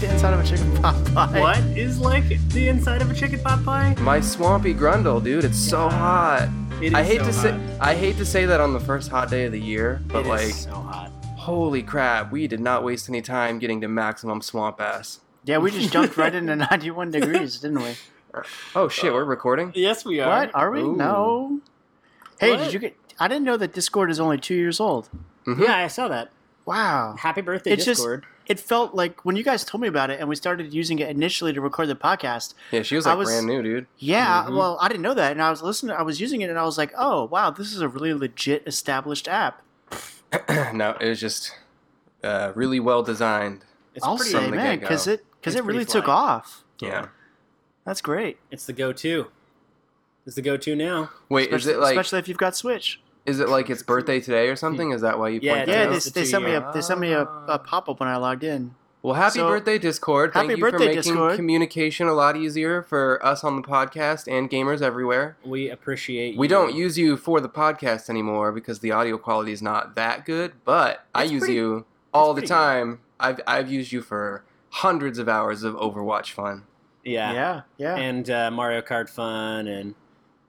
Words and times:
What's 0.00 0.08
like 0.08 0.08
the 0.08 0.14
inside 0.14 0.32
of 0.32 0.40
a 0.40 0.44
chicken 0.46 0.76
pot 0.82 1.04
pie? 1.14 1.40
What 1.40 1.58
is 1.76 1.98
like 2.00 2.24
the 2.50 2.68
inside 2.68 3.02
of 3.02 3.10
a 3.10 3.14
chicken 3.14 3.38
pot 3.40 3.62
pie? 3.64 3.94
My 4.00 4.18
swampy 4.20 4.72
grundle, 4.74 5.22
dude. 5.22 5.44
It's 5.44 5.58
so 5.58 5.90
hot. 5.90 6.48
It 6.82 6.94
I 6.94 7.02
hate 7.04 7.18
so 7.20 7.26
to 7.26 7.32
say. 7.34 7.60
I 7.80 7.94
hate 7.94 8.16
to 8.16 8.24
say 8.24 8.46
that 8.46 8.60
on 8.62 8.72
the 8.72 8.80
first 8.80 9.10
hot 9.10 9.28
day 9.30 9.44
of 9.44 9.52
the 9.52 9.60
year, 9.60 10.00
but 10.06 10.20
It 10.20 10.22
is 10.22 10.28
like, 10.28 10.50
so 10.54 10.70
hot. 10.72 11.10
holy 11.36 11.82
crap, 11.82 12.32
we 12.32 12.46
did 12.48 12.60
not 12.60 12.82
waste 12.82 13.10
any 13.10 13.20
time 13.20 13.58
getting 13.58 13.82
to 13.82 13.88
maximum 13.88 14.40
swamp 14.40 14.80
ass. 14.80 15.20
Yeah, 15.44 15.58
we 15.58 15.70
just 15.70 15.92
jumped 15.92 16.16
right 16.16 16.34
into 16.34 16.56
91 16.70 17.10
degrees, 17.10 17.58
didn't 17.58 17.82
we? 17.82 17.92
Oh 18.74 18.88
shit, 18.88 19.12
we're 19.12 19.24
recording. 19.24 19.68
Uh, 19.68 19.72
yes, 19.74 20.04
we 20.06 20.20
are. 20.20 20.28
What? 20.30 20.54
Are 20.54 20.70
we? 20.70 20.80
Ooh. 20.80 20.96
No. 20.96 21.60
Hey, 22.38 22.52
What? 22.52 22.60
did 22.64 22.72
you 22.72 22.78
get? 22.78 22.96
I 23.18 23.28
didn't 23.28 23.44
know 23.44 23.58
that 23.58 23.74
Discord 23.74 24.10
is 24.10 24.18
only 24.18 24.38
two 24.38 24.54
years 24.54 24.80
old. 24.80 25.10
Mm-hmm. 25.46 25.62
Yeah, 25.64 25.76
I 25.76 25.88
saw 25.88 26.08
that. 26.08 26.30
Wow. 26.64 27.16
Happy 27.18 27.42
birthday, 27.42 27.72
It's 27.72 27.84
just- 27.84 27.98
Discord. 28.00 28.24
It 28.50 28.58
felt 28.58 28.94
like 28.96 29.24
when 29.24 29.36
you 29.36 29.44
guys 29.44 29.64
told 29.64 29.80
me 29.80 29.86
about 29.86 30.10
it 30.10 30.18
and 30.18 30.28
we 30.28 30.34
started 30.34 30.74
using 30.74 30.98
it 30.98 31.08
initially 31.08 31.52
to 31.52 31.60
record 31.60 31.88
the 31.88 31.94
podcast. 31.94 32.54
Yeah, 32.72 32.82
she 32.82 32.96
was 32.96 33.06
like 33.06 33.16
was- 33.16 33.28
brand 33.28 33.46
new, 33.46 33.62
dude. 33.62 33.86
Yeah, 33.98 34.44
Mhm. 34.48 34.56
well, 34.56 34.76
I 34.80 34.88
didn't 34.88 35.02
know 35.02 35.14
that, 35.14 35.30
and 35.30 35.40
I 35.40 35.50
was 35.50 35.62
listening. 35.62 35.94
I 35.94 36.02
was 36.02 36.20
using 36.20 36.40
it, 36.40 36.50
and 36.50 36.58
I 36.58 36.64
was 36.64 36.76
like, 36.76 36.92
"Oh, 36.98 37.26
wow, 37.26 37.50
this 37.50 37.72
is 37.72 37.80
a 37.80 37.86
really 37.86 38.12
legit 38.12 38.64
established 38.66 39.28
app." 39.28 39.62
no, 40.74 40.96
it 41.00 41.08
was 41.10 41.20
just 41.20 41.54
uh, 42.24 42.50
really 42.56 42.80
well 42.80 43.04
designed. 43.04 43.64
It's 43.94 44.04
I'll 44.04 44.16
pretty. 44.16 44.32
say, 44.32 44.50
man, 44.50 44.80
because 44.80 45.06
it 45.06 45.24
because 45.40 45.54
it 45.54 45.62
really 45.64 45.84
pretty 45.84 45.92
took 45.92 46.08
off. 46.08 46.64
Yeah. 46.80 47.06
That's 47.84 48.00
great. 48.02 48.38
It's 48.50 48.66
the 48.66 48.72
go-to. 48.72 49.28
It's 50.26 50.34
the 50.36 50.42
go-to 50.42 50.74
now. 50.76 51.10
Wait, 51.28 51.44
especially, 51.52 51.72
is 51.72 51.76
it 51.78 51.80
like 51.80 51.92
especially 51.96 52.18
if 52.18 52.26
you've 52.28 52.36
got 52.36 52.56
Switch? 52.56 53.00
Is 53.26 53.40
it 53.40 53.48
like 53.48 53.70
its 53.70 53.82
birthday 53.82 54.20
today 54.20 54.48
or 54.48 54.56
something? 54.56 54.90
Is 54.92 55.02
that 55.02 55.18
why 55.18 55.28
you 55.28 55.40
Yeah, 55.42 55.52
pointed 55.58 55.68
it 55.68 55.72
Yeah, 55.72 55.82
it 55.84 55.90
they, 55.90 55.96
is. 55.96 56.04
they 56.12 56.22
a 56.22 56.26
sent 56.26 56.44
me 56.44 56.52
a 56.54 56.70
they 56.74 56.80
sent 56.80 57.00
me 57.00 57.12
a, 57.12 57.22
a 57.22 57.58
pop 57.58 57.88
up 57.88 58.00
when 58.00 58.08
I 58.08 58.16
logged 58.16 58.44
in. 58.44 58.74
Well, 59.02 59.14
happy 59.14 59.38
So- 59.38 59.48
birthday, 59.48 59.78
Discord. 59.78 60.34
Thank 60.34 60.50
Happy 60.50 60.58
you 60.60 60.64
for 60.66 60.72
birthday, 60.72 60.86
making 60.88 61.02
Discord. 61.02 61.36
communication 61.36 62.06
a 62.06 62.12
lot 62.12 62.36
easier 62.36 62.82
for 62.82 63.24
us 63.24 63.42
on 63.44 63.56
the 63.56 63.66
podcast 63.66 64.30
and 64.30 64.50
gamers 64.50 64.82
everywhere. 64.82 65.38
We 65.42 65.70
appreciate. 65.70 66.34
You. 66.34 66.38
We 66.38 66.46
you. 66.46 66.50
don't 66.50 66.74
use 66.74 66.98
you 66.98 67.16
for 67.16 67.40
the 67.40 67.48
podcast 67.48 68.10
anymore 68.10 68.52
because 68.52 68.80
the 68.80 68.92
audio 68.92 69.16
quality 69.16 69.52
is 69.52 69.62
not 69.62 69.94
that 69.96 70.26
good, 70.26 70.52
but 70.66 71.06
I 71.14 71.22
use 71.22 71.40
pretty- 71.40 71.54
you 71.54 71.86
all 72.12 72.34
the 72.34 72.42
pretty 72.42 72.48
good. 72.48 72.54
time. 72.54 73.00
I've, 73.18 73.40
I've 73.46 73.70
used 73.72 73.90
you 73.92 74.02
for 74.02 74.44
hundreds 74.68 75.18
of 75.18 75.28
hours 75.30 75.62
of 75.62 75.74
Overwatch 75.76 76.32
fun. 76.32 76.64
Yeah. 77.02 77.32
Yeah, 77.32 77.60
yeah. 77.78 77.96
And 77.96 78.28
uh, 78.28 78.50
Mario 78.50 78.82
Kart 78.82 79.08
Fun 79.08 79.66
and 79.66 79.94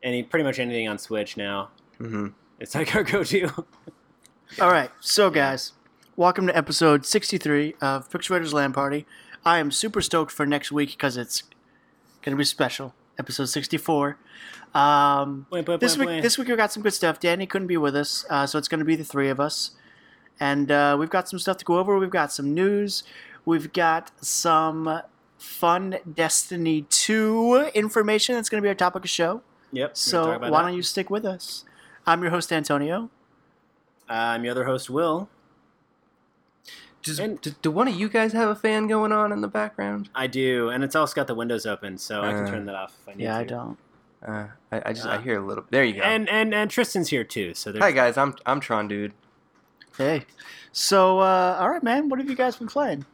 any 0.04 0.24
pretty 0.24 0.44
much 0.44 0.60
anything 0.60 0.90
on 0.90 0.98
Switch 0.98 1.38
now. 1.38 1.70
hmm 2.00 2.28
It's 2.62 2.76
like 2.76 2.96
our 2.96 3.04
go-to. 3.04 3.50
All 4.62 4.70
right, 4.72 4.92
so 5.00 5.32
guys, 5.32 5.74
welcome 6.16 6.46
to 6.46 6.56
episode 6.56 7.08
63 7.08 7.74
of 7.82 8.08
Raiders 8.30 8.54
Land 8.54 8.76
Party. 8.76 9.08
I 9.44 9.58
am 9.58 9.72
super 9.72 10.00
stoked 10.00 10.32
for 10.32 10.46
next 10.46 10.72
week 10.72 10.92
because 10.92 11.18
it's 11.18 11.42
going 12.22 12.34
to 12.34 12.38
be 12.38 12.44
special. 12.44 12.94
Episode 13.18 13.46
64. 13.46 14.20
Um, 14.76 15.48
this 15.80 15.98
week, 15.98 16.22
this 16.22 16.38
week 16.38 16.50
we 16.50 16.56
got 16.56 16.72
some 16.72 16.84
good 16.84 16.94
stuff. 16.94 17.20
Danny 17.20 17.48
couldn't 17.48 17.68
be 17.68 17.78
with 17.78 17.96
us, 17.96 18.26
uh, 18.30 18.46
so 18.46 18.60
it's 18.60 18.68
going 18.68 18.78
to 18.78 18.86
be 18.86 18.96
the 18.96 19.04
three 19.04 19.30
of 19.30 19.40
us, 19.40 19.72
and 20.40 20.70
uh, 20.70 20.96
we've 21.00 21.10
got 21.10 21.28
some 21.28 21.40
stuff 21.40 21.58
to 21.58 21.66
go 21.66 21.80
over. 21.80 21.98
We've 21.98 22.12
got 22.12 22.32
some 22.32 22.54
news. 22.54 23.04
We've 23.44 23.74
got 23.74 24.12
some 24.24 25.02
fun 25.40 25.98
Destiny 26.14 26.84
2 26.84 27.72
information 27.74 28.36
that's 28.36 28.50
going 28.50 28.62
to 28.62 28.64
be 28.64 28.70
our 28.70 28.76
topic 28.76 29.04
of 29.04 29.10
show. 29.10 29.42
Yep. 29.72 29.98
So 29.98 30.38
why 30.38 30.62
don't 30.62 30.76
you 30.76 30.84
stick 30.84 31.10
with 31.10 31.26
us? 31.26 31.66
I'm 32.06 32.22
your 32.22 32.32
host 32.32 32.52
Antonio. 32.52 33.10
I'm 34.10 34.44
your 34.44 34.52
other 34.52 34.66
host, 34.66 34.90
Will. 34.90 35.30
Does, 37.04 37.20
And- 37.20 37.40
do, 37.42 37.52
do 37.62 37.72
one 37.72 37.88
of 37.88 37.96
you 37.96 38.10
guys 38.10 38.34
have 38.34 38.50
a 38.50 38.56
fan 38.56 38.88
going 38.88 39.12
on 39.12 39.32
in 39.32 39.42
the 39.42 39.48
background? 39.48 40.10
I 40.14 40.28
do, 40.28 40.70
and 40.70 40.84
it's 40.84 40.96
also 40.96 41.14
got 41.16 41.28
the 41.28 41.36
windows 41.36 41.66
open, 41.66 41.98
so 41.98 42.22
I 42.22 42.32
can 42.32 42.44
Uh, 42.46 42.50
turn 42.50 42.66
that 42.66 42.76
off 42.76 42.94
if 43.02 43.10
I 43.10 43.14
need 43.16 43.24
Yeah, 43.24 43.34
to. 43.38 43.40
I 43.40 43.44
don't. 43.44 43.78
Uh, 44.28 44.48
I, 44.72 44.82
I 44.88 44.94
just 44.94 45.08
I 45.08 45.16
Uh, 45.16 45.22
hear 45.22 45.40
a 45.40 45.46
little. 45.46 45.66
There 45.72 45.84
you 45.84 45.94
go. 45.96 46.02
And 46.02 46.30
and 46.30 46.54
and 46.54 46.70
Tristan's 46.70 47.10
here 47.10 47.24
too. 47.24 47.56
So 47.56 47.72
there's 47.72 47.84
Hi 47.84 47.92
guys, 47.92 48.18
I'm 48.18 48.36
I'm 48.46 48.60
Tron, 48.60 48.88
dude. 48.88 49.14
Hey. 49.98 50.26
So, 50.72 51.20
uh, 51.20 51.58
all 51.60 51.70
right, 51.72 51.82
man. 51.82 52.08
What 52.08 52.20
have 52.20 52.30
you 52.30 52.36
guys 52.36 52.56
been 52.56 52.68
playing? 52.68 53.06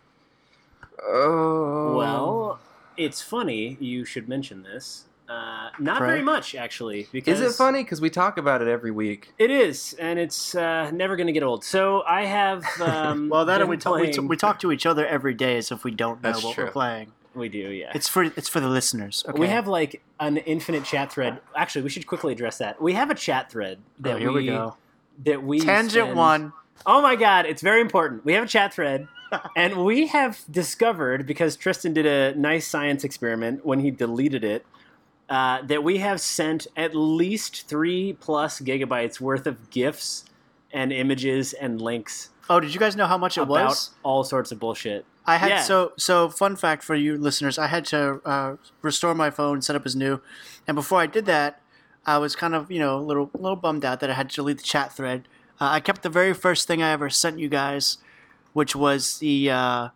Oh 1.07 1.95
Well, 1.95 2.59
it's 2.97 3.21
funny 3.21 3.77
you 3.79 4.03
should 4.03 4.27
mention 4.27 4.63
this. 4.63 5.05
Uh, 5.29 5.69
not 5.77 5.97
Pray. 5.97 6.07
very 6.07 6.21
much 6.21 6.55
actually, 6.55 7.07
because 7.11 7.41
is 7.41 7.53
it 7.53 7.57
funny? 7.57 7.83
Because 7.83 7.99
we 7.99 8.09
talk 8.09 8.37
about 8.37 8.61
it 8.61 8.69
every 8.69 8.91
week. 8.91 9.33
It 9.37 9.51
is, 9.51 9.93
and 9.99 10.17
it's 10.17 10.55
uh, 10.55 10.89
never 10.91 11.17
going 11.17 11.27
to 11.27 11.33
get 11.33 11.43
old. 11.43 11.63
So 11.65 12.03
I 12.07 12.23
have. 12.25 12.63
Um, 12.81 13.27
Well, 13.29 13.45
that 13.45 13.55
and 13.61 13.63
been 13.65 13.69
we, 13.71 13.77
talk, 13.77 13.99
we, 13.99 14.11
t- 14.11 14.19
we 14.21 14.37
talk 14.37 14.59
to 14.59 14.71
each 14.71 14.85
other 14.85 15.05
every 15.05 15.33
day 15.33 15.57
as 15.57 15.71
if 15.71 15.83
we 15.83 15.91
don't 15.91 16.23
know 16.23 16.31
That's 16.31 16.43
what 16.43 16.55
true. 16.55 16.65
we're 16.65 16.71
playing. 16.71 17.11
We 17.35 17.49
do, 17.49 17.57
yeah. 17.59 17.91
It's 17.93 18.07
for 18.07 18.23
it's 18.23 18.47
for 18.49 18.59
the 18.61 18.69
listeners. 18.69 19.23
Okay. 19.27 19.37
We 19.39 19.47
have 19.47 19.67
like 19.67 20.01
an 20.19 20.37
infinite 20.37 20.85
chat 20.85 21.11
thread. 21.11 21.39
Actually, 21.55 21.81
we 21.83 21.89
should 21.89 22.07
quickly 22.07 22.31
address 22.33 22.57
that. 22.59 22.81
We 22.81 22.93
have 22.93 23.09
a 23.11 23.15
chat 23.15 23.51
thread 23.51 23.79
that 23.99 24.15
Oh, 24.15 24.19
here 24.19 24.31
we, 24.31 24.45
go. 24.47 24.77
That 25.25 25.43
we 25.43 25.59
Tangent 25.59 25.91
spend- 26.05 26.15
one. 26.17 26.53
Oh 26.85 27.01
my 27.01 27.15
god, 27.15 27.45
it's 27.45 27.61
very 27.61 27.81
important. 27.81 28.23
We 28.25 28.33
have 28.33 28.45
a 28.45 28.47
chat 28.47 28.73
thread, 28.73 29.07
and 29.55 29.83
we 29.83 30.07
have 30.07 30.39
discovered 30.49 31.25
because 31.27 31.55
Tristan 31.57 31.93
did 31.93 32.05
a 32.05 32.33
nice 32.35 32.65
science 32.67 33.03
experiment 33.03 33.65
when 33.65 33.79
he 33.81 33.91
deleted 33.91 34.43
it. 34.43 34.65
Uh, 35.29 35.61
that 35.63 35.83
we 35.83 35.97
have 35.97 36.21
sent 36.21 36.67
at 36.77 36.95
least 36.95 37.67
three 37.67 38.13
plus 38.13 38.61
gigabytes 38.61 39.19
worth 39.19 39.45
of 39.45 39.69
gifs 39.69 40.23
and 40.71 40.93
images 40.93 41.51
and 41.51 41.81
links 41.81 42.29
Oh, 42.49 42.59
did 42.59 42.73
you 42.73 42.79
guys 42.79 42.95
know 42.95 43.05
how 43.05 43.17
much 43.17 43.37
it 43.37 43.41
about 43.41 43.67
was? 43.67 43.91
all 44.03 44.23
sorts 44.23 44.51
of 44.51 44.59
bullshit. 44.59 45.05
I 45.25 45.35
had 45.35 45.49
yeah. 45.49 45.61
so 45.61 45.91
so 45.97 46.29
fun 46.29 46.55
fact 46.55 46.83
for 46.83 46.95
you 46.95 47.17
listeners. 47.17 47.57
I 47.57 47.67
had 47.67 47.83
to 47.85 48.21
uh, 48.25 48.55
restore 48.81 49.13
my 49.13 49.29
phone, 49.29 49.61
set 49.61 49.75
up 49.75 49.85
as 49.85 49.95
new, 49.95 50.21
and 50.65 50.75
before 50.75 50.99
I 50.99 51.05
did 51.05 51.25
that, 51.25 51.61
I 52.05 52.17
was 52.17 52.35
kind 52.35 52.55
of 52.55 52.71
you 52.71 52.79
know 52.79 52.97
a 52.97 53.01
little 53.01 53.29
little 53.33 53.57
bummed 53.57 53.83
out 53.83 53.99
that 53.99 54.09
I 54.09 54.13
had 54.13 54.29
to 54.29 54.35
delete 54.35 54.59
the 54.59 54.63
chat 54.63 54.93
thread. 54.95 55.27
Uh, 55.59 55.67
I 55.71 55.79
kept 55.81 56.03
the 56.03 56.09
very 56.09 56.33
first 56.33 56.67
thing 56.67 56.81
I 56.81 56.91
ever 56.91 57.09
sent 57.09 57.39
you 57.39 57.49
guys, 57.49 57.97
which 58.53 58.75
was 58.75 59.19
the 59.19 59.51
uh, 59.51 59.89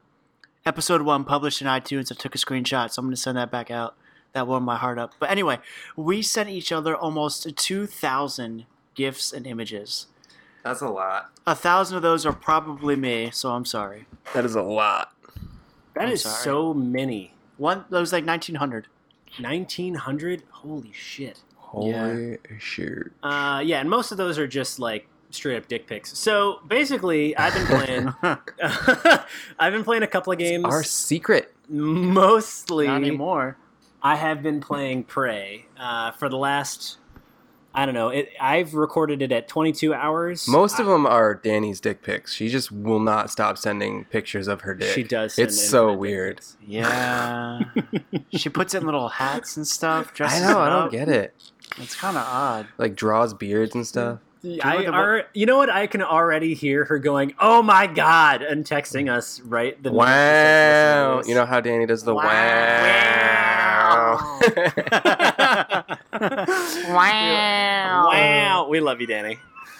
episode 0.66 1.03
one 1.03 1.24
published 1.24 1.62
in 1.62 1.68
iTunes. 1.68 2.12
I 2.12 2.16
took 2.16 2.36
a 2.36 2.38
screenshot, 2.38 2.91
so 2.91 3.00
I'm 3.00 3.06
going 3.06 3.16
to 3.16 3.22
send 3.22 3.38
that 3.38 3.52
back 3.52 3.72
out. 3.72 3.96
That 4.34 4.47
warmed 4.47 4.66
my 4.66 4.78
heart 4.78 4.97
up. 4.97 5.14
But 5.19 5.30
anyway, 5.30 5.59
we 5.96 6.22
sent 6.22 6.50
each 6.50 6.72
other 6.72 6.96
almost 6.96 7.56
two 7.58 7.86
thousand 7.86 8.66
gifts 8.96 9.34
and 9.34 9.46
images. 9.46 10.08
That's 10.64 10.81
a 10.81 10.90
lot. 10.90 11.31
A 11.47 11.56
thousand 11.56 11.97
of 11.97 12.03
those 12.03 12.25
are 12.25 12.34
probably 12.34 12.96
me, 12.96 13.30
so 13.31 13.52
I'm 13.52 13.66
sorry. 13.66 14.06
That 14.34 14.46
is 14.46 14.56
a 14.56 14.62
lot. 14.62 15.12
That 15.96 16.06
I'm 16.06 16.12
is 16.14 16.22
sorry. 16.22 16.44
so 16.44 16.74
many. 16.74 17.34
One 17.58 17.86
that 17.90 18.00
was 18.00 18.14
like 18.14 18.25
1900. 18.25 18.88
1900? 19.40 20.44
Holy 20.52 20.91
shit. 20.94 21.40
Holy 21.58 22.38
shit. 22.59 23.12
Uh, 23.24 23.62
yeah, 23.66 23.80
and 23.80 23.90
most 23.90 24.12
of 24.12 24.18
those 24.18 24.38
are 24.38 24.47
just 24.47 24.78
like 24.80 25.08
straight 25.31 25.58
up 25.58 25.68
dick 25.68 25.88
pics. 25.88 26.18
So 26.18 26.59
basically, 26.68 27.36
I've 27.38 27.53
been 27.53 27.66
playing. 27.66 28.14
I've 29.59 29.74
been 29.74 29.84
playing 29.84 30.03
a 30.03 30.08
couple 30.08 30.31
of 30.34 30.40
games. 30.40 30.66
Our 30.66 30.84
secret. 30.84 31.53
Mostly, 31.70 32.88
Not 32.88 32.97
anymore. 32.97 33.58
I 34.03 34.16
have 34.16 34.41
been 34.41 34.62
playing 34.62 35.03
Prey 35.06 35.66
uh, 35.79 36.12
for 36.12 36.28
the 36.29 36.38
last. 36.38 36.97
I 37.73 37.85
don't 37.85 37.95
know. 37.95 38.09
It, 38.09 38.29
I've 38.39 38.73
recorded 38.73 39.22
it 39.22 39.31
at 39.31 39.47
22 39.47 39.94
hours. 39.94 40.45
Most 40.47 40.79
of 40.79 40.88
I- 40.88 40.91
them 40.91 41.06
are 41.06 41.35
Danny's 41.35 41.79
dick 41.79 42.01
pics. 42.03 42.34
She 42.34 42.50
just 42.50 42.69
will 42.72 43.00
not 43.00 43.29
stop 43.31 43.57
sending 43.57 44.03
pictures 44.06 44.47
of 44.50 44.61
her 44.61 44.73
dick. 44.75 44.94
She 44.94 45.03
does. 45.03 45.35
send 45.35 45.47
It's 45.47 45.69
so 45.69 45.94
weird. 45.94 46.38
pics. 46.38 46.57
Yeah. 46.66 47.59
she 48.34 48.49
puts 48.49 48.73
in 48.73 48.85
little 48.85 49.08
hats 49.08 49.55
and 49.55 49.66
stuff. 49.66 50.11
I 50.20 50.40
know. 50.40 50.59
I 50.59 50.70
don't 50.70 50.84
up. 50.87 50.91
get 50.91 51.08
it. 51.08 51.34
It's 51.78 51.96
kind 51.96 52.17
of 52.17 52.23
odd. 52.28 52.67
Like 52.78 52.96
draws 52.96 53.34
beards 53.34 53.73
and 53.76 53.87
stuff. 53.87 54.20
I 54.64 54.87
are, 54.87 55.26
you 55.35 55.46
know 55.46 55.55
what? 55.55 55.70
I 55.70 55.85
can 55.85 56.02
already 56.02 56.55
hear 56.55 56.84
her 56.85 56.97
going, 56.97 57.35
"Oh 57.40 57.61
my 57.61 57.85
god!" 57.85 58.41
and 58.41 58.66
texting 58.66 59.08
us 59.08 59.40
right 59.41 59.81
the 59.84 59.91
minute 59.91 60.02
she 60.02 60.08
starts 60.09 61.17
listening 61.17 61.17
Wow. 61.17 61.22
You 61.28 61.35
know 61.35 61.46
how 61.46 61.61
Danny 61.61 61.85
does 61.85 62.03
the 62.03 62.16
wow. 62.16 62.23
Wow. 62.23 63.91
Wow, 66.90 68.09
Wow. 68.11 68.67
we 68.69 68.79
love 68.79 69.02
you, 69.02 69.08
Danny. 69.08 69.40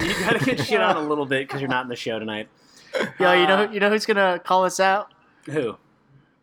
you 0.00 0.14
gotta 0.24 0.38
get 0.44 0.60
shit 0.60 0.80
on 0.80 0.96
a 0.96 1.00
little 1.02 1.26
bit 1.26 1.46
because 1.46 1.60
you're 1.60 1.70
not 1.70 1.84
in 1.84 1.88
the 1.88 1.96
show 1.96 2.18
tonight. 2.18 2.48
Yo, 3.18 3.32
you 3.32 3.46
know, 3.46 3.70
you 3.70 3.80
know 3.80 3.88
who's 3.90 4.04
gonna 4.06 4.40
call 4.44 4.64
us 4.64 4.80
out? 4.80 5.12
Who? 5.46 5.76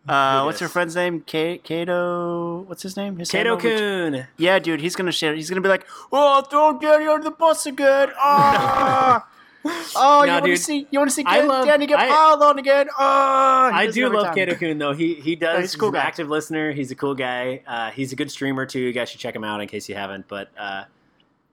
Uh, 0.08 0.40
Who 0.42 0.46
what's 0.48 0.60
your 0.62 0.70
friend's 0.70 0.96
name? 0.96 1.20
Ka- 1.22 1.58
Kato. 1.64 2.62
What's 2.62 2.82
his 2.84 2.96
name? 2.98 3.18
His 3.18 3.30
Kato 3.30 3.58
handle? 3.60 4.12
Kun. 4.12 4.28
Yeah, 4.38 4.58
dude, 4.60 4.82
he's 4.82 4.96
gonna 4.96 5.12
share. 5.12 5.36
He's 5.36 5.50
gonna 5.50 5.62
be 5.62 5.70
like, 5.70 5.86
"Oh, 6.12 6.42
throw 6.42 6.80
Danny 6.80 7.06
under 7.08 7.26
the 7.26 7.32
bus 7.32 7.66
again." 7.66 8.10
Oh, 9.66 9.86
oh, 9.96 10.22
you 10.22 10.28
No, 10.28 10.34
want 10.40 10.46
to 10.46 10.58
see? 10.58 10.88
You 10.90 11.00
want 11.00 11.10
to 11.12 11.16
see 11.16 11.24
I 11.26 11.42
Ga- 11.42 11.46
love- 11.48 11.66
Danny 11.66 11.86
get 11.86 12.00
I- 12.00 12.08
piled 12.08 12.42
on 12.42 12.60
again? 12.60 12.88
Oh, 12.98 13.70
I 13.74 13.88
do 13.92 14.10
love 14.10 14.28
time. 14.28 14.36
Kato 14.36 14.56
Kun 14.56 14.78
though. 14.78 14.94
He 14.94 15.16
he 15.16 15.36
does. 15.36 15.56
Yeah, 15.56 15.62
he's 15.62 15.76
a 15.76 15.78
cool 15.78 15.90
an 15.90 15.96
guy. 15.96 16.02
active 16.02 16.30
listener. 16.30 16.72
He's 16.72 16.92
a 16.92 16.96
cool 16.96 17.14
guy. 17.16 17.62
Uh, 17.68 17.92
he's 17.92 18.14
a 18.14 18.16
good 18.16 18.32
streamer 18.32 18.66
too. 18.66 18.80
You 18.80 18.94
guys 18.94 19.10
should 19.10 19.20
check 19.20 19.36
him 19.36 19.44
out 19.44 19.62
in 19.62 19.68
case 19.68 19.90
you 19.90 19.96
haven't. 19.96 20.28
But 20.28 20.50
uh, 20.58 20.86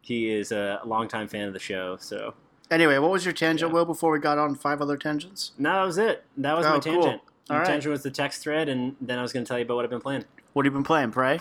he 0.02 0.30
is 0.30 0.52
a 0.52 0.80
longtime 0.84 1.28
fan 1.28 1.48
of 1.48 1.52
the 1.52 1.58
show. 1.58 1.96
So 2.00 2.34
Anyway, 2.70 2.98
what 2.98 3.10
was 3.12 3.24
your 3.24 3.32
tangent, 3.34 3.70
Yeah. 3.70 3.74
Will? 3.74 3.84
Before 3.84 4.10
we 4.12 4.18
got 4.18 4.38
on 4.38 4.54
five 4.56 4.80
other 4.82 4.96
tangents. 4.96 5.52
no, 5.58 5.72
that 5.72 5.82
was 5.84 5.98
it. 5.98 6.24
That 6.36 6.56
was 6.56 6.66
Oh, 6.66 6.70
my 6.74 6.80
cool. 6.80 7.02
tangent. 7.02 7.22
All 7.48 7.58
right. 7.58 7.66
tangent 7.66 7.90
was 7.92 8.02
the 8.02 8.10
text 8.10 8.42
thread, 8.42 8.68
and 8.68 8.96
then 9.00 9.20
I 9.20 9.22
was 9.22 9.32
going 9.32 9.44
to 9.44 9.48
tell 9.48 9.56
you 9.58 9.64
about 9.64 9.76
what 9.76 9.84
I've 9.84 9.90
been 9.90 10.00
playing. 10.00 10.24
What 10.52 10.64
have 10.66 10.72
you 10.72 10.76
been 10.76 10.82
playing, 10.84 11.12
Prey? 11.12 11.38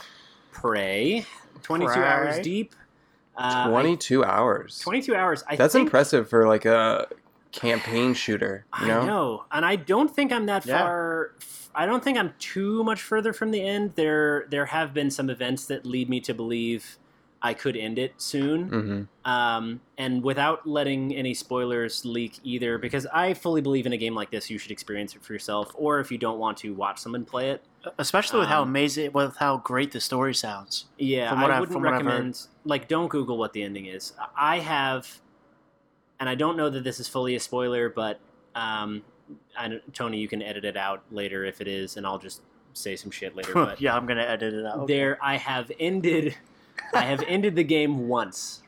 Prey, 0.51 1.25
22 1.63 1.91
Prey. 1.93 2.03
hours 2.03 2.39
deep. 2.41 2.75
Uh, 3.37 3.65
I- 3.65 3.69
22 3.69 4.23
hours. 4.23 4.79
22 4.79 5.15
hours. 5.15 5.43
I 5.49 5.55
That's 5.55 5.73
think, 5.73 5.87
impressive 5.87 6.29
for 6.29 6.47
like 6.47 6.65
a 6.65 7.07
campaign 7.51 8.13
shooter. 8.13 8.65
You 8.81 8.87
know? 8.87 9.01
I 9.01 9.05
know, 9.05 9.45
and 9.51 9.65
I 9.65 9.75
don't 9.75 10.13
think 10.13 10.31
I'm 10.31 10.45
that 10.47 10.65
Yeah. 10.65 10.79
far. 10.79 11.31
I 11.73 11.85
don't 11.85 12.03
think 12.03 12.17
I'm 12.17 12.33
too 12.39 12.83
much 12.83 13.01
further 13.01 13.33
from 13.33 13.51
the 13.51 13.61
end. 13.65 13.93
There, 13.95 14.45
there 14.49 14.67
have 14.67 14.93
been 14.93 15.11
some 15.11 15.29
events 15.29 15.65
that 15.65 15.85
lead 15.85 16.09
me 16.09 16.21
to 16.21 16.33
believe 16.33 16.97
I 17.41 17.53
could 17.53 17.75
end 17.75 17.99
it 17.99 18.13
soon. 18.17 18.69
hmm 18.69 19.29
Um, 19.29 19.81
and 19.97 20.23
without 20.23 20.65
letting 20.65 21.13
any 21.13 21.33
spoilers 21.33 22.03
leak 22.05 22.39
either, 22.43 22.77
because 22.77 23.05
I 23.07 23.33
fully 23.33 23.61
believe 23.61 23.85
in 23.85 23.93
a 23.93 23.97
game 23.97 24.15
like 24.15 24.31
this, 24.31 24.49
you 24.49 24.57
should 24.57 24.71
experience 24.71 25.15
it 25.15 25.23
for 25.23 25.33
yourself, 25.33 25.71
or 25.75 25.99
if 25.99 26.11
you 26.11 26.17
don't 26.17 26.39
want 26.39 26.57
to, 26.59 26.73
watch 26.73 26.99
someone 26.99 27.25
play 27.25 27.49
it. 27.51 27.61
Especially 27.97 28.39
with 28.39 28.49
how 28.49 28.61
Um, 28.63 28.69
amazing, 28.69 29.11
with 29.13 29.37
how 29.37 29.57
great 29.57 29.91
the 29.91 29.99
story 30.01 30.33
sounds. 30.33 30.85
Yeah, 30.97 31.29
From 31.29 31.41
what 31.41 31.51
I 31.51 31.55
I've- 31.55 31.59
wouldn't 31.61 31.77
I've 31.77 31.83
heard. 31.83 32.05
recommend. 32.05 32.47
Like, 32.63 32.87
don't 32.87 33.07
Google 33.09 33.37
what 33.37 33.53
the 33.53 33.63
ending 33.63 33.85
is. 33.85 34.13
I 34.37 34.59
have, 34.59 35.19
and 36.19 36.27
I 36.29 36.35
don't 36.35 36.57
know 36.57 36.69
that 36.69 36.83
this 36.83 36.99
is 36.99 37.07
fully 37.07 37.35
a 37.35 37.39
spoiler, 37.39 37.89
but 37.89 38.19
um, 38.55 39.03
I 39.57 39.67
don't, 39.67 39.93
Tony, 39.93 40.17
you 40.19 40.27
can 40.27 40.41
edit 40.41 40.63
it 40.65 40.77
out 40.77 41.03
later 41.11 41.43
if 41.45 41.59
it 41.61 41.67
is, 41.67 41.97
and 41.97 42.05
I'll 42.07 42.17
just 42.19 42.41
say 42.73 42.95
some 42.95 43.11
shit 43.11 43.35
later. 43.35 43.51
But 43.53 43.81
yeah, 43.81 43.95
I'm 43.95 44.05
gonna 44.05 44.21
edit 44.23 44.53
it 44.53 44.65
out. 44.65 44.87
there, 44.87 45.17
I 45.21 45.37
have 45.37 45.71
ended. 45.79 46.35
I 46.93 47.01
have 47.01 47.23
ended 47.27 47.55
the 47.55 47.63
game 47.63 48.07
once. 48.07 48.61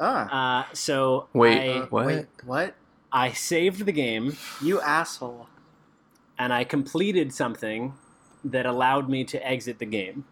Ah, 0.00 0.62
Uh, 0.62 0.74
so 0.74 1.28
Wait, 1.32 1.76
I, 1.76 1.80
what? 1.86 2.06
wait, 2.06 2.26
what? 2.44 2.74
I 3.12 3.30
saved 3.32 3.86
the 3.86 3.92
game 3.92 4.36
You 4.60 4.80
asshole! 4.80 5.46
and 6.36 6.52
I 6.52 6.64
completed 6.64 7.32
something 7.32 7.94
that 8.44 8.66
allowed 8.66 9.08
me 9.08 9.24
to 9.24 9.46
exit 9.46 9.78
the 9.78 9.86
game. 9.86 10.24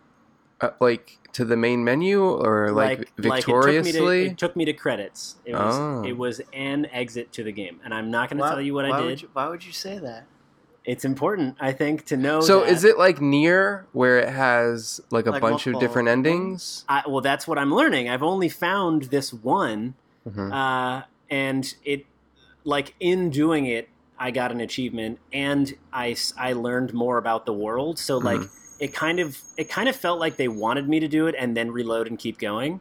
Uh, 0.61 0.71
like 0.81 1.19
to 1.33 1.45
the 1.45 1.57
main 1.57 1.83
menu 1.83 2.23
or 2.23 2.71
like, 2.71 3.11
victoriously? 3.17 3.91
it, 3.91 3.93
took 3.93 4.05
me 4.05 4.25
to, 4.27 4.31
it 4.33 4.39
took 4.39 4.57
me 4.57 4.65
to 4.67 4.73
credits. 4.73 5.37
It 5.45 5.55
was 5.55 5.75
Oh. 5.77 6.05
it 6.07 6.17
was 6.17 6.41
an 6.53 6.87
exit 6.93 7.33
to 7.33 7.43
the 7.43 7.51
game, 7.53 7.81
and 7.85 7.93
I'm 7.93 8.11
not 8.13 8.31
going 8.31 8.41
to 8.41 8.49
tell 8.49 8.61
you 8.61 8.73
what 8.75 8.89
why 8.89 8.99
I 8.99 9.01
Would 9.01 9.09
did. 9.09 9.23
you, 9.23 9.29
why 9.33 9.49
would 9.49 9.65
you 9.65 9.73
say 9.73 9.99
that? 9.99 10.27
It's 10.85 11.05
important, 11.05 11.57
I 11.61 11.73
think, 11.73 12.05
to 12.07 12.17
know. 12.17 12.41
so 12.41 12.61
that- 12.61 12.69
is 12.71 12.85
it 12.85 12.97
like 12.99 13.21
near 13.21 13.87
where 13.93 14.19
it 14.19 14.29
has 14.29 15.01
like 15.11 15.27
a 15.27 15.31
Like 15.33 15.41
bunch 15.41 15.67
of 15.67 15.79
different 15.81 16.09
endings? 16.09 16.85
I, 16.89 17.03
well, 17.09 17.21
that's 17.23 17.47
what 17.49 17.59
I'm 17.59 17.75
learning. 17.75 18.09
I've 18.09 18.23
only 18.23 18.49
found 18.49 19.05
this 19.05 19.33
one, 19.33 19.95
Mhm. 20.29 20.53
uh, 20.53 21.05
and 21.31 21.75
it, 21.85 22.07
like 22.65 22.95
in 23.01 23.31
doing 23.31 23.67
it, 23.67 23.89
I 24.23 24.31
got 24.31 24.53
an 24.53 24.61
achievement, 24.61 25.19
and 25.33 25.75
I, 25.93 26.15
I 26.39 26.53
learned 26.53 26.95
more 26.95 27.19
about 27.19 27.45
the 27.45 27.53
world. 27.53 27.99
So 27.99 28.19
like 28.19 28.43
it 28.79 28.95
kind 28.95 29.19
of 29.19 29.37
it 29.57 29.69
kind 29.69 29.89
of 29.89 29.97
felt 29.97 30.21
like 30.21 30.37
they 30.37 30.47
wanted 30.47 30.89
me 30.89 31.01
to 31.01 31.09
do 31.09 31.27
it 31.27 31.35
and 31.37 31.57
then 31.57 31.73
reload 31.73 32.07
and 32.07 32.17
keep 32.17 32.39
going. 32.39 32.81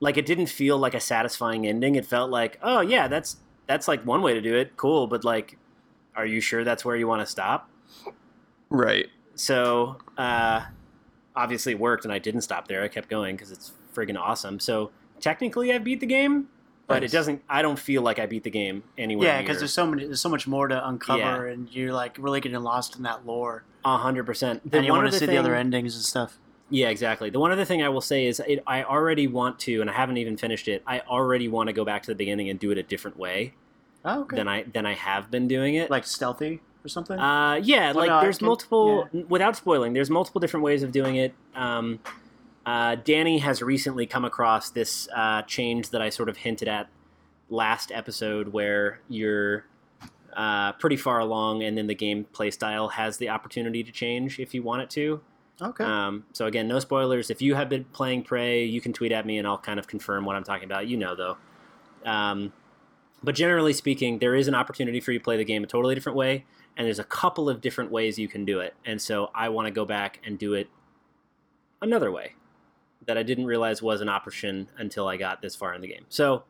Like 0.00 0.16
it 0.16 0.24
didn't 0.24 0.46
feel 0.46 0.78
like 0.78 0.94
a 0.94 1.00
satisfying 1.00 1.66
ending. 1.66 1.96
It 1.96 2.06
felt 2.06 2.30
like, 2.30 2.58
oh 2.62 2.80
yeah, 2.80 3.08
that's 3.08 3.36
that's 3.66 3.86
like 3.88 4.06
one 4.06 4.22
way 4.22 4.32
to 4.32 4.40
do 4.40 4.54
it. 4.54 4.74
Cool, 4.78 5.06
but 5.06 5.22
like, 5.22 5.58
are 6.16 6.24
you 6.24 6.40
sure 6.40 6.64
that's 6.64 6.82
where 6.82 6.96
you 6.96 7.06
want 7.06 7.20
to 7.20 7.26
stop? 7.26 7.68
Right. 8.70 9.08
So 9.34 9.98
uh, 10.16 10.62
obviously 11.36 11.72
it 11.72 11.78
worked, 11.78 12.06
and 12.06 12.12
I 12.12 12.18
didn't 12.18 12.40
stop 12.40 12.68
there. 12.68 12.82
I 12.82 12.88
kept 12.88 13.10
going 13.10 13.36
because 13.36 13.52
it's 13.52 13.72
friggin' 13.94 14.18
awesome. 14.18 14.58
So 14.60 14.92
technically, 15.20 15.74
I 15.74 15.78
beat 15.78 16.00
the 16.00 16.06
game, 16.06 16.48
but 16.86 17.00
Nice. 17.02 17.10
it 17.10 17.16
doesn't. 17.16 17.42
I 17.48 17.62
don't 17.62 17.78
feel 17.78 18.02
like 18.02 18.18
I 18.18 18.26
beat 18.26 18.44
the 18.44 18.50
game 18.50 18.82
anywhere. 18.98 19.28
Yeah, 19.28 19.40
because 19.40 19.58
there's 19.58 19.72
so 19.72 19.86
many, 19.86 20.04
there's 20.04 20.20
so 20.20 20.28
much 20.28 20.46
more 20.46 20.68
to 20.68 20.88
uncover, 20.88 21.46
Yeah. 21.46 21.52
and 21.52 21.68
you're 21.74 21.92
like 21.92 22.16
really 22.18 22.40
getting 22.40 22.60
lost 22.62 22.96
in 22.96 23.02
that 23.04 23.24
lore, 23.26 23.64
a 23.84 23.96
hundred 23.96 24.24
percent. 24.26 24.62
and 24.72 24.84
you 24.84 24.92
want 24.92 25.10
to 25.10 25.18
see 25.18 25.26
the 25.26 25.36
other 25.36 25.54
endings 25.54 25.94
and 25.94 26.04
stuff. 26.04 26.38
Yeah, 26.70 26.88
exactly. 26.88 27.28
The 27.30 27.38
one 27.38 27.52
other 27.52 27.64
thing 27.66 27.82
I 27.82 27.88
will 27.90 28.00
say 28.00 28.26
is 28.26 28.40
it, 28.40 28.62
I 28.66 28.82
already 28.84 29.26
want 29.26 29.58
to, 29.60 29.80
and 29.82 29.88
I 29.90 29.92
haven't 29.92 30.16
even 30.16 30.36
finished 30.36 30.66
it. 30.66 30.82
I 30.86 31.00
already 31.00 31.46
want 31.46 31.68
to 31.68 31.72
go 31.72 31.84
back 31.84 32.02
to 32.04 32.10
the 32.10 32.14
beginning 32.14 32.48
and 32.48 32.58
do 32.58 32.70
it 32.70 32.78
a 32.78 32.82
different 32.82 33.18
way 33.18 33.52
Oh, 34.04 34.22
okay. 34.22 34.36
than 34.36 34.48
I 34.48 34.62
than 34.64 34.84
I 34.86 34.94
have 34.94 35.30
been 35.30 35.46
doing 35.46 35.74
it. 35.74 35.90
like 35.90 36.04
stealthy 36.06 36.60
or 36.84 36.88
something. 36.88 37.18
Uh, 37.18 37.60
yeah, 37.62 37.88
Well, 37.92 37.96
like 37.96 38.08
no, 38.08 38.20
there's 38.22 38.38
can- 38.38 38.46
multiple. 38.46 39.08
Without 39.28 39.56
spoiling, 39.56 39.92
there's 39.92 40.10
multiple 40.10 40.40
different 40.40 40.64
ways 40.64 40.82
of 40.82 40.90
doing 40.92 41.16
it. 41.16 41.32
Um, 41.54 42.00
uh, 42.66 42.96
Danny 42.96 43.38
has 43.38 43.62
recently 43.62 44.06
come 44.06 44.24
across 44.24 44.70
this 44.70 45.08
uh, 45.14 45.42
change 45.42 45.90
that 45.90 46.00
I 46.00 46.08
sort 46.08 46.28
of 46.28 46.38
hinted 46.38 46.68
at 46.68 46.88
last 47.50 47.92
episode, 47.92 48.48
where 48.48 49.00
you're 49.08 49.66
uh, 50.34 50.72
pretty 50.72 50.96
far 50.96 51.18
along, 51.18 51.62
and 51.62 51.76
then 51.76 51.86
the 51.86 51.94
gameplay 51.94 52.52
style 52.52 52.88
has 52.88 53.18
the 53.18 53.28
opportunity 53.28 53.82
to 53.82 53.92
change 53.92 54.40
if 54.40 54.54
you 54.54 54.62
want 54.62 54.82
it 54.82 54.90
to. 54.90 55.20
okay. 55.60 55.84
Um, 55.84 56.24
so 56.32 56.46
again, 56.46 56.66
no 56.66 56.78
spoilers. 56.78 57.30
If 57.30 57.42
you 57.42 57.54
have 57.54 57.68
been 57.68 57.84
playing 57.84 58.22
Prey, 58.22 58.64
you 58.64 58.80
can 58.80 58.92
tweet 58.92 59.12
at 59.12 59.26
me, 59.26 59.38
and 59.38 59.46
I'll 59.46 59.58
kind 59.58 59.78
of 59.78 59.86
confirm 59.86 60.24
what 60.24 60.36
I'm 60.36 60.44
talking 60.44 60.64
about. 60.64 60.88
You 60.88 60.96
know, 60.96 61.14
though. 61.14 61.36
Um, 62.04 62.52
but 63.22 63.34
generally 63.34 63.72
speaking, 63.72 64.18
there 64.18 64.34
is 64.34 64.48
an 64.48 64.54
opportunity 64.54 65.00
for 65.00 65.12
you 65.12 65.18
to 65.18 65.24
play 65.24 65.36
the 65.36 65.44
game 65.44 65.64
a 65.64 65.66
totally 65.66 65.94
different 65.94 66.16
way, 66.16 66.46
and 66.76 66.86
there's 66.86 66.98
a 66.98 67.04
couple 67.04 67.50
of 67.50 67.60
different 67.60 67.90
ways 67.90 68.18
you 68.18 68.28
can 68.28 68.46
do 68.46 68.60
it. 68.60 68.74
And 68.86 69.00
so 69.00 69.30
I 69.34 69.50
want 69.50 69.66
to 69.66 69.70
go 69.70 69.84
back 69.84 70.20
and 70.24 70.38
do 70.38 70.54
it 70.54 70.68
another 71.82 72.10
way 72.10 72.34
that 73.06 73.18
I 73.18 73.22
didn't 73.22 73.46
realize 73.46 73.82
was 73.82 74.00
an 74.00 74.08
option 74.08 74.68
until 74.78 75.08
I 75.08 75.16
got 75.16 75.42
this 75.42 75.54
far 75.54 75.74
in 75.74 75.80
the 75.80 75.88
game. 75.88 76.04
So 76.08 76.44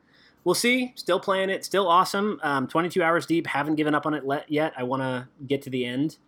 we'll 0.44 0.54
see. 0.54 0.92
Still 0.94 1.20
playing 1.20 1.50
it. 1.50 1.64
Still 1.64 1.88
awesome. 1.88 2.40
Um, 2.42 2.66
22 2.68 3.02
hours 3.02 3.26
deep. 3.26 3.46
Haven't 3.46 3.76
given 3.76 3.94
up 3.94 4.06
on 4.06 4.14
it 4.14 4.24
yet. 4.48 4.72
I 4.76 4.82
want 4.82 5.02
to 5.02 5.28
get 5.46 5.62
to 5.62 5.70
the 5.70 5.84
end. 5.84 6.18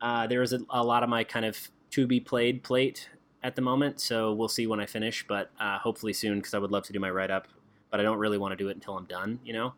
Uh, 0.00 0.26
there 0.26 0.42
is 0.42 0.52
a, 0.52 0.60
a 0.70 0.82
lot 0.82 1.02
of 1.02 1.08
my 1.08 1.24
kind 1.24 1.44
of 1.44 1.70
to 1.90 2.06
be 2.06 2.20
played 2.20 2.62
plate 2.62 3.08
at 3.42 3.56
the 3.56 3.62
moment, 3.62 4.00
so 4.00 4.32
we'll 4.32 4.48
see 4.48 4.66
when 4.66 4.80
I 4.80 4.86
finish. 4.86 5.24
But 5.26 5.50
uh, 5.60 5.78
hopefully 5.78 6.12
soon, 6.12 6.38
because 6.38 6.54
I 6.54 6.58
would 6.58 6.70
love 6.70 6.84
to 6.84 6.92
do 6.92 7.00
my 7.00 7.10
write 7.10 7.30
up. 7.30 7.48
But 7.90 8.00
I 8.00 8.02
don't 8.02 8.18
really 8.18 8.38
want 8.38 8.52
to 8.52 8.56
do 8.56 8.68
it 8.68 8.76
until 8.76 8.96
I'm 8.96 9.04
done. 9.04 9.38
You 9.44 9.52
know. 9.52 9.74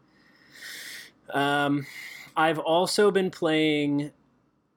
Um, 1.32 1.86
I've 2.36 2.58
also 2.58 3.10
been 3.10 3.30
playing 3.30 4.10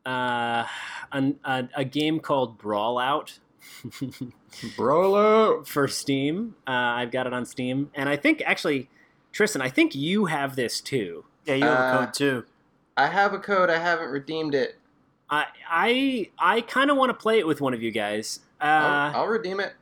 uh, 0.06 0.66
an, 1.12 1.40
a, 1.44 1.68
a 1.76 1.84
game 1.84 2.20
called 2.20 2.58
Brawlout. 2.60 3.40
Brawlout. 4.76 5.68
for 5.68 5.88
Steam. 5.88 6.56
Uh, 6.68 6.72
I've 6.72 7.12
got 7.12 7.28
it 7.28 7.34
on 7.34 7.46
Steam, 7.46 7.92
and 7.94 8.10
I 8.10 8.16
think 8.16 8.42
actually, 8.46 8.90
Tristan, 9.32 9.62
I 9.62 9.70
think 9.70 9.96
you 9.96 10.26
have 10.26 10.56
this 10.56 10.82
too. 10.82 11.26
yeah, 11.46 11.56
you 11.56 11.66
have 11.66 11.80
a 11.80 11.84
uh, 11.84 11.92
code 12.06 12.14
too. 12.14 12.46
I 12.96 13.08
have 13.08 13.34
a 13.34 13.40
code. 13.40 13.70
I 13.70 13.78
haven't 13.78 14.10
redeemed 14.10 14.56
it. 14.56 14.78
I 15.30 15.46
I 15.70 16.30
I 16.40 16.62
kind 16.62 16.90
of 16.90 16.98
want 16.98 17.10
to 17.10 17.14
play 17.14 17.38
it 17.40 17.46
with 17.48 17.62
one 17.62 17.74
of 17.74 17.82
you 17.84 17.92
guys. 17.92 18.40
Uh, 18.60 18.64
I'll, 18.66 19.22
I'll 19.24 19.28
redeem 19.28 19.60
it. 19.60 19.74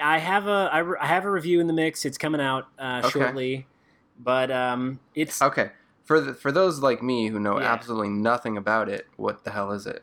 I 0.00 0.18
have 0.18 0.46
a 0.46 0.70
I, 0.72 0.78
re- 0.78 0.98
I 1.00 1.06
have 1.06 1.24
a 1.24 1.30
review 1.30 1.60
in 1.60 1.66
the 1.66 1.72
mix. 1.72 2.04
It's 2.04 2.16
coming 2.18 2.40
out 2.40 2.68
uh, 2.78 3.00
Okay. 3.04 3.10
shortly, 3.10 3.66
but 4.18 4.50
um, 4.50 5.00
it's 5.14 5.42
Okay. 5.42 5.70
For 6.04 6.20
the, 6.20 6.34
for 6.34 6.50
those 6.52 6.80
like 6.80 7.02
me 7.02 7.28
who 7.28 7.38
know 7.40 7.58
Yeah. 7.60 7.72
absolutely 7.72 8.08
nothing 8.08 8.56
about 8.56 8.88
it, 8.88 9.06
what 9.16 9.44
the 9.44 9.50
hell 9.50 9.70
is 9.72 9.86
it? 9.86 10.02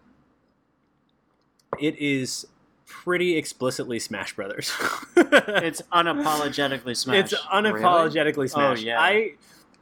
it 1.79 1.97
is 1.99 2.47
pretty 2.87 3.35
explicitly 3.37 3.99
Smash 3.99 4.35
Brothers. 4.35 4.71
It's 5.17 5.81
unapologetically 5.93 6.95
Smash. 6.95 7.33
it's 7.33 7.33
unapologetically 7.45 8.49
Smash. 8.49 8.79
Oh, 8.79 8.81
yeah. 8.81 8.99
I 8.99 9.33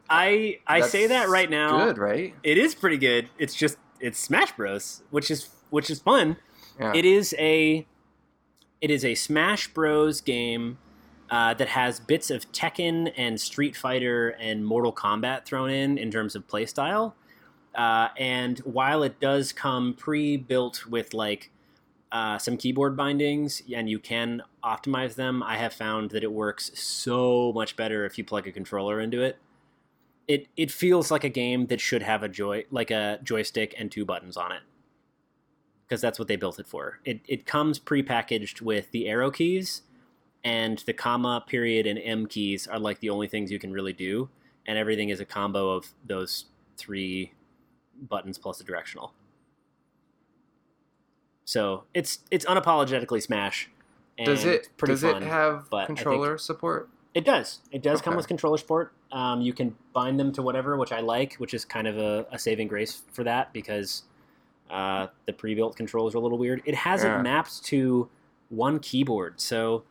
I 0.09 0.59
I 0.65 0.81
say 0.81 1.07
that 1.07 1.29
right 1.29 1.49
now. 1.49 1.85
Good, 1.85 1.97
right? 1.97 2.33
It 2.43 2.57
is 2.57 2.73
pretty 2.73 2.97
good. 2.97 3.29
It's 3.37 3.53
just 3.53 3.77
it's 3.99 4.19
Smash 4.19 4.53
Bros, 4.53 5.03
which 5.11 5.29
is 5.29 5.49
which 5.69 5.89
is 5.89 5.99
fun. 5.99 6.37
Yeah. 6.79 6.93
It 6.95 7.05
is 7.05 7.35
a 7.37 7.85
it 8.81 8.91
is 8.91 9.05
a 9.05 9.15
Smash 9.15 9.67
Bros 9.73 10.21
game 10.21 10.77
uh, 11.29 11.53
that 11.55 11.69
has 11.69 11.99
bits 11.99 12.29
of 12.29 12.51
Tekken 12.51 13.11
and 13.17 13.39
Street 13.39 13.75
Fighter 13.75 14.29
and 14.29 14.65
Mortal 14.65 14.93
Kombat 14.93 15.45
thrown 15.45 15.69
in 15.69 15.97
in 15.97 16.11
terms 16.11 16.35
of 16.35 16.47
playstyle. 16.47 17.13
Uh, 17.73 18.09
and 18.17 18.59
while 18.59 19.03
it 19.03 19.19
does 19.19 19.51
come 19.51 19.93
pre-built 19.93 20.85
with 20.85 21.13
like 21.13 21.51
uh, 22.15 22.39
some 22.39 22.55
keyboard 22.55 22.95
bindings 22.95 23.61
and 23.75 23.89
you 23.89 23.99
can 23.99 24.41
optimize 24.63 25.15
them, 25.15 25.43
I 25.43 25.57
have 25.57 25.73
found 25.73 26.11
that 26.11 26.23
it 26.23 26.31
works 26.31 26.71
so 26.73 27.51
much 27.53 27.75
better 27.75 28.05
if 28.05 28.17
you 28.17 28.23
plug 28.23 28.47
a 28.47 28.53
controller 28.53 29.01
into 29.01 29.21
it. 29.21 29.37
It 30.25 30.47
it 30.55 30.71
feels 30.71 31.11
like 31.11 31.25
a 31.25 31.29
game 31.29 31.65
that 31.65 31.81
should 31.81 32.01
have 32.03 32.23
a 32.23 32.29
joy 32.29 32.63
like 32.71 32.89
a 32.89 33.19
joystick 33.21 33.75
and 33.77 33.91
two 33.91 34.05
buttons 34.05 34.37
on 34.37 34.53
it 34.53 34.61
because 35.85 35.99
that's 35.99 36.17
what 36.17 36.29
they 36.29 36.37
built 36.37 36.57
it 36.57 36.67
for. 36.67 36.99
It 37.03 37.19
it 37.27 37.45
comes 37.45 37.79
prepackaged 37.79 38.61
with 38.61 38.91
the 38.91 39.09
arrow 39.09 39.29
keys, 39.29 39.81
and 40.41 40.77
the 40.85 40.93
comma, 40.93 41.43
period, 41.45 41.85
and 41.85 41.99
M 42.01 42.27
keys 42.27 42.65
are 42.65 42.79
like 42.79 43.01
the 43.01 43.09
only 43.09 43.27
things 43.27 43.51
you 43.51 43.59
can 43.59 43.73
really 43.73 43.93
do, 43.93 44.29
and 44.65 44.77
everything 44.77 45.09
is 45.09 45.19
a 45.19 45.25
combo 45.25 45.69
of 45.71 45.89
those 46.07 46.45
three 46.77 47.33
buttons 48.09 48.37
plus 48.37 48.61
a 48.61 48.63
directional. 48.63 49.13
So 51.45 51.83
it's 51.93 52.19
it's 52.31 52.45
unapologetically 52.45 53.21
Smash. 53.21 53.69
And 54.17 54.25
does 54.25 54.45
it 54.45 54.69
pretty 54.77 54.93
does 54.93 55.01
fun. 55.01 55.23
it 55.23 55.25
have 55.27 55.69
controller 55.87 56.37
support? 56.37 56.89
It 57.13 57.23
does. 57.25 57.59
It 57.71 57.81
does 57.81 58.01
come 58.01 58.15
with 58.15 58.27
controller 58.27 58.57
support. 58.57 58.93
Um, 59.11 59.41
you 59.41 59.53
can 59.53 59.75
bind 59.93 60.19
them 60.19 60.31
to 60.33 60.41
whatever, 60.41 60.75
which 60.77 60.91
I 60.91 60.99
like, 60.99 61.35
which 61.35 61.53
is 61.53 61.63
kind 61.63 61.87
of 61.87 61.97
a, 61.97 62.25
a 62.31 62.37
saving 62.39 62.67
grace 62.67 63.03
for 63.11 63.23
that 63.23 63.53
because 63.53 64.03
Uh, 64.69 65.07
the 65.27 65.31
pre-built 65.33 65.75
controls 65.75 66.15
are 66.15 66.17
a 66.17 66.21
little 66.21 66.39
weird. 66.39 66.59
It 66.65 66.73
has 66.73 67.03
Yeah. 67.03 67.19
it 67.19 67.21
mapped 67.21 67.63
to 67.65 68.09
one 68.49 68.79
keyboard, 68.79 69.39
so 69.39 69.83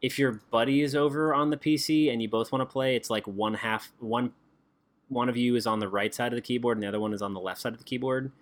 if 0.00 0.18
your 0.18 0.40
buddy 0.50 0.82
is 0.82 0.96
over 0.96 1.32
on 1.32 1.50
the 1.50 1.56
PC 1.56 2.10
and 2.12 2.20
you 2.20 2.28
both 2.28 2.50
want 2.50 2.60
to 2.62 2.66
play, 2.66 2.96
it's 2.96 3.08
like 3.10 3.24
one 3.28 3.54
half 3.54 3.92
one 4.00 4.32
one 5.08 5.28
of 5.28 5.36
you 5.36 5.54
is 5.54 5.66
on 5.68 5.78
the 5.78 5.88
right 5.88 6.12
side 6.12 6.32
of 6.32 6.36
the 6.36 6.42
keyboard 6.42 6.76
and 6.76 6.82
the 6.82 6.88
other 6.88 6.98
one 6.98 7.12
is 7.14 7.22
on 7.22 7.32
the 7.32 7.38
left 7.40 7.60
side 7.60 7.72
of 7.72 7.78
the 7.78 7.84
keyboard. 7.84 8.32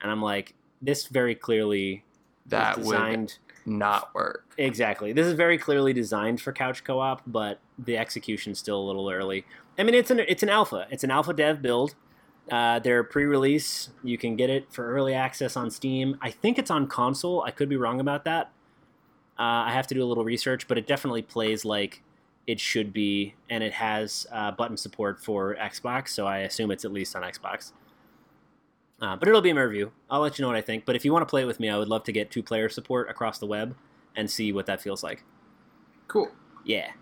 And 0.00 0.10
I'm 0.10 0.22
like, 0.22 0.54
this 0.82 1.06
very 1.06 1.34
clearly 1.34 2.04
That 2.46 2.78
is 2.78 2.86
would 2.86 2.92
designed 2.92 3.38
not 3.64 4.12
work. 4.14 4.44
exactly. 4.58 5.12
This 5.12 5.26
is 5.26 5.34
very 5.34 5.56
clearly 5.56 5.92
designed 5.92 6.40
for 6.40 6.52
couch 6.52 6.82
co-op, 6.84 7.22
but 7.26 7.60
the 7.78 7.96
execution's 7.96 8.58
still 8.58 8.78
a 8.80 8.84
little 8.86 9.08
early. 9.08 9.44
I 9.78 9.84
mean, 9.84 9.94
it's 9.94 10.10
an 10.10 10.18
it's 10.20 10.42
an 10.42 10.48
alpha. 10.48 10.86
It's 10.90 11.04
an 11.04 11.10
alpha 11.10 11.32
dev 11.32 11.62
build. 11.62 11.94
Uh, 12.50 12.80
they're 12.80 13.04
pre-release. 13.04 13.90
You 14.02 14.18
can 14.18 14.34
get 14.34 14.50
it 14.50 14.66
for 14.72 14.92
early 14.92 15.14
access 15.14 15.56
on 15.56 15.70
Steam. 15.70 16.18
I 16.20 16.30
think 16.30 16.58
it's 16.58 16.70
on 16.72 16.88
console. 16.88 17.42
I 17.42 17.52
could 17.52 17.68
be 17.68 17.76
wrong 17.76 18.00
about 18.00 18.24
that. 18.24 18.50
Uh, 19.38 19.64
I 19.66 19.70
have 19.72 19.86
to 19.86 19.94
do 19.94 20.02
a 20.02 20.06
little 20.06 20.24
research, 20.24 20.66
but 20.66 20.76
it 20.76 20.86
definitely 20.86 21.22
plays 21.22 21.64
like 21.64 22.02
it 22.48 22.58
should 22.58 22.92
be, 22.92 23.34
and 23.48 23.62
it 23.62 23.72
has 23.74 24.26
uh, 24.32 24.50
button 24.50 24.76
support 24.76 25.20
for 25.22 25.54
Xbox. 25.54 26.08
So 26.08 26.26
I 26.26 26.38
assume 26.38 26.72
it's 26.72 26.84
at 26.84 26.92
least 26.92 27.14
on 27.14 27.22
Xbox. 27.22 27.72
Uh, 29.02 29.16
but 29.16 29.26
it'll 29.28 29.40
be 29.42 29.50
in 29.50 29.56
my 29.56 29.62
review. 29.62 29.90
I'll 30.08 30.20
let 30.20 30.38
you 30.38 30.42
know 30.44 30.48
what 30.48 30.56
I 30.56 30.60
think. 30.60 30.84
But 30.86 30.94
if 30.96 31.04
you 31.04 31.12
want 31.12 31.22
to 31.22 31.26
play 31.30 31.42
it 31.42 31.46
with 31.46 31.58
me, 31.58 31.68
I 31.68 31.76
would 31.76 31.88
love 31.88 32.04
to 32.04 32.12
get 32.12 32.30
two-player 32.30 32.68
support 32.68 33.10
across 33.10 33.38
the 33.38 33.46
web 33.46 33.74
and 34.16 34.30
see 34.30 34.52
what 34.52 34.66
that 34.66 34.80
feels 34.80 35.02
like. 35.02 35.24
Cool. 36.06 36.30
Yeah. 36.64 36.92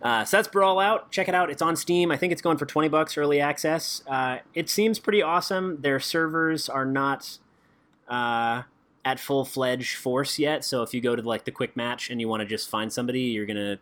Uh, 0.00 0.24
so 0.24 0.38
that's 0.38 0.48
Brawlout. 0.48 1.10
Check 1.10 1.28
it 1.28 1.34
out. 1.34 1.50
It's 1.50 1.60
on 1.60 1.76
Steam. 1.76 2.10
I 2.10 2.16
think 2.16 2.32
it's 2.32 2.40
going 2.40 2.56
for 2.56 2.64
20 2.64 2.88
bucks 2.88 3.18
early 3.18 3.40
access. 3.42 4.02
Uh, 4.06 4.38
it 4.54 4.70
seems 4.70 4.98
pretty 4.98 5.20
awesome. 5.20 5.82
Their 5.82 6.00
servers 6.00 6.70
are 6.70 6.86
not 6.86 7.36
uh, 8.08 8.62
at 9.04 9.20
full 9.20 9.44
fledged 9.44 9.96
force 9.96 10.38
yet. 10.38 10.64
So 10.64 10.82
if 10.82 10.94
you 10.94 11.02
go 11.02 11.14
to 11.14 11.20
like 11.20 11.44
the 11.44 11.50
quick 11.50 11.76
match 11.76 12.08
and 12.08 12.20
you 12.22 12.28
want 12.28 12.40
to 12.40 12.46
just 12.46 12.70
find 12.70 12.90
somebody, 12.90 13.20
you're 13.20 13.44
gonna 13.46 13.78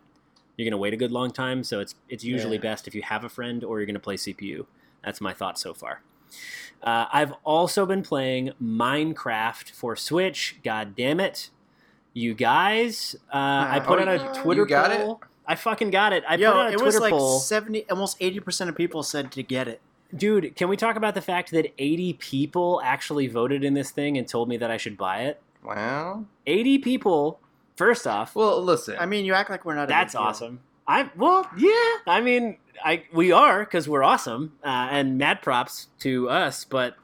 you're 0.57 0.69
gonna 0.69 0.77
wait 0.77 0.93
a 0.93 0.97
good 0.97 1.11
long 1.13 1.31
time. 1.31 1.63
So 1.63 1.79
it's 1.79 1.95
it's 2.09 2.25
usually 2.25 2.57
Yeah. 2.57 2.61
best 2.63 2.87
if 2.89 2.93
you 2.93 3.01
have 3.03 3.23
a 3.23 3.29
friend 3.29 3.63
or 3.63 3.79
you're 3.79 3.87
gonna 3.87 3.99
play 3.99 4.15
CPU. 4.17 4.65
That's 5.05 5.21
my 5.21 5.31
thought 5.33 5.57
so 5.57 5.73
far. 5.73 6.01
Uh, 6.81 7.05
I've 7.11 7.33
also 7.43 7.85
been 7.85 8.03
playing 8.03 8.51
Minecraft 8.61 9.71
for 9.71 9.95
Switch. 9.95 10.57
God 10.63 10.95
damn 10.95 11.19
it, 11.19 11.49
you 12.13 12.33
guys! 12.33 13.15
Uh, 13.33 13.37
I 13.69 13.79
put 13.79 13.99
Oh, 13.99 14.03
out 14.03 14.07
a 14.07 14.13
you 14.37 14.41
Twitter 14.43 14.65
got 14.65 14.91
it? 14.91 14.97
poll. 14.99 15.21
I 15.45 15.55
fucking 15.55 15.89
got 15.89 16.13
it. 16.13 16.23
I 16.27 16.35
Yo, 16.35 16.51
put 16.51 16.59
out 16.59 16.65
a 16.65 16.69
it 16.69 16.71
Twitter 16.73 16.85
was 16.85 16.99
like 16.99 17.11
poll. 17.11 17.39
seventy, 17.39 17.89
almost 17.89 18.17
eighty 18.19 18.39
percent 18.39 18.69
of 18.69 18.75
people 18.75 19.03
said 19.03 19.31
to 19.33 19.43
get 19.43 19.67
it. 19.67 19.81
Dude, 20.15 20.55
can 20.55 20.69
we 20.69 20.77
talk 20.77 20.95
about 20.95 21.13
the 21.13 21.21
fact 21.21 21.51
that 21.51 21.71
80 21.77 22.13
people 22.13 22.81
actually 22.83 23.27
voted 23.27 23.63
in 23.63 23.75
this 23.75 23.91
thing 23.91 24.17
and 24.17 24.27
told 24.27 24.49
me 24.49 24.57
that 24.57 24.71
I 24.71 24.77
should 24.77 24.97
buy 24.97 25.19
it? 25.25 25.39
Wow, 25.63 26.25
80 26.47 26.79
people. 26.79 27.39
First 27.75 28.07
off, 28.07 28.35
well, 28.35 28.59
listen. 28.59 28.95
I 28.99 29.05
mean, 29.05 29.23
you 29.23 29.35
act 29.35 29.51
like 29.51 29.65
we're 29.65 29.75
not. 29.75 29.87
that's 29.87 30.15
awesome. 30.15 30.61
I 30.87 31.11
well, 31.15 31.47
yeah. 31.55 31.97
I 32.11 32.21
mean, 32.21 32.57
I 32.83 33.03
we 33.13 33.31
are 33.31 33.59
because 33.63 33.87
we're 33.87 34.03
awesome, 34.03 34.53
uh, 34.63 34.87
and 34.91 35.17
mad 35.17 35.41
props 35.41 35.87
to 35.99 36.29
us. 36.29 36.63
But 36.65 36.95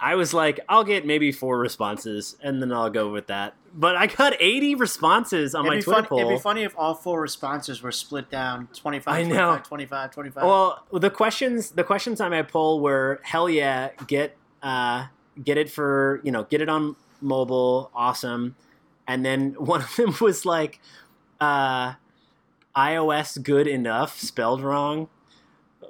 I 0.00 0.14
was 0.14 0.32
like, 0.32 0.60
I'll 0.68 0.84
get 0.84 1.06
maybe 1.06 1.32
four 1.32 1.58
responses, 1.58 2.36
and 2.42 2.62
then 2.62 2.72
I'll 2.72 2.90
go 2.90 3.10
with 3.10 3.26
that. 3.28 3.54
But 3.74 3.96
I 3.96 4.06
got 4.06 4.34
80 4.40 4.76
responses 4.76 5.54
on 5.54 5.66
It'd 5.66 5.78
my 5.78 5.80
Twitter 5.82 6.00
fun, 6.02 6.08
poll. 6.08 6.18
it'd 6.20 6.30
be 6.30 6.38
funny 6.38 6.62
if 6.62 6.74
all 6.76 6.94
four 6.94 7.20
responses 7.20 7.82
were 7.82 7.92
split 7.92 8.30
down 8.30 8.68
25, 8.74 9.12
I 9.14 9.22
25, 9.22 9.36
know. 9.36 9.62
25, 9.62 10.10
25. 10.12 10.44
Well, 10.44 10.84
the 10.92 11.10
questions 11.10 11.70
the 11.72 11.84
questions 11.84 12.20
on 12.20 12.30
my 12.30 12.42
poll 12.42 12.80
were 12.80 13.20
hell 13.22 13.48
yeah, 13.48 13.90
get 14.06 14.36
uh, 14.62 15.06
get 15.44 15.58
it 15.58 15.70
for 15.70 16.20
you 16.24 16.32
know 16.32 16.44
get 16.44 16.60
it 16.60 16.68
on 16.68 16.96
mobile, 17.20 17.90
awesome. 17.94 18.56
And 19.06 19.24
then 19.24 19.52
one 19.58 19.82
of 19.82 19.94
them 19.96 20.14
was 20.20 20.44
like 20.46 20.80
uh, 21.40 21.94
iOS 22.76 23.42
good 23.42 23.66
enough 23.66 24.18
spelled 24.20 24.62
wrong, 24.62 25.08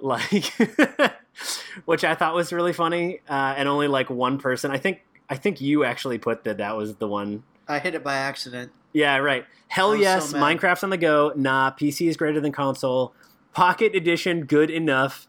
like 0.01 0.53
which 1.85 2.05
I 2.05 2.15
thought 2.15 2.35
was 2.35 2.53
really 2.53 2.73
funny. 2.73 3.21
Uh, 3.29 3.55
and 3.57 3.69
only 3.69 3.89
like 3.89 4.11
one 4.11 4.39
person, 4.39 4.71
I 4.71 4.79
think 4.79 5.03
I 5.29 5.37
think 5.37 5.61
you 5.61 5.85
actually 5.85 6.19
put 6.19 6.45
that 6.45 6.59
that 6.59 6.77
was 6.77 6.97
the 6.97 7.09
one 7.09 7.43
I 7.69 7.79
hit 7.79 7.95
it 7.95 8.03
by 8.03 8.15
accident. 8.15 8.73
yeah, 8.93 9.17
right. 9.19 9.45
Hell 9.69 9.93
I'm 9.93 10.01
yes, 10.01 10.31
so. 10.31 10.39
Minecraft's 10.39 10.83
on 10.83 10.91
the 10.91 10.97
go. 10.97 11.33
Nah, 11.37 11.73
PC 11.73 12.09
is 12.09 12.17
greater 12.17 12.41
than 12.41 12.53
console. 12.53 13.13
Pocket 13.53 13.95
Edition, 13.95 14.45
good 14.47 14.71
enough. 14.71 15.27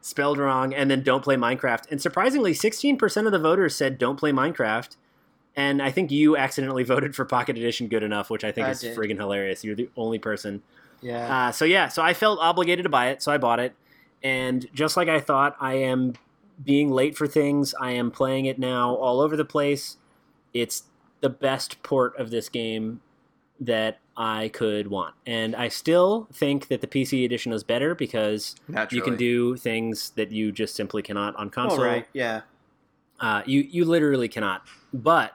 Spelled 0.00 0.38
wrong, 0.38 0.72
and 0.74 0.90
then 0.90 1.02
don't 1.02 1.22
play 1.22 1.36
Minecraft. 1.36 1.90
And 1.90 2.00
surprisingly, 2.00 2.54
16% 2.54 3.26
of 3.26 3.32
the 3.32 3.38
voters 3.38 3.76
said 3.76 3.98
don't 3.98 4.16
play 4.16 4.32
Minecraft. 4.32 4.96
And 5.54 5.82
I 5.82 5.90
think 5.90 6.10
you 6.10 6.36
accidentally 6.36 6.82
voted 6.94 7.14
for 7.14 7.24
Pocket 7.24 7.56
Edition 7.58 7.86
good 7.88 8.02
enough, 8.02 8.30
which 8.30 8.42
I 8.42 8.50
think 8.50 8.66
I 8.66 8.70
is 8.70 8.80
did. 8.80 8.96
friggin' 8.96 9.18
hilarious. 9.18 9.62
You're 9.62 9.76
the 9.76 9.90
only 9.96 10.18
person. 10.18 10.62
Yeah. 11.02 11.48
Uh, 11.48 11.52
so 11.52 11.64
yeah, 11.64 11.88
so 11.88 12.02
I 12.02 12.14
felt 12.14 12.38
obligated 12.40 12.84
to 12.84 12.88
buy 12.88 13.08
it, 13.08 13.22
so 13.22 13.32
I 13.32 13.38
bought 13.38 13.60
it. 13.60 13.74
And 14.22 14.66
just 14.72 14.96
like 14.96 15.08
I 15.08 15.20
thought, 15.20 15.56
I 15.60 15.74
am 15.74 16.14
being 16.62 16.90
late 16.90 17.16
for 17.16 17.26
things. 17.26 17.74
I 17.80 17.90
am 17.92 18.10
playing 18.10 18.46
it 18.46 18.58
now 18.58 18.94
all 18.94 19.20
over 19.20 19.36
the 19.36 19.44
place. 19.44 19.96
It's 20.54 20.84
the 21.20 21.28
best 21.28 21.82
port 21.82 22.16
of 22.18 22.30
this 22.30 22.48
game 22.48 23.00
that 23.60 23.98
I 24.16 24.48
could 24.48 24.88
want. 24.88 25.14
And 25.26 25.56
I 25.56 25.68
still 25.68 26.28
think 26.32 26.68
that 26.68 26.80
the 26.80 26.86
PC 26.86 27.24
edition 27.24 27.52
is 27.52 27.64
better 27.64 27.94
because 27.94 28.56
naturally. 28.68 28.98
you 28.98 29.02
can 29.02 29.16
do 29.16 29.56
things 29.56 30.10
that 30.10 30.30
you 30.32 30.52
just 30.52 30.74
simply 30.74 31.02
cannot 31.02 31.34
on 31.36 31.50
console. 31.50 31.84
right. 31.84 32.06
Yeah. 32.12 32.42
Uh, 33.20 33.42
you 33.46 33.60
you 33.60 33.84
literally 33.84 34.28
cannot. 34.28 34.62
But 34.92 35.32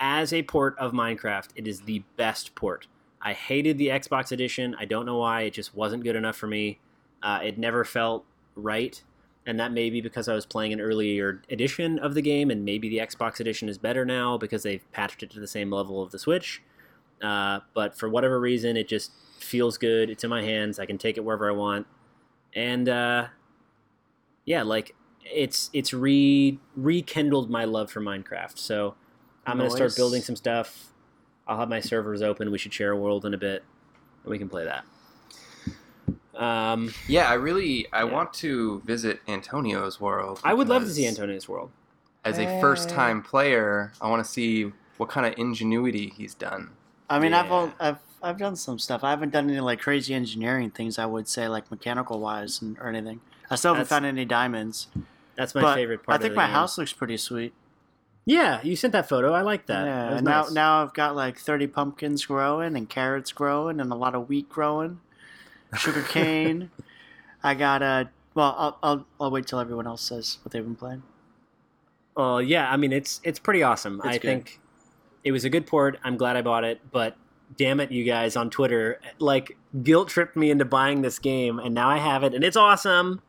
as 0.00 0.32
a 0.32 0.42
port 0.42 0.76
of 0.78 0.92
Minecraft, 0.92 1.48
it 1.54 1.68
is 1.68 1.82
the 1.82 2.02
best 2.16 2.54
port. 2.54 2.88
I 3.22 3.32
hated 3.32 3.78
the 3.78 3.88
Xbox 3.88 4.32
edition. 4.32 4.74
I 4.78 4.84
don't 4.84 5.06
know 5.06 5.18
why. 5.18 5.42
It 5.42 5.52
just 5.52 5.74
wasn't 5.74 6.02
good 6.02 6.16
enough 6.16 6.36
for 6.36 6.46
me. 6.46 6.80
Uh, 7.22 7.40
it 7.42 7.56
never 7.56 7.84
felt 7.84 8.24
right, 8.56 9.00
and 9.46 9.60
that 9.60 9.72
may 9.72 9.90
be 9.90 10.00
because 10.00 10.28
I 10.28 10.34
was 10.34 10.44
playing 10.44 10.72
an 10.72 10.80
earlier 10.80 11.40
edition 11.48 11.98
of 11.98 12.14
the 12.14 12.22
game, 12.22 12.50
and 12.50 12.64
maybe 12.64 12.88
the 12.88 12.98
Xbox 12.98 13.38
edition 13.38 13.68
is 13.68 13.78
better 13.78 14.04
now 14.04 14.36
because 14.38 14.64
they've 14.64 14.84
patched 14.92 15.22
it 15.22 15.30
to 15.30 15.40
the 15.40 15.46
same 15.46 15.70
level 15.70 16.02
of 16.02 16.10
the 16.10 16.18
Switch. 16.18 16.62
Uh, 17.22 17.60
but 17.74 17.96
for 17.96 18.08
whatever 18.08 18.40
reason, 18.40 18.76
it 18.76 18.88
just 18.88 19.12
feels 19.38 19.78
good. 19.78 20.10
It's 20.10 20.24
in 20.24 20.30
my 20.30 20.42
hands. 20.42 20.80
I 20.80 20.86
can 20.86 20.98
take 20.98 21.16
it 21.16 21.20
wherever 21.20 21.48
I 21.48 21.52
want, 21.52 21.86
and 22.54 22.88
uh, 22.88 23.28
yeah, 24.44 24.62
like 24.62 24.96
it's 25.24 25.70
it's 25.72 25.94
re 25.94 26.58
rekindled 26.76 27.50
my 27.50 27.64
love 27.64 27.90
for 27.90 28.00
Minecraft. 28.00 28.58
So 28.58 28.96
I'm 29.46 29.58
gonna 29.58 29.70
start 29.70 29.94
building 29.96 30.22
some 30.22 30.36
stuff. 30.36 30.91
I'll 31.46 31.58
have 31.58 31.68
my 31.68 31.80
servers 31.80 32.22
open. 32.22 32.50
We 32.50 32.58
should 32.58 32.72
share 32.72 32.92
a 32.92 32.96
world 32.96 33.24
in 33.24 33.34
a 33.34 33.38
bit, 33.38 33.64
and 34.24 34.30
we 34.30 34.38
can 34.38 34.48
play 34.48 34.64
that. 34.64 34.84
Um, 36.34 36.92
Yeah, 37.08 37.28
I 37.28 37.34
really 37.34 37.86
I 37.92 37.98
Yeah. 38.04 38.04
want 38.04 38.32
to 38.34 38.80
visit 38.86 39.20
Antonio's 39.28 40.00
world. 40.00 40.40
I 40.44 40.54
would 40.54 40.68
love 40.68 40.84
to 40.84 40.90
see 40.90 41.06
Antonio's 41.06 41.48
world. 41.48 41.70
As 42.24 42.38
a 42.38 42.60
first 42.60 42.88
time 42.88 43.22
player, 43.22 43.92
I 44.00 44.08
want 44.08 44.24
to 44.24 44.30
see 44.30 44.72
what 44.96 45.08
kind 45.08 45.26
of 45.26 45.34
ingenuity 45.38 46.08
he's 46.16 46.34
done. 46.34 46.70
I 47.10 47.18
mean, 47.18 47.34
I've, 47.34 47.46
Yeah. 47.46 47.52
al- 47.52 47.74
I've 47.80 47.98
I've 48.24 48.38
done 48.38 48.54
some 48.54 48.78
stuff. 48.78 49.02
I 49.02 49.10
haven't 49.10 49.30
done 49.30 49.50
any 49.50 49.58
like 49.58 49.80
crazy 49.80 50.14
engineering 50.14 50.70
things. 50.70 50.96
I 50.98 51.06
would 51.06 51.26
say 51.26 51.48
like 51.48 51.68
mechanical 51.72 52.20
wise 52.20 52.62
and, 52.62 52.78
or 52.78 52.86
anything. 52.86 53.20
I 53.50 53.56
still 53.56 53.74
haven't 53.74 53.88
That's- 53.88 53.88
found 53.88 54.06
any 54.06 54.24
diamonds. 54.24 54.86
That's 55.36 55.54
my 55.56 55.60
but 55.60 55.74
favorite 55.74 56.04
part. 56.04 56.14
I 56.14 56.18
think 56.22 56.30
of 56.30 56.34
the 56.34 56.36
my 56.36 56.46
game. 56.46 56.54
house 56.54 56.78
looks 56.78 56.92
pretty 56.92 57.16
sweet. 57.16 57.52
Yeah, 58.24 58.60
you 58.62 58.76
sent 58.76 58.92
that 58.92 59.08
photo. 59.08 59.32
I 59.32 59.42
like 59.42 59.66
that. 59.66 59.84
yeah. 59.84 60.10
That 60.14 60.24
now 60.24 60.42
nice. 60.42 60.52
now 60.52 60.82
I've 60.82 60.94
got 60.94 61.16
like 61.16 61.38
thirty 61.38 61.66
pumpkins 61.66 62.26
growing 62.26 62.76
and 62.76 62.88
carrots 62.88 63.32
growing 63.32 63.80
and 63.80 63.90
a 63.90 63.96
lot 63.96 64.14
of 64.14 64.28
wheat 64.28 64.48
growing, 64.48 65.00
sugar 65.76 66.02
cane. 66.02 66.70
I 67.42 67.54
got 67.54 67.82
a. 67.82 68.10
Well, 68.34 68.54
I'll, 68.56 68.78
I'll 68.82 69.06
I'll 69.20 69.30
wait 69.30 69.46
till 69.46 69.58
everyone 69.58 69.86
else 69.86 70.02
says 70.02 70.38
what 70.44 70.52
they've 70.52 70.62
been 70.62 70.76
playing. 70.76 71.02
Oh 72.16 72.38
yeah, 72.38 72.70
I 72.70 72.76
mean 72.76 72.92
it's 72.92 73.20
it's 73.24 73.38
pretty 73.38 73.62
awesome. 73.62 73.96
It's 74.04 74.06
I 74.06 74.12
good. 74.12 74.22
think 74.22 74.60
it 75.24 75.32
was 75.32 75.44
a 75.44 75.50
good 75.50 75.66
port. 75.66 75.98
I'm 76.04 76.16
glad 76.16 76.36
I 76.36 76.42
bought 76.42 76.64
it, 76.64 76.80
but 76.92 77.16
damn 77.56 77.80
it, 77.80 77.90
you 77.90 78.04
guys 78.04 78.36
on 78.36 78.50
Twitter 78.50 79.00
like 79.18 79.56
guilt 79.82 80.08
tripped 80.08 80.36
me 80.36 80.50
into 80.50 80.64
buying 80.64 81.02
this 81.02 81.18
game, 81.18 81.58
and 81.58 81.74
now 81.74 81.88
I 81.88 81.98
have 81.98 82.22
it, 82.22 82.34
and 82.34 82.44
it's 82.44 82.56
awesome. 82.56 83.20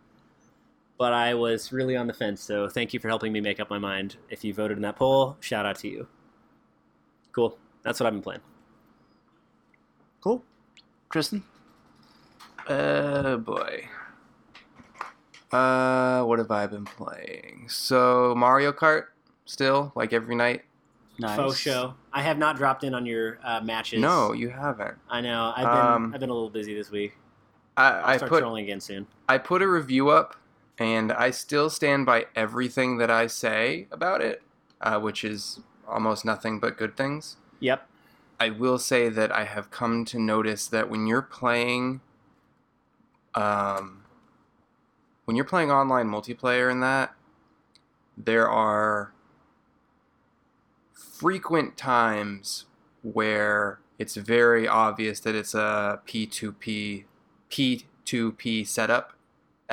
But 0.97 1.13
I 1.13 1.33
was 1.33 1.71
really 1.71 1.95
on 1.95 2.07
the 2.07 2.13
fence, 2.13 2.41
so 2.41 2.69
thank 2.69 2.93
you 2.93 2.99
for 2.99 3.07
helping 3.07 3.33
me 3.33 3.41
make 3.41 3.59
up 3.59 3.69
my 3.69 3.79
mind. 3.79 4.17
If 4.29 4.43
you 4.43 4.53
voted 4.53 4.77
in 4.77 4.83
that 4.83 4.95
poll, 4.95 5.37
shout 5.39 5.65
out 5.65 5.77
to 5.79 5.87
you. 5.87 6.07
Cool. 7.31 7.57
That's 7.81 7.99
what 7.99 8.07
I've 8.07 8.13
been 8.13 8.21
playing. 8.21 8.41
Cool. 10.21 10.43
Tristan. 11.09 11.43
Oh 12.69 13.37
boy. 13.37 13.87
Uh, 15.51 16.23
what 16.23 16.39
have 16.39 16.49
I 16.51 16.65
been 16.67 16.85
playing? 16.85 17.65
So 17.69 18.33
Mario 18.35 18.71
Kart, 18.71 19.05
still 19.45 19.91
like 19.95 20.13
every 20.13 20.35
night. 20.35 20.63
Nice. 21.19 21.35
Faux 21.35 21.57
show. 21.57 21.93
I 22.11 22.21
have 22.23 22.37
not 22.37 22.57
dropped 22.57 22.83
in 22.83 22.95
on 22.95 23.05
your 23.05 23.39
uh, 23.43 23.61
matches. 23.61 23.99
No, 23.99 24.33
you 24.33 24.49
haven't. 24.49 24.95
I 25.09 25.21
know. 25.21 25.53
I've 25.55 25.65
been 25.65 25.93
Um, 25.95 26.13
I've 26.13 26.19
been 26.19 26.29
a 26.29 26.33
little 26.33 26.49
busy 26.49 26.73
this 26.73 26.89
week. 26.89 27.13
I, 27.77 27.89
I'll 27.89 28.05
I 28.05 28.17
start 28.17 28.29
put 28.31 28.39
trolling 28.39 28.63
again 28.63 28.79
soon. 28.79 29.05
I 29.29 29.37
put 29.37 29.61
a 29.61 29.67
review 29.67 30.09
up, 30.09 30.35
and 30.77 31.11
I 31.11 31.31
still 31.31 31.69
stand 31.69 32.05
by 32.05 32.25
everything 32.35 32.97
that 32.97 33.11
I 33.11 33.27
say 33.27 33.87
about 33.91 34.21
it. 34.21 34.41
uh, 34.83 34.99
which 34.99 35.23
is 35.23 35.61
almost 35.87 36.25
nothing 36.25 36.59
but 36.59 36.77
good 36.77 36.95
things. 36.95 37.37
Yep. 37.59 37.87
I 38.39 38.49
will 38.49 38.77
say 38.77 39.09
that 39.09 39.31
I 39.31 39.45
have 39.45 39.71
come 39.71 40.03
to 40.05 40.19
notice 40.19 40.67
that 40.67 40.89
when 40.89 41.07
you're 41.07 41.21
playing, 41.21 42.01
um, 43.33 44.03
when 45.25 45.35
you're 45.37 45.45
playing 45.45 45.71
online 45.71 46.07
multiplayer 46.07 46.69
in 46.69 46.81
that, 46.81 47.15
there 48.17 48.49
are 48.49 49.13
frequent 50.91 51.77
times 51.77 52.65
where 53.01 53.79
it's 53.97 54.15
very 54.15 54.67
obvious 54.67 55.21
that 55.21 55.35
it's 55.35 55.53
a 55.53 56.01
P2P 56.05 57.05
P2P 57.49 58.67
setup, 58.67 59.13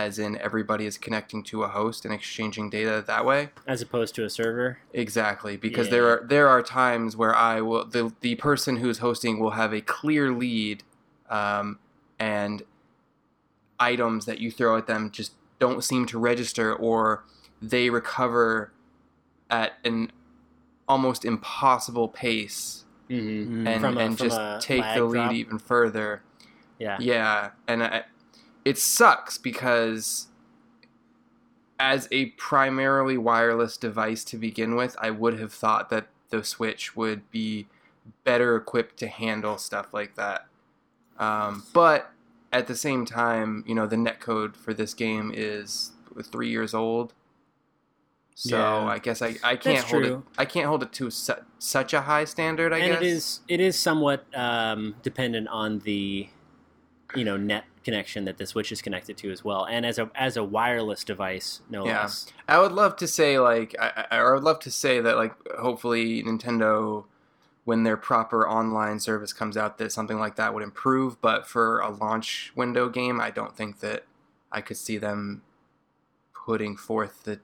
as 0.00 0.18
in 0.18 0.36
everybody 0.38 0.86
is 0.86 0.96
connecting 0.98 1.42
to 1.44 1.62
a 1.62 1.68
host 1.68 2.04
and 2.04 2.14
exchanging 2.14 2.70
data 2.70 3.04
that 3.06 3.24
way. 3.24 3.50
As 3.66 3.82
opposed 3.82 4.14
to 4.16 4.24
a 4.24 4.30
server. 4.30 4.78
Exactly, 4.92 5.56
because 5.56 5.86
Yeah. 5.86 5.90
there 5.92 6.08
are 6.08 6.26
there 6.26 6.48
are 6.48 6.62
times 6.62 7.16
where 7.16 7.34
I 7.34 7.60
will 7.60 7.84
the 7.84 8.12
the 8.20 8.34
person 8.36 8.76
who's 8.78 8.98
hosting 8.98 9.38
will 9.38 9.52
have 9.62 9.72
a 9.74 9.80
clear 9.80 10.32
lead, 10.32 10.82
um, 11.28 11.78
and 12.18 12.62
items 13.78 14.26
that 14.26 14.38
you 14.38 14.50
throw 14.50 14.76
at 14.76 14.86
them 14.86 15.10
just 15.10 15.32
don't 15.58 15.82
seem 15.84 16.06
to 16.06 16.18
register, 16.18 16.74
or 16.74 17.24
they 17.60 17.90
recover 17.90 18.72
at 19.50 19.72
an 19.84 20.10
almost 20.88 21.24
impossible 21.24 22.08
pace, 22.08 22.84
Mm-hmm. 23.10 23.66
Mm. 23.66 23.68
and 23.68 23.84
a- 23.84 24.00
and 24.00 24.16
just 24.16 24.38
a 24.38 24.58
take 24.62 24.84
the 24.94 25.04
lead 25.04 25.18
drop? 25.24 25.32
even 25.32 25.58
further. 25.58 26.22
Yeah. 26.78 26.96
Yeah, 27.00 27.50
and 27.66 27.82
I, 27.82 28.04
it 28.64 28.78
sucks 28.78 29.38
because 29.38 30.28
as 31.78 32.08
a 32.10 32.26
primarily 32.26 33.16
wireless 33.16 33.76
device 33.76 34.22
to 34.24 34.36
begin 34.36 34.76
with, 34.76 34.96
I 35.00 35.10
would 35.10 35.38
have 35.40 35.52
thought 35.52 35.88
that 35.90 36.08
the 36.28 36.44
Switch 36.44 36.94
would 36.94 37.30
be 37.30 37.66
better 38.24 38.56
equipped 38.56 38.96
to 38.98 39.08
handle 39.08 39.56
stuff 39.58 39.92
like 39.94 40.14
that. 40.16 40.46
Um, 41.18 41.64
but 41.72 42.10
at 42.52 42.66
the 42.66 42.76
same 42.76 43.06
time, 43.06 43.64
you 43.66 43.74
know, 43.74 43.86
the 43.86 43.96
netcode 43.96 44.56
for 44.56 44.74
this 44.74 44.94
game 44.94 45.32
is 45.34 45.92
three 46.24 46.50
years 46.50 46.74
old. 46.74 47.14
So 48.34 48.56
Yeah. 48.56 48.84
I 48.86 48.98
guess 48.98 49.22
I, 49.22 49.36
I 49.44 49.56
can't 49.56 49.84
hold 49.84 50.04
it. 50.04 50.18
I 50.38 50.44
can't 50.44 50.66
hold 50.66 50.82
it 50.82 50.92
to 50.92 51.10
su- 51.10 51.34
such 51.58 51.92
a 51.92 52.02
high 52.02 52.24
standard. 52.24 52.72
I 52.72 52.78
and 52.78 52.92
guess 52.92 53.02
it 53.02 53.06
is 53.06 53.40
it 53.48 53.60
is 53.60 53.78
somewhat 53.78 54.24
um, 54.34 54.96
dependent 55.02 55.48
on 55.48 55.80
the 55.80 56.28
you 57.14 57.24
know 57.24 57.36
net 57.36 57.64
connection 57.84 58.24
that 58.26 58.38
the 58.38 58.46
Switch 58.46 58.70
is 58.72 58.82
connected 58.82 59.16
to 59.18 59.30
as 59.30 59.44
well, 59.44 59.64
and 59.64 59.84
as 59.86 59.98
a 59.98 60.10
as 60.14 60.36
a 60.36 60.44
wireless 60.44 61.04
device, 61.04 61.60
no 61.70 61.84
Yeah. 61.86 62.02
less. 62.02 62.32
I 62.48 62.58
would 62.58 62.72
love 62.72 62.96
to 62.96 63.06
say 63.06 63.38
like 63.38 63.74
I, 63.78 64.06
I 64.10 64.18
I 64.18 64.32
would 64.32 64.42
love 64.42 64.60
to 64.60 64.70
say 64.70 65.00
that 65.00 65.16
like 65.16 65.34
hopefully 65.58 66.22
Nintendo 66.22 67.04
when 67.64 67.84
their 67.84 67.96
proper 67.96 68.48
online 68.48 68.98
service 68.98 69.32
comes 69.32 69.56
out 69.56 69.78
that 69.78 69.92
something 69.92 70.18
like 70.18 70.36
that 70.36 70.54
would 70.54 70.62
improve 70.62 71.20
but 71.20 71.46
for 71.46 71.78
a 71.80 71.90
launch 71.90 72.52
window 72.56 72.88
game 72.88 73.20
I 73.20 73.30
don't 73.30 73.54
think 73.56 73.80
that 73.80 74.06
I 74.50 74.60
could 74.60 74.78
see 74.78 74.96
them 74.98 75.42
putting 76.34 76.76
forth 76.76 77.24
the 77.24 77.38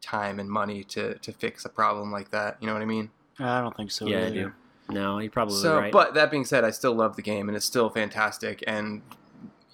time 0.00 0.38
and 0.40 0.48
money 0.48 0.82
to 0.84 1.18
to 1.18 1.32
fix 1.32 1.64
a 1.64 1.68
problem 1.68 2.10
like 2.12 2.30
that 2.30 2.56
you 2.60 2.66
know 2.66 2.72
what 2.72 2.80
I 2.82 2.86
mean 2.86 3.10
I 3.38 3.60
don't 3.60 3.76
think 3.76 3.90
so. 3.90 4.06
yeah, 4.06 4.26
I 4.26 4.30
do. 4.30 4.52
No, 4.92 5.18
you're 5.18 5.30
probably 5.30 5.56
so 5.56 5.76
right. 5.78 5.92
but 5.92 6.14
that 6.14 6.30
being 6.30 6.44
said 6.44 6.64
I 6.64 6.70
still 6.70 6.94
love 6.94 7.16
the 7.16 7.22
game 7.22 7.48
and 7.48 7.56
it's 7.56 7.66
still 7.66 7.88
fantastic 7.90 8.62
and 8.66 9.02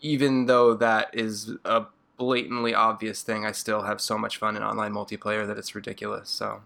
even 0.03 0.47
though 0.47 0.75
that 0.75 1.11
is 1.13 1.53
a 1.65 1.87
blatantly 2.17 2.75
obvious 2.75 3.23
thing 3.23 3.45
I 3.45 3.53
still 3.53 3.83
have 3.83 4.01
so 4.01 4.17
much 4.19 4.37
fun 4.39 4.57
in 4.57 4.63
online 4.63 4.93
multiplayer 4.93 5.47
that 5.47 5.59
it's 5.59 5.75
ridiculous 5.75 6.29
so 6.31 6.63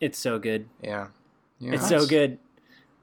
it's 0.00 0.18
so 0.18 0.38
good. 0.38 0.68
Yeah. 0.82 1.08
yeah. 1.60 1.74
It's 1.74 1.88
so 1.88 2.04
good. 2.06 2.38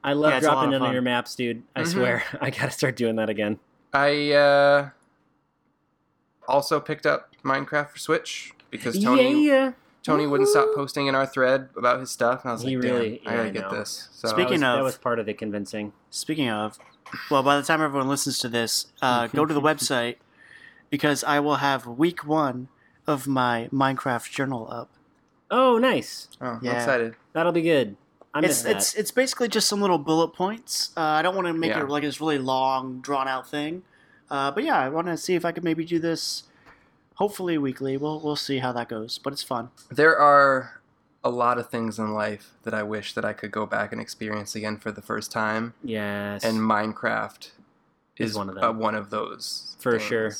I 0.04 0.12
love 0.12 0.30
Yeah, 0.32 0.36
it's 0.38 0.46
a 0.46 0.48
lot 0.50 0.54
dropping 0.54 0.74
of 0.74 0.82
in 0.82 0.86
on 0.88 0.92
your 0.92 1.02
maps, 1.02 1.34
dude. 1.34 1.62
I 1.74 1.82
Mhm. 1.82 1.86
swear, 1.86 2.22
I 2.40 2.50
gotta 2.50 2.70
start 2.70 2.96
doing 2.96 3.16
that 3.16 3.28
again. 3.30 3.58
I 3.92 4.32
uh, 4.32 4.90
also 6.48 6.80
picked 6.80 7.06
up 7.06 7.30
Minecraft 7.44 7.90
for 7.90 7.98
Switch 7.98 8.52
because 8.70 9.02
Tony 9.02 9.46
yeah. 9.46 9.72
Tony 10.02 10.26
wouldn't 10.26 10.48
stop 10.48 10.68
posting 10.74 11.06
in 11.06 11.14
our 11.14 11.26
thread 11.26 11.68
about 11.76 12.00
his 12.00 12.10
stuff, 12.10 12.42
and 12.42 12.50
I 12.50 12.52
was 12.54 12.62
He 12.62 12.76
like, 12.76 12.84
really- 12.84 13.20
"Damn, 13.24 13.32
I 13.32 13.36
yeah, 13.36 13.36
gotta 13.36 13.48
I 13.48 13.52
get 13.52 13.62
know. 13.72 13.78
this." 13.78 14.08
So 14.12 14.28
Speaking 14.28 14.60
was, 14.60 14.62
of- 14.62 14.76
that 14.78 14.82
was 14.82 14.98
part 14.98 15.18
of 15.18 15.26
the 15.26 15.34
convincing. 15.34 15.92
Speaking 16.10 16.48
of, 16.50 16.78
well, 17.30 17.42
by 17.42 17.56
the 17.56 17.62
time 17.62 17.80
everyone 17.82 18.08
listens 18.08 18.38
to 18.40 18.48
this, 18.48 18.86
uh, 19.00 19.26
go 19.32 19.46
to 19.46 19.54
the 19.54 19.60
website 19.60 20.16
because 20.90 21.22
I 21.24 21.38
will 21.40 21.56
have 21.56 21.86
week 21.86 22.24
one 22.26 22.68
of 23.06 23.26
my 23.26 23.68
Minecraft 23.72 24.30
journal 24.30 24.68
up. 24.70 24.90
Oh, 25.50 25.78
nice. 25.78 26.28
oh, 26.40 26.46
I'm 26.46 26.60
Yeah. 26.62 26.72
excited. 26.78 27.14
That'll 27.32 27.52
be 27.52 27.62
good. 27.62 27.96
I 28.34 28.38
It's 28.38 28.48
missed 28.48 28.64
that. 28.64 28.76
it's 28.76 28.94
it's 28.94 29.10
basically 29.10 29.48
just 29.48 29.68
some 29.68 29.80
little 29.82 29.98
bullet 29.98 30.28
points. 30.28 30.90
Uh, 30.96 31.00
I 31.02 31.20
don't 31.22 31.34
want 31.34 31.46
to 31.48 31.52
make 31.52 31.70
Yeah. 31.70 31.82
it 31.82 31.88
like 31.88 32.02
this 32.02 32.20
really 32.20 32.38
long, 32.38 33.00
drawn 33.00 33.28
out 33.28 33.46
thing. 33.48 33.82
Uh, 34.30 34.50
but 34.50 34.64
yeah, 34.64 34.78
I 34.78 34.88
want 34.88 35.08
to 35.08 35.16
see 35.18 35.34
if 35.34 35.44
I 35.44 35.52
could 35.52 35.62
maybe 35.64 35.84
do 35.84 35.98
this. 35.98 36.44
Hopefully 37.16 37.58
weekly. 37.58 37.96
We'll 37.96 38.20
we'll 38.20 38.36
see 38.36 38.58
how 38.58 38.72
that 38.72 38.88
goes. 38.88 39.18
But 39.18 39.32
it's 39.32 39.42
fun. 39.42 39.70
There 39.90 40.16
are 40.18 40.80
a 41.24 41.30
lot 41.30 41.58
of 41.58 41.68
things 41.68 41.98
in 41.98 42.12
life 42.14 42.50
that 42.64 42.74
I 42.74 42.82
wish 42.82 43.12
that 43.14 43.24
I 43.24 43.32
could 43.32 43.50
go 43.52 43.64
back 43.66 43.92
and 43.92 44.00
experience 44.00 44.54
again 44.56 44.76
for 44.76 44.90
the 44.90 45.02
first 45.02 45.30
time, 45.30 45.74
yes. 45.84 46.42
and 46.44 46.58
Minecraft 46.58 47.50
Is 48.18 48.30
is 48.30 48.36
one 48.36 48.48
of 48.50 48.58
uh, 48.58 48.72
one 48.72 48.94
of 48.94 49.10
those. 49.10 49.76
For 49.78 49.98
sure. 49.98 50.32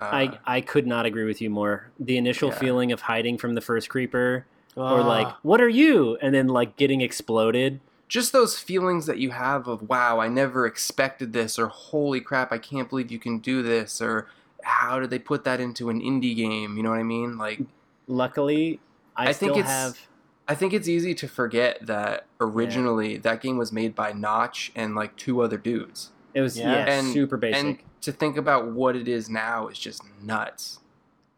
Uh, 0.00 0.04
I, 0.04 0.38
I 0.46 0.60
could 0.62 0.86
not 0.86 1.04
agree 1.06 1.24
with 1.26 1.40
you 1.42 1.50
more. 1.50 1.90
The 2.00 2.16
initial 2.16 2.48
Yeah. 2.48 2.58
feeling 2.58 2.90
of 2.90 3.02
hiding 3.02 3.36
from 3.38 3.54
the 3.54 3.60
first 3.60 3.88
creeper, 3.90 4.46
or 4.74 5.00
Ah. 5.00 5.06
like, 5.06 5.28
what 5.42 5.60
are 5.60 5.68
you? 5.68 6.16
And 6.22 6.34
then 6.34 6.48
like 6.48 6.76
getting 6.76 7.02
exploded. 7.02 7.80
just 8.08 8.32
those 8.32 8.58
feelings 8.58 9.06
that 9.06 9.18
you 9.18 9.30
have 9.30 9.68
of 9.68 9.88
wow 9.88 10.18
i 10.18 10.26
never 10.26 10.66
expected 10.66 11.32
this 11.32 11.56
or 11.60 11.68
holy 11.68 12.20
crap 12.20 12.50
i 12.50 12.58
can't 12.58 12.88
believe 12.90 13.08
you 13.12 13.20
can 13.20 13.38
do 13.38 13.62
this 13.62 14.02
or 14.02 14.26
how 14.64 14.98
did 15.00 15.10
they 15.10 15.18
put 15.18 15.44
that 15.44 15.60
into 15.60 15.88
an 15.90 16.00
indie 16.00 16.34
game 16.36 16.76
you 16.76 16.82
know 16.82 16.90
what 16.90 16.98
i 16.98 17.02
mean 17.02 17.38
like 17.38 17.60
Luckily, 18.06 18.80
I, 19.16 19.28
I 19.28 19.32
still 19.32 19.48
think 19.54 19.60
it's- 19.64 19.72
have. 19.72 20.08
i 20.48 20.54
think 20.54 20.72
it's 20.72 20.88
easy 20.88 21.14
to 21.14 21.28
forget 21.28 21.78
that 21.86 22.26
originally 22.40 23.16
that 23.18 23.40
game 23.40 23.56
was 23.58 23.70
made 23.72 23.94
by 23.94 24.12
notch 24.12 24.72
and 24.74 24.94
like 24.94 25.16
two 25.16 25.40
other 25.42 25.56
dudes 25.56 26.10
It 26.34 26.40
was 26.40 26.58
Yeah. 26.58 26.72
yeah, 26.86 26.92
And- 26.92 27.12
super 27.12 27.36
basic. 27.36 27.64
and 27.64 27.78
to 28.02 28.12
think 28.12 28.36
about 28.36 28.66
what 28.72 28.96
it 28.96 29.06
is 29.08 29.28
now 29.30 29.68
is 29.68 29.78
just 29.78 30.02
nuts 30.22 30.78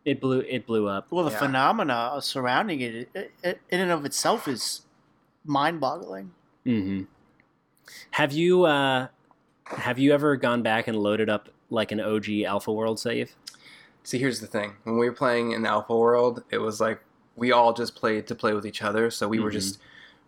it 0.04 0.20
blew 0.20 0.40
it 0.40 0.66
blew 0.66 0.88
up. 0.88 1.06
well, 1.12 1.24
the 1.24 1.30
yeah. 1.30 1.38
phenomena 1.38 2.18
surrounding 2.20 2.80
it, 2.80 3.08
it, 3.14 3.32
it, 3.44 3.60
in 3.70 3.78
and 3.80 3.90
of 3.92 4.04
itself, 4.04 4.48
is 4.48 4.82
mind-boggling. 5.44 6.32
hmm 6.64 7.02
Have 8.12 8.32
you 8.32 8.64
uh, 8.64 9.08
have 9.66 9.98
you 9.98 10.12
ever 10.12 10.36
gone 10.36 10.62
back 10.62 10.88
and 10.88 10.96
loaded 10.96 11.28
up 11.28 11.48
like 11.72 11.90
an 11.92 12.00
OG 12.00 12.42
Alpha 12.46 12.72
World 12.72 13.00
save? 13.00 13.34
see 14.04 14.18
here's 14.18 14.40
the 14.40 14.48
thing 14.48 14.72
when 14.82 14.98
we 14.98 15.08
were 15.08 15.14
playing 15.14 15.52
in 15.52 15.64
alpha 15.64 15.96
world 15.96 16.42
it 16.50 16.58
was 16.58 16.80
like 16.80 17.00
we 17.36 17.52
all 17.52 17.72
just 17.72 17.94
played 17.94 18.26
to 18.26 18.34
play 18.34 18.52
with 18.52 18.66
each 18.66 18.82
other 18.82 19.12
so 19.12 19.28
we 19.28 19.38
were 19.38 19.48
Mhm. 19.48 19.52
just 19.52 19.78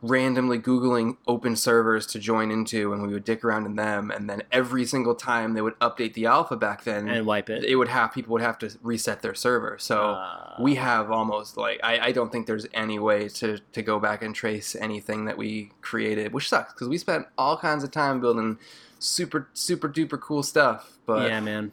randomly 0.01 0.59
googling 0.61 1.17
open 1.27 1.57
servers 1.57 2.07
to 2.07 2.21
join 2.21 2.53
into 2.53 2.93
and 2.93 3.05
we 3.05 3.13
would 3.13 3.25
dick 3.25 3.43
around 3.45 3.67
in 3.67 3.75
them 3.75 4.13
and 4.13 4.31
then 4.31 4.43
every 4.53 4.85
single 4.85 5.15
time 5.17 5.55
they 5.55 5.61
would 5.61 5.77
update 5.81 6.13
the 6.15 6.25
alpha 6.27 6.55
back 6.57 6.85
then 6.85 7.09
and 7.09 7.27
wipe 7.27 7.51
it. 7.51 7.65
it 7.65 7.75
would 7.75 7.89
have 7.89 8.13
people 8.13 8.33
would 8.33 8.43
have 8.43 8.59
to 8.59 8.71
reset 8.83 9.23
their 9.23 9.35
server 9.35 9.77
so 9.77 10.11
Uh, 10.13 10.55
we 10.61 10.77
have 10.77 11.11
almost 11.11 11.57
like 11.57 11.81
I, 11.83 11.99
I 11.99 12.13
don't 12.13 12.31
think 12.31 12.47
there's 12.47 12.67
any 12.75 13.01
way 13.01 13.29
to, 13.41 13.59
to 13.73 13.83
go 13.83 13.99
back 13.99 14.23
and 14.23 14.35
trace 14.37 14.77
anything 14.77 15.25
that 15.25 15.37
we 15.37 15.73
created 15.81 16.33
which 16.33 16.49
sucks 16.49 16.73
because 16.75 16.89
we 16.89 16.99
spent 16.99 17.27
all 17.37 17.57
kinds 17.57 17.83
of 17.83 17.91
time 17.91 18.21
building 18.21 18.57
super 19.05 19.49
super 19.53 19.89
duper 19.89 20.19
cool 20.21 20.43
stuff 20.43 20.93
but 21.07 21.29
yeah, 21.29 21.41
man. 21.41 21.71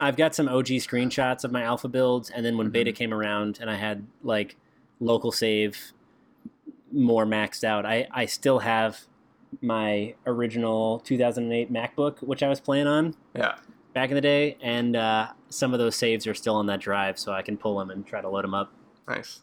I've 0.00 0.16
got 0.16 0.34
some 0.34 0.48
OG 0.48 0.66
screenshots 0.82 1.44
of 1.44 1.52
my 1.52 1.62
alpha 1.62 1.86
builds, 1.88 2.28
and 2.28 2.44
then 2.44 2.58
when 2.58 2.68
beta 2.70 2.90
Mhm. 2.90 2.96
came 2.96 3.14
around 3.14 3.58
and 3.60 3.70
I 3.70 3.76
had 3.76 4.04
like 4.24 4.56
local 4.98 5.30
save 5.30 5.92
more 6.92 7.24
maxed 7.24 7.62
out, 7.64 7.86
I 7.86 8.08
I 8.10 8.26
still 8.26 8.58
have 8.58 9.00
my 9.62 10.14
original 10.26 10.98
2008 11.00 11.72
MacBook, 11.72 12.20
which 12.22 12.42
I 12.42 12.48
was 12.48 12.58
playing 12.60 12.88
on 12.88 13.14
yeah 13.36 13.54
back 13.94 14.10
in 14.10 14.16
the 14.16 14.20
day, 14.20 14.56
and 14.60 14.96
uh, 14.96 15.28
some 15.50 15.72
of 15.72 15.78
those 15.78 15.94
saves 15.94 16.26
are 16.26 16.34
still 16.34 16.56
on 16.56 16.66
that 16.66 16.80
drive, 16.80 17.16
so 17.18 17.32
I 17.32 17.42
can 17.42 17.56
pull 17.56 17.78
them 17.78 17.90
and 17.90 18.04
try 18.04 18.20
to 18.20 18.28
load 18.28 18.42
them 18.42 18.52
up. 18.54 18.72
Nice. 19.08 19.42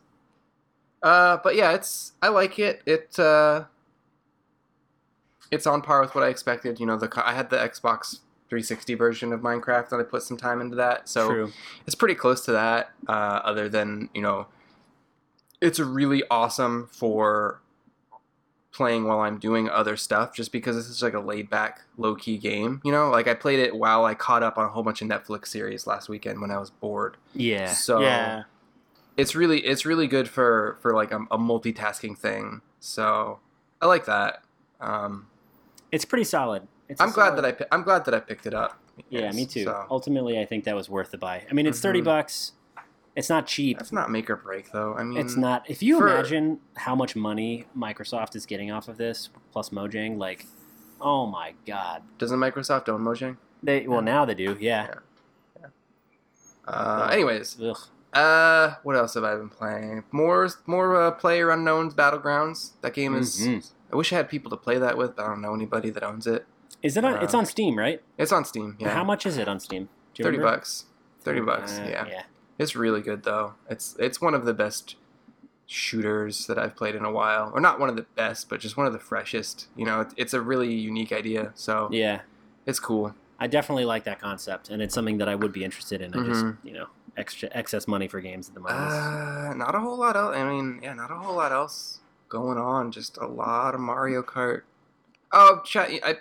Uh, 1.02 1.38
but 1.42 1.56
yeah, 1.56 1.72
it's 1.72 2.12
I 2.22 2.28
like 2.28 2.60
it. 2.60 2.82
It 2.86 3.18
uh, 3.18 3.64
it's 5.52 5.68
on 5.68 5.82
par 5.82 6.02
with 6.02 6.16
what 6.16 6.24
I 6.24 6.30
expected. 6.30 6.80
You 6.80 6.86
know, 6.86 6.98
the 6.98 7.10
I 7.24 7.34
had 7.34 7.50
the 7.50 7.58
Xbox 7.58 8.20
360 8.50 8.96
version 8.96 9.34
of 9.34 9.42
Minecraft, 9.42 9.92
and 9.92 10.02
I 10.02 10.04
put 10.04 10.24
some 10.24 10.38
time 10.38 10.62
into 10.62 10.76
that, 10.78 11.08
so 11.08 11.30
True. 11.30 11.52
it's 11.86 11.96
pretty 11.96 12.16
close 12.16 12.44
to 12.46 12.52
that. 12.54 12.92
Uh, 13.08 13.42
other 13.44 13.70
than 13.70 14.10
you 14.14 14.22
know, 14.22 14.48
it's 15.62 15.80
really 15.80 16.24
awesome 16.30 16.90
for 16.92 17.62
playing 18.74 19.04
while 19.04 19.20
I'm 19.20 19.38
doing 19.38 19.70
other 19.70 19.98
stuff, 19.98 20.34
just 20.34 20.52
because 20.52 20.76
this 20.76 20.88
is 20.88 21.04
like 21.04 21.14
a 21.14 21.20
laid 21.20 21.50
back, 21.50 21.82
low 21.98 22.16
key 22.16 22.38
game. 22.38 22.82
You 22.84 22.92
know, 22.92 23.10
like 23.10 23.28
I 23.28 23.34
played 23.34 23.60
it 23.60 23.76
while 23.76 24.06
I 24.06 24.16
caught 24.16 24.44
up 24.44 24.58
on 24.58 24.66
a 24.66 24.70
whole 24.70 24.84
bunch 24.84 25.02
of 25.02 25.08
Netflix 25.08 25.48
series 25.48 25.86
last 25.86 26.10
weekend 26.10 26.42
when 26.42 26.52
I 26.52 26.58
was 26.58 26.70
bored. 26.70 27.18
Yeah. 27.34 27.72
So 27.72 28.00
yeah, 28.00 28.44
it's 29.18 29.36
really 29.36 29.60
it's 29.60 29.86
really 29.86 30.08
good 30.08 30.30
for 30.30 30.78
for 30.82 30.94
like 30.94 31.12
a, 31.12 31.20
a 31.30 31.38
multitasking 31.38 32.18
thing. 32.18 32.62
So 32.80 33.40
I 33.82 33.86
like 33.86 34.06
that. 34.06 34.44
Um, 34.80 35.28
It's 35.92 36.06
pretty 36.06 36.24
solid. 36.24 36.68
It's 36.90 37.00
I'm 37.02 37.12
glad 37.12 37.30
solid- 37.38 37.44
that 37.44 37.62
I 37.72 37.76
I'm 37.76 37.84
glad 37.84 38.06
that 38.06 38.14
I 38.14 38.20
picked 38.20 38.46
it 38.46 38.54
up. 38.54 38.78
Yeah, 39.10 39.22
Yes, 39.22 39.36
me 39.36 39.46
too. 39.46 39.64
so- 39.66 39.86
Ultimately, 39.90 40.40
I 40.40 40.46
think 40.46 40.64
that 40.66 40.76
was 40.76 40.90
worth 40.90 41.12
the 41.12 41.18
buy. 41.18 41.46
I 41.50 41.54
mean, 41.54 41.66
it's 41.66 41.80
30 41.80 42.02
Mhm. 42.02 42.06
bucks. 42.06 42.54
It's 43.16 43.30
not 43.30 43.46
cheap. 43.46 43.78
That's 43.78 43.92
not 43.92 44.10
make 44.10 44.30
or 44.30 44.36
break 44.38 44.72
though. 44.72 44.94
I 44.96 45.04
mean, 45.04 45.18
It's 45.18 45.36
not. 45.36 45.70
If 45.70 45.84
you 45.84 46.00
for- 46.00 46.08
imagine 46.08 46.60
how 46.78 46.96
much 46.96 47.16
money 47.16 47.68
Microsoft 47.78 48.36
is 48.36 48.46
getting 48.46 48.72
off 48.72 48.88
of 48.88 48.98
this, 48.98 49.30
plus 49.52 49.70
Mojang, 49.70 50.18
like, 50.18 50.46
oh 51.02 51.26
my 51.26 51.54
god. 51.68 52.04
Doesn't 52.18 52.40
Microsoft 52.40 52.88
own 52.88 53.02
Mojang? 53.02 53.38
They 53.64 53.86
well 53.88 54.02
now 54.02 54.24
they 54.26 54.34
do. 54.36 54.56
Yeah. 54.60 54.94
Uh, 56.68 57.10
anyways, 57.12 57.60
Ugh. 57.62 57.78
uh, 58.14 58.76
what 58.84 58.96
else 58.96 59.16
have 59.16 59.24
I 59.24 59.36
been 59.36 59.50
playing? 59.50 60.04
More 60.12 60.48
more 60.66 60.96
uh, 61.02 61.12
Player 61.12 61.50
Unknown's 61.50 61.94
Battlegrounds. 61.94 62.74
That 62.82 62.94
game 62.94 63.16
is. 63.16 63.40
Mhm. 63.42 63.72
I 63.92 63.96
wish 63.96 64.12
I 64.14 64.18
had 64.18 64.30
people 64.30 64.50
to 64.52 64.58
play 64.58 64.78
that 64.78 64.98
with, 64.98 65.16
but 65.16 65.26
I 65.26 65.28
don't 65.30 65.42
know 65.42 65.54
anybody 65.54 65.90
that 65.90 66.04
owns 66.04 66.28
it. 66.28 66.46
Is 66.82 66.98
it 66.98 67.04
on? 67.06 67.22
It's 67.24 67.34
Uh, 67.34 67.40
on 67.40 67.46
Steam, 67.46 67.78
right? 67.78 68.02
It's 68.18 68.32
on 68.32 68.46
Steam. 68.46 68.76
Yeah, 68.80 68.90
How 68.90 69.04
much 69.04 69.26
is 69.26 69.38
it 69.38 69.48
on 69.48 69.60
Steam? 69.60 69.90
Thirty 70.16 70.38
remember? 70.38 70.58
bucks. 70.58 70.86
Thirty 71.22 71.42
bucks. 71.42 71.78
Uh, 71.80 71.88
yeah. 71.90 72.08
Yeah. 72.08 72.24
It's 72.58 72.76
really 72.76 73.02
good 73.02 73.24
though. 73.24 73.54
It's 73.70 73.96
it's 74.00 74.20
one 74.22 74.34
of 74.34 74.46
the 74.46 74.54
best 74.54 74.96
shooters 75.68 76.48
that 76.48 76.58
I've 76.60 76.76
played 76.76 76.96
in 76.96 77.06
a 77.06 77.12
while, 77.12 77.52
or 77.54 77.62
not 77.62 77.80
one 77.80 77.90
of 77.90 77.96
the 77.96 78.06
best, 78.16 78.50
but 78.50 78.60
just 78.60 78.76
one 78.78 78.88
of 78.88 78.94
the 78.94 79.00
freshest. 79.00 79.68
You 79.76 79.86
know, 79.86 80.02
it's, 80.02 80.14
it's 80.18 80.34
a 80.34 80.42
really 80.42 80.74
unique 80.74 81.12
idea, 81.12 81.52
so 81.56 81.88
Yeah. 81.92 82.22
it's 82.66 82.80
cool. 82.80 83.16
I 83.40 83.48
definitely 83.48 83.86
like 83.86 84.04
that 84.04 84.20
concept, 84.20 84.70
and 84.70 84.82
it's 84.82 84.94
something 84.94 85.18
that 85.20 85.30
I 85.30 85.36
would 85.36 85.52
be 85.54 85.64
interested 85.64 86.02
in. 86.02 86.14
I 86.14 86.24
just, 86.26 86.46
Mhm. 86.46 86.58
you 86.64 86.74
know, 86.74 86.88
extra 87.18 87.50
excess 87.54 87.88
money 87.88 88.08
for 88.08 88.20
games 88.22 88.50
at 88.50 88.54
the 88.54 88.60
moment. 88.60 88.80
Uh, 88.80 89.54
not 89.56 89.74
a 89.74 89.80
whole 89.80 89.98
lot 89.98 90.16
else. 90.16 90.36
I 90.36 90.44
mean, 90.44 90.80
yeah, 90.84 90.94
not 90.94 91.10
a 91.10 91.16
whole 91.16 91.36
lot 91.36 91.52
else 91.52 92.00
going 92.32 92.58
on. 92.58 92.92
Just 92.92 93.18
a 93.18 93.28
lot 93.28 93.76
of 93.76 93.82
Mario 93.82 94.24
Kart. 94.24 94.62
Oh, 95.32 95.62
chat. 95.64 95.90
I 96.04 96.18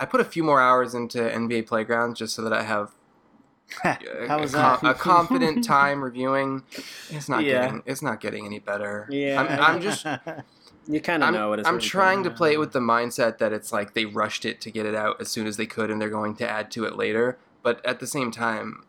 I 0.00 0.06
put 0.06 0.20
a 0.20 0.24
few 0.24 0.42
more 0.42 0.60
hours 0.60 0.94
into 0.94 1.18
NBA 1.18 1.66
Playground 1.66 2.16
just 2.16 2.34
so 2.34 2.42
that 2.42 2.52
I 2.52 2.62
have 2.62 2.92
a, 3.84 3.98
a, 4.24 4.26
com- 4.48 4.86
a 4.86 4.94
confident 4.94 5.64
time 5.76 6.02
reviewing. 6.02 6.62
It's 7.10 7.28
not 7.28 7.44
Yeah. 7.44 7.66
getting. 7.66 7.82
It's 7.86 8.02
not 8.02 8.20
getting 8.20 8.46
any 8.46 8.58
better. 8.58 9.06
Yeah. 9.10 9.40
I'm, 9.40 9.76
I'm 9.76 9.80
just. 9.82 10.06
you 10.88 11.00
kind 11.00 11.22
of 11.22 11.32
know 11.34 11.50
what 11.50 11.58
it's. 11.60 11.68
I'm 11.68 11.78
trying 11.78 12.24
to 12.24 12.30
play 12.30 12.54
it 12.54 12.58
with 12.58 12.72
the 12.72 12.80
mindset 12.80 13.38
that 13.38 13.52
it's 13.52 13.72
like 13.72 13.94
they 13.94 14.06
rushed 14.06 14.44
it 14.44 14.60
to 14.62 14.70
get 14.70 14.86
it 14.86 14.94
out 14.94 15.20
as 15.20 15.28
soon 15.28 15.46
as 15.46 15.56
they 15.56 15.66
could 15.66 15.90
and 15.90 16.00
they're 16.00 16.08
going 16.08 16.34
to 16.36 16.48
add 16.48 16.70
to 16.72 16.84
it 16.84 16.96
later. 16.96 17.38
But 17.62 17.84
at 17.86 18.00
the 18.00 18.06
same 18.06 18.30
time, 18.32 18.84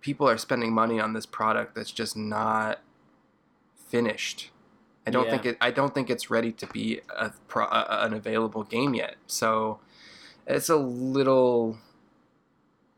people 0.00 0.28
are 0.28 0.38
spending 0.38 0.72
money 0.72 0.98
on 1.00 1.12
this 1.12 1.26
product 1.26 1.74
that's 1.74 1.90
just 1.90 2.16
not 2.16 2.78
finished. 3.88 4.50
I 5.08 5.10
don't 5.10 5.24
Yeah. 5.24 5.30
think 5.32 5.46
it. 5.46 5.56
I 5.60 5.70
don't 5.70 5.94
think 5.94 6.10
it's 6.10 6.30
ready 6.30 6.52
to 6.52 6.66
be 6.68 7.00
a 7.08 7.32
a, 7.56 7.86
an 8.06 8.12
available 8.12 8.62
game 8.64 8.94
yet. 8.94 9.16
So 9.26 9.80
it's 10.46 10.68
a 10.68 10.76
little. 10.76 11.78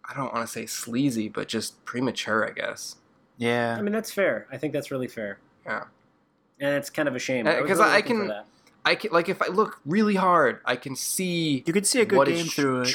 I 0.09 0.15
don't 0.15 0.33
want 0.35 0.47
to 0.47 0.53
say 0.53 0.67
sleazy, 0.67 1.29
but 1.29 1.49
just 1.49 1.85
premature, 1.85 2.47
I 2.47 2.51
guess. 2.53 2.97
yeah. 3.39 3.77
I 3.79 3.83
mean, 3.83 3.93
that's 3.93 4.11
fair. 4.11 4.47
I 4.53 4.57
think 4.59 4.73
that's 4.73 4.91
really 4.91 5.07
fair. 5.09 5.39
Yeah. 5.65 5.85
And 6.59 6.75
it's 6.75 6.91
kind 6.91 7.09
of 7.09 7.15
a 7.15 7.19
shame. 7.19 7.47
Uh, 7.47 7.61
was 7.61 7.69
'cause 7.69 7.79
really 7.79 7.91
I 7.91 7.97
looking 7.97 8.27
can- 8.29 8.43
I 8.85 8.95
can 8.95 9.11
like 9.13 9.29
if 9.29 9.41
I 9.43 9.47
look 9.49 9.81
really 9.87 10.17
hard, 10.17 10.61
I 10.65 10.77
can 10.77 10.97
see 10.97 11.63
You 11.67 11.73
could 11.73 11.87
see 11.87 12.01
a 12.01 12.05
good 12.07 12.27
game 12.27 12.37
it's 12.47 12.55
through 12.55 12.83
it. 12.83 12.95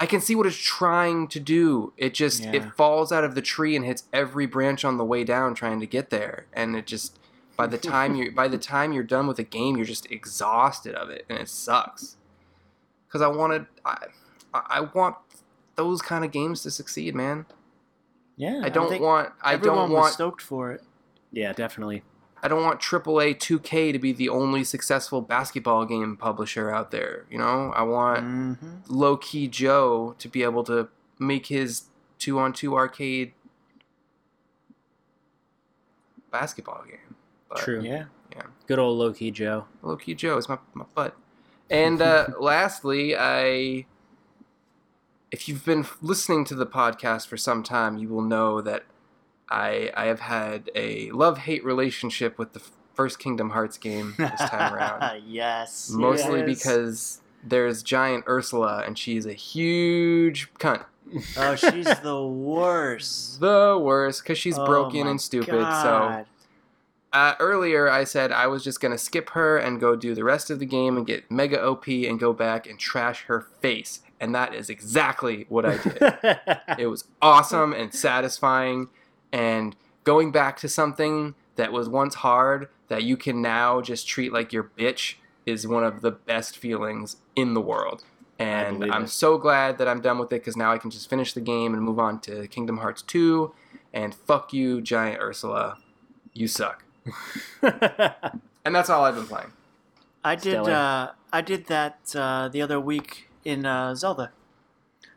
I 0.00 0.06
can 0.06 0.20
see 0.20 0.34
what 0.36 0.46
it's 0.46 0.56
trying 0.56 1.26
to 1.28 1.40
do. 1.40 1.92
It 1.96 2.14
just 2.14 2.42
Yeah. 2.44 2.52
it 2.52 2.74
falls 2.76 3.10
out 3.10 3.24
of 3.24 3.34
the 3.34 3.42
tree 3.42 3.74
and 3.74 3.84
hits 3.84 4.04
every 4.12 4.46
branch 4.46 4.84
on 4.84 4.96
the 4.96 5.04
way 5.04 5.24
down 5.24 5.54
trying 5.54 5.80
to 5.80 5.86
get 5.86 6.10
there. 6.10 6.46
And 6.52 6.76
it 6.76 6.86
just 6.86 7.18
by 7.58 7.66
the 7.66 7.76
time 7.76 8.14
you 8.14 8.32
by 8.32 8.48
the 8.48 8.56
time 8.74 8.92
you're 8.94 9.02
done 9.02 9.26
with 9.26 9.38
a 9.38 9.42
game, 9.42 9.76
you're 9.76 9.84
just 9.84 10.10
exhausted 10.10 10.94
of 10.94 11.10
it 11.10 11.26
and 11.28 11.38
it 11.38 11.48
sucks. 11.50 12.16
Cuz 13.10 13.20
I 13.20 13.26
wanted 13.26 13.66
I 13.84 14.06
I 14.54 14.80
want 14.80 15.16
those 15.74 16.00
kind 16.00 16.24
of 16.24 16.30
games 16.32 16.62
to 16.62 16.70
succeed, 16.70 17.14
man. 17.14 17.44
Yeah. 18.36 18.60
I 18.62 18.68
don't 18.68 18.88
think 18.88 19.02
want 19.02 19.32
I 19.42 19.56
don't 19.56 19.90
want 19.90 20.14
stoked 20.14 20.40
for 20.40 20.72
it. 20.72 20.82
Yeah, 21.32 21.52
definitely. 21.52 22.04
I 22.40 22.46
don't 22.46 22.62
want 22.62 22.80
AAA 22.80 23.36
2K 23.36 23.92
to 23.92 23.98
be 23.98 24.12
the 24.12 24.28
only 24.28 24.62
successful 24.62 25.20
basketball 25.20 25.84
game 25.84 26.16
publisher 26.16 26.70
out 26.70 26.92
there, 26.92 27.26
you 27.28 27.36
know? 27.36 27.72
I 27.74 27.82
want 27.82 28.20
hmm 28.20 28.54
low 28.88 29.16
key 29.16 29.48
Joe 29.48 30.14
to 30.18 30.28
be 30.28 30.44
able 30.44 30.62
to 30.64 30.88
make 31.18 31.46
his 31.46 31.84
two 32.18 32.38
on 32.38 32.52
two 32.52 32.76
arcade 32.76 33.32
basketball 36.30 36.84
game. 36.88 37.07
But 37.48 37.58
True. 37.58 37.80
Yeah. 37.82 38.04
Yeah. 38.32 38.42
Good 38.66 38.78
old 38.78 38.98
low 38.98 39.12
key 39.12 39.30
Joe. 39.30 39.66
Low 39.82 39.96
key 39.96 40.14
Joe 40.14 40.36
is 40.36 40.48
my, 40.48 40.58
my 40.74 40.84
butt. 40.94 41.16
And 41.70 42.00
uh, 42.02 42.26
lastly, 42.40 43.16
I. 43.16 43.86
If 45.30 45.46
you've 45.48 45.64
been 45.64 45.86
listening 46.00 46.44
to 46.46 46.54
the 46.54 46.66
podcast 46.66 47.26
for 47.26 47.36
some 47.36 47.62
time, 47.62 47.98
you 47.98 48.08
will 48.08 48.22
know 48.22 48.60
that 48.62 48.84
I 49.50 49.90
I 49.94 50.06
have 50.06 50.20
had 50.20 50.70
a 50.74 51.10
love 51.10 51.38
hate 51.38 51.64
relationship 51.64 52.38
with 52.38 52.54
the 52.54 52.62
first 52.94 53.18
Kingdom 53.18 53.50
Hearts 53.50 53.76
game 53.76 54.14
this 54.18 54.40
time 54.48 54.74
around. 54.74 55.22
yes. 55.26 55.90
Mostly 55.90 56.40
Yes. 56.40 56.58
because 56.58 57.20
there's 57.44 57.82
giant 57.82 58.24
Ursula 58.26 58.82
and 58.86 58.98
she's 58.98 59.26
a 59.26 59.32
huge 59.34 60.52
cunt. 60.54 60.84
Oh, 61.36 61.54
she's 61.54 61.86
the 62.00 62.22
worst. 62.24 63.40
The 63.40 63.78
worst 63.80 64.22
because 64.22 64.38
she's 64.38 64.58
Oh 64.58 64.64
broken 64.66 65.06
and 65.06 65.20
stupid. 65.20 65.48
So 65.50 65.54
God. 65.62 66.26
Uh, 67.12 67.34
earlier 67.40 67.88
I 67.88 68.04
said 68.04 68.32
I 68.32 68.46
was 68.46 68.62
just 68.62 68.80
gonna 68.80 68.98
skip 68.98 69.30
her 69.30 69.56
and 69.58 69.80
go 69.80 69.96
do 69.96 70.14
the 70.14 70.24
rest 70.24 70.50
of 70.50 70.58
the 70.58 70.66
game 70.66 70.96
and 70.96 71.06
get 71.06 71.30
mega 71.30 71.62
OP 71.62 71.86
and 71.88 72.18
go 72.18 72.32
back 72.32 72.66
and 72.66 72.78
trash 72.78 73.24
her 73.24 73.46
face, 73.60 74.00
and 74.20 74.34
that 74.34 74.54
is 74.54 74.68
exactly 74.68 75.46
what 75.48 75.64
I 75.64 75.78
did. 75.78 76.58
it 76.78 76.86
was 76.86 77.04
awesome 77.22 77.72
and 77.72 77.94
satisfying, 77.94 78.88
and 79.32 79.76
going 80.04 80.32
back 80.32 80.56
to 80.58 80.68
something 80.68 81.34
that 81.56 81.72
was 81.72 81.88
once 81.88 82.16
hard 82.16 82.68
that 82.88 83.02
you 83.02 83.16
can 83.16 83.42
now 83.42 83.80
just 83.80 84.06
treat 84.08 84.32
like 84.32 84.52
your 84.52 84.64
bitch 84.64 85.16
is 85.44 85.66
one 85.66 85.84
of 85.84 86.02
the 86.02 86.10
best 86.10 86.56
feelings 86.56 87.16
in 87.34 87.54
the 87.54 87.60
world. 87.60 88.04
And 88.38 88.84
I'm 88.84 89.04
it. 89.04 89.10
so 89.10 89.36
glad 89.36 89.78
that 89.78 89.88
I'm 89.88 90.00
done 90.00 90.18
with 90.18 90.32
it 90.32 90.36
because 90.36 90.56
now 90.56 90.72
I 90.72 90.78
can 90.78 90.90
just 90.90 91.10
finish 91.10 91.32
the 91.32 91.40
game 91.40 91.74
and 91.74 91.82
move 91.82 91.98
on 91.98 92.20
to 92.20 92.46
Kingdom 92.48 92.78
Hearts 92.78 93.02
2. 93.02 93.52
And 93.92 94.14
fuck 94.14 94.52
you, 94.52 94.80
Giant 94.80 95.20
Ursula. 95.20 95.78
You 96.32 96.46
suck. 96.46 96.84
And 98.64 98.74
that's 98.74 98.90
all 98.90 99.04
I've 99.04 99.14
been 99.14 99.26
playing. 99.26 99.52
I 100.22 100.34
did. 100.34 100.56
Uh, 100.56 101.12
I 101.32 101.40
did 101.40 101.66
that 101.68 101.98
uh, 102.14 102.48
the 102.48 102.60
other 102.60 102.78
week 102.78 103.28
in 103.44 103.64
uh, 103.64 103.94
Zelda. 103.94 104.30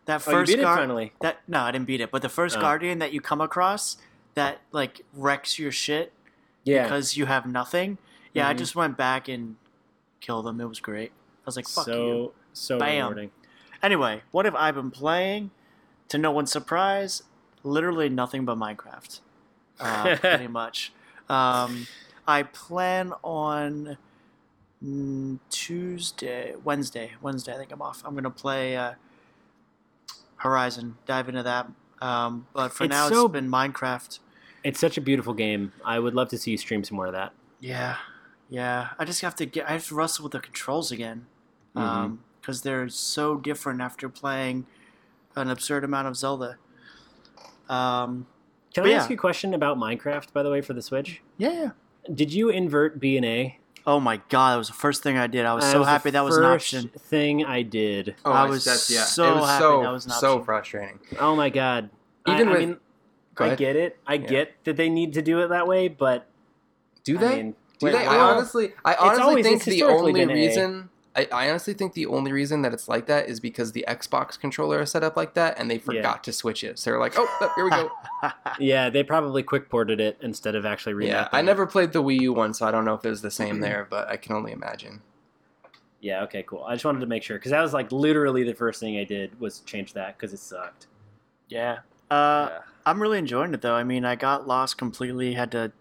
That 0.05 0.23
oh, 0.25 0.31
you 0.31 0.37
first 0.37 0.51
beat 0.51 0.59
it 0.59 0.61
guard- 0.63 0.79
finally. 0.79 1.11
that 1.21 1.39
no, 1.47 1.59
I 1.61 1.71
didn't 1.71 1.87
beat 1.87 1.99
it. 2.01 2.11
But 2.11 2.21
the 2.21 2.29
first 2.29 2.57
Oh. 2.57 2.61
guardian 2.61 2.99
that 2.99 3.11
you 3.11 3.19
come 3.19 3.41
across 3.41 3.97
that 4.35 4.61
like 4.71 5.01
wrecks 5.13 5.59
your 5.59 5.71
shit 5.71 6.13
Yeah. 6.63 6.83
because 6.83 7.17
you 7.17 7.25
have 7.25 7.45
nothing. 7.45 7.97
Yeah, 8.33 8.47
I 8.47 8.53
Mhm. 8.53 8.57
just 8.59 8.75
went 8.75 8.95
back 8.95 9.27
and 9.27 9.57
killed 10.21 10.45
them. 10.45 10.61
It 10.61 10.65
was 10.69 10.79
great. 10.79 11.11
I 11.11 11.45
was 11.45 11.55
like, 11.57 11.67
"Fuck 11.67 11.85
so 11.85 12.07
you." 12.07 12.33
so 12.53 12.79
Bam. 12.79 12.99
rewarding. 13.09 13.31
Anyway, 13.83 14.21
what 14.31 14.45
have 14.45 14.55
I 14.55 14.71
been 14.71 14.91
playing? 14.91 15.51
To 16.09 16.17
no 16.17 16.31
one's 16.31 16.51
surprise, 16.51 17.23
literally 17.63 18.07
nothing 18.07 18.45
but 18.45 18.57
Minecraft. 18.57 19.19
Uh, 19.79 20.15
pretty 20.21 20.47
much. 20.47 20.93
Um, 21.31 21.87
I 22.27 22.43
plan 22.43 23.13
on 23.23 23.97
mm, 24.83 25.39
Tuesday, 25.49 26.53
Wednesday, 26.63 27.11
Wednesday. 27.21 27.53
I 27.53 27.57
think 27.57 27.71
I'm 27.71 27.81
off. 27.81 28.01
I'm 28.05 28.15
gonna 28.15 28.29
play 28.29 28.75
uh, 28.75 28.93
Horizon. 30.37 30.97
Dive 31.05 31.29
into 31.29 31.43
that. 31.43 31.67
Um, 32.01 32.47
but 32.53 32.73
for 32.73 32.83
It's 32.83 32.91
now, 32.91 33.09
so- 33.09 33.25
it's 33.25 33.31
been 33.33 33.49
Minecraft. 33.49 34.19
It's 34.63 34.79
such 34.79 34.95
a 34.95 35.01
beautiful 35.01 35.33
game. 35.33 35.71
I 35.83 35.97
would 35.97 36.13
love 36.13 36.29
to 36.29 36.37
see 36.37 36.51
you 36.51 36.57
stream 36.57 36.83
some 36.83 36.95
more 36.97 37.07
of 37.07 37.13
that. 37.13 37.33
Yeah, 37.59 37.95
yeah. 38.47 38.89
I 38.99 39.05
just 39.05 39.21
have 39.21 39.35
to 39.37 39.45
get. 39.47 39.67
I 39.67 39.71
have 39.73 39.87
to 39.87 39.95
wrestle 39.95 40.23
with 40.23 40.33
the 40.33 40.39
controls 40.39 40.91
again, 40.91 41.25
because 41.73 42.61
they're 42.61 42.87
so 42.89 43.37
different 43.37 43.81
after 43.81 44.07
playing 44.07 44.67
an 45.35 45.49
absurd 45.49 45.83
amount 45.83 46.09
of 46.09 46.15
Zelda. 46.15 46.57
Um, 47.69 48.27
Can 48.73 48.83
But 48.83 48.89
I 48.89 48.91
yeah. 48.93 48.99
ask 48.99 49.09
you 49.09 49.15
a 49.15 49.19
question 49.19 49.53
about 49.53 49.77
Minecraft, 49.77 50.31
by 50.33 50.43
the 50.43 50.49
way, 50.49 50.61
for 50.61 50.73
the 50.73 50.81
Switch? 50.81 51.21
yeah, 51.37 51.51
yeah. 51.51 51.69
Did 52.13 52.33
you 52.33 52.49
invert 52.49 52.99
B 52.99 53.15
and 53.17 53.25
A? 53.25 53.57
Oh 53.85 53.99
my 53.99 54.21
god, 54.29 54.53
that 54.53 54.57
was 54.57 54.67
the 54.67 54.73
first 54.73 55.03
thing 55.03 55.17
I 55.17 55.27
did. 55.27 55.45
I 55.45 55.53
was 55.53 55.63
That 55.63 55.71
so 55.71 55.79
the 55.79 55.85
happy 55.85 56.09
that 56.11 56.23
was 56.23 56.37
an 56.37 56.43
first 56.43 56.73
option. 56.73 56.89
Thing 56.97 57.43
I 57.45 57.61
did. 57.63 58.15
Oh, 58.25 58.31
I 58.31 58.45
was 58.45 58.63
so 58.63 58.71
it 58.71 59.35
was 59.35 59.49
happy 59.49 59.59
so, 59.61 59.81
that 59.83 59.91
was 59.91 60.05
an 60.05 60.11
so 60.11 60.41
frustrating. 60.43 60.99
Oh 61.19 61.35
my 61.35 61.49
god. 61.49 61.89
Even 62.27 62.47
I, 62.47 62.51
with- 62.51 62.61
I 62.61 62.65
mean, 62.65 62.77
Go 63.35 63.43
I 63.43 63.47
ahead. 63.47 63.57
get 63.59 63.75
it. 63.75 63.97
I 64.05 64.13
Yeah. 64.15 64.27
get 64.27 64.63
that 64.65 64.75
they 64.77 64.89
need 64.89 65.13
to 65.13 65.21
do 65.21 65.39
it 65.41 65.47
that 65.49 65.67
way, 65.67 65.87
but 65.87 66.27
Do 67.03 67.17
I 67.17 67.21
they? 67.21 67.35
mean, 67.37 67.55
Do 67.79 67.85
well, 67.87 67.93
they? 67.93 68.05
I 68.05 68.17
honestly, 68.19 68.73
I 68.85 68.93
honestly 68.95 69.41
think 69.43 69.63
the 69.63 69.83
only 69.83 70.13
been 70.13 70.29
A. 70.29 70.33
reason 70.33 70.89
I, 71.15 71.27
I 71.31 71.49
honestly 71.49 71.73
think 71.73 71.93
the 71.93 72.05
only 72.05 72.31
reason 72.31 72.61
that 72.61 72.73
it's 72.73 72.87
like 72.87 73.05
that 73.07 73.27
is 73.27 73.39
because 73.41 73.73
the 73.73 73.83
Xbox 73.87 74.39
controller 74.39 74.81
is 74.81 74.91
set 74.91 75.03
up 75.03 75.17
like 75.17 75.33
that, 75.33 75.59
and 75.59 75.69
they 75.69 75.77
forgot 75.77 76.23
to 76.23 76.31
switch 76.31 76.63
it. 76.63 76.79
So 76.79 76.89
they're 76.91 76.99
like, 76.99 77.13
"Oh, 77.17 77.27
oh, 77.41 77.51
here 77.55 77.65
we 77.65 77.69
go." 77.71 77.91
Yeah, 78.59 78.89
they 78.89 79.03
probably 79.03 79.43
quick 79.43 79.67
ported 79.69 79.99
it 79.99 80.17
instead 80.21 80.55
of 80.55 80.65
actually 80.65 81.07
yeah, 81.07 81.25
remapping. 81.25 81.29
I 81.33 81.39
it. 81.39 81.43
never 81.43 81.65
played 81.67 81.91
the 81.91 82.01
Wii 82.03 82.21
U 82.21 82.33
one, 82.33 82.53
so 82.53 82.65
I 82.67 82.71
don't 82.71 82.85
know 82.85 82.93
if 82.93 83.03
it 83.03 83.09
was 83.09 83.21
the 83.21 83.31
same 83.31 83.59
there, 83.61 83.87
but 83.89 84.07
I 84.07 84.15
can 84.17 84.35
only 84.35 84.51
imagine. 84.51 85.01
Yeah, 85.99 86.23
okay, 86.23 86.43
cool. 86.43 86.63
I 86.63 86.73
just 86.75 86.85
wanted 86.85 86.99
to 87.01 87.05
make 87.07 87.23
sure 87.23 87.37
because 87.37 87.51
that 87.51 87.61
was 87.61 87.73
like 87.73 87.91
literally 87.91 88.43
the 88.43 88.53
first 88.55 88.79
thing 88.79 88.97
I 88.97 89.03
did 89.03 89.39
was 89.39 89.59
change 89.61 89.93
that 89.93 90.17
because 90.17 90.33
it 90.33 90.39
sucked. 90.39 90.87
yeah. 91.49 91.79
Uh, 92.09 92.47
Yeah. 92.51 92.59
I'm 92.85 92.99
really 93.01 93.19
enjoying 93.19 93.53
it 93.53 93.61
though. 93.61 93.75
I 93.75 93.83
mean, 93.83 94.05
I 94.05 94.15
got 94.15 94.47
lost 94.47 94.77
completely. 94.77 95.33
Had 95.33 95.51
to 95.51 95.71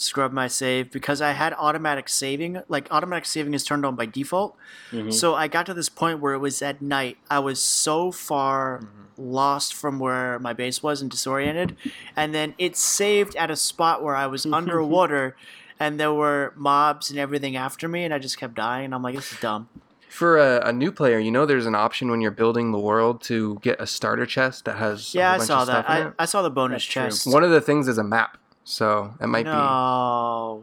scrub 0.00 0.32
my 0.32 0.46
save 0.46 0.90
because 0.92 1.20
I 1.20 1.32
had 1.32 1.52
automatic 1.54 2.08
saving. 2.08 2.62
Like 2.68 2.86
automatic 2.90 3.24
saving 3.26 3.52
is 3.54 3.64
turned 3.64 3.84
on 3.84 3.96
by 3.96 4.06
default. 4.06 4.56
Mhm. 4.92 5.12
So 5.12 5.34
I 5.34 5.48
got 5.48 5.66
to 5.66 5.74
this 5.74 5.88
point 5.88 6.20
where 6.20 6.34
it 6.34 6.38
was 6.38 6.62
at 6.62 6.80
night. 6.80 7.18
I 7.28 7.38
was 7.40 7.60
so 7.60 8.12
far 8.12 8.80
lost 9.16 9.74
from 9.74 9.98
where 9.98 10.38
my 10.38 10.52
base 10.52 10.82
was 10.82 11.02
and 11.02 11.10
disoriented, 11.10 11.76
and 12.14 12.32
then 12.32 12.54
it 12.58 12.76
saved 12.76 13.34
at 13.34 13.50
a 13.50 13.56
spot 13.56 14.02
where 14.02 14.14
I 14.14 14.26
was 14.26 14.46
underwater, 14.60 15.34
and 15.80 15.98
there 15.98 16.12
were 16.14 16.52
mobs 16.56 17.10
and 17.10 17.18
everything 17.18 17.56
after 17.56 17.88
me, 17.88 18.04
and 18.04 18.14
I 18.14 18.18
just 18.18 18.38
kept 18.38 18.54
dying. 18.54 18.84
And 18.86 18.94
I'm 18.94 19.02
like, 19.02 19.16
this 19.16 19.32
is 19.32 19.40
dumb. 19.40 19.68
For 20.08 20.38
a, 20.38 20.68
a 20.68 20.72
new 20.72 20.90
player, 20.92 21.18
you 21.18 21.30
know, 21.32 21.44
there's 21.46 21.66
an 21.66 21.74
option 21.74 22.10
when 22.10 22.20
you're 22.20 22.30
building 22.30 22.70
the 22.72 22.78
world 22.78 23.20
to 23.24 23.58
get 23.60 23.80
a 23.80 23.86
starter 23.86 24.24
chest 24.24 24.64
that 24.64 24.76
has 24.76 25.14
a 25.14 25.18
Yeah, 25.18 25.26
whole 25.26 25.34
I 25.34 25.38
bunch 25.38 25.46
saw 25.48 25.60
of 25.62 25.66
that. 25.66 25.90
I. 25.90 26.10
I 26.18 26.24
saw 26.24 26.40
the 26.42 26.50
bonus 26.50 26.84
That's 26.84 26.84
true. 26.84 27.02
chest. 27.02 27.26
One 27.26 27.42
of 27.44 27.50
the 27.50 27.60
things 27.60 27.88
is 27.88 27.98
a 27.98 28.04
map, 28.04 28.38
so 28.68 29.14
it 29.20 29.26
might 29.26 29.44
be. 29.44 29.50
no. 29.50 30.62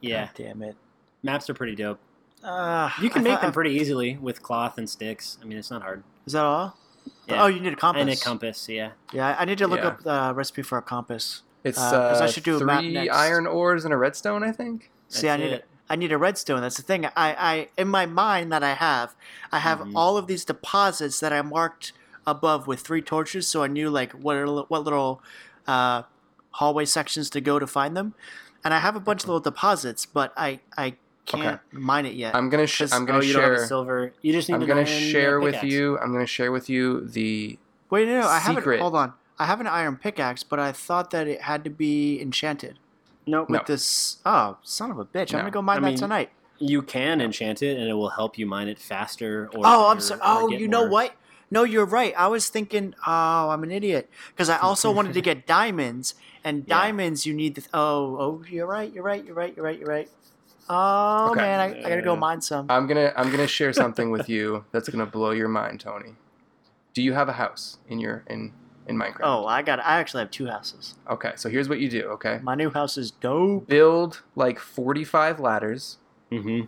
yeah, 0.00 0.26
God 0.26 0.30
damn 0.36 0.62
it. 0.62 0.76
maps 1.22 1.50
are 1.50 1.54
pretty 1.54 1.74
dope. 1.76 1.98
Uh, 2.42 2.90
You 3.00 3.10
can 3.10 3.20
I 3.20 3.24
make 3.24 3.32
thought- 3.34 3.42
them 3.42 3.52
pretty 3.52 3.72
easily 3.72 4.16
with 4.16 4.42
cloth 4.42 4.78
and 4.78 4.88
sticks. 4.88 5.38
I 5.40 5.44
mean, 5.44 5.58
it's 5.58 5.70
not 5.70 5.82
hard. 5.82 6.02
Is 6.26 6.32
that 6.32 6.42
all? 6.44 6.76
Yeah. 7.28 7.42
Oh, 7.42 7.46
you 7.46 7.60
need 7.60 7.72
a 7.72 7.76
compass. 7.76 8.00
And 8.00 8.10
a 8.10 8.16
compass, 8.16 8.68
yeah. 8.68 8.92
Yeah, 9.12 9.36
I 9.38 9.44
need 9.44 9.58
to 9.58 9.66
look 9.68 9.80
Yeah. 9.80 9.88
up 9.88 10.02
the 10.02 10.32
recipe 10.34 10.62
for 10.62 10.78
a 10.78 10.82
compass. 10.82 11.42
be. 11.62 11.68
It's 11.68 11.78
Uh, 11.78 11.90
'cause 11.90 12.20
I 12.20 12.24
uh, 12.24 12.28
should 12.28 12.42
do 12.44 12.56
a 12.56 12.64
map 12.64 12.80
three 12.80 13.08
iron 13.10 13.46
ores 13.46 13.84
and 13.84 13.92
a 13.94 13.96
redstone, 13.96 14.42
I 14.42 14.50
think. 14.50 14.90
See, 15.08 15.28
I 15.28 15.36
need 15.36 15.52
it. 15.52 15.68
I 15.90 15.94
need 15.96 16.10
a 16.10 16.16
redstone. 16.18 16.62
That's 16.62 16.76
the 16.78 16.82
thing. 16.82 17.04
I, 17.06 17.10
I 17.16 17.68
in 17.76 17.86
my 17.88 18.06
mind 18.06 18.50
that 18.50 18.62
I 18.64 18.72
have, 18.74 19.14
I 19.52 19.58
have 19.58 19.80
Mhm. 19.80 19.92
all 19.94 20.16
of 20.16 20.26
these 20.26 20.44
deposits 20.44 21.20
that 21.20 21.32
I 21.34 21.42
marked 21.42 21.92
above 22.26 22.66
with 22.66 22.80
three 22.80 23.02
torches, 23.02 23.46
so 23.46 23.62
I 23.62 23.66
knew 23.66 23.90
like 23.90 24.12
what 24.12 24.36
little, 24.36 24.64
what 24.68 24.82
little 24.84 25.20
uh, 25.68 26.02
hallway 26.52 26.84
sections 26.84 27.30
to 27.30 27.40
go 27.40 27.58
to 27.58 27.66
find 27.66 27.96
them. 27.96 28.14
And 28.64 28.72
I 28.72 28.78
have 28.78 28.94
a 28.96 29.00
bunch 29.00 29.22
of 29.24 29.28
little 29.28 29.40
deposits, 29.40 30.06
but 30.06 30.32
I 30.36 30.60
I 30.76 30.94
can't 31.26 31.60
mine 31.72 32.06
it 32.06 32.14
yet. 32.14 32.34
I'm 32.34 32.48
gonna 32.48 32.66
sh- 32.66 32.82
I'm 32.92 33.02
Oh, 33.02 33.06
gonna 33.06 33.24
you 33.24 33.32
don't 33.32 33.42
have 33.42 33.56
share. 33.58 33.66
silver. 33.66 34.12
You 34.22 34.32
just 34.32 34.48
need 34.48 34.56
I'm 34.56 34.62
an 34.62 34.68
gonna 34.68 34.86
share 34.86 35.40
with 35.40 35.62
you. 35.64 35.98
I'm 35.98 36.12
gonna 36.12 36.26
share 36.26 36.52
with 36.52 36.68
you 36.68 37.06
the 37.06 37.58
Wait, 37.90 38.08
no, 38.08 38.20
no, 38.20 38.26
I 38.28 38.38
have 38.38 38.56
it. 38.66 38.80
Hold 38.80 38.94
on. 38.96 39.12
I 39.38 39.46
have 39.46 39.60
an 39.60 39.66
iron 39.66 39.96
pickaxe, 39.96 40.42
but 40.42 40.58
I 40.58 40.72
thought 40.72 41.10
that 41.10 41.26
it 41.28 41.42
had 41.42 41.64
to 41.64 41.70
be 41.70 42.20
enchanted 42.20 42.78
Nope. 43.26 43.50
with 43.50 43.60
No. 43.60 43.64
this. 43.66 44.18
Oh, 44.24 44.56
son 44.62 44.90
of 44.90 44.98
a 44.98 45.04
bitch! 45.04 45.32
I'm 45.34 45.40
gonna 45.40 45.50
go 45.50 45.60
mine 45.62 45.78
I 45.78 45.80
that 45.80 45.86
mean, 45.88 45.96
tonight. 45.98 46.30
You 46.58 46.82
can 46.82 47.20
enchant 47.20 47.62
it, 47.62 47.76
and 47.76 47.88
it 47.88 47.94
will 47.94 48.10
help 48.10 48.38
you 48.38 48.46
mine 48.46 48.68
it 48.68 48.78
faster. 48.78 49.50
Or 49.54 49.60
Oh, 49.64 49.88
I'm 49.90 49.98
or- 49.98 50.00
sorry. 50.00 50.20
Oh, 50.22 50.48
you 50.50 50.68
know 50.68 50.82
more. 50.82 50.90
what? 50.90 51.14
No, 51.50 51.64
you're 51.64 51.84
right. 51.84 52.14
I 52.16 52.28
was 52.28 52.48
thinking, 52.48 52.94
oh, 53.06 53.50
I'm 53.50 53.62
an 53.64 53.70
idiot 53.72 54.08
because 54.28 54.48
I 54.48 54.56
also 54.68 54.90
wanted 54.92 55.12
to 55.14 55.20
get 55.20 55.46
diamonds, 55.46 56.14
and 56.44 56.64
Yeah. 56.66 56.78
diamonds 56.80 57.24
you 57.26 57.34
need. 57.34 57.54
The, 57.56 57.62
oh, 57.74 58.16
oh, 58.18 58.44
you're 58.48 58.66
right. 58.66 58.92
You're 58.92 59.04
right. 59.04 59.24
You're 59.24 59.34
right. 59.34 59.54
You're 59.56 59.64
right. 59.64 59.78
You're 59.78 59.88
right. 59.88 60.08
Oh 60.68 61.30
Okay. 61.32 61.40
man, 61.40 61.60
I, 61.60 61.78
I 61.80 61.88
gotta 61.88 62.02
go 62.02 62.14
mine 62.16 62.40
some. 62.40 62.66
I'm 62.70 62.86
gonna 62.86 63.12
I'm 63.16 63.30
gonna 63.30 63.46
share 63.48 63.72
something 63.72 64.10
with 64.10 64.28
you 64.34 64.64
that's 64.72 64.88
gonna 64.88 65.06
blow 65.06 65.30
your 65.32 65.48
mind, 65.48 65.80
Tony. 65.80 66.14
Do 66.94 67.02
you 67.02 67.12
have 67.14 67.28
a 67.28 67.32
house 67.32 67.78
in 67.88 67.98
your 67.98 68.22
in 68.28 68.52
in 68.86 68.96
Minecraft? 68.96 69.20
oh, 69.22 69.46
I 69.46 69.62
got. 69.62 69.80
I 69.80 69.98
actually 69.98 70.20
have 70.22 70.30
two 70.30 70.46
houses. 70.46 70.94
Okay, 71.10 71.32
so 71.36 71.48
here's 71.48 71.68
what 71.68 71.80
you 71.80 71.88
do. 71.90 72.02
Okay, 72.10 72.38
My 72.42 72.54
new 72.54 72.70
house 72.70 72.96
is 72.96 73.10
dope. 73.10 73.66
build 73.66 74.22
like 74.36 74.58
45 74.58 75.40
ladders 75.40 75.98
Mm-hmm. 76.30 76.66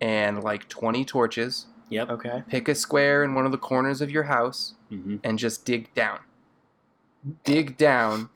and 0.00 0.42
like 0.42 0.68
20 0.68 1.04
torches. 1.04 1.66
Yep. 1.90 2.08
Okay. 2.10 2.42
Pick 2.48 2.68
a 2.68 2.74
square 2.74 3.22
in 3.22 3.34
one 3.34 3.44
of 3.46 3.52
the 3.52 3.58
corners 3.58 4.00
of 4.00 4.10
your 4.10 4.22
house 4.24 4.74
mm-hmm. 4.90 5.16
and 5.22 5.38
just 5.38 5.64
dig 5.66 5.92
down. 5.94 6.20
Dig 7.44 7.76
down. 7.76 8.30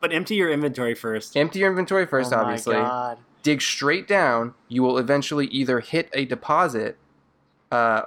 But 0.00 0.12
empty 0.12 0.34
your 0.34 0.50
inventory 0.50 0.94
first. 0.94 1.36
Empty 1.36 1.58
your 1.60 1.70
inventory 1.70 2.06
first, 2.06 2.32
oh 2.32 2.36
my 2.36 2.42
obviously. 2.42 2.74
God. 2.76 3.18
Dig 3.42 3.60
straight 3.62 4.06
down. 4.08 4.54
You 4.68 4.82
will 4.82 4.98
eventually 4.98 5.46
either 5.46 5.80
hit 5.80 6.08
a 6.12 6.24
deposit 6.24 6.96
uh, 7.70 8.02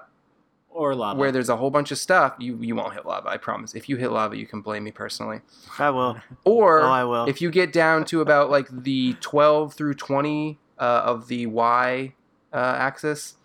or 0.70 0.96
lava. 0.96 1.20
where 1.20 1.32
there's 1.32 1.50
a 1.50 1.56
whole 1.58 1.70
bunch 1.70 1.92
of 1.92 1.98
stuff. 2.00 2.34
You 2.40 2.58
you 2.62 2.76
won't 2.76 2.94
hit 2.94 3.06
lava, 3.06 3.30
I 3.30 3.38
promise. 3.38 3.76
If 3.76 3.88
you 3.90 3.98
hit 3.98 4.12
lava, 4.12 4.36
you 4.38 4.46
can 4.48 4.62
blame 4.62 4.84
me 4.84 4.92
personally. 4.92 5.42
I 5.80 5.90
will. 5.92 6.18
Or 6.46 6.82
Oh, 6.82 6.88
I 6.90 7.04
will. 7.04 7.26
if 7.26 7.42
you 7.42 7.50
get 7.52 7.72
down 7.72 8.06
to 8.06 8.22
about 8.22 8.50
like 8.50 8.68
the 8.72 9.14
12 9.22 9.74
through 9.76 9.94
20 9.96 10.58
uh, 10.80 10.82
of 11.06 11.28
the 11.28 11.46
Y 11.46 12.14
uh, 12.52 12.56
axis, 12.58 13.36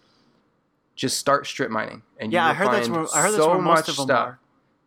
just 0.97 1.19
start 1.19 1.47
strip 1.47 1.71
mining, 1.71 2.03
and 2.19 2.33
yeah, 2.33 2.47
you 2.47 2.51
I 2.51 2.55
heard 2.55 2.69
that's 2.73 2.89
find 2.89 2.97
where 3.03 3.07
I 3.15 3.23
heard 3.23 3.33
that's 3.33 3.37
so 3.37 3.51
where 3.51 3.59
most 3.61 3.77
much 3.81 3.89
of 3.91 3.97
them 3.97 4.05
stuff. 4.07 4.27
are. 4.29 4.39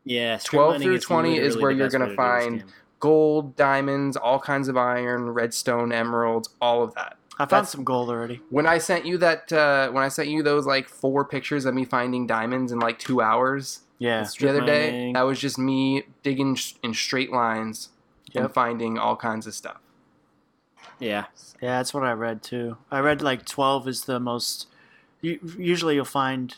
yeah, 0.04 0.38
12 0.44 0.72
mining 0.74 0.86
through 0.88 0.96
is 0.96 1.04
20 1.04 1.30
is 1.38 1.56
literally 1.56 1.62
where 1.62 1.72
you're 1.72 1.90
gonna 1.90 2.06
way 2.06 2.10
to 2.10 2.16
do 2.16 2.16
this 2.16 2.44
find- 2.46 2.60
game. 2.60 2.68
Gold, 3.02 3.58
diamonds, 3.58 4.16
all 4.16 4.40
kinds 4.40 4.70
of 4.70 4.78
iron, 4.78 5.32
redstone, 5.32 5.92
emeralds, 5.92 6.50
all 6.62 6.82
of 6.84 6.94
that. 6.96 7.18
I 7.34 7.44
found 7.46 7.50
That's- 7.50 7.72
some 7.72 7.84
gold 7.84 8.10
already. 8.10 8.40
When 8.50 8.66
I 8.68 8.78
sent 8.78 9.06
you 9.06 9.18
that, 9.18 9.52
uh, 9.52 9.90
when 9.92 10.04
I 10.04 10.08
sent 10.08 10.30
you 10.30 10.42
those 10.44 10.66
like 10.66 10.88
four 10.88 11.26
pictures 11.26 11.66
of 11.66 11.74
me 11.74 11.84
finding 11.84 12.28
diamonds 12.28 12.72
in 12.72 12.80
like 12.80 13.00
two 13.00 13.20
hours 13.22 13.82
Yeah. 13.98 14.26
The 14.40 14.50
other 14.50 14.62
day, 14.66 14.92
mining. 14.92 15.14
that 15.14 15.24
was 15.24 15.40
just 15.40 15.58
me 15.58 16.04
digging 16.24 16.58
in 16.84 16.94
straight 16.94 17.32
lines 17.32 17.90
and 18.34 18.52
finding 18.54 18.98
all 18.98 19.16
kinds 19.18 19.46
of 19.48 19.54
stuff. 19.56 19.78
Yeah. 21.00 21.26
Yeah, 21.62 21.78
that's 21.78 21.94
what 21.94 22.04
I 22.04 22.12
read 22.14 22.42
too. 22.44 22.78
I 22.92 23.00
read 23.00 23.22
like 23.22 23.46
12 23.46 23.88
is 23.88 24.06
the 24.06 24.20
most. 24.20 24.68
Usually 25.22 25.96
you'll 25.96 26.06
find 26.06 26.56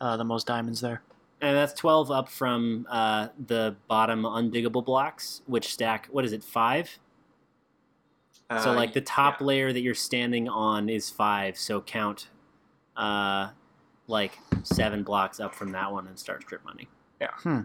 uh, 0.00 0.16
the 0.18 0.24
most 0.24 0.46
diamonds 0.46 0.80
there. 0.82 1.02
And 1.42 1.56
that's 1.56 1.72
12 1.74 2.10
up 2.10 2.28
from 2.28 2.86
uh, 2.90 3.28
the 3.46 3.74
bottom 3.88 4.24
undiggable 4.24 4.84
blocks, 4.84 5.40
which 5.46 5.72
stack, 5.72 6.06
what 6.10 6.24
is 6.24 6.32
it, 6.32 6.44
five? 6.44 6.98
so, 8.50 8.70
Uh, 8.70 8.74
like, 8.74 8.92
the 8.92 9.00
top 9.00 9.40
yeah. 9.40 9.46
layer 9.46 9.72
that 9.72 9.80
you're 9.80 9.94
standing 9.94 10.48
on 10.48 10.88
is 10.90 11.08
five. 11.08 11.56
So, 11.56 11.80
count 11.80 12.28
uh, 12.96 13.50
like 14.06 14.38
seven 14.64 15.02
blocks 15.02 15.40
up 15.40 15.54
from 15.54 15.72
that 15.72 15.90
one 15.90 16.06
and 16.08 16.18
start 16.18 16.42
strip 16.42 16.62
mining. 16.64 16.88
Yeah. 17.20 17.62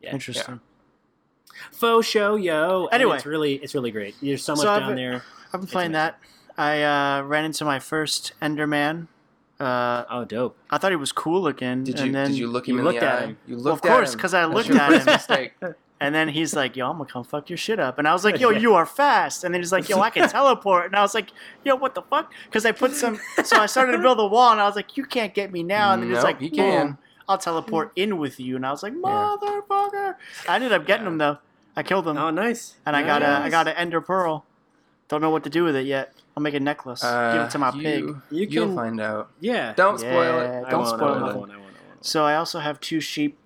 Yeah. 0.00 0.12
Interesting. 0.12 0.60
Faux 1.70 2.06
show, 2.06 2.36
yo. 2.36 2.86
And 2.90 3.02
Anyway. 3.02 3.16
it's 3.16 3.26
really, 3.26 3.54
it's 3.56 3.74
really 3.74 3.90
great. 3.90 4.14
There's 4.22 4.42
so 4.42 4.52
much 4.54 4.62
So 4.62 4.70
I've 4.72 4.80
down 4.80 4.88
been- 4.90 4.96
there. 4.96 5.22
I've 5.46 5.52
been 5.52 5.62
It's 5.64 5.72
playing 5.72 5.92
that. 5.92 6.18
I 6.56 6.82
uh, 6.82 7.22
ran 7.22 7.44
into 7.44 7.64
my 7.66 7.78
first 7.78 8.32
Enderman. 8.40 9.08
Uh, 9.60 10.04
Oh, 10.10 10.24
dope. 10.24 10.56
I 10.70 10.78
thought 10.78 10.90
he 10.92 10.96
was 10.96 11.12
cool 11.12 11.40
looking. 11.42 11.84
Did 11.84 11.98
and 11.98 12.06
you 12.06 12.12
then, 12.12 12.28
did 12.30 12.38
you 12.38 12.46
look 12.48 12.68
him 12.68 12.74
you 12.74 12.78
in 12.80 12.84
looked 12.86 13.00
the 13.00 13.06
at 13.06 13.22
eye? 13.22 13.26
him. 13.26 13.36
You 13.46 13.56
looked 13.56 13.64
Well, 13.64 13.72
looked 13.74 13.84
of 13.84 13.90
at 13.90 13.94
course, 13.94 14.14
because 14.14 14.34
I 14.34 14.42
That's 14.42 14.54
looked 14.54 14.68
your 14.68 14.78
at 14.78 14.90
first 14.90 15.06
him. 15.06 15.12
mistake. 15.12 15.52
And 16.02 16.12
then 16.12 16.26
he's 16.28 16.56
like, 16.56 16.74
"Yo, 16.74 16.90
I'm 16.90 16.98
gonna 16.98 17.08
come 17.08 17.22
fuck 17.22 17.48
your 17.48 17.56
shit 17.56 17.78
up." 17.78 17.96
And 17.96 18.08
I 18.08 18.12
was 18.12 18.24
like, 18.24 18.40
"Yo, 18.40 18.50
you 18.50 18.74
are 18.74 18.84
fast." 18.84 19.44
And 19.44 19.54
then 19.54 19.60
he's 19.60 19.70
like, 19.70 19.88
"Yo, 19.88 20.00
I 20.00 20.10
can 20.10 20.28
teleport." 20.28 20.86
And 20.86 20.96
I 20.96 21.00
was 21.00 21.14
like, 21.14 21.28
"Yo, 21.64 21.76
what 21.76 21.94
the 21.94 22.02
fuck?" 22.02 22.32
Because 22.46 22.66
I 22.66 22.72
put 22.72 22.90
some. 22.92 23.20
So 23.44 23.56
I 23.58 23.66
started 23.66 23.92
to 23.92 23.98
build 23.98 24.18
a 24.18 24.26
wall, 24.26 24.50
and 24.50 24.60
I 24.60 24.64
was 24.66 24.74
like, 24.74 24.96
"You 24.96 25.04
can't 25.04 25.32
get 25.32 25.52
me 25.52 25.62
now." 25.62 25.92
And 25.92 26.02
then 26.02 26.08
he's 26.08 26.16
Nope, 26.16 26.24
like, 26.24 26.40
he 26.40 26.48
"Boom, 26.48 26.56
can." 26.58 26.98
I'll 27.28 27.38
teleport 27.38 27.92
in 27.94 28.18
with 28.18 28.40
you." 28.40 28.56
And 28.56 28.66
I 28.66 28.72
was 28.72 28.82
like, 28.82 28.94
"Motherfucker!" 28.94 30.16
I 30.48 30.56
ended 30.56 30.72
up 30.72 30.86
getting 30.88 31.04
Yeah. 31.06 31.12
him 31.12 31.18
though. 31.18 31.38
I 31.76 31.84
killed 31.84 32.08
him, 32.08 32.18
Oh, 32.18 32.30
nice. 32.30 32.74
and 32.84 32.96
I 32.96 33.04
got 33.04 33.22
a 33.22 33.28
I 33.28 33.48
got 33.48 33.68
an 33.68 33.76
Ender 33.76 34.00
Pearl. 34.00 34.44
Don't 35.06 35.20
know 35.20 35.30
what 35.30 35.44
to 35.44 35.50
do 35.50 35.62
with 35.62 35.76
it 35.76 35.86
yet. 35.86 36.12
I'll 36.36 36.42
make 36.42 36.54
a 36.54 36.60
necklace. 36.60 37.02
Give 37.02 37.10
Uh, 37.10 37.44
it 37.46 37.50
to 37.50 37.58
my 37.58 37.72
you, 37.72 37.82
pig. 37.82 38.04
You 38.30 38.46
You'll 38.48 38.66
can- 38.68 38.74
find 38.76 39.00
out. 39.00 39.30
Yeah. 39.40 39.74
Don't 39.74 39.98
spoil 39.98 40.12
Yeah. 40.12 40.60
it. 40.62 40.70
Don't 40.70 40.86
spoil 40.86 41.02
I 41.02 41.20
won't, 41.20 41.22
I 41.32 41.36
won't, 41.36 41.36
I 41.36 41.36
won't, 41.38 41.52
I 41.52 41.56
won't. 41.56 42.04
So 42.04 42.24
I 42.24 42.36
also 42.36 42.58
have 42.60 42.80
two 42.80 43.00
sheep 43.00 43.36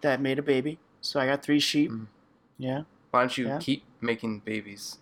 that 0.00 0.20
made 0.20 0.38
a 0.38 0.42
baby. 0.42 0.78
So 1.00 1.20
I 1.20 1.26
got 1.26 1.42
three 1.42 1.60
sheep. 1.60 1.90
Mm. 1.90 2.06
Yeah. 2.58 2.82
Why 3.10 3.20
don't 3.20 3.38
you 3.38 3.46
Yeah. 3.46 3.58
keep 3.58 3.84
making 4.00 4.40
babies? 4.40 4.98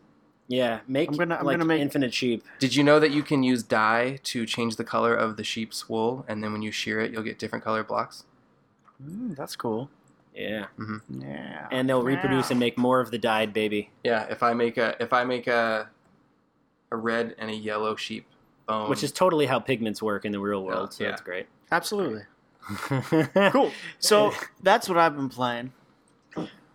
Yeah, 0.48 0.80
make 0.86 1.08
I'm 1.08 1.16
gonna- 1.16 1.36
I'm 1.36 1.46
like 1.46 1.54
gonna 1.54 1.64
make- 1.64 1.80
infinite 1.80 2.12
sheep. 2.12 2.44
Did 2.58 2.74
you 2.76 2.84
know 2.84 3.00
that 3.00 3.10
you 3.10 3.22
can 3.22 3.42
use 3.42 3.62
dye 3.62 4.18
to 4.24 4.44
change 4.44 4.76
the 4.76 4.84
color 4.84 5.14
of 5.14 5.36
the 5.38 5.44
sheep's 5.44 5.88
wool, 5.88 6.26
and 6.28 6.44
then 6.44 6.52
when 6.52 6.60
you 6.60 6.70
shear 6.70 7.00
it, 7.00 7.10
you'll 7.12 7.22
get 7.22 7.38
different 7.38 7.64
color 7.64 7.82
blocks? 7.82 8.24
Mm, 9.02 9.34
that's 9.34 9.56
cool. 9.56 9.88
Yeah, 10.34 10.66
Yeah. 11.08 11.68
and 11.70 11.88
they'll 11.88 12.02
reproduce 12.02 12.50
and 12.50 12.58
make 12.60 12.76
more 12.76 13.00
of 13.00 13.10
the 13.10 13.18
dyed 13.18 13.52
baby. 13.54 13.90
Yeah. 14.04 14.24
If 14.28 14.42
I 14.42 14.52
make 14.52 14.76
a 14.76 14.96
if 15.00 15.12
I 15.12 15.24
make 15.24 15.46
a 15.46 15.88
a 16.92 16.96
red 16.96 17.34
and 17.38 17.50
a 17.50 17.54
yellow 17.54 17.96
sheep 17.96 18.26
bone, 18.66 18.88
which 18.88 19.02
is 19.02 19.10
totally 19.10 19.46
how 19.46 19.58
pigments 19.58 20.00
work 20.00 20.24
in 20.24 20.32
the 20.32 20.38
real 20.38 20.64
world. 20.64 20.90
Yeah, 20.92 20.96
so 20.96 21.04
yeah. 21.04 21.10
that's 21.10 21.22
great. 21.22 21.46
Absolutely. 21.70 22.22
Cool. 23.50 23.72
So 23.98 24.32
that's 24.62 24.88
what 24.88 24.96
I've 24.96 25.16
been 25.16 25.28
playing. 25.28 25.72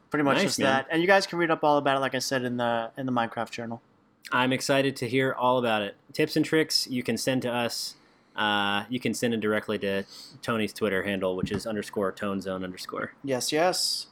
Pretty 0.10 0.24
much 0.24 0.36
Nice, 0.36 0.44
just 0.44 0.60
man. 0.60 0.68
that. 0.68 0.88
And 0.92 1.02
you 1.02 1.08
guys 1.08 1.26
can 1.26 1.40
read 1.40 1.50
up 1.50 1.64
all 1.64 1.78
about 1.78 1.96
it, 1.96 2.00
like 2.02 2.14
I 2.14 2.20
said 2.20 2.44
in 2.44 2.58
the 2.58 2.92
in 2.98 3.06
the 3.06 3.12
Minecraft 3.14 3.52
journal. 3.52 3.82
I'm 4.30 4.52
excited 4.52 4.98
to 4.98 5.08
hear 5.08 5.34
all 5.34 5.58
about 5.58 5.82
it. 5.84 5.96
Tips 6.12 6.36
and 6.36 6.44
tricks 6.44 6.88
you 6.88 7.04
can 7.04 7.16
send 7.16 7.42
to 7.44 7.52
us 7.54 7.96
uh, 8.38 8.84
you 8.88 9.00
can 9.00 9.14
send 9.16 9.34
it 9.34 9.40
directly 9.40 9.80
to 9.80 10.04
Tony's 10.44 10.72
Twitter 10.72 11.04
handle, 11.04 11.36
which 11.36 11.52
is 11.52 11.66
underscore 11.66 12.12
tone 12.12 12.40
zone 12.40 12.64
underscore. 12.64 13.14
Yes, 13.24 13.52
yes. 13.52 14.08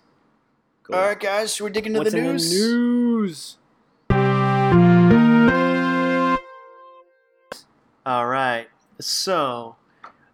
Cool. 0.84 0.96
All 0.96 1.04
right, 1.04 1.20
guys, 1.20 1.54
should 1.54 1.66
we 1.66 1.70
dig 1.72 1.86
into 1.86 2.00
What's 2.00 2.12
the 2.12 2.18
in 2.18 2.24
news? 2.24 2.50
the 2.50 3.58
news? 4.10 5.05
All 8.06 8.28
right. 8.28 8.68
So, 9.00 9.76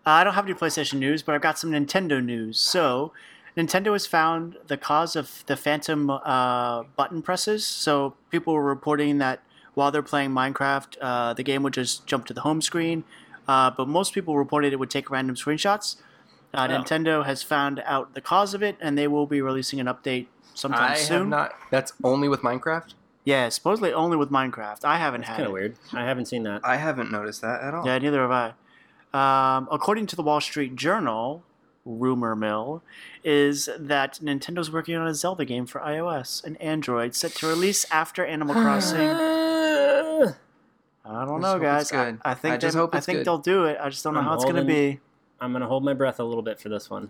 I 0.06 0.24
don't 0.24 0.34
have 0.34 0.46
any 0.46 0.54
PlayStation 0.54 0.96
news, 1.00 1.22
but 1.24 1.36
I've 1.36 1.42
got 1.42 1.58
some 1.58 1.72
Nintendo 1.72 2.24
news. 2.24 2.60
So, 2.60 3.12
Nintendo 3.58 3.94
has 3.94 4.06
found 4.06 4.58
the 4.68 4.78
cause 4.78 5.16
of 5.16 5.44
the 5.48 5.56
phantom 5.58 6.10
uh, 6.10 6.84
button 6.96 7.22
presses. 7.22 7.66
So, 7.66 8.16
people 8.30 8.54
were 8.54 8.64
reporting 8.64 9.18
that 9.20 9.42
while 9.74 9.92
they're 9.92 10.04
playing 10.04 10.32
Minecraft, 10.32 10.98
uh, 11.02 11.34
the 11.34 11.44
game 11.44 11.64
would 11.64 11.74
just 11.74 12.06
jump 12.06 12.26
to 12.26 12.34
the 12.34 12.42
home 12.42 12.62
screen. 12.62 13.04
Uh, 13.48 13.72
but 13.72 13.88
most 13.88 14.14
people 14.14 14.38
reported 14.38 14.74
it 14.74 14.78
would 14.78 14.90
take 14.90 15.10
random 15.10 15.36
screenshots. 15.36 15.96
Uh, 16.54 16.68
Oh. 16.70 16.74
Nintendo 16.78 17.26
has 17.26 17.42
found 17.42 17.82
out 17.86 18.14
the 18.14 18.22
cause 18.22 18.54
of 18.54 18.62
it, 18.62 18.76
and 18.82 18.98
they 18.98 19.08
will 19.08 19.26
be 19.26 19.42
releasing 19.42 19.80
an 19.80 19.88
update 19.88 20.28
sometime 20.54 20.92
I 20.92 20.96
soon. 20.96 21.20
have 21.20 21.28
not. 21.28 21.54
That's 21.72 21.94
only 22.04 22.28
with 22.28 22.42
Minecraft. 22.42 22.94
Yeah, 23.24 23.50
supposedly 23.50 23.94
only 23.94 24.18
with 24.18 24.30
Minecraft. 24.32 24.84
I 24.84 24.98
haven't 24.98 25.22
It's 25.22 25.30
had 25.30 25.36
kind 25.38 25.48
of 25.48 25.54
weird. 25.54 25.76
I 25.94 26.04
haven't 26.06 26.26
seen 26.26 26.44
that. 26.44 26.62
I 26.64 26.78
haven't 26.78 27.12
noticed 27.12 27.42
that 27.42 27.62
at 27.62 27.74
all. 27.74 27.86
Yeah, 27.86 27.98
neither 28.00 28.22
have 28.28 28.32
I. 29.14 29.58
Um, 29.58 29.68
according 29.72 30.08
to 30.08 30.16
the 30.16 30.24
Wall 30.24 30.42
Street 30.42 30.76
Journal, 30.76 31.44
rumor 31.86 32.36
mill 32.36 32.82
is 33.24 33.70
that 33.78 34.20
Nintendo's 34.24 34.72
working 34.72 34.96
on 34.96 35.08
a 35.08 35.14
Zelda 35.14 35.46
game 35.46 35.66
for 35.66 35.82
iOS 35.82 36.44
and 36.44 36.60
Android 36.62 37.14
set 37.16 37.34
to 37.36 37.48
release 37.48 37.86
after 37.92 38.26
Animal 38.26 38.56
Crossing. 38.62 39.10
I 41.04 41.26
don't 41.26 41.42
Just 41.42 41.42
know, 41.42 41.54
hope 41.54 41.62
guys. 41.62 41.82
it's 41.84 41.94
I, 41.94 42.06
good. 42.06 42.22
I 42.24 42.34
think 42.36 42.54
I 42.54 42.58
just 42.58 42.74
they, 42.76 42.80
hope 42.80 42.96
I 42.96 43.00
think 43.00 43.20
good. 43.20 43.26
they'll 43.28 43.38
do 43.40 43.66
it. 43.66 43.78
I 43.82 43.90
just 43.90 44.04
don't 44.04 44.14
know 44.14 44.20
I'm 44.22 44.26
how 44.28 44.34
it's 44.36 44.44
going 44.44 44.56
to 44.56 44.64
be. 44.64 45.00
I'm 45.40 45.52
gonna 45.52 45.66
hold 45.68 45.84
my 45.84 45.94
breath 45.94 46.20
a 46.20 46.24
little 46.24 46.44
bit 46.44 46.60
for 46.60 46.70
this 46.70 46.88
one. 46.90 47.10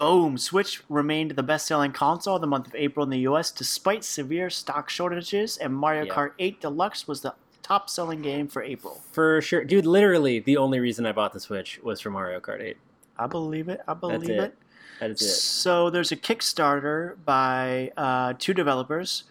Boom! 0.00 0.38
Switch 0.38 0.82
remained 0.88 1.32
the 1.32 1.42
best-selling 1.42 1.92
console 1.92 2.34
of 2.36 2.40
the 2.40 2.46
month 2.46 2.66
of 2.66 2.74
April 2.74 3.04
in 3.04 3.10
the 3.10 3.18
U.S. 3.20 3.50
despite 3.50 4.02
severe 4.02 4.48
stock 4.48 4.88
shortages, 4.88 5.58
and 5.58 5.74
Mario 5.74 6.06
Yeah. 6.06 6.14
Kart 6.14 6.32
8 6.38 6.58
Deluxe 6.62 7.06
was 7.06 7.20
the 7.20 7.34
top-selling 7.62 8.22
game 8.22 8.48
for 8.48 8.62
April. 8.62 9.02
For 9.12 9.42
sure, 9.42 9.62
dude. 9.62 9.84
Literally, 9.84 10.40
the 10.40 10.56
only 10.56 10.80
reason 10.80 11.04
I 11.04 11.12
bought 11.12 11.34
the 11.34 11.38
Switch 11.40 11.78
was 11.82 12.00
for 12.00 12.08
Mario 12.10 12.40
Kart 12.40 12.62
8. 12.62 12.78
I 13.18 13.26
believe 13.26 13.68
it. 13.68 13.82
I 13.86 13.92
believe 13.92 14.30
it. 14.30 14.40
it. 14.40 14.58
That 15.00 15.10
is 15.10 15.20
it. 15.20 15.26
So 15.28 15.90
there's 15.90 16.10
a 16.12 16.16
Kickstarter 16.16 17.16
by 17.26 17.92
uh, 17.98 18.32
two 18.38 18.54
developers, 18.54 19.24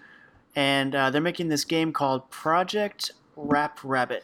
and 0.55 0.93
uh, 0.93 1.09
they're 1.09 1.19
making 1.19 1.49
this 1.49 1.65
game 1.65 1.91
called 1.91 2.29
Project 2.29 3.11
Rap 3.35 3.79
Rabbit. 3.83 4.23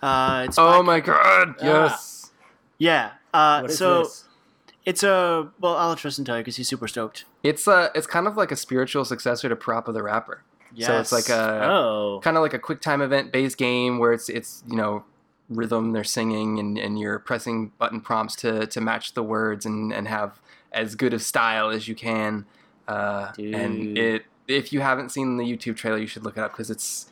Uh, 0.00 0.46
it's 0.48 0.56
Oh 0.58 0.82
my 0.82 1.00
god! 1.00 1.56
Ah. 1.60 1.62
Yes. 1.62 2.30
yeah. 2.78 3.10
Uh, 3.34 3.68
so 3.68 4.04
this? 4.04 4.24
It's 4.84 5.02
a 5.02 5.48
well, 5.60 5.76
I'll 5.76 5.90
let 5.90 5.98
Tristan 5.98 6.24
tell 6.24 6.36
you 6.36 6.42
because 6.42 6.56
he's 6.56 6.68
super 6.68 6.88
stoked. 6.88 7.24
It's 7.42 7.66
uh 7.66 7.88
It's 7.94 8.06
kind 8.06 8.26
of 8.26 8.36
like 8.36 8.52
a 8.52 8.56
spiritual 8.56 9.04
successor 9.04 9.48
to 9.48 9.56
PaRappa 9.56 9.92
the 9.92 10.02
Rapper. 10.02 10.42
Yes. 10.74 10.88
So 10.88 10.98
it's 10.98 11.12
like 11.12 11.28
a 11.28 11.64
Oh, 11.64 12.20
kind 12.22 12.36
of 12.36 12.42
like 12.42 12.54
a 12.54 12.58
quick 12.58 12.80
time 12.80 13.00
event 13.00 13.32
based 13.32 13.56
game 13.56 13.98
where 13.98 14.12
it's 14.12 14.28
it's 14.28 14.62
you 14.68 14.76
know 14.76 15.04
rhythm 15.48 15.92
they're 15.92 16.04
singing 16.04 16.58
and, 16.58 16.78
and 16.78 16.98
you're 16.98 17.18
pressing 17.18 17.70
button 17.78 18.00
prompts 18.00 18.34
to 18.36 18.66
to 18.66 18.80
match 18.80 19.14
the 19.14 19.22
words 19.22 19.64
and 19.64 19.92
and 19.92 20.08
have 20.08 20.40
as 20.72 20.94
good 20.94 21.14
of 21.14 21.22
style 21.22 21.70
as 21.70 21.88
you 21.88 21.94
can. 21.94 22.44
Uh, 22.86 23.32
and 23.38 23.96
it 23.96 24.26
if 24.48 24.72
you 24.72 24.80
haven't 24.80 25.10
seen 25.10 25.36
the 25.38 25.44
YouTube 25.44 25.76
trailer, 25.76 25.98
you 25.98 26.06
should 26.06 26.24
look 26.24 26.36
it 26.36 26.40
up 26.40 26.52
because 26.52 26.70
it's 26.70 27.10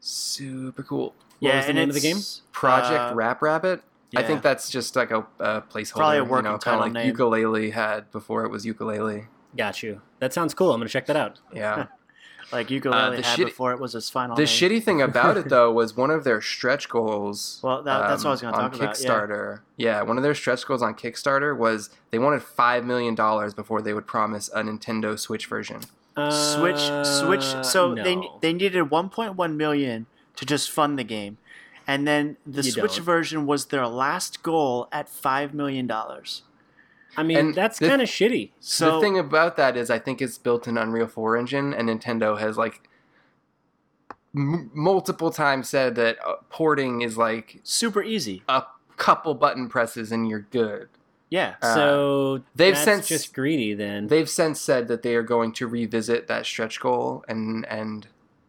super 0.00 0.82
cool. 0.82 1.14
What 1.38 1.50
yeah, 1.50 1.56
was 1.56 1.66
the 1.66 1.70
and 1.70 1.78
name 1.78 1.88
of 1.90 1.94
the 1.94 2.00
game? 2.00 2.18
Project 2.52 3.12
uh, 3.12 3.14
Rap 3.14 3.42
Rabbit. 3.42 3.82
I 4.14 4.22
think 4.22 4.42
that's 4.42 4.70
just 4.70 4.94
like 4.96 5.10
a, 5.10 5.26
a 5.40 5.62
placeholder. 5.62 5.94
Probably 5.96 6.18
a 6.18 6.22
you 6.24 6.28
working 6.30 6.44
know, 6.44 6.50
kind 6.52 6.60
title 6.62 6.80
of 6.80 6.86
like 6.86 6.92
name. 6.92 7.06
ukulele 7.08 7.70
had 7.70 8.10
before 8.12 8.44
it 8.44 8.50
was 8.50 8.64
ukulele. 8.64 9.26
got 9.56 9.82
you. 9.82 10.00
That 10.20 10.32
sounds 10.32 10.54
cool. 10.54 10.72
I'm 10.72 10.80
gonna 10.80 10.88
check 10.88 11.06
that 11.06 11.16
out. 11.16 11.40
Yeah. 11.52 11.86
like 12.52 12.70
ukulele 12.70 13.16
the 13.16 13.22
had 13.22 13.38
shitty- 13.38 13.44
before 13.46 13.72
it 13.72 13.80
was 13.80 13.94
its 13.94 14.08
final. 14.08 14.36
The 14.36 14.42
name. 14.42 14.46
shitty 14.48 14.82
thing 14.82 15.02
about 15.02 15.36
it 15.36 15.48
though 15.48 15.72
was 15.72 15.96
one 15.96 16.10
of 16.10 16.22
their 16.24 16.40
stretch 16.40 16.88
goals. 16.88 17.60
Well, 17.62 17.82
that- 17.82 18.08
that's 18.08 18.22
what 18.24 18.30
I 18.30 18.32
was 18.32 18.42
um, 18.44 18.52
gonna 18.52 18.62
on 18.64 18.70
talk 18.70 18.80
about, 18.80 19.00
yeah. 19.00 19.08
Kickstarter. 19.10 19.60
Yeah. 19.76 20.02
one 20.02 20.16
of 20.16 20.22
their 20.22 20.34
stretch 20.34 20.64
goals 20.66 20.82
on 20.82 20.94
Kickstarter 20.94 21.56
was 21.56 21.90
they 22.12 22.18
wanted 22.18 22.42
five 22.42 22.84
million 22.84 23.14
dollars 23.14 23.54
before 23.54 23.82
they 23.82 23.92
would 23.92 24.06
promise 24.06 24.48
a 24.54 24.62
Nintendo 24.62 25.18
Switch 25.18 25.46
version. 25.46 25.80
Switch, 26.30 26.80
Switch. 27.04 27.44
Uh, 27.44 27.62
So 27.62 27.94
they 27.94 28.16
they 28.40 28.52
needed 28.54 28.84
1.1 28.84 29.56
million 29.56 30.06
to 30.36 30.46
just 30.46 30.70
fund 30.70 30.98
the 30.98 31.04
game, 31.04 31.36
and 31.86 32.06
then 32.06 32.36
the 32.46 32.62
You 32.62 32.70
Switch 32.72 32.96
don't. 32.96 33.04
version 33.04 33.46
was 33.46 33.66
their 33.66 33.86
last 33.86 34.42
goal 34.42 34.88
at 34.92 35.08
five 35.08 35.54
million 35.54 35.86
dollars. 35.86 36.42
I 37.16 37.22
mean, 37.22 37.38
and 37.38 37.54
that's 37.54 37.78
kind 37.78 38.02
of 38.02 38.08
shitty. 38.08 38.50
So 38.60 38.96
the 38.96 39.00
thing 39.00 39.18
about 39.18 39.56
that 39.56 39.76
is, 39.76 39.88
I 39.88 39.98
think 39.98 40.20
it's 40.20 40.36
built 40.36 40.68
in 40.68 40.76
Unreal 40.76 41.06
4 41.06 41.36
engine, 41.38 41.72
and 41.72 41.88
Nintendo 41.88 42.38
has 42.38 42.58
like 42.58 42.86
m- 44.34 44.70
multiple 44.74 45.30
times 45.30 45.68
said 45.68 45.94
that 45.94 46.18
uh, 46.26 46.34
porting 46.50 47.00
is 47.02 47.16
like 47.16 47.60
super 47.62 48.02
easy. 48.02 48.42
a 48.48 48.64
couple 48.96 49.34
button 49.34 49.68
presses 49.68 50.12
and 50.12 50.28
you're 50.28 50.46
good. 50.50 50.88
Yeah. 51.30 51.54
Uh, 51.62 51.74
so 51.74 52.42
they've 52.54 52.74
that's 52.74 52.84
since- 52.84 53.08
just 53.08 53.34
greedy. 53.34 53.74
Then 53.74 54.06
They've 54.08 54.28
since 54.28 54.60
said 54.60 54.88
that 54.88 55.02
they 55.02 55.14
are 55.16 55.22
going 55.22 55.52
to 55.54 55.66
revisit 55.66 56.28
that 56.28 56.46
stretch 56.46 56.80
goal 56.80 57.24
and 57.28 57.66
and 57.66 58.06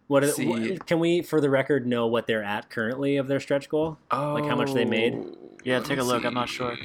what, 0.08 0.24
is, 0.24 0.36
see- 0.36 0.48
what? 0.48 0.86
Can 0.88 1.00
we, 1.00 1.22
for 1.22 1.40
the 1.42 1.50
record, 1.50 1.86
know 1.88 2.08
what 2.08 2.28
they're 2.28 2.44
at 2.44 2.70
currently 2.70 3.18
of 3.18 3.28
their 3.28 3.40
stretch 3.40 3.70
goal? 3.70 3.98
oh, 4.12 4.34
Like 4.34 4.46
how 4.46 4.56
much 4.56 4.74
they 4.74 4.86
made? 4.86 5.18
Yeah, 5.64 5.80
take 5.80 5.98
a 6.00 6.02
me 6.02 6.08
look. 6.08 6.24
I'm 6.26 6.34
not 6.34 6.50
sure. 6.50 6.76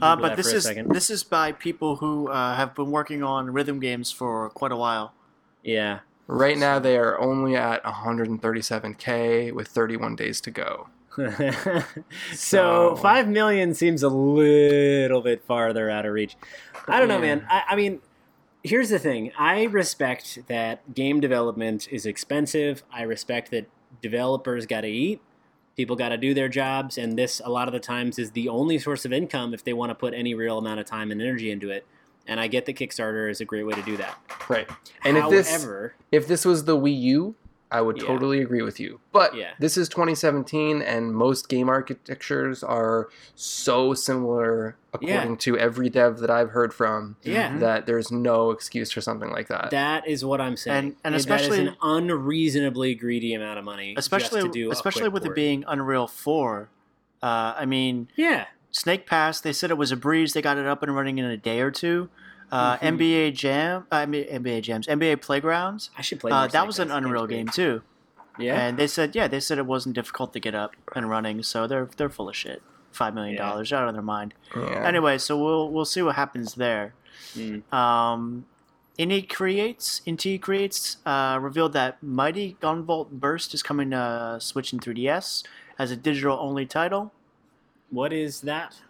Uh, 0.00 0.16
but 0.16 0.36
this 0.36 0.52
is 0.52 0.64
second. 0.64 0.90
this 0.90 1.10
is 1.10 1.22
by 1.22 1.52
people 1.52 1.96
who 1.96 2.28
uh, 2.28 2.56
have 2.56 2.74
been 2.74 2.90
working 2.90 3.22
on 3.22 3.50
rhythm 3.52 3.78
games 3.78 4.10
for 4.10 4.48
quite 4.50 4.72
a 4.72 4.76
while. 4.76 5.12
yeah. 5.62 6.00
Right 6.28 6.58
now, 6.58 6.80
they 6.80 6.96
are 6.96 7.20
only 7.20 7.54
at 7.54 7.84
137k 7.84 9.52
with 9.52 9.68
31 9.68 10.16
days 10.16 10.40
to 10.40 10.50
go. 10.50 10.88
so, 11.16 11.84
So- 12.34 12.96
five 12.96 13.28
million 13.28 13.74
seems 13.74 14.02
a 14.02 14.08
little 14.08 15.20
bit 15.20 15.44
farther 15.44 15.88
out 15.90 16.04
of 16.06 16.12
reach. 16.12 16.36
I 16.88 16.98
don't 16.98 17.08
know, 17.08 17.18
man. 17.20 17.46
I, 17.50 17.62
I 17.70 17.76
mean, 17.76 18.00
here's 18.66 18.88
the 18.88 18.98
thing. 18.98 19.32
I 19.38 19.64
respect 19.64 20.46
that 20.48 20.94
game 20.94 21.20
development 21.20 21.88
is 21.90 22.06
expensive. 22.06 22.82
I 22.92 23.02
respect 23.02 23.50
that 23.52 23.68
developers 24.02 24.66
got 24.66 24.82
to 24.82 24.88
eat. 24.88 25.20
People 25.76 25.96
got 25.96 26.08
to 26.08 26.16
do 26.16 26.32
their 26.32 26.48
jobs, 26.48 26.96
and 26.96 27.18
this 27.18 27.40
a 27.44 27.50
lot 27.50 27.68
of 27.68 27.72
the 27.72 27.80
times 27.80 28.18
is 28.18 28.30
the 28.30 28.48
only 28.48 28.78
source 28.78 29.04
of 29.04 29.12
income 29.12 29.52
if 29.52 29.62
they 29.62 29.74
want 29.74 29.90
to 29.90 29.94
put 29.94 30.14
any 30.14 30.34
real 30.34 30.58
amount 30.58 30.80
of 30.80 30.86
time 30.86 31.10
and 31.10 31.20
energy 31.20 31.50
into 31.50 31.70
it. 31.70 31.86
And 32.26 32.40
I 32.40 32.48
get 32.48 32.66
that 32.66 32.76
Kickstarter 32.76 33.30
is 33.30 33.40
a 33.40 33.44
great 33.44 33.64
way 33.64 33.74
to 33.74 33.82
do 33.82 33.96
that. 33.98 34.18
Right. 34.48 34.68
And 35.04 35.16
if 35.16 35.30
this 35.30 35.50
However, 35.50 35.94
if 36.10 36.26
this 36.26 36.44
was 36.44 36.64
the 36.64 36.76
Wii 36.76 37.00
U, 37.02 37.34
I 37.76 37.82
would 37.82 37.98
Yeah. 38.00 38.06
totally 38.06 38.40
agree 38.40 38.62
with 38.62 38.80
you. 38.80 39.00
But 39.12 39.34
Yeah. 39.34 39.50
this 39.58 39.76
is 39.76 39.86
2017, 39.90 40.80
and 40.80 41.14
most 41.14 41.50
game 41.50 41.68
architectures 41.68 42.64
are 42.64 43.10
so 43.34 43.92
similar, 43.92 44.76
according 44.94 45.30
Yeah. 45.32 45.36
to 45.40 45.58
every 45.58 45.90
dev 45.90 46.20
that 46.20 46.30
I've 46.30 46.52
heard 46.52 46.72
from, 46.72 47.16
yeah, 47.22 47.58
that 47.58 47.84
there's 47.84 48.10
no 48.10 48.50
excuse 48.50 48.90
for 48.90 49.02
something 49.02 49.30
like 49.30 49.48
that. 49.48 49.68
That 49.72 50.08
is 50.08 50.24
what 50.24 50.40
I'm 50.40 50.56
saying. 50.56 50.76
And- 50.78 50.96
and 51.04 51.12
that 51.12 51.18
is 51.18 51.24
especially- 51.26 51.66
an 51.66 51.76
unreasonably 51.82 52.94
greedy 52.94 53.34
amount 53.34 53.58
of 53.58 53.64
money, 53.66 53.94
Especially 53.98 54.40
just 54.40 54.52
to 54.54 54.58
do 54.58 54.70
a 54.70 54.72
especially 54.72 55.02
quick 55.02 55.12
with 55.12 55.26
it 55.26 55.34
being 55.34 55.62
Unreal 55.68 56.06
4. 56.06 56.70
Uh, 57.22 57.52
I 57.58 57.66
mean, 57.66 58.08
yeah, 58.16 58.46
Snake 58.70 59.04
Pass, 59.06 59.38
they 59.42 59.52
said 59.52 59.70
it 59.70 59.76
was 59.76 59.92
a 59.92 59.96
breeze. 59.96 60.32
They 60.32 60.40
got 60.40 60.56
it 60.56 60.64
up 60.66 60.82
and 60.82 60.96
running 60.96 61.18
in 61.18 61.26
a 61.26 61.36
day 61.36 61.60
or 61.60 61.70
two. 61.70 62.08
Uh, 62.52 62.76
Mhm. 62.78 62.82
NBA 62.98 63.30
Jam, 63.34 63.86
uh, 63.90 63.96
I 63.96 64.06
mean, 64.06 64.24
NBA 64.30 64.60
Jams, 64.62 64.86
NBA 64.86 65.16
Playgrounds. 65.20 65.90
I 65.98 66.02
should 66.02 66.20
play. 66.20 66.30
Uh, 66.32 66.46
that 66.46 66.66
was 66.66 66.78
an 66.78 66.90
Unreal 66.90 67.26
game 67.26 67.48
too. 67.48 67.82
Yeah, 68.38 68.60
And 68.60 68.76
they 68.78 68.86
said, 68.86 69.14
yeah, 69.16 69.26
they 69.28 69.40
said 69.40 69.56
it 69.58 69.64
wasn't 69.66 69.94
difficult 69.94 70.32
to 70.34 70.40
get 70.40 70.54
up 70.54 70.76
and 70.94 71.08
running. 71.08 71.42
So 71.42 71.66
they're 71.66 71.88
they're 71.96 72.10
full 72.10 72.28
of 72.28 72.36
shit. 72.36 72.62
Five 72.92 73.14
million 73.14 73.34
Yeah. 73.36 73.48
dollars 73.48 73.72
out 73.72 73.88
of 73.88 73.94
their 73.94 74.02
mind. 74.02 74.34
Yeah. 74.54 74.86
Anyway, 74.86 75.18
so 75.18 75.36
we'll 75.42 75.70
we'll 75.70 75.84
see 75.86 76.02
what 76.02 76.14
happens 76.16 76.54
there. 76.54 76.94
Mm. 77.34 77.70
Um, 77.72 78.46
Inti 78.98 79.28
creates 79.28 80.00
Inti 80.06 80.40
creates 80.40 80.98
uh, 81.06 81.38
revealed 81.40 81.72
that 81.74 82.02
Mighty 82.02 82.56
Gunvolt 82.62 83.10
Burst 83.10 83.52
is 83.54 83.62
coming 83.62 83.90
to 83.90 84.38
Switch 84.40 84.72
and 84.72 84.80
3DS 84.82 85.42
as 85.78 85.90
a 85.90 85.96
digital 85.96 86.38
only 86.40 86.64
title. 86.66 87.12
what 87.90 88.12
is 88.12 88.40
that? 88.42 88.80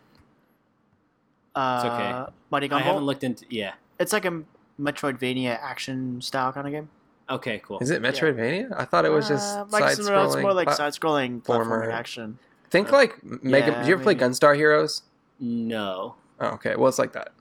Uh, 1.57 1.83
okay. 2.27 2.33
Mighty 2.51 2.71
I 2.71 2.81
haven't 2.81 3.05
looked 3.05 3.25
into. 3.25 3.45
Yeah. 3.51 3.73
It's 3.99 4.13
like 4.13 4.25
a 4.27 4.43
Metroidvania 4.81 5.59
action 5.61 6.21
style 6.21 6.53
kind 6.53 6.67
of 6.67 6.73
game. 6.73 6.89
Okay. 7.31 7.61
Cool. 7.65 7.79
Is 7.81 7.91
it 7.91 8.03
Metroidvania? 8.03 8.73
I 8.77 8.85
thought 8.85 9.05
it 9.05 9.11
was 9.11 9.27
just 9.27 9.57
Uh, 9.59 9.65
like 9.71 9.95
side 9.95 10.05
no, 10.05 10.25
it's 10.25 10.37
more 10.37 10.53
scrolling. 10.53 10.55
like 10.55 10.71
side-scrolling 10.73 11.43
platformer. 11.43 11.93
action. 11.93 12.39
Think 12.71 12.93
like 12.93 13.23
Mega. 13.43 13.73
Yeah, 13.73 13.83
do 13.83 13.89
you 13.89 13.95
ever 13.95 14.03
play. 14.03 14.15
Gunstar 14.15 14.55
Heroes? 14.55 15.03
No. 15.41 16.15
Oh, 16.41 16.49
okay. 16.49 16.77
Well, 16.77 16.89
it's 16.89 16.99
like 16.99 17.13
that. 17.15 17.33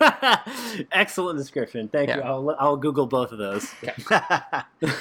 Excellent 0.92 1.38
description. 1.38 1.88
Thank 1.88 2.08
you. 2.10 2.20
I'll 2.20 2.56
I'll 2.58 2.76
Google 2.76 3.06
both 3.06 3.32
of 3.32 3.38
those. 3.38 3.70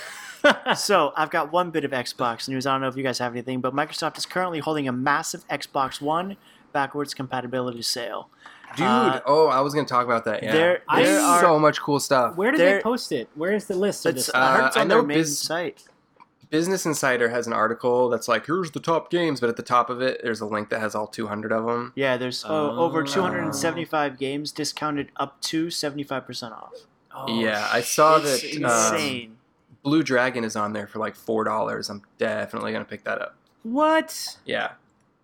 so 0.75 1.13
I've 1.15 1.29
got 1.29 1.51
one 1.51 1.71
bit 1.71 1.83
of 1.85 1.91
Xbox 1.91 2.47
news. 2.49 2.65
I 2.65 2.73
don't 2.73 2.81
know 2.81 2.87
if 2.87 2.95
you 2.97 3.03
guys 3.03 3.19
have 3.19 3.31
anything, 3.33 3.61
but 3.61 3.73
Microsoft 3.73 4.17
is 4.17 4.25
currently 4.25 4.59
holding 4.59 4.87
a 4.87 4.91
massive 4.91 5.47
Xbox 5.47 6.01
One 6.01 6.37
backwards 6.73 7.13
compatibility 7.13 7.81
sale. 7.81 8.29
Dude, 8.75 8.85
Uh, 8.85 9.21
oh, 9.25 9.47
I 9.47 9.61
was 9.61 9.73
gonna 9.73 9.87
talk 9.87 10.05
about 10.05 10.25
that. 10.25 10.43
Yeah, 10.43 10.51
there- 10.51 10.81
there 10.93 11.03
There's 11.05 11.23
are- 11.23 11.39
so 11.41 11.57
much 11.57 11.81
cool 11.81 11.99
stuff. 11.99 12.35
Where 12.35 12.51
did 12.51 12.59
There- 12.59 12.75
they 12.77 12.81
post 12.83 13.11
it? 13.11 13.29
Where 13.35 13.53
is 13.53 13.65
the 13.65 13.75
list 13.75 14.05
of 14.05 14.15
It's, 14.17 14.25
this? 14.27 14.35
I 14.35 14.55
heard 14.57 14.65
it's 14.67 14.75
Uh, 14.77 14.79
I 14.79 14.81
on 14.83 14.87
their 14.89 14.97
know 14.99 15.03
main 15.05 15.17
Biz- 15.19 15.39
site. 15.39 15.83
Business 16.49 16.85
Insider 16.85 17.27
has 17.29 17.45
an 17.45 17.51
article 17.53 18.07
that's 18.09 18.27
like, 18.29 18.45
here's 18.45 18.71
the 18.71 18.79
top 18.79 19.09
games, 19.09 19.41
but 19.41 19.49
at 19.49 19.57
the 19.57 19.63
top 19.63 19.89
of 19.89 20.01
it, 20.01 20.21
there's 20.23 20.39
a 20.39 20.45
link 20.45 20.69
that 20.69 20.79
has 20.79 20.95
all 20.95 21.07
200 21.07 21.51
of 21.51 21.65
them. 21.65 21.91
Yeah, 21.95 22.15
there's 22.15 22.45
uh, 22.45 22.47
over 22.47 23.01
Oh. 23.01 23.05
275 23.05 24.17
games 24.17 24.51
discounted 24.53 25.11
up 25.17 25.41
to 25.41 25.69
75% 25.69 26.53
off. 26.53 26.73
Oh, 27.13 27.27
yeah, 27.27 27.67
I 27.71 27.81
saw 27.81 28.17
it's 28.17 28.41
that, 28.41 28.63
um, 28.63 28.93
insane. 28.93 29.37
Blue 29.83 30.03
Dragon 30.03 30.43
is 30.43 30.55
on 30.55 30.73
there 30.73 30.87
for 30.87 30.99
like 30.99 31.15
four 31.15 31.43
dollars. 31.43 31.89
I'm 31.89 32.01
definitely 32.17 32.71
gonna 32.73 32.85
pick 32.85 33.03
that 33.05 33.21
up. 33.21 33.35
What? 33.63 34.37
Yeah, 34.45 34.71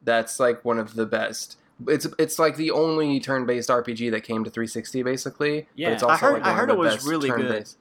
that's 0.03 0.39
like 0.39 0.63
one 0.65 0.79
of 0.79 0.95
the 0.95 1.05
best. 1.05 1.57
It's 1.87 2.07
it's 2.19 2.37
like 2.39 2.55
the 2.55 2.71
only 2.71 3.19
turn-based 3.19 3.69
RPG 3.69 4.11
that 4.11 4.21
came 4.21 4.43
to 4.43 4.49
360, 4.49 5.03
basically. 5.03 5.67
Yeah. 5.75 5.89
but 5.89 5.93
it's 5.93 6.03
I 6.03 6.17
heard- 6.17 6.33
like 6.33 6.43
I 6.45 6.53
heard 6.53 6.69
it 6.69 6.77
was 6.77 7.05
really 7.07 7.29
good. 7.29 7.39
turn-based. 7.41 7.77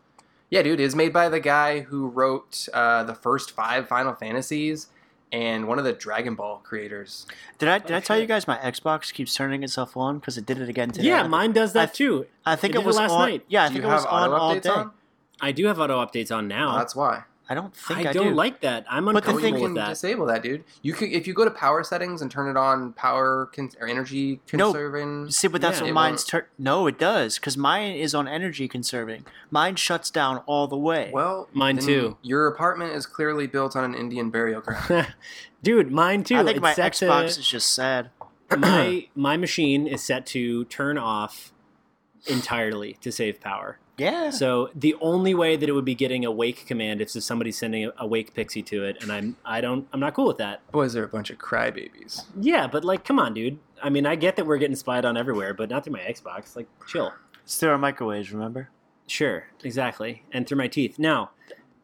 Yeah, 0.50 0.62
dude, 0.62 0.80
it's 0.80 0.94
made 0.94 1.12
by 1.12 1.28
the 1.28 1.40
guy 1.40 1.80
who 1.80 2.08
wrote 2.08 2.68
uh, 2.74 3.04
the 3.04 3.14
first 3.14 3.52
five 3.52 3.88
Final 3.88 4.12
Fantasies 4.14 4.88
and 5.30 5.66
one 5.66 5.78
of 5.78 5.84
the 5.86 5.94
Dragon 5.94 6.34
Ball 6.34 6.58
creators. 6.62 7.26
Did 7.58 7.68
I 7.70 7.78
did 7.78 7.92
I 7.92 8.00
tell 8.00 8.16
Okay. 8.16 8.22
you 8.22 8.26
guys 8.28 8.46
my 8.46 8.58
Xbox 8.58 9.12
keeps 9.14 9.34
turning 9.34 9.62
itself 9.62 9.96
on 9.96 10.18
because 10.18 10.36
it 10.36 10.44
did 10.44 10.58
it 10.60 10.68
again 10.68 10.90
today? 10.90 11.08
Yeah, 11.08 11.26
mine 11.26 11.52
does 11.52 11.72
that 11.74 11.90
I- 11.90 11.92
too. 11.92 12.26
I 12.44 12.56
think 12.56 12.74
it 12.74 12.80
it, 12.80 12.84
was 12.84 12.96
last 12.96 13.12
on. 13.12 13.28
night. 13.30 13.44
Yeah, 13.48 13.64
I 13.64 13.68
Do 13.68 13.72
think 13.74 13.84
you 13.84 13.90
it 13.90 13.94
was 13.94 14.04
have 14.04 14.12
on 14.12 14.30
auto 14.30 14.36
all 14.42 14.54
updates 14.54 14.62
day. 14.62 14.68
on? 14.70 14.90
I 15.40 15.52
do 15.52 15.66
have 15.66 15.78
auto 15.80 16.04
updates 16.04 16.34
on 16.36 16.48
now. 16.48 16.74
Oh, 16.74 16.78
that's 16.78 16.94
why. 16.96 17.22
I 17.53 17.55
don't 17.55 17.76
think 17.76 18.07
I 18.07 18.11
I, 18.11 18.12
don't 18.14 18.28
do. 18.28 18.34
like 18.34 18.62
that. 18.62 18.86
I'm 18.88 19.05
But 19.05 19.24
the 19.24 19.34
thing- 19.34 19.55
you 19.57 19.61
with 19.61 19.62
can 19.62 19.74
that. 19.74 19.88
disable 19.90 20.24
that, 20.24 20.42
dude. 20.42 20.64
You 20.80 20.94
could 20.94 21.11
if 21.11 21.26
you 21.26 21.34
go 21.34 21.44
to 21.44 21.50
power 21.50 21.84
settings 21.84 22.22
and 22.22 22.30
turn 22.30 22.48
it 22.48 22.57
on 22.57 22.94
power 22.94 23.50
con- 23.55 23.68
or 23.78 23.86
energy 23.86 24.40
No. 24.55 24.72
conserving. 24.72 25.30
See, 25.30 25.48
but 25.48 25.61
that's 25.61 25.80
Yeah. 25.80 25.84
what 25.88 25.92
mine's 25.92 26.32
won't- 26.32 26.46
No, 26.59 26.86
it 26.86 26.98
does 26.98 27.38
because 27.38 27.59
mine 27.59 27.92
is 27.92 28.14
on 28.14 28.26
energy 28.26 28.68
conserving. 28.68 29.26
Mine 29.50 29.76
shuts 29.76 30.11
down 30.11 30.38
all 30.46 30.66
the 30.66 30.78
way. 30.78 31.11
Well, 31.12 31.48
Mine 31.53 31.76
too. 31.76 32.16
Your 32.22 32.46
apartment 32.46 32.94
is 32.94 33.05
clearly 33.05 33.46
built 33.46 33.76
on 33.76 33.84
an 33.84 33.94
Indian 33.94 34.30
burial 34.30 34.62
ground. 34.62 35.09
Dude, 35.62 35.92
mine 35.92 36.24
too. 36.24 36.36
I 36.36 36.44
think 36.44 36.57
It's 36.57 36.62
my 36.62 36.72
set 36.72 36.94
to- 36.94 37.05
Xbox 37.05 37.24
is 37.38 37.46
just 37.46 37.74
sad. 37.74 38.09
my 38.57 39.09
my 39.14 39.36
machine 39.36 39.86
is 39.86 40.03
set 40.03 40.24
to 40.28 40.64
turn 40.64 40.96
off 40.96 41.53
entirely 42.26 42.94
to 43.03 43.12
save 43.12 43.40
power. 43.40 43.78
Yeah. 44.03 44.30
So 44.30 44.70
the 44.74 44.94
only 45.00 45.34
way 45.34 45.57
that 45.57 45.68
it 45.68 45.72
would 45.72 45.84
be 45.84 45.94
getting 45.94 46.24
a 46.24 46.30
wake 46.30 46.66
command 46.66 47.00
is 47.00 47.14
if 47.16 47.22
somebody's 47.22 47.59
sending 47.59 47.86
a, 47.86 47.92
a 47.98 48.07
wake 48.07 48.34
pixie 48.34 48.62
to 48.64 48.84
it, 48.84 49.03
and 49.03 49.12
I'm 49.12 49.36
I 49.44 49.61
don't 49.61 49.86
I'm 49.92 50.00
not 50.00 50.14
cool 50.14 50.26
with 50.26 50.38
that. 50.38 50.70
Boys 50.72 50.96
are 50.96 51.05
a 51.05 51.09
bunch 51.09 51.30
of 51.30 51.38
crybabies. 51.38 52.24
Yeah, 52.40 52.66
but 52.66 52.84
like, 52.84 53.05
come 53.05 53.18
on, 53.18 53.34
dude. 53.34 53.59
I 53.82 53.90
mean, 53.90 54.07
I 54.07 54.14
get 54.14 54.36
that 54.36 54.46
we're 54.46 54.59
getting 54.59 54.76
spied 54.76 55.05
on 55.05 55.16
everywhere, 55.16 55.55
but 55.55 55.70
not 55.70 55.84
through 55.84 55.94
my 55.94 56.00
Xbox. 56.00 56.55
Like, 56.55 56.68
chill. 56.86 57.12
It's 57.44 57.59
through 57.59 57.70
our 57.70 57.78
microwaves, 57.78 58.32
remember? 58.32 58.70
Sure, 59.09 59.48
exactly, 59.64 60.22
and 60.32 60.46
through 60.46 60.59
my 60.59 60.68
teeth. 60.68 60.98
Now, 60.98 61.30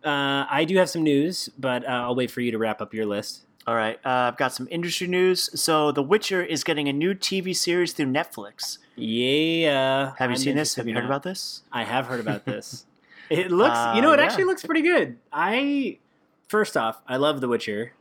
uh, 0.04 0.46
I 0.48 0.64
do 0.64 0.76
have 0.76 0.88
some 0.88 1.02
news, 1.02 1.50
but 1.58 1.84
uh, 1.84 1.88
I'll 1.88 2.14
wait 2.14 2.30
for 2.30 2.40
you 2.40 2.52
to 2.52 2.58
wrap 2.58 2.80
up 2.80 2.94
your 2.94 3.06
list. 3.06 3.46
All 3.66 3.74
right. 3.74 3.98
Uh, 4.04 4.30
I've 4.32 4.38
got 4.38 4.54
some 4.54 4.66
industry 4.70 5.08
news. 5.08 5.50
So, 5.60 5.92
The 5.92 6.02
Witcher 6.02 6.42
is 6.42 6.64
getting 6.64 6.88
a 6.88 6.92
new 6.92 7.14
TV 7.14 7.54
series 7.54 7.92
through 7.92 8.06
Netflix. 8.06 8.78
Yeah. 8.98 10.12
Have 10.18 10.30
you 10.30 10.34
I'm 10.34 10.40
seen 10.40 10.56
this? 10.56 10.74
Have 10.76 10.86
you 10.88 10.94
heard 10.94 11.04
that. 11.04 11.08
about 11.08 11.22
this? 11.22 11.62
I 11.72 11.84
have 11.84 12.06
heard 12.06 12.20
about 12.20 12.44
this. 12.44 12.86
it 13.30 13.50
looks, 13.50 13.76
Uh, 13.76 13.92
you 13.96 14.02
know, 14.02 14.12
it 14.12 14.18
yeah. 14.18 14.24
actually 14.26 14.44
looks 14.44 14.64
pretty 14.64 14.82
good. 14.82 15.16
I, 15.32 15.98
first 16.48 16.76
off, 16.76 17.00
I 17.06 17.16
love 17.16 17.40
The 17.40 17.48
Witcher. 17.48 17.92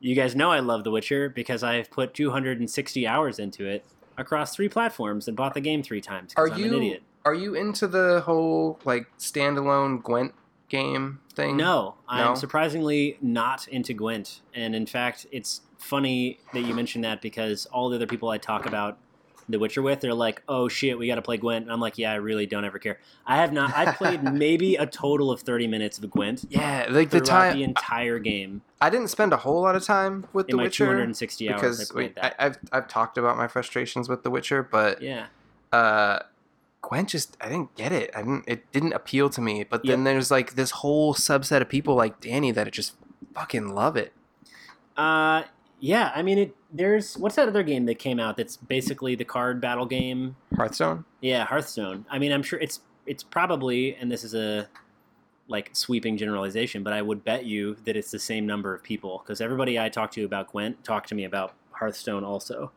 You 0.00 0.14
guys 0.14 0.36
know 0.36 0.50
I 0.50 0.60
love 0.60 0.84
The 0.84 0.90
Witcher 0.90 1.28
because 1.28 1.62
I've 1.62 1.90
put 1.90 2.14
260 2.14 3.06
hours 3.06 3.38
into 3.38 3.66
it 3.66 3.84
across 4.18 4.54
three 4.54 4.68
platforms 4.68 5.26
and 5.28 5.36
bought 5.36 5.54
the 5.54 5.60
game 5.60 5.82
three 5.82 6.00
times 6.00 6.32
Are 6.36 6.46
I'm 6.48 6.52
an 6.54 6.58
you 6.58 6.76
idiot. 6.76 7.02
are 7.24 7.34
you 7.34 7.54
into 7.54 7.86
the 7.86 8.22
whole 8.24 8.78
like 8.84 9.06
standalone 9.18 10.02
Gwent 10.02 10.32
game 10.68 11.20
thing? 11.34 11.56
No, 11.56 11.96
I'm 12.08 12.34
surprisingly 12.36 13.18
not 13.20 13.66
into 13.68 13.92
Gwent. 13.94 14.40
And 14.54 14.74
in 14.74 14.86
fact, 14.86 15.26
it's 15.32 15.62
funny 15.78 16.38
that 16.54 16.60
you 16.62 16.74
mentioned 16.74 17.04
that 17.04 17.20
because 17.20 17.66
all 17.66 17.88
the 17.90 17.96
other 17.96 18.06
people 18.06 18.28
I 18.30 18.38
talk 18.38 18.64
about 18.66 18.98
The 19.48 19.58
Witcher 19.58 19.82
with, 19.82 20.00
they're 20.00 20.14
like, 20.14 20.42
oh 20.48 20.68
shit, 20.68 20.98
we 20.98 21.06
got 21.06 21.16
to 21.16 21.22
play 21.22 21.36
Gwent. 21.36 21.64
And 21.64 21.72
I'm 21.72 21.80
like, 21.80 21.98
yeah, 21.98 22.12
I 22.12 22.16
really 22.16 22.46
don't 22.46 22.64
ever 22.64 22.78
care. 22.78 22.98
I 23.26 23.36
have 23.36 23.52
not, 23.52 23.76
I've 23.76 23.96
played 23.96 24.22
maybe 24.32 24.76
a 24.76 24.86
total 24.86 25.30
of 25.30 25.40
30 25.40 25.66
minutes 25.66 25.98
of 25.98 26.10
Gwent 26.10 26.44
Yeah, 26.48 26.86
like 26.90 27.10
the 27.10 27.20
time 27.20 27.56
the 27.56 27.62
entire 27.64 28.18
game 28.18 28.62
I 28.80 28.90
didn't 28.90 29.08
spend 29.08 29.32
a 29.32 29.38
whole 29.38 29.62
lot 29.62 29.76
of 29.76 29.84
time 29.84 30.26
with 30.32 30.48
in 30.48 30.56
The 30.56 30.62
Witcher 30.64 30.86
260 30.86 31.50
hours. 31.50 31.60
because 31.60 31.92
I. 31.96 32.12
I, 32.20 32.34
I've 32.38 32.58
I've 32.72 32.88
talked 32.88 33.16
about 33.18 33.36
my 33.36 33.48
frustrations 33.48 34.08
with 34.08 34.22
The 34.22 34.30
Witcher, 34.30 34.62
but 34.62 35.00
yeah. 35.00 35.26
uh 35.72 36.20
Gwent 36.82 37.08
just 37.08 37.36
I 37.40 37.48
didn't 37.48 37.74
get 37.74 37.90
it. 37.92 38.10
I 38.14 38.18
didn't 38.18 38.44
it 38.46 38.70
didn't 38.72 38.92
appeal 38.92 39.28
to 39.30 39.40
me. 39.40 39.64
But 39.64 39.84
then 39.84 40.04
there's 40.04 40.30
like 40.30 40.54
this 40.54 40.70
whole 40.70 41.14
subset 41.14 41.60
of 41.60 41.68
people 41.68 41.96
like 41.96 42.20
Danny 42.20 42.52
that 42.52 42.70
just 42.70 42.94
fucking 43.34 43.74
love 43.74 43.96
it. 43.96 44.12
Uh, 44.96 45.42
yeah, 45.80 46.12
I 46.14 46.22
mean, 46.22 46.38
it. 46.38 46.56
There's 46.72 47.16
what's 47.16 47.36
that 47.36 47.48
other 47.48 47.62
game 47.62 47.86
that 47.86 47.96
came 47.96 48.18
out 48.18 48.36
that's 48.36 48.56
basically 48.56 49.14
the 49.14 49.24
card 49.24 49.60
battle 49.60 49.86
game 49.86 50.36
Hearthstone? 50.56 51.04
Yeah, 51.20 51.44
Hearthstone. 51.44 52.04
I 52.10 52.18
mean, 52.18 52.32
I'm 52.32 52.42
sure 52.42 52.58
it's 52.58 52.80
it's 53.06 53.22
probably, 53.22 53.94
and 53.96 54.10
this 54.10 54.24
is 54.24 54.34
a 54.34 54.68
like 55.48 55.70
sweeping 55.74 56.16
generalization, 56.16 56.82
but 56.82 56.92
I 56.92 57.02
would 57.02 57.24
bet 57.24 57.44
you 57.44 57.76
that 57.84 57.96
it's 57.96 58.10
the 58.10 58.18
same 58.18 58.46
number 58.46 58.74
of 58.74 58.82
people 58.82 59.22
because 59.22 59.40
everybody 59.40 59.78
I 59.78 59.88
talk 59.88 60.10
to 60.12 60.24
about 60.24 60.50
Gwent 60.50 60.82
talk 60.82 61.06
to 61.06 61.14
me 61.14 61.24
about 61.24 61.54
Hearthstone 61.70 62.24
also. 62.24 62.72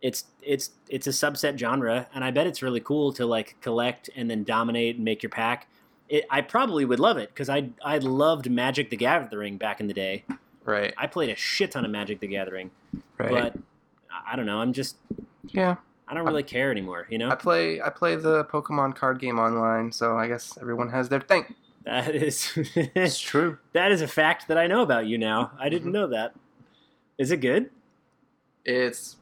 It's 0.00 0.24
it's 0.42 0.70
it's 0.88 1.06
a 1.06 1.10
subset 1.10 1.58
genre, 1.58 2.08
and 2.14 2.24
I 2.24 2.30
bet 2.30 2.46
it's 2.46 2.62
really 2.62 2.80
cool 2.80 3.12
to 3.14 3.26
like 3.26 3.56
collect 3.60 4.10
and 4.14 4.30
then 4.30 4.44
dominate 4.44 4.96
and 4.96 5.04
make 5.04 5.22
your 5.22 5.30
pack. 5.30 5.68
It, 6.08 6.26
I 6.30 6.42
probably 6.42 6.84
would 6.84 7.00
love 7.00 7.16
it 7.16 7.30
because 7.30 7.48
I 7.48 7.70
I 7.84 7.98
loved 7.98 8.50
Magic 8.50 8.90
the 8.90 8.96
Gathering 8.96 9.56
back 9.56 9.80
in 9.80 9.88
the 9.88 9.94
day. 9.94 10.24
Right. 10.64 10.94
I 10.96 11.06
played 11.06 11.30
a 11.30 11.36
shit 11.36 11.70
ton 11.72 11.84
of 11.84 11.90
Magic 11.90 12.20
the 12.20 12.26
Gathering, 12.26 12.70
Right. 13.18 13.30
but 13.30 13.54
I- 14.10 14.32
I 14.32 14.36
don't 14.36 14.46
know. 14.46 14.60
I'm 14.60 14.72
just 14.72 14.96
yeah. 15.48 15.76
I 16.08 16.14
don't 16.14 16.24
really 16.26 16.42
care 16.42 16.70
anymore. 16.70 17.06
You 17.10 17.18
know. 17.18 17.30
I 17.30 17.34
play 17.34 17.80
I 17.80 17.90
play 17.90 18.16
the 18.16 18.44
Pokemon 18.44 18.94
card 18.96 19.18
game 19.18 19.38
online, 19.38 19.90
so 19.92 20.16
I 20.16 20.28
guess 20.28 20.56
everyone 20.60 20.88
has 20.90 21.08
their 21.08 21.20
thing. 21.20 21.54
That 21.84 22.14
is 22.14 22.52
It's 22.74 23.18
true. 23.18 23.58
that 23.72 23.92
is 23.92 24.00
a 24.00 24.08
fact 24.08 24.48
that 24.48 24.56
I 24.56 24.66
know 24.66 24.82
about 24.82 25.06
you 25.06 25.18
now. 25.18 25.50
I 25.58 25.68
didn't 25.68 25.90
Mhm. 25.90 25.94
know 25.94 26.06
that. 26.08 26.34
Is 27.18 27.30
it 27.30 27.38
good? 27.38 27.70
It's 28.64 29.16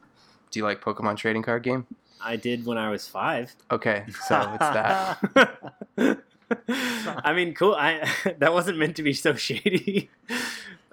do 0.51 0.59
you 0.59 0.63
like 0.63 0.81
Pokemon 0.81 1.17
trading 1.17 1.41
card 1.41 1.63
game? 1.63 1.87
I 2.21 2.35
did 2.37 2.65
when 2.65 2.77
I 2.77 2.89
was 2.89 3.05
five. 3.07 3.53
Okay, 3.71 4.05
so 4.27 4.39
it's 4.53 4.59
that. 4.59 5.59
I 6.67 7.33
mean, 7.33 7.53
cool. 7.53 7.75
I 7.75 8.09
that 8.39 8.53
wasn't 8.53 8.77
meant 8.77 8.95
to 8.97 9.03
be 9.03 9.13
so 9.13 9.33
shady. 9.35 10.09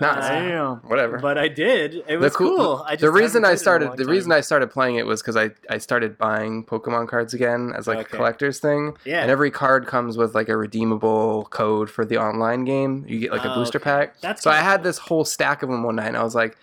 No, 0.00 0.08
Uh, 0.08 0.28
Damn. 0.28 0.76
Whatever. 0.88 1.18
but 1.18 1.36
I 1.36 1.48
did. 1.48 2.02
It 2.08 2.16
was 2.16 2.32
the 2.32 2.38
cool, 2.38 2.56
cool. 2.56 2.84
I 2.86 2.92
just 2.92 3.02
the 3.02 3.10
reason 3.10 3.42
haven't 3.42 3.42
played 3.42 3.50
it 3.50 3.52
I 3.52 3.56
started 3.56 3.92
the 3.98 4.04
time. 4.04 4.12
reason 4.12 4.32
I 4.32 4.40
started 4.40 4.70
playing 4.70 4.96
it 4.96 5.04
was 5.04 5.20
because 5.20 5.36
I, 5.36 5.50
I 5.68 5.76
started 5.76 6.16
buying 6.16 6.64
Pokemon 6.64 7.08
cards 7.08 7.34
again 7.34 7.74
as 7.76 7.86
like 7.86 7.98
Okay. 7.98 8.08
a 8.14 8.16
collector's 8.16 8.60
thing. 8.60 8.96
yeah. 9.04 9.20
And 9.20 9.30
every 9.30 9.50
card 9.50 9.86
comes 9.86 10.16
with 10.16 10.34
like 10.34 10.48
a 10.48 10.56
redeemable 10.56 11.44
code 11.50 11.90
for 11.90 12.06
the 12.06 12.16
online 12.16 12.64
game. 12.64 13.04
You 13.06 13.20
get 13.20 13.30
like 13.32 13.44
a 13.44 13.52
Oh, 13.52 13.56
booster 13.56 13.76
okay. 13.78 13.84
pack. 13.84 14.20
That's 14.22 14.42
so 14.42 14.50
I 14.50 14.56
had 14.56 14.78
cool. 14.78 14.84
this 14.84 14.98
whole 14.98 15.24
stack 15.26 15.62
of 15.62 15.68
them 15.68 15.82
one 15.82 15.96
night, 15.96 16.08
and 16.08 16.16
I 16.16 16.22
was 16.22 16.34
like, 16.34 16.56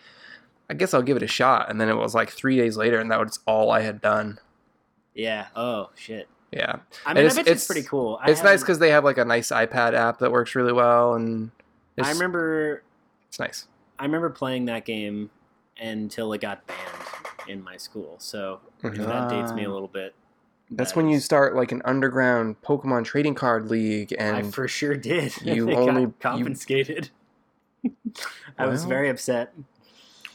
I 0.69 0.73
guess 0.73 0.95
I'll 0.95 1.03
give 1.03 1.15
it 1.17 1.23
a 1.23 1.27
shot. 1.27 1.69
And 1.69 1.79
then 1.79 1.89
it 1.89 1.95
was 1.95 2.15
like 2.15 2.31
three 2.31 2.57
days 2.57 2.75
later, 2.75 2.99
and 2.99 3.11
that 3.11 3.19
was 3.19 3.39
all 3.45 3.69
I 3.71 3.81
had 3.81 4.01
done. 4.01 4.39
Yeah. 5.13 5.47
Oh 5.55 5.91
shit. 5.95 6.27
Yeah, 6.51 6.77
I 7.05 7.11
And 7.11 7.17
mean, 7.17 7.17
I 7.17 7.19
it's- 7.19 7.35
bet 7.35 7.41
it's 7.41 7.49
it's- 7.49 7.67
pretty 7.67 7.83
cool. 7.87 8.19
I 8.21 8.31
it's 8.31 8.41
nice 8.43 8.61
because 8.61 8.79
they 8.79 8.89
have 8.91 9.03
like 9.03 9.17
a 9.17 9.25
nice 9.25 9.49
iPad 9.49 9.93
app 9.93 10.19
that 10.19 10.31
works 10.31 10.55
really 10.55 10.71
well, 10.73 11.13
and 11.15 11.51
it's, 11.97 12.07
I 12.07 12.11
remember 12.11 12.83
it's 13.27 13.39
nice. 13.39 13.67
I 13.99 14.03
remember 14.05 14.29
playing 14.29 14.65
that 14.65 14.85
game 14.85 15.29
until 15.79 16.31
it 16.33 16.39
got 16.41 16.65
banned 16.67 16.79
in 17.49 17.63
my 17.63 17.75
school. 17.77 18.15
So 18.19 18.59
if 18.83 18.93
Mhm. 18.93 19.05
that 19.07 19.29
dates 19.29 19.51
me 19.53 19.65
a 19.65 19.69
little 19.71 19.87
bit. 19.89 20.15
That's 20.71 20.95
when 20.95 21.07
you 21.09 21.19
start 21.19 21.55
like 21.55 21.71
an 21.71 21.81
underground 21.85 22.61
Pokemon 22.61 23.05
trading 23.05 23.35
card 23.35 23.69
league, 23.69 24.13
and 24.17 24.35
I 24.37 24.43
for 24.43 24.67
sure 24.67 24.95
did. 24.95 25.33
you 25.41 25.71
only- 25.73 26.07
got 26.19 26.19
confiscated. 26.39 27.09
I 28.57 28.65
was 28.67 28.81
Well, 28.81 28.89
very 28.89 29.09
upset. 29.09 29.53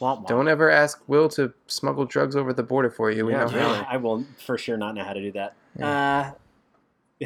Womp 0.02 0.22
womp. 0.22 0.26
don't 0.26 0.48
ever 0.48 0.68
ask 0.70 1.00
Will 1.06 1.28
to 1.30 1.52
smuggle 1.68 2.04
drugs 2.04 2.34
over 2.36 2.52
the 2.52 2.62
border 2.64 2.90
for 2.90 3.10
you. 3.10 3.24
We 3.26 3.32
Yeah, 3.32 3.44
know 3.44 3.50
really. 3.56 3.78
I 3.88 3.96
will 3.98 4.24
for 4.44 4.58
sure 4.58 4.76
not 4.76 4.94
know 4.96 5.04
how 5.04 5.12
to 5.12 5.20
do 5.22 5.32
that. 5.32 5.54
Uh, 5.80 6.32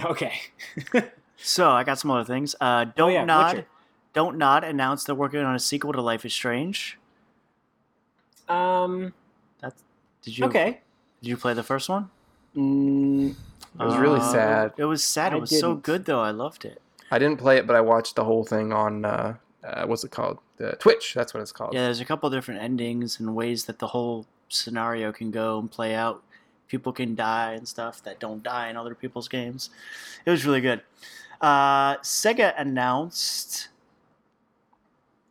okay. 0.05 0.35
So 1.39 1.68
I 1.70 1.85
got 1.85 1.99
some 1.99 2.11
other 2.11 2.24
things. 2.24 2.55
Uh, 2.61 2.87
don't 2.97 3.11
Oh, 3.11 3.12
yeah, 3.12 3.24
nod. 3.24 3.57
Witcher. 3.57 3.66
Dontnod 4.14 4.64
announced 4.64 5.05
they're 5.07 5.14
working 5.14 5.41
on 5.41 5.55
a 5.55 5.59
sequel 5.59 5.93
to 5.93 6.01
Life 6.01 6.24
is 6.24 6.33
Strange. 6.33 6.99
um. 8.49 9.12
That's. 9.61 9.83
Did 10.22 10.39
you? 10.39 10.47
Okay. 10.47 10.81
Did 11.20 11.29
you 11.29 11.37
play 11.37 11.53
the 11.55 11.62
first 11.62 11.89
one? 11.91 12.09
Mm, 12.57 13.31
It 13.79 13.85
was 13.85 13.97
really 13.99 14.20
Uh, 14.20 14.33
sad. 14.33 14.72
It 14.79 14.87
was 14.87 15.05
sad. 15.05 15.33
I 15.35 15.37
It 15.37 15.41
was 15.41 15.51
so 15.51 15.68
didn't. 15.74 15.83
good 15.83 16.05
though. 16.07 16.20
I 16.20 16.31
loved 16.31 16.64
it. 16.64 16.81
I 17.11 17.18
didn't 17.18 17.39
play 17.39 17.59
it, 17.59 17.66
but 17.66 17.77
I 17.77 17.81
watched 17.83 18.16
the 18.16 18.24
whole 18.24 18.45
thing 18.45 18.72
on 18.72 19.05
uh, 19.05 19.35
uh, 19.67 19.87
what's 19.87 20.05
it 20.05 20.11
called? 20.11 20.39
Uh, 20.62 20.73
Twitch. 20.73 21.14
That's 21.14 21.35
what 21.35 21.41
it's 21.41 21.53
called. 21.53 21.75
Yeah, 21.75 21.83
there's 21.83 22.01
a 22.01 22.05
couple 22.05 22.31
different 22.31 22.62
endings 22.62 23.19
and 23.19 23.35
ways 23.35 23.64
that 23.64 23.79
the 23.79 23.89
whole 23.89 24.27
scenario 24.49 25.12
can 25.12 25.31
go 25.31 25.59
and 25.59 25.71
play 25.71 25.95
out. 25.95 26.23
People 26.69 26.93
can 26.93 27.14
die 27.14 27.53
and 27.53 27.67
stuff 27.67 28.03
that 28.05 28.19
don't 28.19 28.43
die 28.43 28.69
in 28.69 28.77
other 28.77 28.95
people's 28.95 29.29
games. 29.29 29.71
It 30.25 30.31
was 30.31 30.45
really 30.45 30.61
good. 30.61 30.83
Uh, 31.41 31.97
Sega 31.99 32.55
announced. 32.57 33.69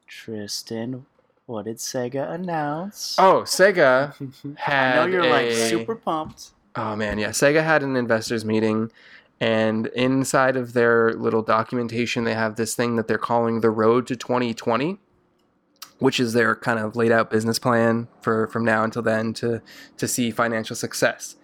Tristan, 0.08 1.06
what 1.46 1.66
did 1.66 1.78
Sega 1.78 2.32
announce? 2.32 3.16
Oh, 3.20 3.42
Sega 3.42 4.14
had. 4.58 4.98
I 5.00 5.06
know 5.06 5.12
you're 5.12 5.30
like 5.30 5.52
super 5.52 5.96
pumped. 5.96 6.52
Oh 6.76 6.96
man, 6.96 7.18
yeah. 7.18 7.30
Sega 7.30 7.64
had 7.64 7.84
an 7.84 7.96
investors 7.96 8.44
meeting, 8.44 8.92
and 9.40 9.88
inside 9.88 10.56
of 10.56 10.74
their 10.74 11.14
little 11.14 11.42
documentation, 11.42 12.24
they 12.24 12.34
have 12.34 12.56
this 12.56 12.76
thing 12.76 12.96
that 12.96 13.08
they're 13.08 13.18
calling 13.18 13.62
the 13.62 13.70
Road 13.70 14.08
to 14.08 14.16
2020, 14.16 14.98
which 16.00 16.20
is 16.20 16.34
their 16.34 16.56
kind 16.56 16.80
of 16.80 16.96
laid 16.96 17.12
out 17.12 17.30
business 17.30 17.60
plan 17.60 18.08
for 18.22 18.48
from 18.48 18.64
now 18.64 18.84
until 18.84 19.02
then 19.02 19.34
to 19.34 19.62
to 19.98 20.08
see 20.08 20.32
financial 20.32 20.76
success. 20.76 21.36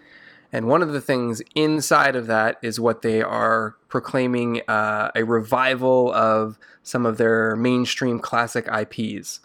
And 0.54 0.68
one 0.68 0.82
of 0.82 0.92
the 0.92 1.02
things 1.02 1.42
inside 1.56 2.16
of 2.16 2.28
that 2.28 2.58
is 2.62 2.80
what 2.80 3.02
they 3.04 3.22
are 3.22 3.76
proclaiming 3.88 4.62
uh, 4.68 5.12
a 5.16 5.24
revival 5.24 6.12
of 6.14 6.60
some 6.84 7.06
of 7.06 7.18
their 7.18 7.56
mainstream 7.56 8.20
classic 8.20 8.68
IPs. 8.68 9.40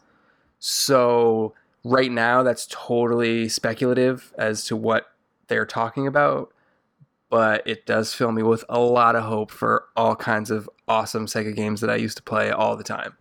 So 0.59 1.55
right 1.85 2.11
now, 2.11 2.43
that's 2.43 2.67
totally 2.69 3.49
speculative 3.49 4.33
as 4.37 4.65
to 4.65 4.77
what 4.77 5.13
they're 5.47 5.67
talking 5.67 6.09
about, 6.09 6.53
but 7.31 7.67
it 7.67 7.87
does 7.87 8.15
fill 8.15 8.33
me 8.33 8.43
with 8.43 8.65
a 8.69 8.79
lot 8.79 9.17
of 9.17 9.25
hope 9.25 9.51
for 9.51 9.87
all 9.97 10.15
kinds 10.17 10.51
of 10.51 10.69
awesome 10.89 11.27
Sega 11.27 11.55
games 11.55 11.81
that 11.81 11.91
I 11.91 11.97
used 11.97 12.17
to 12.17 12.23
play 12.23 12.51
all 12.51 12.77
the 12.77 12.85
time. 12.85 13.17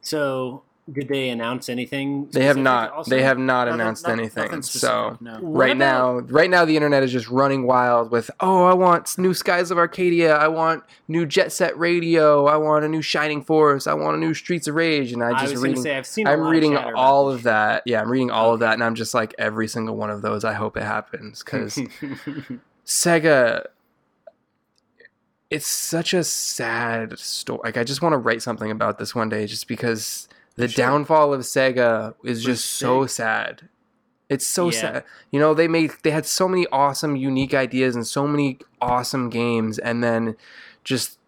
So, 0.00 0.62
did 0.92 1.08
they 1.08 1.30
announce 1.30 1.70
anything? 1.70 2.28
They 2.30 2.44
have 2.44 2.58
not. 2.58 2.92
also? 2.92 3.08
They 3.10 3.22
have 3.22 3.38
not 3.38 3.64
Nothing- 3.66 3.80
announced 3.80 4.02
nothing- 4.04 4.20
anything. 4.20 4.44
nothing 4.44 4.62
so 4.62 5.16
no. 5.20 5.38
Right 5.40 5.74
about- 5.74 5.78
now, 5.78 6.18
right 6.34 6.50
now, 6.50 6.64
the 6.66 6.76
internet 6.76 7.02
is 7.02 7.10
just 7.10 7.28
running 7.30 7.66
wild 7.66 8.10
with, 8.10 8.30
oh, 8.40 8.64
I 8.64 8.74
want 8.74 9.16
new 9.16 9.32
Skies 9.32 9.70
of 9.70 9.78
Arcadia. 9.78 10.36
I 10.36 10.48
want 10.48 10.84
new 11.08 11.24
Jet 11.24 11.52
Set 11.52 11.78
Radio. 11.78 12.46
I 12.46 12.58
want 12.58 12.84
a 12.84 12.88
new 12.88 13.00
Shining 13.00 13.42
Force. 13.42 13.86
I 13.86 13.94
want 13.94 14.16
a 14.16 14.20
new 14.20 14.34
Streets 14.34 14.66
of 14.68 14.74
Rage. 14.74 15.12
And 15.12 15.24
I 15.24 15.30
I 15.30 15.40
just 15.40 15.52
was 15.54 15.62
reading. 15.62 15.82
say 15.82 15.96
I've 15.96 16.06
seen. 16.06 16.26
a 16.26 16.30
I'm 16.32 16.42
reading 16.42 16.76
of 16.76 16.94
all 16.94 17.30
of 17.30 17.44
that. 17.44 17.82
Yeah, 17.86 18.02
I'm 18.02 18.10
reading 18.10 18.30
all 18.30 18.52
of 18.52 18.60
that, 18.60 18.74
and 18.74 18.84
I'm 18.84 18.94
just 18.94 19.14
like 19.14 19.34
every 19.38 19.68
single 19.68 19.96
one 19.96 20.10
of 20.10 20.20
those. 20.20 20.44
I 20.44 20.52
hope 20.52 20.76
it 20.76 20.82
happens 20.82 21.42
because. 21.42 21.76
Sega. 22.86 23.64
It's 25.50 25.66
such 25.66 26.12
a 26.14 26.24
sad 26.24 27.18
story. 27.18 27.60
Like 27.64 27.76
I 27.76 27.84
just 27.84 28.02
want 28.02 28.12
to 28.12 28.18
write 28.18 28.42
something 28.42 28.70
about 28.70 28.98
this 28.98 29.14
one 29.14 29.28
day, 29.28 29.46
just 29.46 29.68
because 29.68 30.28
the 30.56 30.68
Sure. 30.68 30.84
downfall 30.86 31.32
of 31.34 31.40
Sega 31.42 32.14
is 32.24 32.38
just 32.42 32.48
Was 32.62 32.64
so 32.64 33.06
sad. 33.06 33.68
It's 34.28 34.46
so 34.46 34.66
Yeah. 34.70 34.80
sad. 34.80 35.04
You 35.30 35.38
know, 35.40 35.52
they 35.54 35.68
made 35.68 35.92
they 36.02 36.10
had 36.10 36.26
so 36.26 36.48
many 36.48 36.66
awesome, 36.72 37.16
unique 37.16 37.54
ideas 37.54 37.94
and 37.94 38.06
so 38.06 38.26
many 38.26 38.58
awesome 38.80 39.30
games, 39.30 39.78
and 39.78 40.02
then 40.02 40.36
just 40.82 41.18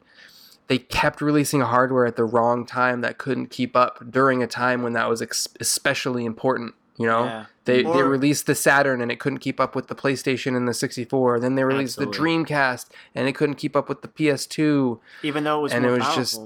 they 0.68 0.78
kept 0.78 1.20
releasing 1.20 1.60
hardware 1.60 2.06
at 2.06 2.16
the 2.16 2.24
wrong 2.24 2.66
time 2.66 3.00
that 3.02 3.18
couldn't 3.18 3.50
keep 3.50 3.76
up 3.76 4.02
during 4.10 4.42
a 4.42 4.46
time 4.48 4.82
when 4.82 4.94
that 4.94 5.08
was 5.08 5.22
ex- 5.22 5.48
especially 5.60 6.24
important. 6.24 6.74
You 6.96 7.06
know, 7.06 7.24
Yeah. 7.24 7.44
they 7.66 7.82
they 7.82 8.02
released 8.02 8.46
the 8.46 8.54
Saturn 8.54 9.00
and 9.02 9.12
it 9.12 9.20
couldn't 9.20 9.38
keep 9.40 9.60
up 9.60 9.76
with 9.76 9.88
the 9.88 9.94
PlayStation 9.94 10.56
and 10.56 10.66
the 10.66 10.72
64. 10.74 11.38
Then 11.38 11.54
they 11.54 11.62
released 11.64 11.98
the 11.98 12.06
Dreamcast 12.06 12.86
and 13.14 13.28
it 13.28 13.34
couldn't 13.34 13.56
keep 13.56 13.76
up 13.76 13.88
with 13.88 14.00
the 14.02 14.08
PS2. 14.08 14.98
Even 15.22 15.44
though 15.44 15.58
it 15.58 15.62
was 15.62 15.72
And 15.72 15.82
more 15.84 15.92
it 15.94 15.98
was 15.98 16.04
powerful. 16.04 16.22
just- 16.22 16.40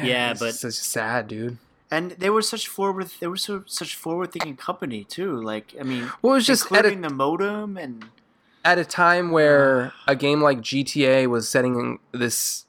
Yeah, 0.00 0.34
but- 0.38 0.62
it's 0.62 0.78
sad, 0.78 1.28
dude. 1.28 1.58
and 1.90 2.12
they 2.12 2.30
were 2.30 2.42
such 2.42 2.68
forward. 2.68 3.10
They 3.20 3.26
were 3.26 3.36
so 3.36 3.64
such 3.66 3.94
forward 3.96 4.32
thinking 4.32 4.56
company 4.56 5.04
too. 5.04 5.40
Like 5.42 5.74
I 5.78 5.82
mean, 5.82 6.10
Well, 6.22 6.34
it 6.34 6.36
was 6.36 6.46
just 6.46 6.70
at 6.72 6.86
a, 6.86 6.94
the 6.94 7.10
modem 7.10 7.76
and 7.76 8.06
at 8.64 8.78
a 8.78 8.84
time 8.84 9.30
where 9.30 9.86
uh. 9.86 10.12
a 10.12 10.16
game 10.16 10.40
like 10.40 10.60
GTA 10.60 11.26
was 11.26 11.48
setting 11.48 11.98
this 12.12 12.66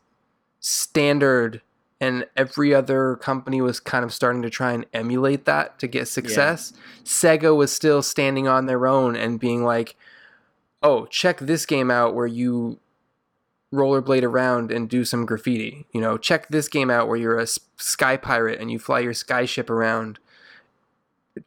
standard 0.60 1.62
and 2.02 2.26
every 2.36 2.74
other 2.74 3.16
company 3.18 3.62
was 3.62 3.80
kind 3.80 4.04
of 4.04 4.14
starting 4.14 4.42
to 4.42 4.50
try 4.50 4.74
and 4.74 4.86
emulate 4.94 5.46
that 5.46 5.80
to 5.80 5.88
get 5.88 6.08
success. 6.08 6.74
Sega 7.06 7.56
was 7.56 7.72
still 7.72 8.02
standing 8.02 8.48
on 8.48 8.66
their 8.66 8.86
own 8.88 9.16
and 9.16 9.40
being 9.40 9.64
like, 9.64 9.96
"Oh, 10.82 11.06
check 11.06 11.40
this 11.40 11.66
game 11.66 11.90
out 11.90 12.14
where 12.14 12.28
you 12.28 12.80
rollerblade 13.74 14.24
around 14.24 14.72
and 14.72 14.88
do 14.88 15.04
some 15.04 15.26
graffiti. 15.26 15.86
You 15.92 16.00
know, 16.00 16.18
check 16.18 16.48
this 16.50 16.68
game 16.68 16.90
out 16.90 17.08
where 17.08 17.18
you're 17.18 17.40
a 17.40 17.48
sky 17.48 18.16
pirate 18.16 18.62
and 18.62 18.72
you 18.72 18.80
fly 18.80 19.00
your 19.00 19.14
skyship 19.14 19.70
around. 19.70 20.20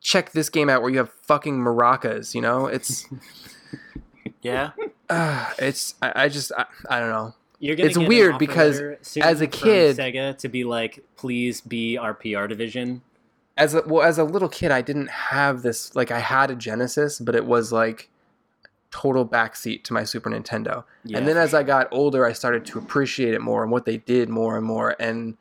Check 0.01 0.33
this 0.33 0.51
game 0.51 0.69
out 0.69 0.83
where 0.83 0.91
you 0.91 0.99
have 0.99 1.13
fucking 1.13 1.59
maracas, 1.59 2.35
you 2.35 2.41
know? 2.41 2.67
It's 2.67 3.07
yeah, 4.43 4.73
uh, 5.09 5.53
it's 5.59 5.95
I, 6.03 6.25
I 6.25 6.29
just 6.29 6.53
I, 6.53 6.67
I 6.91 7.01
don't 7.01 7.11
know. 7.11 7.35
You're 7.59 7.77
gonna 7.77 7.89
It's 7.89 7.97
weird 7.99 8.39
because 8.39 8.81
as 9.17 9.41
a 9.41 9.47
kid- 9.47 9.97
Sega 9.97 10.37
to 10.39 10.49
be 10.49 10.65
like, 10.65 11.05
please 11.17 11.61
be 11.61 11.97
our 11.97 12.13
PR 12.13 12.47
division. 12.47 13.03
As 13.57 13.75
a 13.75 13.83
well 13.87 14.03
as 14.03 14.19
a 14.19 14.25
little 14.25 14.51
kid 14.51 14.71
I 14.71 14.83
didn't 14.83 15.09
have 15.11 15.63
this 15.63 15.95
like 15.97 16.11
I 16.11 16.19
had 16.19 16.51
a 16.51 16.57
Genesis, 16.57 17.19
but 17.19 17.35
it 17.35 17.47
was 17.47 17.73
like 17.73 18.11
total 18.91 19.27
backseat 19.27 19.85
to 19.85 19.93
my 19.93 20.05
Super 20.05 20.31
Nintendo. 20.31 20.85
Yeah, 21.05 21.19
and 21.19 21.29
then 21.29 21.37
as 21.37 21.55
I 21.55 21.63
got 21.63 21.89
older, 21.91 22.27
I 22.27 22.33
started 22.33 22.65
to 22.67 22.79
appreciate 22.79 23.35
it 23.35 23.41
more 23.41 23.63
and 23.63 23.73
what 23.73 23.85
they 23.85 23.99
did 23.99 24.29
more 24.29 24.57
and 24.57 24.67
more. 24.67 24.97
And 24.99 25.37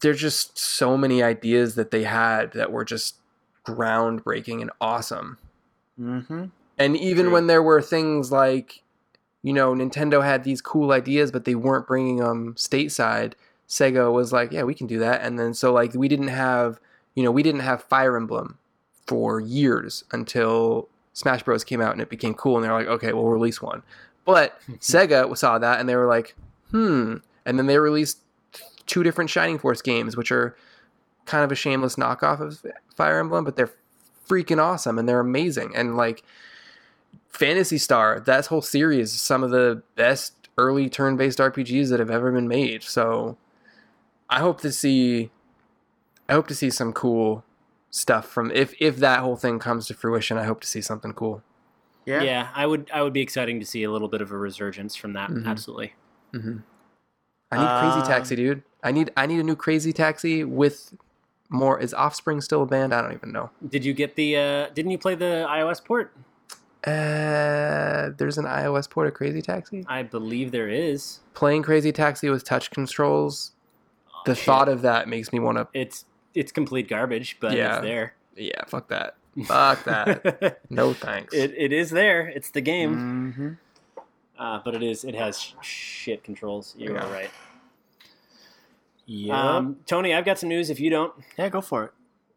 there's 0.00 0.20
just 0.20 0.58
so 0.58 0.96
many 0.96 1.22
ideas 1.22 1.74
that 1.76 1.90
they 1.90 2.04
had 2.04 2.52
that 2.52 2.72
were 2.72 2.84
just 2.84 3.16
groundbreaking 3.64 4.60
and 4.60 4.70
awesome. 4.80 5.38
mm-hmm. 5.98 6.46
And 6.76 6.96
even 6.96 7.26
True. 7.26 7.34
when 7.34 7.46
there 7.46 7.62
were 7.62 7.80
things 7.80 8.32
like, 8.32 8.82
you 9.42 9.52
know, 9.52 9.74
Nintendo 9.74 10.24
had 10.24 10.42
these 10.42 10.60
cool 10.60 10.90
ideas, 10.90 11.30
but 11.30 11.44
they 11.44 11.54
weren't 11.54 11.86
bringing 11.86 12.16
them 12.16 12.54
stateside. 12.54 13.34
Sega 13.68 14.12
was 14.12 14.32
like, 14.32 14.52
yeah, 14.52 14.64
we 14.64 14.74
can 14.74 14.86
do 14.86 14.98
that. 14.98 15.22
And 15.22 15.38
then 15.38 15.54
so 15.54 15.72
like 15.72 15.94
we 15.94 16.08
didn't 16.08 16.28
have, 16.28 16.80
you 17.14 17.22
know, 17.22 17.30
we 17.30 17.42
didn't 17.42 17.60
have 17.60 17.82
Fire 17.84 18.16
Emblem 18.16 18.58
for 19.06 19.38
years 19.40 20.04
until 20.10 20.88
Smash 21.14 21.42
Bros 21.42 21.64
came 21.64 21.80
out 21.80 21.92
and 21.92 22.02
it 22.02 22.10
became 22.10 22.34
cool. 22.34 22.56
And 22.56 22.64
they're 22.64 22.72
like, 22.72 22.86
okay, 22.86 23.12
we'll 23.12 23.24
release 23.24 23.62
one. 23.62 23.82
But 24.24 24.60
Sega 24.80 25.34
saw 25.36 25.58
that 25.58 25.80
and 25.80 25.88
they 25.88 25.96
were 25.96 26.06
like, 26.06 26.36
hmm. 26.70 27.16
And 27.46 27.58
then 27.58 27.66
they 27.66 27.78
released 27.78 28.18
two 28.86 29.02
different 29.02 29.30
Shining 29.30 29.58
Force 29.58 29.80
games, 29.80 30.16
which 30.16 30.30
are 30.30 30.56
kind 31.24 31.44
of 31.44 31.50
a 31.50 31.54
shameless 31.54 31.96
knockoff 31.96 32.40
of 32.40 32.62
Fire 32.94 33.18
Emblem, 33.18 33.44
but 33.44 33.56
they're 33.56 33.72
freaking 34.28 34.62
awesome 34.62 34.98
and 34.98 35.08
they're 35.08 35.20
amazing. 35.20 35.74
And 35.74 35.96
like 35.96 36.22
Phantasy 37.28 37.78
Star, 37.78 38.20
that 38.20 38.46
whole 38.46 38.62
series 38.62 39.14
is 39.14 39.20
some 39.20 39.42
of 39.42 39.50
the 39.50 39.82
best 39.96 40.48
early 40.56 40.88
turn-based 40.88 41.38
RPGs 41.38 41.90
that 41.90 42.00
have 42.00 42.10
ever 42.10 42.30
been 42.30 42.48
made. 42.48 42.82
So 42.82 43.36
I 44.30 44.40
hope 44.40 44.60
to 44.62 44.72
see 44.72 45.30
I 46.28 46.32
hope 46.32 46.46
to 46.48 46.54
see 46.54 46.70
some 46.70 46.92
cool 46.92 47.44
stuff 47.96 48.26
from 48.26 48.50
if 48.50 48.74
if 48.80 48.96
that 48.96 49.20
whole 49.20 49.36
thing 49.36 49.58
comes 49.60 49.86
to 49.86 49.94
fruition, 49.94 50.36
I 50.36 50.42
hope 50.44 50.60
to 50.62 50.66
see 50.66 50.80
something 50.80 51.12
cool. 51.12 51.42
yeah, 52.04 52.22
yeah. 52.22 52.48
I 52.54 52.66
would 52.66 52.90
I 52.92 53.02
would 53.02 53.12
be 53.12 53.20
exciting 53.20 53.60
to 53.60 53.66
see 53.66 53.84
a 53.84 53.90
little 53.90 54.08
bit 54.08 54.20
of 54.20 54.32
a 54.32 54.36
resurgence 54.36 54.96
from 54.96 55.12
that. 55.12 55.30
Mhm. 55.30 55.46
Absolutely. 55.46 55.92
hmm 56.32 56.56
I 57.52 57.58
need 57.58 57.68
Crazy 57.78 58.00
Uh, 58.00 58.06
Taxi, 58.06 58.34
dude. 58.34 58.62
I 58.82 58.90
need 58.90 59.12
I 59.16 59.26
need 59.26 59.38
a 59.38 59.44
new 59.44 59.54
Crazy 59.54 59.92
Taxi 59.92 60.42
with 60.42 60.92
more. 61.50 61.78
Is 61.78 61.94
Offspring 61.94 62.40
still 62.40 62.62
a 62.62 62.66
band? 62.66 62.92
I 62.92 63.00
don't 63.00 63.12
even 63.12 63.30
know. 63.30 63.50
Did 63.68 63.84
you 63.84 63.92
get 63.94 64.16
the? 64.16 64.36
uh 64.36 64.68
Didn't 64.74 64.90
you 64.90 64.98
play 64.98 65.14
the 65.14 65.46
iOS 65.48 65.84
port? 65.84 66.12
Uh, 66.84 68.10
there's 68.18 68.36
an 68.38 68.44
iOS 68.44 68.90
port 68.90 69.06
of 69.06 69.14
Crazy 69.14 69.40
Taxi. 69.40 69.84
I 69.88 70.02
believe 70.02 70.50
there 70.50 70.68
is. 70.68 71.20
Playing 71.32 71.62
Crazy 71.62 71.92
Taxi 71.92 72.28
with 72.28 72.44
touch 72.44 72.70
controls. 72.70 73.52
The 74.26 74.34
Shit. 74.34 74.44
thought 74.46 74.68
of 74.68 74.82
that 74.82 75.08
makes 75.08 75.32
me 75.32 75.38
want 75.38 75.58
to. 75.58 75.68
It's 75.72 76.04
it's 76.34 76.52
complete 76.52 76.88
garbage, 76.88 77.36
but 77.40 77.56
Yeah. 77.56 77.76
it's 77.76 77.82
there. 77.84 78.14
Yeah, 78.36 78.64
fuck 78.66 78.88
that. 78.88 79.16
Fuck 79.46 79.84
that. 79.84 80.60
No 80.70 80.92
thanks. 80.92 81.32
it, 81.34 81.52
it 81.56 81.72
is 81.72 81.90
there. 81.90 82.26
It's 82.28 82.50
the 82.50 82.60
game. 82.60 83.32
Mm-hmm. 83.36 83.50
Uh, 84.38 84.60
but 84.64 84.74
it 84.74 84.82
is 84.82 85.04
it 85.04 85.14
has 85.14 85.38
sh- 85.40 85.52
shit 85.62 86.24
controls. 86.24 86.74
You're 86.78 86.94
right. 86.94 87.30
Yeah, 89.06 89.56
Um, 89.56 89.76
Tony, 89.86 90.14
I've 90.14 90.24
got 90.24 90.38
some 90.38 90.48
news. 90.48 90.70
If 90.70 90.80
you 90.80 90.88
don't, 90.90 91.12
yeah, 91.38 91.48
go 91.50 91.60
for 91.60 91.84
it. 91.84 91.92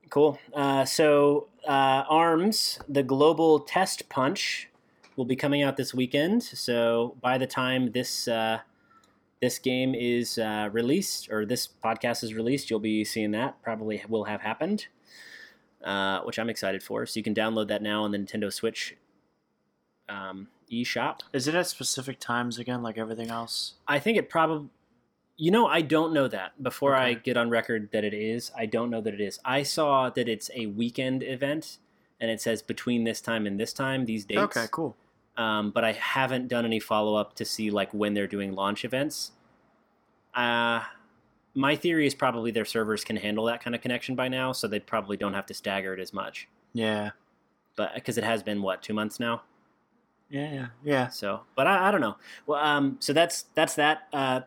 cool. 0.10 0.38
Uh, 0.54 0.84
so 0.86 1.48
uh, 1.68 2.04
Arms, 2.10 2.80
the 2.90 3.04
global 3.04 3.60
test 3.60 4.10
punch, 4.10 4.70
will 5.16 5.26
be 5.26 5.36
coming 5.36 5.64
out 5.64 5.78
this 5.78 5.94
weekend. 5.94 6.44
So 6.44 7.16
by 7.22 7.38
the 7.38 7.48
time 7.48 7.92
this 7.94 8.28
uh, 8.28 8.60
this 9.42 9.60
game 9.60 9.94
is 9.96 10.38
uh, 10.38 10.70
released 10.72 11.30
or 11.32 11.46
this 11.46 11.68
podcast 11.84 12.24
is 12.24 12.34
released, 12.34 12.70
you'll 12.70 12.80
be 12.80 13.04
seeing 13.04 13.32
that. 13.32 13.62
Probably 13.62 14.04
will 14.08 14.26
have 14.26 14.42
happened, 14.42 14.88
uh, 15.84 16.22
which 16.22 16.40
I'm 16.40 16.50
excited 16.50 16.82
for. 16.82 17.06
So 17.06 17.20
you 17.20 17.24
can 17.24 17.36
download 17.36 17.68
that 17.68 17.82
now 17.82 18.04
on 18.04 18.12
the 18.12 18.18
Nintendo 18.18 18.52
Switch. 18.52 18.96
Um, 20.10 20.48
eShop. 20.72 21.20
Is 21.34 21.48
it 21.48 21.56
at 21.56 21.68
specific 21.68 22.20
times 22.20 22.60
again, 22.60 22.82
like 22.82 22.98
everything 22.98 23.30
else? 23.30 23.74
I 23.88 24.00
think 24.00 24.18
it 24.18 24.30
probably. 24.30 24.70
You 25.40 25.52
know, 25.52 25.68
I 25.68 25.82
don't 25.82 26.14
know 26.14 26.28
that. 26.28 26.64
Before 26.64 26.96
I 26.96 27.14
get 27.14 27.38
on 27.38 27.52
record 27.52 27.90
that 27.92 28.04
it 28.04 28.16
is, 28.16 28.52
I 28.58 28.66
don't 28.66 28.90
know 28.90 29.02
that 29.02 29.14
it 29.14 29.22
is. 29.22 29.40
I 29.46 29.62
saw 29.62 30.10
that 30.10 30.28
it's 30.28 30.50
a 30.56 30.66
weekend 30.66 31.22
event, 31.22 31.78
and 32.20 32.32
it 32.32 32.42
says 32.42 32.64
between 32.64 33.04
this 33.04 33.22
time 33.22 33.46
and 33.46 33.60
this 33.60 33.72
time, 33.72 34.06
these 34.06 34.26
dates. 34.26 34.58
Okay, 34.58 34.66
cool. 34.72 34.96
Um, 35.38 35.70
but 35.72 35.84
I 35.86 35.92
haven't 35.94 36.48
done 36.48 36.66
any 36.66 36.80
follow 36.80 37.16
up 37.16 37.36
to 37.36 37.46
see 37.46 37.70
like 37.70 37.94
when 37.94 38.14
they're 38.16 38.28
doing 38.28 38.54
launch 38.54 38.84
events. 38.84 39.32
Uh, 40.34 40.82
my 41.54 41.76
theory 41.76 42.06
is 42.08 42.14
probably 42.16 42.52
their 42.52 42.66
servers 42.66 43.04
can 43.04 43.16
handle 43.18 43.46
that 43.46 43.64
kind 43.64 43.76
of 43.76 43.82
connection 43.82 44.16
by 44.16 44.28
now, 44.28 44.52
so 44.52 44.68
they 44.68 44.80
probably 44.80 45.18
don't 45.18 45.34
have 45.34 45.46
to 45.48 45.54
stagger 45.54 45.94
it 45.94 46.00
as 46.00 46.12
much. 46.14 46.48
Yeah. 46.74 47.12
But 47.76 47.94
because 47.96 48.18
it 48.18 48.24
has 48.24 48.42
been 48.44 48.62
what 48.62 48.82
two 48.82 48.94
months 48.94 49.20
now, 49.20 49.44
Yeah, 50.30 50.52
yeah, 50.54 50.68
yeah. 50.84 51.08
so 51.10 51.42
but 51.56 51.68
I, 51.68 51.88
I 51.88 51.92
don't 51.92 52.02
know. 52.02 52.18
Well, 52.48 52.64
um, 52.64 52.98
so 53.00 53.14
that's 53.14 53.46
that's 53.56 53.76
that. 53.76 54.08
Uh, 54.12 54.42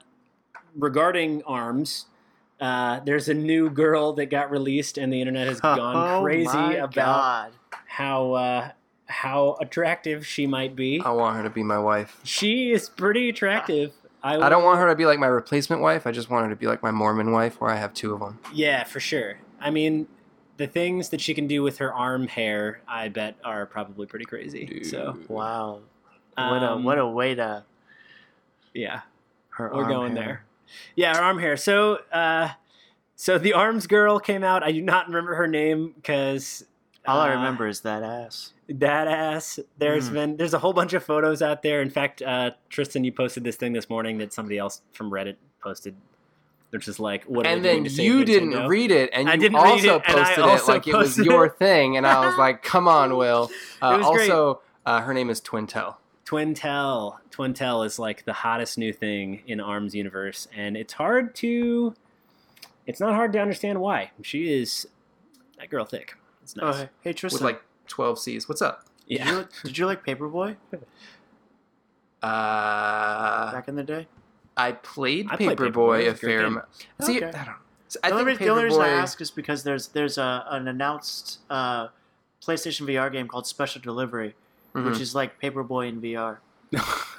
regarding 0.76 1.42
arms, 1.44 2.06
uh, 2.60 3.00
there's 3.00 3.28
a 3.28 3.34
new 3.34 3.70
girl 3.70 4.12
that 4.14 4.26
got 4.26 4.50
released, 4.50 4.98
and 4.98 5.12
the 5.12 5.20
internet 5.20 5.46
has 5.46 5.60
gone 5.60 5.96
Oh 5.96 6.22
crazy 6.22 6.76
about 6.76 6.92
God. 6.92 7.52
how 7.86 8.32
uh, 8.32 8.70
how 9.10 9.56
attractive 9.60 10.26
she 10.26 10.46
might 10.46 10.74
be. 10.76 11.00
I 11.04 11.10
want 11.10 11.36
her 11.36 11.42
to 11.42 11.50
be 11.50 11.62
my 11.62 11.78
wife. 11.78 12.18
She 12.24 12.72
is 12.72 12.88
pretty 12.88 13.28
attractive. 13.28 13.92
I, 14.22 14.36
I 14.36 14.48
don't 14.48 14.64
want 14.64 14.78
her 14.80 14.88
to 14.88 14.94
be 14.94 15.06
like 15.06 15.18
my 15.18 15.26
replacement 15.26 15.82
wife. 15.82 16.06
I 16.06 16.12
just 16.12 16.30
want 16.30 16.44
her 16.44 16.50
to 16.50 16.56
be 16.56 16.66
like 16.66 16.82
my 16.82 16.90
Mormon 16.90 17.32
wife, 17.32 17.60
where 17.60 17.70
I 17.70 17.76
have 17.76 17.92
two 17.94 18.12
of 18.14 18.20
them. 18.20 18.38
Yeah, 18.52 18.84
for 18.84 19.00
sure. 19.00 19.38
I 19.60 19.70
mean, 19.70 20.08
the 20.58 20.66
things 20.66 21.08
that 21.08 21.20
she 21.20 21.32
can 21.34 21.46
do 21.46 21.62
with 21.62 21.78
her 21.78 21.92
arm 21.92 22.26
hair, 22.28 22.82
I 22.86 23.08
bet, 23.08 23.36
are 23.44 23.64
probably 23.66 24.06
pretty 24.06 24.26
crazy. 24.26 24.84
So, 24.84 25.18
Wow. 25.28 25.80
What 26.36 26.62
a 26.62 26.70
um, 26.72 26.84
what 26.84 26.98
a 26.98 27.06
way 27.06 27.34
to 27.34 27.64
yeah, 28.72 29.00
her. 29.50 29.70
we're 29.74 29.82
arm 29.82 29.88
going 29.90 30.16
hair. 30.16 30.24
there. 30.24 30.44
Yeah, 30.96 31.16
her 31.16 31.22
arm 31.22 31.38
hair. 31.38 31.56
So, 31.56 31.96
uh, 32.12 32.50
so 33.16 33.36
the 33.36 33.52
arms 33.52 33.86
girl 33.86 34.18
came 34.20 34.42
out. 34.44 34.62
I 34.62 34.72
do 34.72 34.80
not 34.80 35.06
remember 35.08 35.34
her 35.34 35.46
name 35.46 35.92
because 35.96 36.64
All 37.06 37.18
I 37.20 37.30
uh, 37.32 37.36
remember 37.36 37.66
is 37.66 37.80
that 37.80 38.02
ass. 38.02 38.52
that 38.68 39.08
ass. 39.08 39.58
There's 39.78 40.10
Mhm. 40.10 40.12
been 40.12 40.36
there's 40.36 40.54
a 40.54 40.58
whole 40.58 40.72
bunch 40.72 40.92
of 40.92 41.02
photos 41.02 41.40
out 41.42 41.62
there. 41.62 41.80
In 41.82 41.90
fact, 41.90 42.22
uh, 42.22 42.50
Tristan, 42.68 43.04
you 43.04 43.12
posted 43.12 43.42
this 43.42 43.56
thing 43.56 43.72
this 43.72 43.88
morning 43.90 44.18
that 44.18 44.32
somebody 44.32 44.58
else 44.58 44.82
from 44.92 45.10
Reddit 45.10 45.36
posted. 45.62 45.94
Which 46.70 46.86
is 46.86 47.00
like, 47.00 47.24
what? 47.24 47.46
are 47.46 47.50
and 47.50 47.64
they 47.64 47.80
then 47.80 47.84
you 47.86 48.24
didn't 48.24 48.50
Nintendo? 48.52 48.68
read 48.68 48.92
it, 48.92 49.10
and 49.12 49.28
I 49.28 49.34
you 49.34 49.40
didn't 49.40 49.56
also 49.56 49.96
it, 49.96 50.02
and 50.06 50.16
I 50.20 50.24
posted 50.24 50.44
also 50.44 50.72
it 50.72 50.74
like 50.76 50.86
it 50.86 50.94
was 50.96 51.18
your 51.18 51.48
thing, 51.48 51.96
and 51.96 52.06
I 52.06 52.24
was 52.24 52.38
like, 52.38 52.62
"Come 52.62 52.86
on, 52.86 53.16
Will." 53.16 53.50
Uh, 53.82 53.94
It 53.94 53.98
was 54.06 54.16
great. 54.16 54.30
also, 54.30 54.60
uh, 54.86 55.00
her 55.00 55.12
name 55.12 55.30
is 55.30 55.40
Twintelle. 55.40 55.96
Twintelle. 56.24 57.18
Twintelle 57.32 57.84
is 57.84 57.98
like 57.98 58.24
the 58.24 58.32
hottest 58.32 58.78
new 58.78 58.92
thing 58.92 59.42
in 59.48 59.58
Arms 59.58 59.96
universe, 59.96 60.46
and 60.54 60.76
it's 60.76 60.92
hard 60.92 61.34
to. 61.36 61.94
It's 62.86 63.00
not 63.00 63.14
hard 63.16 63.32
to 63.32 63.40
understand 63.40 63.80
why. 63.80 64.12
She 64.22 64.52
is 64.52 64.86
that 65.58 65.70
girl 65.70 65.84
thick. 65.84 66.14
It's 66.54 66.62
Oh, 66.62 66.66
nice. 66.70 66.80
hey, 66.80 66.88
hey 67.02 67.12
Tristan. 67.12 67.36
with 67.44 67.54
like 67.54 67.62
12 67.88 68.18
C's. 68.18 68.48
What's 68.48 68.62
up? 68.62 68.84
did, 69.08 69.18
yeah. 69.18 69.30
you, 69.38 69.48
did 69.64 69.78
you 69.78 69.86
like 69.86 70.04
Paperboy 70.04 70.56
Uh, 72.22 73.50
back 73.52 73.68
in 73.68 73.76
the 73.76 73.82
day? 73.82 74.06
I 74.56 74.72
played 74.72 75.28
I 75.30 75.36
played 75.36 75.56
Paperboy. 75.56 75.72
Paperboy 75.72 76.04
a 76.06 76.10
was 76.10 76.18
a 76.18 76.20
great 76.20 76.32
fair 76.32 76.38
game. 76.42 76.46
amount. 76.52 76.66
See, 77.02 77.16
Okay. 77.16 77.26
I 77.38 77.44
don't. 77.44 77.56
so 77.88 78.00
I 78.04 78.10
the, 78.10 78.14
only, 78.16 78.24
think 78.32 78.40
re- 78.40 78.46
the 78.46 78.52
only 78.52 78.64
reason 78.64 78.82
I 78.82 78.88
Paperboy- 78.88 78.98
ask 79.02 79.20
is 79.22 79.30
because 79.30 79.62
there's 79.62 79.88
there's 79.88 80.18
a, 80.18 80.44
an 80.50 80.68
announced 80.68 81.38
uh, 81.48 81.88
PlayStation 82.44 82.86
VR 82.86 83.10
game 83.10 83.26
called 83.26 83.46
Special 83.46 83.80
Delivery, 83.80 84.34
Mhm. 84.74 84.84
which 84.84 85.00
is 85.00 85.14
like 85.14 85.40
Paperboy 85.40 85.88
in 85.88 86.00
VR. 86.02 86.38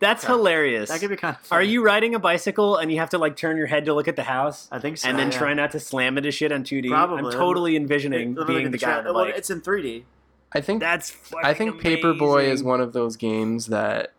That's 0.00 0.22
Yeah. 0.24 0.28
hilarious. 0.28 0.88
That 0.90 1.00
could 1.00 1.10
be 1.10 1.16
kind 1.16 1.36
of. 1.42 1.52
Are 1.52 1.62
you 1.62 1.82
riding 1.82 2.14
a 2.14 2.18
bicycle 2.18 2.76
and 2.76 2.90
you 2.92 2.98
have 2.98 3.10
to 3.10 3.18
like 3.18 3.36
turn 3.36 3.56
your 3.56 3.66
head 3.66 3.84
to 3.86 3.94
look 3.94 4.08
at 4.08 4.16
the 4.16 4.22
house 4.24 4.68
I 4.70 4.78
think 4.78 4.98
so. 4.98 5.08
and 5.08 5.18
then 5.18 5.30
yeah. 5.30 5.38
try 5.38 5.54
not 5.54 5.70
to 5.72 5.80
slam 5.80 6.18
into 6.18 6.30
shit 6.30 6.52
on 6.52 6.62
2D? 6.64 6.88
Probably. 6.88 7.18
I'm 7.18 7.30
totally 7.32 7.76
envisioning 7.76 8.34
Let 8.34 8.48
me 8.48 8.54
look 8.54 8.62
being 8.62 8.66
at 8.66 8.72
the 8.72 8.78
guy 8.78 9.00
tra- 9.02 9.12
well, 9.12 9.24
it's 9.24 9.50
in 9.50 9.60
3D. 9.60 10.04
I 10.52 10.60
think 10.60 10.80
That's 10.80 11.14
I 11.42 11.54
think 11.54 11.80
Paperboy 11.80 12.44
is 12.48 12.62
one 12.62 12.80
of 12.80 12.92
those 12.92 13.16
games 13.16 13.66
that 13.66 14.12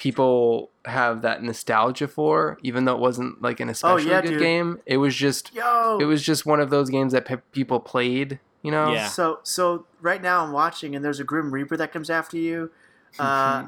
people 0.00 0.70
have 0.84 1.22
that 1.22 1.42
nostalgia 1.42 2.06
for, 2.08 2.58
even 2.62 2.84
though 2.84 2.94
it 2.94 3.00
wasn't 3.00 3.40
like 3.42 3.60
an 3.60 3.68
oh, 3.68 3.72
especially 3.72 4.10
Oh, 4.10 4.14
yeah, 4.14 4.20
good 4.22 4.28
dude. 4.30 4.40
game. 4.40 4.80
It 4.86 4.98
was 4.98 5.14
just 5.14 5.54
Yo. 5.54 5.98
it 6.00 6.04
was 6.04 6.22
just 6.22 6.44
one 6.46 6.60
of 6.60 6.70
those 6.70 6.90
games 6.90 7.12
that 7.12 7.24
pe- 7.24 7.36
people 7.52 7.80
played. 7.80 8.38
You 8.62 8.70
know. 8.70 8.92
Yeah. 8.92 9.08
So 9.08 9.40
so 9.42 9.86
right 10.00 10.22
now 10.22 10.44
I'm 10.44 10.52
watching 10.52 10.94
and 10.94 11.04
there's 11.04 11.20
a 11.20 11.24
Grim 11.24 11.52
Reaper 11.52 11.76
that 11.76 11.92
comes 11.92 12.08
after 12.10 12.36
you. 12.36 12.70
Uh, 13.18 13.66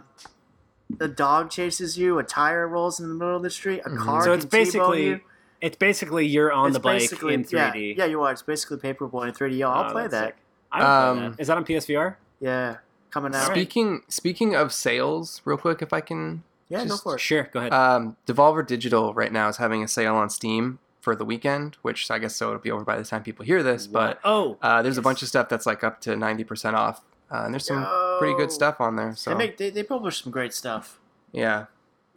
a 1.00 1.08
dog 1.08 1.50
chases 1.50 1.98
you. 1.98 2.18
A 2.18 2.22
tire 2.24 2.66
rolls 2.68 3.00
in 3.00 3.08
the 3.08 3.14
middle 3.14 3.36
of 3.36 3.42
the 3.42 3.50
street. 3.50 3.80
A 3.84 3.90
Mhm. 3.90 3.98
car. 3.98 4.22
So 4.24 4.32
it's 4.32 4.44
can 4.44 4.50
basically 4.50 5.06
you. 5.06 5.20
It's 5.60 5.76
basically 5.76 6.26
you're 6.26 6.52
on 6.52 6.68
It's 6.68 6.76
the 6.76 6.80
bike 6.80 6.98
basically- 7.00 7.34
in 7.34 7.42
3D. 7.44 7.94
Yeah, 7.96 8.04
yeah, 8.04 8.10
you 8.10 8.22
are. 8.22 8.30
It's 8.32 8.42
basically 8.42 8.76
Paperboy 8.76 9.28
in 9.28 9.34
3D. 9.34 9.56
Yo, 9.58 9.70
I'll 9.70 9.88
Oh, 9.88 9.92
play 9.92 10.02
that's 10.02 10.12
that. 10.12 10.26
sick. 10.26 10.36
I 10.70 10.78
would 10.78 10.84
play 10.84 11.24
Um, 11.24 11.30
that. 11.32 11.40
Is 11.40 11.48
that 11.48 11.56
on 11.56 11.64
PSVR? 11.64 12.16
Yeah, 12.40 12.76
coming 13.10 13.34
out. 13.34 13.42
Alright. 13.44 13.56
Speaking 13.56 14.02
speaking 14.08 14.54
of 14.54 14.72
sales, 14.72 15.40
real 15.44 15.56
quick, 15.56 15.80
if 15.82 15.92
I 15.92 16.00
can. 16.00 16.42
Yeah, 16.68 16.80
go 16.82 16.88
just- 16.88 17.02
for 17.04 17.14
it. 17.14 17.20
Sure, 17.20 17.48
go 17.52 17.60
ahead. 17.60 17.72
Um, 17.72 18.16
Devolver 18.26 18.66
Digital 18.66 19.14
right 19.14 19.32
now 19.32 19.48
is 19.48 19.56
having 19.56 19.82
a 19.82 19.88
sale 19.88 20.14
on 20.16 20.28
Steam 20.30 20.78
for 21.00 21.14
the 21.16 21.24
weekend, 21.24 21.76
which 21.82 22.10
I 22.10 22.18
guess 22.18 22.34
so 22.36 22.48
it'll 22.48 22.58
be 22.60 22.70
over 22.72 22.84
by 22.84 22.96
the 22.98 23.04
time 23.04 23.22
people 23.22 23.44
hear 23.44 23.62
this. 23.62 23.86
But 23.86 24.18
oh, 24.24 24.58
uh, 24.60 24.82
there's 24.82 24.98
a 24.98 25.02
bunch 25.02 25.22
of 25.22 25.28
stuff 25.28 25.48
that's 25.48 25.64
like 25.64 25.82
up 25.84 26.00
to 26.02 26.16
ninety 26.16 26.42
percent 26.44 26.74
off, 26.76 27.00
uh, 27.30 27.42
and 27.44 27.54
there's 27.54 27.66
some 27.66 27.82
Yo. 27.82 28.16
pretty 28.18 28.34
good 28.34 28.52
stuff 28.52 28.80
on 28.80 28.96
there. 28.96 29.14
So 29.16 29.30
They 29.30 29.36
make 29.36 29.56
they, 29.56 29.70
they 29.70 29.82
publish 29.82 30.22
some 30.22 30.32
great 30.32 30.54
stuff. 30.54 30.98
yeah, 31.32 31.66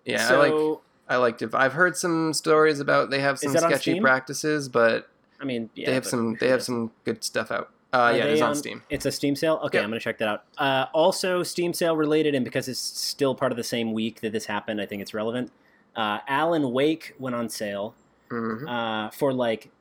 yeah, 0.05 0.27
so 0.27 0.41
I 0.41 0.47
like 0.49 0.79
I 1.09 1.15
like 1.17 1.37
Dev- 1.39 1.55
I've 1.55 1.73
heard 1.73 1.97
some 1.97 2.33
stories 2.33 2.79
about 2.79 3.09
they 3.09 3.19
have 3.19 3.39
some 3.39 3.55
sketchy 3.55 3.99
practices, 3.99 4.69
but 4.69 5.09
I 5.39 5.45
mean, 5.45 5.69
yeah, 5.75 5.87
they 5.87 5.93
have 5.93 6.05
some 6.05 6.33
who 6.33 6.37
they 6.37 6.49
have 6.49 6.63
some 6.63 6.91
good 7.05 7.23
stuff 7.23 7.51
out. 7.51 7.71
Uh, 7.91 8.13
yeah, 8.15 8.25
it's 8.25 8.41
on 8.43 8.53
Steam. 8.53 8.83
It's 8.91 9.07
a 9.07 9.11
Steam 9.11 9.35
sale. 9.35 9.59
Okay, 9.63 9.79
Yep. 9.79 9.83
I'm 9.83 9.89
gonna 9.89 9.99
check 9.99 10.19
that 10.19 10.27
out. 10.27 10.43
Uh, 10.59 10.85
also, 10.93 11.41
Steam 11.41 11.73
sale 11.73 11.97
related, 11.97 12.35
and 12.35 12.45
because 12.45 12.67
it's 12.67 12.79
still 12.79 13.33
part 13.33 13.51
of 13.51 13.55
the 13.57 13.63
same 13.63 13.93
week 13.93 14.21
that 14.21 14.31
this 14.31 14.45
happened, 14.45 14.79
I 14.79 14.85
think 14.85 15.01
it's 15.01 15.13
relevant. 15.15 15.51
Uh, 15.95 16.19
Alan 16.27 16.71
Wake 16.71 17.15
went 17.17 17.35
on 17.35 17.49
sale 17.49 17.95
hmm 18.29 18.67
uh, 18.67 19.09
for 19.09 19.33
like 19.33 19.71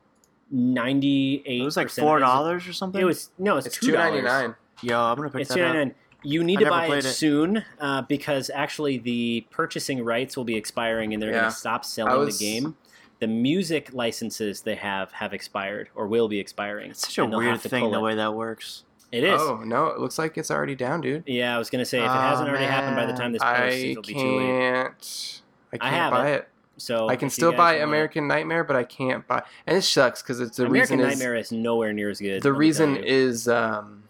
ninety 0.49 1.43
eight. 1.45 1.61
It 1.61 1.65
was 1.65 1.77
like 1.77 1.89
four 1.89 2.19
dollars 2.19 2.67
or 2.67 2.73
something. 2.73 2.99
It 2.99 3.05
was 3.05 3.29
no, 3.37 3.57
it's, 3.57 3.67
It's 3.67 3.77
two 3.77 3.87
two 3.87 3.93
ninety 3.93 4.21
nine. 4.21 4.55
Yo, 4.81 4.99
I'm 4.99 5.15
gonna 5.17 5.29
pick 5.29 5.41
It's 5.41 5.49
that 5.53 5.73
two 5.73 5.89
up. 5.89 5.95
You 6.23 6.43
need 6.43 6.59
I 6.59 6.63
to 6.65 6.69
buy 6.69 6.85
it, 6.87 7.05
it. 7.05 7.13
soon 7.13 7.63
uh, 7.79 8.01
because 8.01 8.49
actually 8.53 8.97
the 8.97 9.45
purchasing 9.51 10.03
rights 10.03 10.35
will 10.35 10.43
be 10.43 10.55
expiring 10.55 11.13
and 11.13 11.21
they're 11.23 11.31
Yeah. 11.31 11.39
going 11.41 11.51
to 11.51 11.57
stop 11.57 11.85
selling 11.85 12.17
was- 12.19 12.37
the 12.39 12.45
game. 12.45 12.75
The 13.19 13.27
music 13.27 13.89
licenses 13.93 14.61
they 14.61 14.75
have 14.75 15.11
have 15.13 15.33
expired 15.33 15.89
or 15.95 16.07
will 16.07 16.27
be 16.29 16.39
expiring. 16.39 16.91
It's 16.91 17.01
such 17.01 17.17
a 17.17 17.25
weird 17.25 17.59
thing 17.61 17.91
the 17.91 17.99
it. 17.99 18.01
way 18.01 18.15
that 18.15 18.33
works. 18.33 18.83
It 19.11 19.23
is. 19.25 19.41
Oh 19.41 19.57
no, 19.65 19.87
it 19.87 19.99
looks 19.99 20.17
like 20.19 20.37
it's 20.37 20.49
already 20.51 20.75
down, 20.75 21.01
dude. 21.01 21.23
Yeah, 21.25 21.53
I 21.55 21.57
was 21.57 21.69
going 21.69 21.81
to 21.81 21.85
say 21.85 21.97
if 21.99 22.05
it 22.05 22.07
Oh, 22.07 22.11
hasn't 22.13 22.47
already 22.47 22.65
happened 22.65 22.95
by 22.95 23.05
the 23.05 23.13
time 23.13 23.31
this 23.33 23.41
posts, 23.41 23.59
I 23.59 23.67
it'll 23.69 24.03
be 24.03 24.13
too 24.13 24.37
late. 24.37 24.45
I 24.45 24.51
can't. 24.51 25.41
I 25.73 25.75
I 25.87 25.89
can't 25.89 26.11
buy 26.13 26.29
it. 26.29 26.35
it. 26.35 26.47
So 26.77 27.09
I 27.09 27.15
can 27.17 27.29
still 27.29 27.51
buy 27.51 27.71
want 27.71 27.77
it- 27.77 27.83
American 27.83 28.27
Nightmare, 28.27 28.63
but 28.63 28.75
I 28.77 28.83
can't 28.85 29.27
buy. 29.27 29.43
And 29.67 29.77
it 29.77 29.81
sucks 29.81 30.21
because 30.21 30.39
it's 30.39 30.55
the 30.57 30.63
American 30.65 30.79
reason 30.81 30.99
American 31.01 31.19
Nightmare 31.19 31.35
is 31.35 31.51
nowhere 31.51 31.91
near 31.91 32.09
as 32.09 32.19
good. 32.21 32.41
the 32.41 32.53
reason 32.53 32.95
is 32.95 33.47
um, 33.49 34.03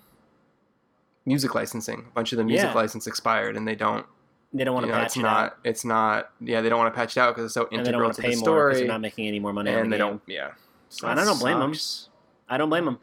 music 1.25 1.55
licensing. 1.55 2.05
A 2.09 2.13
bunch 2.13 2.31
of 2.31 2.37
the 2.37 2.43
music 2.43 2.69
Yeah. 2.69 2.73
license 2.73 3.07
expired, 3.07 3.55
and 3.57 3.67
they 3.67 3.75
don't. 3.75 4.05
they 4.51 4.63
don't 4.63 4.73
want 4.73 4.85
You 4.87 4.91
to 4.91 4.97
know, 4.97 5.01
patch 5.03 5.07
it's 5.09 5.15
it 5.17 5.21
not. 5.21 5.43
out, 5.45 5.57
It's 5.63 5.85
not. 5.85 6.31
Yeah, 6.41 6.61
they 6.61 6.69
don't 6.69 6.79
want 6.79 6.91
to 6.93 6.97
patch 6.97 7.15
it 7.15 7.19
out 7.19 7.35
because 7.35 7.45
it's 7.45 7.53
so 7.53 7.67
and 7.71 7.85
they 7.85 7.91
don't 7.91 8.01
integral 8.01 8.09
to 8.11 8.15
the 8.15 8.21
pay 8.23 8.27
more 8.29 8.31
because 8.33 8.41
story, 8.43 8.73
they're 8.75 8.87
not 8.87 9.01
making 9.01 9.27
any 9.27 9.39
more 9.39 9.53
money. 9.53 9.69
and 9.71 9.85
the 9.91 9.97
they 9.97 10.01
game. 10.03 10.07
don't. 10.13 10.21
Yeah. 10.27 10.51
So 10.89 11.07
And 11.07 11.19
I 11.19 11.25
don't 11.25 11.39
blame 11.39 11.59
Sucks. 11.73 12.09
I 12.49 12.57
don't 12.57 12.69
blame 12.69 12.85
them. 12.85 12.97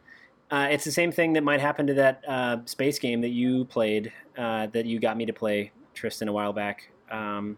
Uh, 0.51 0.67
it's 0.71 0.83
the 0.83 0.91
same 0.91 1.11
thing 1.11 1.33
that 1.33 1.43
might 1.43 1.61
happen 1.61 1.87
to 1.87 1.93
that 1.93 2.21
uh, 2.27 2.57
space 2.65 2.99
game 2.99 3.21
that 3.21 3.29
you 3.29 3.63
played, 3.65 4.11
uh, 4.37 4.67
that 4.67 4.85
you 4.85 4.99
got 4.99 5.15
me 5.17 5.25
to 5.25 5.33
play, 5.33 5.71
Tristan, 5.93 6.27
a 6.27 6.33
while 6.33 6.51
back. 6.53 6.89
Um, 7.09 7.57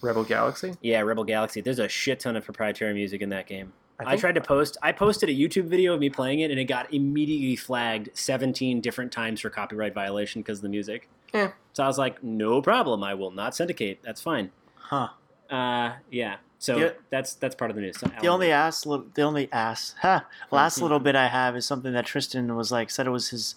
Rebel 0.00 0.24
Galaxy. 0.24 0.74
yeah, 0.80 1.00
Rebel 1.00 1.24
Galaxy. 1.24 1.60
There's 1.60 1.78
a 1.80 1.88
shit 1.88 2.20
ton 2.20 2.34
of 2.36 2.44
proprietary 2.44 2.94
music 2.94 3.20
in 3.20 3.28
that 3.30 3.46
game. 3.46 3.72
I, 4.00 4.10
think- 4.10 4.20
tried 4.20 4.34
to 4.36 4.40
post. 4.40 4.76
I 4.82 4.92
posted 4.92 5.28
a 5.28 5.32
YouTube 5.34 5.64
video 5.64 5.94
of 5.94 6.00
me 6.00 6.08
playing 6.10 6.40
it, 6.40 6.50
and 6.50 6.58
it 6.60 6.64
got 6.64 6.92
immediately 6.94 7.56
flagged 7.56 8.10
17 8.14 8.80
different 8.80 9.10
times 9.12 9.40
for 9.40 9.50
copyright 9.50 9.94
violation 9.94 10.40
because 10.42 10.58
of 10.58 10.62
the 10.62 10.68
music. 10.68 11.08
Yeah. 11.34 11.50
So 11.72 11.82
I 11.84 11.86
was 11.88 11.98
like, 11.98 12.22
no 12.22 12.62
problem. 12.62 13.02
I 13.04 13.14
will 13.14 13.30
not 13.30 13.54
syndicate. 13.54 14.00
That's 14.02 14.20
fine. 14.20 14.50
Huh. 14.76 15.08
Uh, 15.50 15.94
yeah. 16.10 16.36
So 16.60 16.76
Yeah. 16.76 16.90
that's 17.10 17.34
that's 17.34 17.54
part 17.54 17.70
of 17.70 17.76
the 17.76 17.82
news. 17.82 17.96
The 18.20 18.26
only 18.26 18.50
ass, 18.50 18.84
li- 18.86 19.04
the 19.14 19.22
only 19.22 19.48
ass, 19.52 19.94
ha, 20.02 20.26
last 20.50 20.80
little 20.82 20.98
bit 20.98 21.14
I 21.14 21.28
have 21.28 21.54
is 21.56 21.64
something 21.66 21.92
that 21.92 22.04
Tristan 22.06 22.56
was 22.56 22.72
like 22.72 22.90
said 22.90 23.06
it 23.06 23.10
was 23.10 23.28
his 23.28 23.54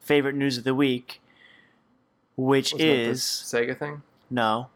favorite 0.00 0.34
news 0.34 0.58
of 0.58 0.64
the 0.64 0.74
week, 0.74 1.20
which 2.36 2.72
Wasn't 2.72 2.88
it 2.90 2.98
is 2.98 3.08
this 3.08 3.52
Sega 3.52 3.78
thing. 3.78 4.02
no, 4.30 4.68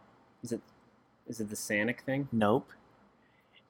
is 0.42 0.52
it 0.52 0.60
is 1.26 1.40
it 1.40 1.50
the 1.50 1.56
Sanic 1.56 2.00
thing? 2.00 2.28
nope. 2.32 2.70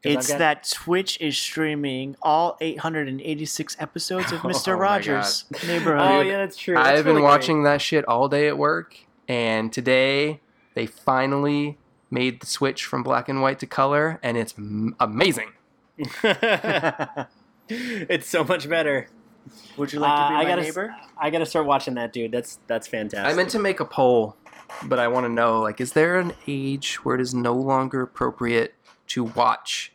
'Cause 0.03 0.13
I've 0.13 0.19
It's 0.19 0.29
got- 0.29 0.39
that 0.39 0.69
Twitch 0.71 1.21
is 1.21 1.37
streaming 1.39 2.17
all 2.23 2.57
886 2.61 3.77
episodes 3.81 4.31
of 4.33 4.41
Oh 4.45 4.49
Mr. 4.49 4.69
my 4.69 4.73
Rogers' 4.75 5.45
Oh 5.55 5.59
Neighborhood. 5.67 6.01
Oh 6.03 6.21
yeah, 6.21 6.37
that's 6.39 6.57
true. 6.57 6.75
That's 6.75 6.87
I've 6.89 6.97
been 7.05 7.15
really 7.17 7.23
great. 7.23 7.31
watching 7.31 7.63
that 7.65 7.81
shit 7.81 8.05
all 8.07 8.29
day 8.29 8.47
at 8.49 8.57
work, 8.59 8.97
And 9.29 9.73
today 9.73 10.41
they 10.75 10.87
finally 10.87 11.79
made 12.11 12.41
the 12.41 12.47
switch 12.47 12.85
from 12.85 13.03
black 13.03 13.29
and 13.29 13.43
white 13.43 13.59
to 13.61 13.67
color, 13.67 14.21
and 14.23 14.37
it's 14.37 14.55
m- 14.57 14.95
amazing. 15.01 15.51
it's 17.69 18.29
so 18.29 18.45
much 18.45 18.69
better. 18.69 19.09
Would 19.77 19.93
you 19.93 20.01
like 20.01 20.15
to 20.15 20.21
Uh, 20.23 20.29
be 20.29 20.35
I 20.35 20.43
my 20.43 20.49
gotta, 20.49 20.63
neighbor? 20.63 20.95
I 21.19 21.31
gotta 21.31 21.47
start 21.47 21.67
watching 21.67 21.95
that, 21.95 22.13
dude. 22.13 22.31
That's 22.33 22.59
that's 22.67 22.87
fantastic. 22.87 23.33
I 23.33 23.35
meant 23.35 23.51
to 23.51 23.59
make 23.59 23.81
a 23.81 23.85
poll, 23.85 24.37
but 24.85 24.99
I 24.99 25.09
want 25.09 25.25
to 25.25 25.29
know 25.33 25.61
like, 25.61 25.81
is 25.81 25.93
there 25.93 26.19
an 26.19 26.33
age 26.47 26.97
where 27.05 27.15
it 27.15 27.21
is 27.21 27.35
no 27.35 27.55
longer 27.55 28.03
appropriate 28.03 28.75
to 29.09 29.25
watch 29.25 29.93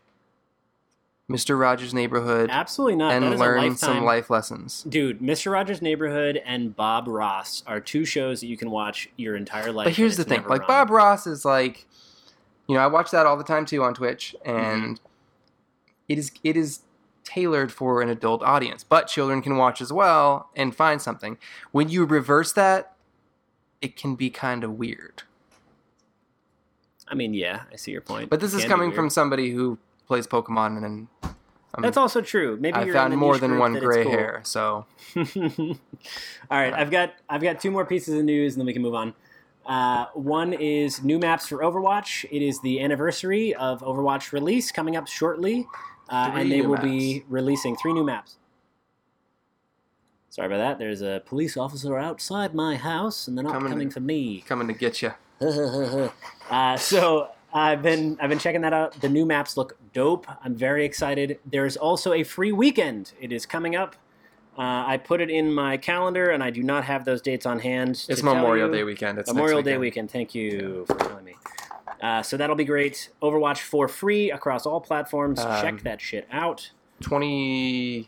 Mr. 1.29 1.57
Rogers' 1.57 1.93
Neighborhood 1.93 2.49
absolutely 2.51 2.97
not. 2.97 3.13
and 3.13 3.39
learn 3.39 3.77
some 3.77 4.03
life 4.03 4.29
lessons? 4.29 4.83
Dude, 4.83 5.19
Mr. 5.21 5.49
Rogers' 5.51 5.81
Neighborhood 5.81 6.41
and 6.45 6.75
Bob 6.75 7.07
Ross 7.07 7.63
are 7.65 7.79
two 7.79 8.03
shows 8.03 8.41
that 8.41 8.47
you 8.47 8.57
can 8.57 8.69
watch 8.69 9.09
your 9.17 9.35
entire 9.37 9.71
life. 9.71 9.85
But 9.85 9.93
here's 9.95 10.17
the 10.17 10.25
thing, 10.25 10.43
like 10.47 10.61
run. 10.61 10.67
Bob 10.67 10.89
Ross 10.89 11.25
is 11.27 11.45
like, 11.45 11.85
you 12.67 12.75
know, 12.75 12.81
I 12.81 12.87
watch 12.87 13.11
that 13.11 13.25
all 13.25 13.37
the 13.37 13.43
time 13.45 13.65
too 13.65 13.81
on 13.83 13.93
Twitch, 13.93 14.35
Mm-hmm. 14.45 14.59
and 14.59 14.99
it 16.09 16.17
is 16.17 16.31
it 16.43 16.57
is 16.57 16.81
tailored 17.23 17.71
for 17.71 18.01
an 18.01 18.09
adult 18.09 18.43
audience, 18.43 18.83
but 18.83 19.07
children 19.07 19.41
can 19.41 19.55
watch 19.55 19.79
as 19.79 19.93
well 19.93 20.49
and 20.55 20.75
find 20.75 21.01
something. 21.01 21.37
When 21.71 21.87
you 21.87 22.03
reverse 22.03 22.51
that, 22.53 22.93
it 23.81 23.95
can 23.95 24.15
be 24.15 24.29
kind 24.29 24.65
of 24.65 24.73
weird. 24.73 25.23
I 27.11 27.15
mean, 27.15 27.33
yeah, 27.33 27.63
I 27.71 27.75
see 27.75 27.91
your 27.91 28.01
point. 28.01 28.29
But 28.29 28.39
this 28.39 28.53
It 28.53 28.59
is 28.59 28.65
coming 28.65 28.93
from 28.93 29.09
somebody 29.09 29.51
who 29.51 29.77
plays 30.07 30.25
Pokemon, 30.25 30.83
and 30.83 31.07
um, 31.23 31.81
That's 31.81 31.97
also 31.97 32.21
true. 32.21 32.57
Maybe 32.59 32.77
I 32.77 32.89
found 32.91 33.15
more 33.17 33.37
than 33.37 33.59
one 33.59 33.73
gray 33.77 34.03
cool. 34.03 34.11
hair. 34.11 34.41
So 34.43 34.85
All 35.17 35.75
right, 36.49 36.73
I've 36.73 36.89
got 36.89 37.13
I've 37.29 37.41
got 37.41 37.59
two 37.59 37.69
more 37.69 37.85
pieces 37.85 38.17
of 38.17 38.23
news, 38.23 38.53
and 38.53 38.61
then 38.61 38.65
we 38.65 38.73
can 38.73 38.81
move 38.81 38.95
on. 38.95 39.13
Uh, 39.65 40.07
one 40.13 40.53
is 40.53 41.03
new 41.03 41.19
maps 41.19 41.47
for 41.47 41.57
Overwatch. 41.57 42.25
It 42.31 42.41
is 42.41 42.59
the 42.61 42.81
anniversary 42.81 43.53
of 43.55 43.81
Overwatch 43.81 44.31
release 44.31 44.71
coming 44.71 44.95
up 44.95 45.07
shortly, 45.07 45.67
uh, 46.09 46.31
and 46.33 46.51
they 46.51 46.61
will 46.61 46.77
be 46.77 47.23
releasing 47.29 47.75
three 47.75 47.93
new 47.93 48.03
maps. 48.03 48.37
Sorry 50.29 50.47
about 50.47 50.59
that. 50.59 50.79
There's 50.79 51.01
a 51.01 51.21
police 51.25 51.57
officer 51.57 51.97
outside 51.97 52.55
my 52.55 52.77
house, 52.77 53.27
and 53.27 53.37
they're 53.37 53.43
not 53.43 53.53
Coming 53.53 53.69
coming, 53.71 53.89
for 53.89 53.99
me. 53.99 54.43
coming 54.47 54.67
to 54.67 54.73
get 54.73 55.01
you. 55.01 55.11
uh, 56.49 56.77
so 56.77 57.29
I've 57.53 57.81
been 57.81 58.17
I've 58.21 58.29
been 58.29 58.39
checking 58.39 58.61
that 58.61 58.73
out. 58.73 58.99
The 59.01 59.09
new 59.09 59.25
maps 59.25 59.57
look 59.57 59.77
dope. 59.93 60.27
I'm 60.43 60.55
very 60.55 60.85
excited. 60.85 61.39
There's 61.45 61.77
also 61.77 62.13
a 62.13 62.23
free 62.23 62.51
weekend. 62.51 63.13
It 63.19 63.31
is 63.31 63.45
coming 63.45 63.75
up. 63.75 63.95
Uh, 64.57 64.83
I 64.85 64.97
put 64.97 65.21
it 65.21 65.29
in 65.29 65.53
my 65.53 65.77
calendar, 65.77 66.29
and 66.29 66.43
I 66.43 66.49
do 66.49 66.61
not 66.61 66.83
have 66.83 67.05
those 67.05 67.21
dates 67.21 67.45
on 67.45 67.59
hand. 67.59 68.05
It's 68.09 68.21
Memorial. 68.21 68.69
Day 68.71 68.83
weekend. 68.83 69.17
It's 69.17 69.31
Memorial 69.33 69.59
next 69.59 69.65
Day 69.65 69.77
weekend. 69.77 70.09
weekend. 70.09 70.11
Thank 70.11 70.35
you 70.35 70.85
for 70.87 70.95
telling 70.95 71.23
me. 71.23 71.35
Uh, 72.01 72.21
so 72.21 72.35
that'll 72.35 72.55
be 72.55 72.65
great. 72.65 73.09
Overwatch 73.21 73.59
for 73.59 73.87
free 73.87 74.31
across 74.31 74.65
all 74.65 74.81
platforms. 74.81 75.39
Um, 75.39 75.61
Check 75.61 75.83
that 75.83 76.01
shit 76.01 76.27
out. 76.31 76.71
26th 77.01 78.07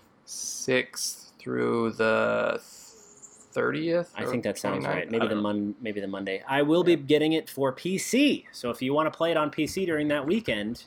through 1.39 1.91
the 1.91 2.59
30th. 3.53 4.07
I 4.15 4.25
think 4.25 4.43
that 4.43 4.57
sounds 4.57 4.85
29th? 4.85 4.87
right. 4.89 5.11
Maybe 5.11 5.27
the 5.27 5.35
mon- 5.35 5.75
maybe 5.81 5.99
the 6.01 6.07
Monday. 6.07 6.43
I 6.47 6.61
will 6.61 6.83
be 6.83 6.95
getting 6.95 7.33
it 7.33 7.49
for 7.49 7.71
PC. 7.73 8.45
So 8.51 8.69
if 8.69 8.81
you 8.81 8.93
want 8.93 9.11
to 9.11 9.15
play 9.17 9.31
it 9.31 9.37
on 9.37 9.51
PC 9.51 9.85
during 9.85 10.07
that 10.09 10.25
weekend, 10.25 10.85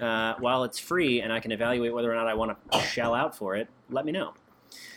uh, 0.00 0.34
while 0.38 0.64
it's 0.64 0.78
free, 0.78 1.20
and 1.22 1.32
I 1.32 1.40
can 1.40 1.52
evaluate 1.52 1.92
whether 1.94 2.12
or 2.12 2.14
not 2.14 2.26
I 2.26 2.34
want 2.34 2.56
to 2.72 2.78
shell 2.80 3.14
out 3.14 3.36
for 3.36 3.56
it, 3.56 3.68
let 3.90 4.04
me 4.04 4.12
know. 4.12 4.34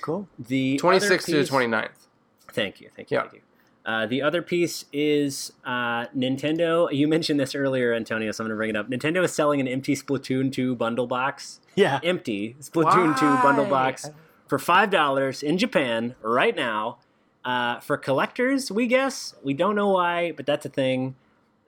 Cool. 0.01 0.27
The 0.37 0.79
other 0.83 0.99
26th 0.99 1.25
to 1.25 1.31
the 1.31 1.37
piece- 1.39 1.49
29th. 1.49 2.07
Thank 2.51 2.81
you, 2.81 2.89
thank 2.95 3.11
you, 3.11 3.17
Yeah. 3.17 3.21
thank 3.21 3.33
you. 3.35 3.41
Uh, 3.85 4.05
the 4.05 4.21
other 4.21 4.41
piece 4.41 4.85
is 4.91 5.53
uh, 5.65 6.05
Nintendo. 6.07 6.91
You 6.93 7.07
mentioned 7.07 7.39
this 7.39 7.55
earlier, 7.55 7.93
Antonio, 7.93 8.31
so 8.31 8.43
I'm 8.43 8.47
going 8.49 8.55
to 8.55 8.57
bring 8.59 8.69
it 8.69 8.75
up. 8.75 8.89
Nintendo 8.89 9.23
is 9.23 9.31
selling 9.33 9.59
an 9.61 9.67
empty 9.67 9.95
Splatoon 9.95 10.51
2 10.51 10.75
bundle 10.75 11.07
box. 11.07 11.59
Yeah. 11.75 11.99
Empty 12.03 12.55
Splatoon 12.59 13.17
2 13.17 13.25
bundle 13.41 13.65
box 13.65 14.09
for 14.49 14.57
$5 14.57 15.43
in 15.43 15.57
Japan 15.57 16.15
right 16.21 16.55
now. 16.55 16.97
Uh, 17.45 17.79
for 17.79 17.95
collectors, 17.95 18.69
we 18.69 18.85
guess. 18.85 19.33
We 19.43 19.53
don't 19.53 19.75
know 19.75 19.87
why, 19.89 20.33
but 20.33 20.45
that's 20.45 20.65
a 20.65 20.69
thing. 20.69 21.15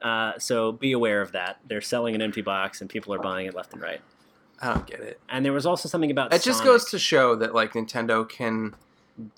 Uh, 0.02 0.38
so 0.38 0.72
be 0.72 0.92
aware 0.92 1.22
of 1.22 1.32
that. 1.32 1.60
They're 1.66 1.80
selling 1.80 2.14
an 2.14 2.20
empty 2.20 2.42
box 2.42 2.80
and 2.80 2.90
people 2.90 3.14
are 3.14 3.18
buying 3.18 3.46
it 3.46 3.54
left 3.54 3.72
and 3.72 3.80
right. 3.80 4.00
I 4.60 4.74
don't 4.74 4.86
get 4.86 5.00
it. 5.00 5.20
And 5.28 5.44
there 5.44 5.52
was 5.52 5.64
also 5.64 5.88
something 5.88 6.10
about 6.10 6.34
It 6.34 6.42
just 6.42 6.58
Sonic 6.58 6.72
goes 6.72 6.90
to 6.90 6.98
show 6.98 7.36
that 7.36 7.54
like 7.54 7.72
Nintendo 7.72 8.28
can 8.28 8.74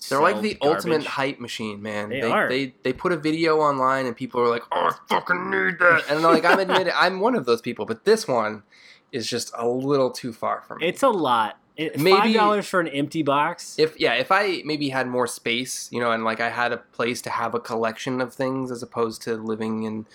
they're 0.09 0.21
like 0.21 0.41
the 0.41 0.55
garbage. 0.55 0.75
ultimate 0.77 1.05
hype 1.05 1.39
machine, 1.39 1.81
man. 1.81 2.09
They 2.09 2.21
they, 2.21 2.31
are. 2.31 2.49
they 2.49 2.73
they 2.83 2.93
put 2.93 3.11
a 3.11 3.17
video 3.17 3.57
online 3.57 4.05
and 4.05 4.15
people 4.15 4.39
are 4.39 4.47
like, 4.47 4.63
"Oh, 4.71 4.91
I 4.91 4.95
fucking 5.09 5.49
need 5.49 5.79
that." 5.79 6.05
And 6.09 6.21
like 6.21 6.45
I'm 6.45 6.59
admitted 6.65 6.93
I'm 6.95 7.19
one 7.19 7.35
of 7.35 7.45
those 7.45 7.61
people, 7.61 7.85
but 7.85 8.05
this 8.05 8.27
one 8.27 8.63
is 9.11 9.27
just 9.27 9.51
a 9.57 9.67
little 9.67 10.11
too 10.11 10.31
far 10.31 10.61
from 10.61 10.77
me. 10.79 10.87
It's 10.87 11.03
a 11.03 11.09
lot. 11.09 11.57
It, 11.77 11.99
Maybe- 11.99 12.33
$5 12.35 12.65
for 12.65 12.79
an 12.79 12.87
empty 12.87 13.21
box. 13.21 13.77
if 13.77 13.99
yeah, 13.99 14.13
if 14.13 14.31
I 14.31 14.61
maybe 14.65 14.89
had 14.89 15.07
more 15.07 15.27
space, 15.27 15.89
you 15.91 15.99
know, 15.99 16.11
and 16.11 16.23
like 16.23 16.39
I 16.39 16.49
had 16.49 16.71
a 16.71 16.77
place 16.77 17.21
to 17.23 17.29
have 17.29 17.53
a 17.53 17.59
collection 17.59 18.21
of 18.21 18.33
things 18.33 18.71
as 18.71 18.81
opposed 18.81 19.21
to 19.23 19.35
living 19.35 19.83
in 19.83 20.05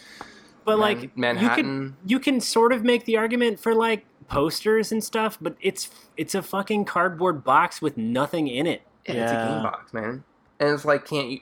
But 0.64 0.72
Man- 0.72 0.80
like 0.80 1.02
you 1.02 1.10
Manhattan. 1.16 1.64
can 1.64 1.96
you 2.06 2.18
can 2.18 2.40
sort 2.40 2.72
of 2.72 2.82
make 2.82 3.04
the 3.04 3.16
argument 3.18 3.60
for 3.60 3.74
like 3.74 4.06
posters 4.28 4.90
and 4.92 5.04
stuff, 5.04 5.36
but 5.40 5.56
it's 5.60 5.90
it's 6.16 6.34
a 6.34 6.40
fucking 6.42 6.86
cardboard 6.86 7.44
box 7.44 7.82
with 7.82 7.96
nothing 7.98 8.48
in 8.48 8.66
it. 8.66 8.80
Yeah, 9.06 9.22
it's 9.24 9.32
a 9.32 9.34
game 9.52 9.62
box, 9.62 9.92
man. 9.92 10.24
And 10.60 10.70
it's 10.70 10.84
like, 10.84 11.04
can't 11.06 11.28
you? 11.28 11.40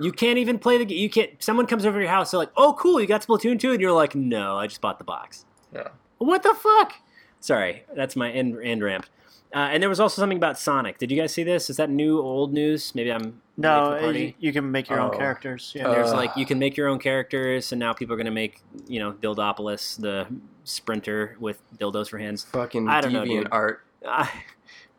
You 0.00 0.12
can't 0.12 0.38
even 0.38 0.58
play 0.58 0.78
the 0.78 0.84
game. 0.84 0.98
You 0.98 1.10
can't. 1.10 1.30
Someone 1.42 1.66
comes 1.66 1.84
over 1.86 1.98
to 1.98 2.02
your 2.04 2.10
house, 2.10 2.30
they're 2.30 2.38
like, 2.38 2.50
"Oh, 2.56 2.74
cool, 2.78 3.00
you 3.00 3.06
got 3.06 3.22
Splatoon 3.26 3.58
2? 3.60 3.72
and 3.72 3.80
you're 3.80 3.92
like, 3.92 4.14
"No, 4.14 4.56
I 4.56 4.66
just 4.66 4.80
bought 4.80 4.98
the 4.98 5.04
box." 5.04 5.44
Yeah. 5.74 5.88
What 6.18 6.42
the 6.42 6.54
fuck? 6.54 6.94
Sorry, 7.40 7.84
that's 7.94 8.16
my 8.16 8.30
end 8.30 8.58
end 8.62 8.82
ramp. 8.82 9.06
Uh, 9.54 9.58
and 9.72 9.82
there 9.82 9.88
was 9.88 9.98
also 10.00 10.20
something 10.20 10.36
about 10.36 10.58
Sonic. 10.58 10.98
Did 10.98 11.10
you 11.10 11.16
guys 11.18 11.32
see 11.32 11.42
this? 11.42 11.70
Is 11.70 11.78
that 11.78 11.88
new, 11.88 12.20
old 12.20 12.52
news? 12.52 12.94
Maybe 12.94 13.10
I'm 13.10 13.40
No, 13.56 13.88
late 13.88 13.88
to 13.88 13.94
the 13.94 14.00
party. 14.02 14.20
you, 14.20 14.34
you 14.48 14.52
can 14.52 14.70
make 14.70 14.90
your 14.90 15.00
own 15.00 15.10
Oh. 15.14 15.16
characters. 15.16 15.72
Yeah. 15.74 15.88
Uh, 15.88 15.92
There's 15.94 16.12
like 16.12 16.36
you 16.36 16.44
can 16.44 16.58
make 16.58 16.76
your 16.76 16.86
own 16.88 16.98
characters, 16.98 17.72
and 17.72 17.78
now 17.80 17.94
people 17.94 18.14
are 18.14 18.18
gonna 18.18 18.30
make 18.30 18.60
you 18.86 18.98
know 19.00 19.12
Dildopolis, 19.12 19.98
the 20.00 20.26
sprinter 20.64 21.36
with 21.40 21.62
dildos 21.78 22.10
for 22.10 22.18
hands. 22.18 22.44
Fucking 22.44 22.88
I 22.88 23.00
don't 23.00 23.12
know, 23.14 23.22
deviant 23.24 23.44
dude. 23.44 23.48
art. 23.52 23.84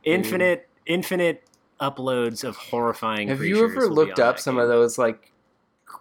Infinite, 0.04 0.68
infinite 0.86 1.43
uploads 1.80 2.43
of 2.43 2.56
horrifying. 2.56 3.28
Have 3.28 3.43
you 3.43 3.64
ever 3.64 3.88
looked 3.88 4.20
up 4.20 4.38
that 4.38 4.41
some 4.41 4.58
of 4.58 4.68
those 4.68 4.97
like 4.97 5.32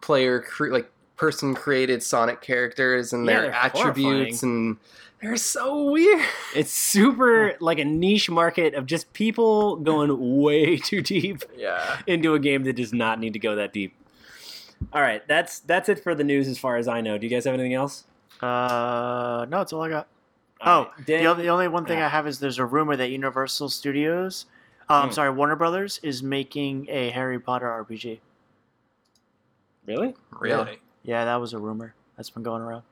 player 0.03 0.41
cre- 0.41 0.73
like 0.73 0.91
person 1.19 1.55
created 1.55 2.03
Sonic 2.03 2.41
characters 2.41 3.13
and 3.13 3.27
Yeah, 3.27 3.33
their 3.33 3.43
they're 3.43 3.55
attributes 3.55 4.43
and 4.43 4.79
they're 5.21 5.37
so 5.37 5.91
weird. 5.91 6.25
It's 6.55 6.73
super 6.73 7.57
like 7.61 7.79
a 7.81 7.85
niche 7.85 8.31
market 8.31 8.75
of 8.75 8.87
just 8.87 9.13
people 9.13 9.77
going 9.77 10.41
way 10.41 10.77
too 10.79 11.03
deep 11.03 11.43
Yeah. 11.57 12.01
into 12.07 12.35
a 12.35 12.39
game 12.39 12.63
that 12.65 12.77
does 12.77 12.93
not 12.95 13.19
need 13.19 13.33
to 13.35 13.39
go 13.41 13.57
that 13.57 13.73
deep. 13.73 13.95
All 14.93 15.03
right, 15.03 15.27
that's 15.27 15.59
that's 15.59 15.89
it 15.89 16.03
for 16.05 16.15
the 16.15 16.23
news 16.23 16.47
as 16.47 16.57
far 16.57 16.77
as 16.77 16.87
I 16.87 17.01
know. 17.01 17.19
Do 17.19 17.27
you 17.27 17.31
guys 17.31 17.45
have 17.47 17.55
anything 17.55 17.75
else? 17.75 18.05
Uh, 18.41 19.45
no, 19.49 19.59
that's 19.59 19.73
all 19.73 19.83
I 19.83 19.89
got. 19.89 20.07
All 20.61 20.83
Oh, 20.83 20.85
right, 20.85 20.97
the, 20.99 21.13
Dan- 21.15 21.27
only, 21.27 21.43
the 21.43 21.49
only 21.49 21.67
one 21.69 21.85
thing 21.85 21.99
Yeah. 21.99 22.07
I 22.07 22.09
have 22.11 22.29
is 22.29 22.39
there's 22.39 22.59
a 22.61 22.65
rumor 22.65 22.95
that 22.95 23.11
Universal 23.11 23.71
Studios, 23.71 24.47
I'm 24.89 25.09
Hmm. 25.09 25.13
sorry, 25.15 25.31
Warner 25.31 25.57
Brothers 25.57 25.99
is 26.05 26.23
making 26.23 26.87
a 26.89 27.11
Harry 27.11 27.41
Potter 27.41 27.67
RPG. 27.67 28.21
really? 29.87 30.15
Really? 30.39 30.79
Yeah, 31.03 31.25
that 31.25 31.37
was 31.37 31.53
a 31.53 31.59
rumor 31.59 31.95
that's 32.17 32.31
been 32.31 32.43
going 32.43 32.63
around. 32.63 32.83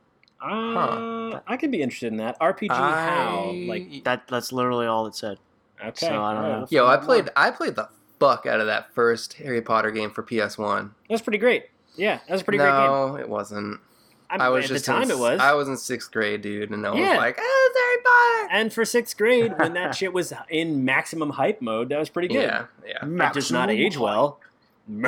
Uh, 0.42 1.40
I 1.46 1.56
could 1.56 1.70
be 1.70 1.82
interested 1.82 2.08
in 2.12 2.18
that 2.18 2.38
RPG. 2.40 2.68
How? 2.68 3.52
Like 3.66 4.04
That 4.04 4.28
that's 4.28 4.52
literally 4.52 4.86
all 4.86 5.06
it 5.06 5.14
said. 5.14 5.38
okay, 5.82 5.92
So, 5.94 6.08
I 6.08 6.10
don't 6.10 6.20
all 6.20 6.34
right, 6.34 6.60
know. 6.60 6.66
Yo, 6.70 6.86
I 6.86 6.96
played. 6.98 7.30
I 7.36 7.50
played 7.50 7.74
the 7.74 7.88
fuck 8.20 8.46
out 8.46 8.60
of 8.60 8.66
that 8.66 8.92
first 8.94 9.34
Harry 9.34 9.62
Potter 9.62 9.90
game 9.90 10.10
for 10.10 10.22
PS1. 10.22 10.90
That's 11.08 11.22
pretty 11.22 11.38
great. 11.38 11.66
Yeah, 11.96 12.18
that 12.26 12.30
was 12.32 12.42
a 12.42 12.44
pretty 12.44 12.58
great 12.58 12.70
game. 12.70 12.86
no, 12.90 13.16
it 13.16 13.28
wasn't. 13.28 13.80
I'm, 14.28 14.40
I 14.40 14.48
was 14.50 14.64
at 14.64 14.68
just 14.70 14.84
the 14.86 14.92
time 14.92 15.04
in, 15.04 15.10
it 15.12 15.18
was. 15.18 15.40
I 15.40 15.52
was 15.54 15.68
in 15.68 15.76
sixth 15.76 16.10
grade, 16.12 16.42
dude, 16.42 16.70
and 16.70 16.82
no 16.82 16.92
one 16.92 17.00
Yeah. 17.00 17.10
was 17.10 17.18
like, 17.18 17.38
"Oh, 17.40 17.70
it's 17.70 17.80
Harry 17.80 18.02
Potter." 18.02 18.58
and 18.60 18.72
for 18.72 18.84
sixth 18.84 19.16
grade, 19.16 19.56
when 19.58 19.72
that 19.74 19.94
shit 19.96 20.12
was 20.12 20.32
in 20.50 20.84
maximum 20.84 21.30
hype 21.30 21.62
mode, 21.62 21.88
that 21.90 21.98
was 21.98 22.08
pretty 22.10 22.28
good. 22.28 22.42
Yeah, 22.42 22.66
yeah. 22.86 23.28
It 23.28 23.32
does 23.34 23.50
not 23.52 23.70
age 23.70 23.96
well. 23.96 24.40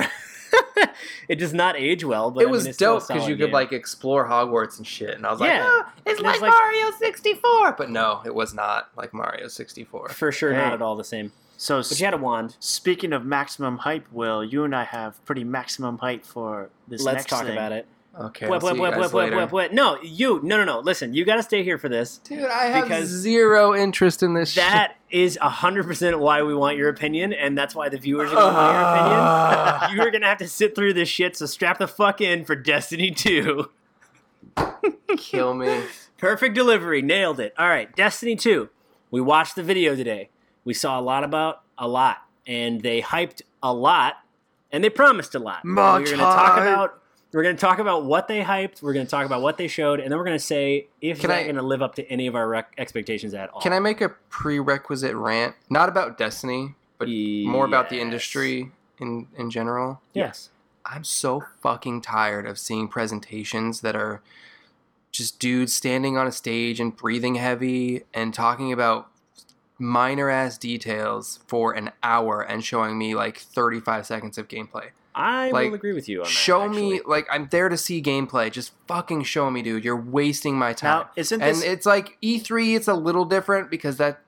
it 1.28 1.36
does 1.36 1.52
not 1.54 1.76
age 1.76 2.04
well, 2.04 2.30
but 2.30 2.40
it 2.40 2.44
I 2.44 2.46
mean, 2.46 2.52
was 2.52 2.66
it's 2.66 2.78
dope 2.78 3.00
because 3.08 3.22
solid 3.22 3.28
you 3.30 3.36
could 3.36 3.52
like 3.52 3.72
explore 3.72 4.26
Hogwarts 4.26 4.78
and 4.78 4.86
shit, 4.86 5.10
and 5.14 5.26
I 5.26 5.30
was 5.30 5.40
like, 5.40 5.50
Yeah. 5.50 5.62
oh, 5.64 5.92
it's 6.06 6.20
like, 6.20 6.34
it's 6.34 6.42
like- 6.42 6.50
Mario 6.52 6.90
64. 6.98 7.72
But 7.72 7.90
no, 7.90 8.20
it 8.24 8.34
was 8.34 8.54
not 8.54 8.90
like 8.96 9.12
Mario 9.14 9.48
64. 9.48 10.08
for 10.10 10.32
sure 10.32 10.52
Hey. 10.52 10.58
not 10.60 10.72
at 10.72 10.82
all 10.82 10.96
the 10.96 11.04
same. 11.04 11.32
So 11.56 11.78
But 11.78 11.98
you 11.98 12.04
had 12.04 12.14
a 12.14 12.18
wand. 12.18 12.56
speaking 12.60 13.12
of 13.12 13.24
maximum 13.24 13.78
hype, 13.78 14.06
Will, 14.12 14.44
you 14.44 14.62
and 14.64 14.76
I 14.76 14.84
have 14.84 15.24
pretty 15.24 15.42
maximum 15.42 15.98
hype 15.98 16.24
for 16.24 16.70
this 16.86 17.02
Let's 17.02 17.16
next 17.16 17.26
talk 17.30 17.42
thing. 17.44 17.52
about 17.52 17.72
it. 17.72 17.86
Okay. 18.18 18.48
What, 18.48 18.64
I'll 18.64 18.76
what, 18.76 18.78
what, 18.78 18.98
what, 18.98 19.12
what, 19.12 19.32
what, 19.32 19.52
what? 19.52 19.72
No, 19.72 19.96
you. 20.02 20.40
No, 20.42 20.56
no, 20.56 20.64
no. 20.64 20.80
Listen, 20.80 21.14
you 21.14 21.24
got 21.24 21.36
to 21.36 21.42
stay 21.42 21.62
here 21.62 21.78
for 21.78 21.88
this. 21.88 22.18
Dude, 22.18 22.44
I 22.44 22.64
have 22.66 23.06
zero 23.06 23.76
interest 23.76 24.24
in 24.24 24.34
this. 24.34 24.52
Shit. 24.52 24.64
That 24.64 24.96
is 25.08 25.38
100% 25.40 26.18
why 26.18 26.42
we 26.42 26.54
want 26.54 26.76
your 26.76 26.88
opinion, 26.88 27.32
and 27.32 27.56
that's 27.56 27.76
why 27.76 27.88
the 27.88 27.98
viewers 27.98 28.30
are 28.32 28.34
going 28.34 28.54
to 28.54 28.60
want 28.60 28.74
your 28.74 28.82
opinion. 28.82 29.76
opinion. 29.76 29.96
You're 29.96 30.10
going 30.10 30.22
to 30.22 30.28
have 30.28 30.38
to 30.38 30.48
sit 30.48 30.74
through 30.74 30.94
this 30.94 31.08
shit, 31.08 31.36
so 31.36 31.46
strap 31.46 31.78
the 31.78 31.86
fuck 31.86 32.20
in 32.20 32.44
for 32.44 32.56
Destiny 32.56 33.12
2. 33.12 33.70
Kill 35.16 35.54
me. 35.54 35.82
Perfect 36.18 36.56
delivery. 36.56 37.02
Nailed 37.02 37.38
it. 37.38 37.54
All 37.56 37.68
right, 37.68 37.94
Destiny 37.94 38.34
2. 38.34 38.68
We 39.12 39.20
watched 39.20 39.54
the 39.54 39.62
video 39.62 39.94
today. 39.94 40.30
We 40.64 40.74
saw 40.74 40.98
a 40.98 41.02
lot 41.02 41.22
about 41.22 41.62
a 41.78 41.86
lot, 41.86 42.18
and 42.46 42.82
they 42.82 43.00
hyped 43.00 43.42
a 43.62 43.72
lot, 43.72 44.14
and 44.72 44.82
they 44.82 44.90
promised 44.90 45.36
a 45.36 45.38
lot. 45.38 45.64
Much 45.64 46.00
we're 46.00 46.04
going 46.06 46.18
to 46.18 46.24
talk 46.24 46.58
about 46.58 47.00
we're 47.32 47.42
going 47.42 47.56
to 47.56 47.60
talk 47.60 47.78
about 47.78 48.04
what 48.04 48.26
they 48.28 48.40
hyped, 48.42 48.80
we're 48.82 48.92
going 48.94 49.04
to 49.06 49.10
talk 49.10 49.26
about 49.26 49.42
what 49.42 49.58
they 49.58 49.68
showed, 49.68 50.00
and 50.00 50.10
then 50.10 50.18
we're 50.18 50.24
going 50.24 50.38
to 50.38 50.44
say 50.44 50.86
if 51.00 51.20
Can 51.20 51.28
they're 51.30 51.38
I- 51.40 51.42
going 51.44 51.56
to 51.56 51.62
live 51.62 51.82
up 51.82 51.94
to 51.96 52.06
any 52.10 52.26
of 52.26 52.34
our 52.34 52.48
rec- 52.48 52.72
expectations 52.78 53.34
at 53.34 53.50
all. 53.50 53.60
Can 53.60 53.72
I 53.72 53.78
make 53.80 54.00
a 54.00 54.08
prerequisite 54.30 55.14
rant? 55.14 55.54
Not 55.68 55.88
about 55.88 56.16
Destiny, 56.18 56.74
but 56.98 57.08
more 57.08 57.64
about 57.64 57.90
the 57.90 57.96
Yes. 57.96 58.02
industry 58.02 58.72
in 58.98 59.26
in 59.36 59.50
general. 59.50 60.00
Yes. 60.14 60.50
I'm 60.86 61.04
so 61.04 61.44
fucking 61.62 62.00
tired 62.00 62.46
of 62.46 62.58
seeing 62.58 62.88
presentations 62.88 63.82
that 63.82 63.94
are 63.94 64.22
just 65.12 65.38
dudes 65.38 65.74
standing 65.74 66.16
on 66.16 66.26
a 66.26 66.32
stage 66.32 66.80
and 66.80 66.96
breathing 66.96 67.34
heavy 67.34 68.04
and 68.14 68.32
talking 68.32 68.72
about 68.72 69.08
minor 69.78 70.28
ass 70.30 70.56
details 70.58 71.40
for 71.46 71.72
an 71.72 71.90
hour 72.02 72.40
and 72.40 72.64
showing 72.64 72.96
me 72.98 73.14
like 73.14 73.38
35 73.38 74.06
seconds 74.06 74.38
of 74.38 74.48
gameplay. 74.48 74.88
I 75.18 75.50
Like, 75.50 75.68
will 75.68 75.74
agree 75.74 75.92
with 75.92 76.08
you 76.08 76.20
on 76.20 76.24
that. 76.24 76.30
show 76.30 76.68
me 76.68 77.00
like 77.04 77.26
I'm 77.30 77.48
there 77.50 77.68
to 77.68 77.76
see 77.76 78.00
gameplay. 78.00 78.50
Just 78.52 78.72
fucking 78.86 79.24
show 79.24 79.50
me, 79.50 79.62
dude. 79.62 79.84
You're 79.84 80.00
wasting 80.00 80.56
my 80.56 80.72
time. 80.72 81.00
Now, 81.06 81.10
isn't 81.16 81.42
and 81.42 81.56
this 81.56 81.64
it's 81.64 81.84
like 81.86 82.16
E3 82.22 82.76
it's 82.76 82.88
a 82.88 82.94
little 82.94 83.24
different 83.24 83.70
because 83.70 83.96
that 83.96 84.20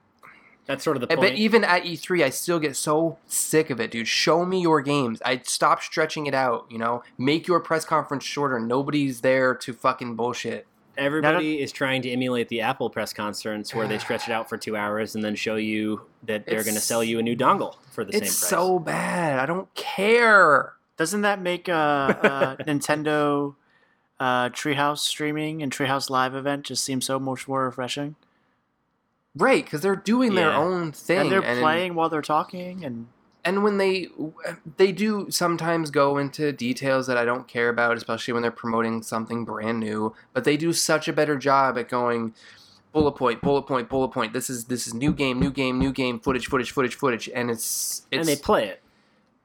That's 0.67 0.83
sort 0.85 0.97
of 0.97 1.01
the 1.03 1.13
eh, 1.13 1.17
point. 1.17 1.31
but 1.31 1.39
even 1.39 1.63
at 1.65 1.85
E3 1.85 2.25
I 2.25 2.31
still 2.31 2.59
get 2.59 2.75
so 2.77 3.19
sick 3.27 3.71
of 3.71 3.81
it, 3.81 3.91
dude. 3.93 4.09
Show 4.09 4.45
me 4.45 4.61
your 4.63 4.81
games. 4.81 5.23
I 5.25 5.41
stop 5.45 5.81
stretching 5.83 6.27
it 6.27 6.35
out, 6.35 6.67
you 6.71 6.79
know? 6.79 7.03
Make 7.17 7.47
your 7.47 7.61
press 7.61 7.85
conference 7.85 8.25
shorter. 8.25 8.59
Nobody's 8.61 9.21
there 9.21 9.55
to 9.55 9.73
fucking 9.73 10.17
bullshit. 10.17 10.67
Everybody 10.99 11.63
is 11.63 11.73
trying 11.73 12.03
to 12.03 12.11
emulate 12.11 12.49
the 12.49 12.61
Apple 12.61 12.91
press 12.91 13.13
conference 13.15 13.75
where 13.75 13.87
they 13.89 13.97
stretch 13.99 14.29
it 14.29 14.33
out 14.33 14.49
for 14.51 14.59
two 14.59 14.77
hours 14.77 15.15
and 15.15 15.25
then 15.25 15.35
show 15.35 15.55
you 15.57 16.03
that 16.25 16.45
they're 16.47 16.63
going 16.65 16.75
to 16.75 16.81
sell 16.81 17.03
you 17.03 17.19
a 17.19 17.23
new 17.23 17.35
dongle 17.37 17.77
for 17.93 18.05
the 18.05 18.13
same 18.13 18.23
It's 18.23 18.39
price. 18.39 18.51
so 18.51 18.79
bad. 18.79 19.39
I 19.39 19.47
don't 19.47 19.73
care. 19.75 20.75
Doesn't 21.01 21.23
that 21.23 21.41
make 21.41 21.67
uh, 21.67 21.73
uh, 21.73 22.57
Nintendo 22.67 23.55
uh, 24.21 24.51
Treehouse 24.51 24.99
streaming 24.99 25.63
and 25.63 25.73
Treehouse 25.73 26.11
Live 26.11 26.35
event 26.35 26.67
just 26.67 26.85
seem 26.85 27.01
so 27.01 27.19
much 27.19 27.49
more 27.49 27.65
refreshing? 27.65 28.17
Right, 29.35 29.65
because 29.65 29.81
they're 29.81 29.97
doing 29.97 30.35
their 30.35 30.53
own 30.53 30.93
thing. 30.93 31.21
and 31.21 31.33
they're 31.33 31.41
playing 31.41 31.95
while 31.95 32.11
they're 32.11 32.21
talking, 32.21 32.85
and 32.85 33.07
and 33.47 33.65
when 33.65 33.79
they 33.79 34.09
they 34.77 34.93
do 34.93 35.31
sometimes 35.31 35.91
go 35.91 36.19
into 36.19 36.53
details 36.53 37.07
that 37.07 37.17
I 37.17 37.25
don't 37.25 37.49
care 37.49 37.71
about, 37.71 37.97
especially 37.97 38.35
when 38.35 38.43
they're 38.43 38.51
promoting 38.51 39.03
something 39.03 39.47
brand 39.47 39.81
new. 39.81 40.15
But 40.35 40.45
they 40.45 40.59
do 40.59 40.75
such 40.75 41.09
a 41.09 41.15
better 41.15 41.39
job 41.39 41.79
at 41.79 41.89
going 41.89 42.35
bullet 42.93 43.13
point, 43.13 43.41
bullet 43.41 43.63
point, 43.63 43.89
bullet 43.89 44.09
point. 44.09 44.35
This 44.35 44.51
is 44.51 44.67
this 44.67 44.87
is 44.87 44.93
new 44.93 45.15
game, 45.15 45.41
new 45.41 45.51
game, 45.51 45.79
new 45.79 45.93
game, 45.93 46.21
footage, 46.21 46.49
footage, 46.49 46.73
footage, 46.73 46.95
footage, 46.95 47.31
and 47.35 47.51
it's 47.51 48.03
it's 48.11 48.29
and 48.29 48.29
they 48.29 48.37
play 48.39 48.67
it. 48.67 48.83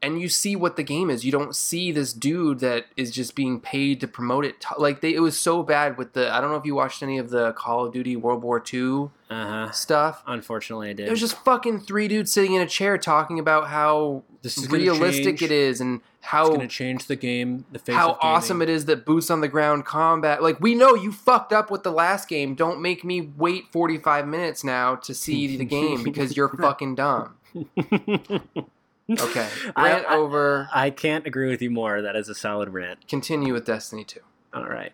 And 0.02 0.22
you 0.22 0.30
see 0.30 0.56
what 0.56 0.76
the 0.76 0.84
game 0.84 1.10
is. 1.10 1.26
You 1.26 1.32
don't 1.32 1.56
see 1.56 1.92
this 1.92 2.14
dude 2.14 2.60
that 2.60 2.86
is 2.96 3.10
just 3.12 3.36
being 3.36 3.60
paid 3.60 4.00
to 4.02 4.08
promote 4.08 4.46
it. 4.46 4.64
Like 4.78 5.02
they, 5.02 5.14
it 5.14 5.20
was 5.22 5.40
so 5.40 5.64
bad 5.64 5.98
with 5.98 6.14
the. 6.14 6.32
I 6.34 6.40
don't 6.42 6.52
know 6.52 6.58
if 6.58 6.66
you 6.66 6.76
watched 6.76 7.02
any 7.02 7.18
of 7.18 7.30
the 7.32 7.54
Call 7.54 7.86
of 7.86 7.94
Duty 7.94 8.16
World 8.16 8.44
War 8.44 8.64
II 8.74 9.10
Uh 9.30 9.48
huh. 9.68 9.72
stuff. 9.72 10.22
Unfortunately, 10.28 10.90
I 10.90 10.94
did. 10.94 11.08
It 11.08 11.12
was 11.12 11.20
just 11.20 11.38
fucking 11.44 11.82
three 11.82 12.08
dudes 12.08 12.32
sitting 12.32 12.54
in 12.54 12.62
a 12.62 12.68
chair 12.68 12.98
talking 12.98 13.40
about 13.40 13.68
how 13.70 14.24
This 14.44 14.58
is 14.58 14.70
realistic 14.70 15.42
it 15.42 15.52
is 15.52 15.82
and 15.82 16.02
how 16.22 16.42
it's 16.48 16.50
going 16.56 16.68
to 16.68 16.68
change 16.68 17.06
the 17.08 17.16
game. 17.16 17.66
The 17.72 17.80
face 17.80 17.96
how 17.96 18.18
awesome 18.22 18.62
it 18.62 18.70
is 18.70 18.86
that 18.86 19.06
boots 19.06 19.30
on 19.32 19.42
the 19.42 19.48
ground 19.48 19.86
combat. 19.86 20.44
Like 20.44 20.60
we 20.60 20.76
know 20.76 20.94
you 20.96 21.12
fucked 21.12 21.54
up 21.54 21.72
with 21.72 21.84
the 21.84 21.92
last 21.92 22.28
game. 22.28 22.54
Don't 22.56 22.82
make 22.82 23.04
me 23.04 23.22
wait 23.38 23.72
45 23.72 24.28
minutes 24.28 24.64
now 24.64 24.96
to 24.98 25.14
see 25.16 25.58
the 25.58 25.66
game 25.80 26.04
because 26.04 26.36
you're 26.38 26.50
fucking 26.50 26.96
dumb. 26.96 27.36
Okay. 29.10 29.48
I- 29.76 29.84
Rant 29.90 30.06
I- 30.08 30.16
over. 30.16 30.70
I 30.74 30.90
can't 30.90 31.26
agree 31.28 31.50
with 31.50 31.62
you 31.62 31.70
more. 31.70 32.02
That 32.02 32.16
is 32.16 32.30
a 32.30 32.36
solid 32.36 32.70
rant. 32.70 33.08
Continue 33.08 33.54
with 33.54 33.66
Destiny 33.66 34.04
2. 34.04 34.20
All 34.54 34.66
right. 34.68 34.94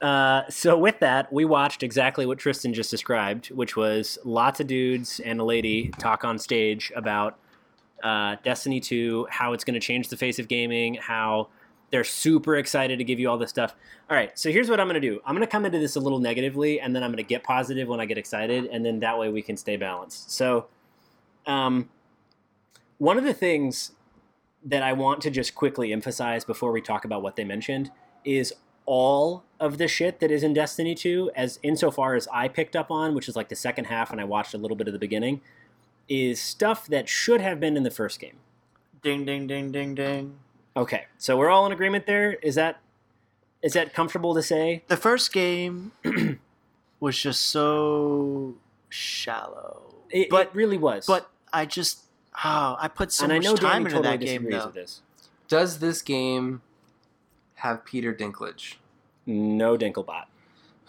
Uh, 0.00 0.48
so 0.48 0.78
with 0.78 0.98
that, 1.00 1.30
we 1.30 1.44
watched 1.44 1.82
exactly 1.82 2.24
what 2.24 2.38
Tristan 2.38 2.72
just 2.72 2.90
described, 2.90 3.48
which 3.50 3.76
was 3.76 4.18
lots 4.24 4.58
of 4.58 4.66
dudes 4.66 5.20
and 5.20 5.40
a 5.40 5.44
lady 5.44 5.90
talk 5.98 6.24
on 6.24 6.38
stage 6.38 6.90
about 6.96 7.36
uh, 8.02 8.36
Destiny 8.42 8.80
2, 8.80 9.26
how 9.28 9.52
it's 9.52 9.62
going 9.62 9.74
to 9.74 9.80
change 9.80 10.08
the 10.08 10.16
face 10.16 10.38
of 10.38 10.48
gaming, 10.48 10.94
how 10.94 11.48
they're 11.90 12.04
super 12.04 12.56
excited 12.56 12.96
to 12.98 13.04
give 13.04 13.18
you 13.20 13.28
all 13.28 13.36
this 13.36 13.50
stuff. 13.50 13.74
All 14.08 14.16
right, 14.16 14.38
so 14.38 14.50
here's 14.50 14.70
what 14.70 14.80
I'm 14.80 14.86
going 14.88 14.98
to 15.00 15.06
do. 15.06 15.20
I'm 15.26 15.34
going 15.34 15.46
to 15.46 15.50
come 15.50 15.66
into 15.66 15.78
this 15.78 15.96
a 15.96 16.00
little 16.00 16.18
negatively, 16.20 16.80
and 16.80 16.96
then 16.96 17.02
I'm 17.02 17.10
going 17.10 17.18
to 17.18 17.28
get 17.28 17.42
positive 17.42 17.86
when 17.86 18.00
I 18.00 18.06
get 18.06 18.16
excited, 18.16 18.66
and 18.66 18.82
then 18.86 19.00
that 19.00 19.18
way 19.18 19.28
we 19.28 19.42
can 19.42 19.58
stay 19.58 19.76
balanced. 19.76 20.30
So, 20.30 20.68
um, 21.46 21.90
one 23.00 23.16
of 23.16 23.24
the 23.24 23.32
things 23.34 23.92
that 24.62 24.82
I 24.82 24.92
want 24.92 25.22
to 25.22 25.30
just 25.30 25.54
quickly 25.54 25.90
emphasize 25.90 26.44
before 26.44 26.70
we 26.70 26.82
talk 26.82 27.06
about 27.06 27.22
what 27.22 27.34
they 27.36 27.44
mentioned 27.44 27.90
is 28.26 28.52
all 28.84 29.42
of 29.58 29.78
the 29.78 29.88
shit 29.88 30.20
that 30.20 30.30
is 30.30 30.42
in 30.42 30.52
Destiny 30.52 30.94
2, 30.94 31.30
as 31.34 31.58
insofar 31.62 32.14
as 32.14 32.28
I 32.30 32.46
picked 32.48 32.76
up 32.76 32.90
on, 32.90 33.14
which 33.14 33.26
is 33.26 33.34
like 33.36 33.48
the 33.48 33.56
second 33.56 33.86
half, 33.86 34.12
and 34.12 34.20
I 34.20 34.24
watched 34.24 34.52
a 34.52 34.58
little 34.58 34.76
bit 34.76 34.86
of 34.86 34.92
the 34.92 34.98
beginning, 34.98 35.40
is 36.10 36.42
stuff 36.42 36.86
that 36.88 37.08
should 37.08 37.40
have 37.40 37.58
been 37.58 37.74
in 37.76 37.84
the 37.84 37.90
first 37.90 38.20
game. 38.20 38.36
ding, 39.02 39.24
ding, 39.24 39.46
ding, 39.46 39.72
ding, 39.72 39.94
ding. 39.94 40.38
Okay, 40.76 41.06
so 41.16 41.38
we're 41.38 41.48
all 41.48 41.64
in 41.64 41.72
agreement 41.72 42.04
there. 42.06 42.34
Is 42.42 42.54
that 42.56 42.80
is 43.62 43.72
that 43.72 43.94
comfortable 43.94 44.34
to 44.34 44.42
say? 44.42 44.82
The 44.88 44.96
first 44.98 45.32
game 45.32 45.92
was 47.00 47.18
just 47.18 47.42
so 47.46 48.56
shallow, 48.90 49.94
It, 50.10 50.28
But- 50.28 50.48
it 50.48 50.54
really 50.54 50.76
was. 50.78 51.06
but 51.06 51.30
I 51.52 51.64
just 51.64 52.04
oh, 52.44 52.76
I 52.78 52.88
put 52.88 53.12
so 53.12 53.24
and 53.24 53.32
I 53.32 53.36
much 53.36 53.44
know 53.44 53.56
time 53.56 53.84
Danny 53.84 53.84
into 53.84 53.90
totally 53.96 54.16
that 54.16 54.24
game 54.24 54.42
disagrees 54.42 54.60
though. 54.60 54.66
with 54.66 54.74
this. 54.74 55.02
Does 55.48 55.78
this 55.80 56.02
game 56.02 56.62
have 57.56 57.84
Peter 57.84 58.14
Dinklage? 58.14 58.74
No 59.26 59.76
Dinklebot, 59.76 60.24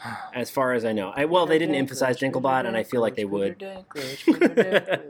as 0.33 0.49
far 0.49 0.73
as 0.73 0.85
I 0.85 0.91
know. 0.93 1.11
I, 1.15 1.25
well, 1.25 1.45
they 1.45 1.59
didn't 1.59 1.75
emphasize 1.75 2.17
Dinklebot, 2.17 2.65
and 2.65 2.75
I 2.77 2.83
feel 2.83 3.01
like 3.01 3.15
they 3.15 3.25
would. 3.25 3.61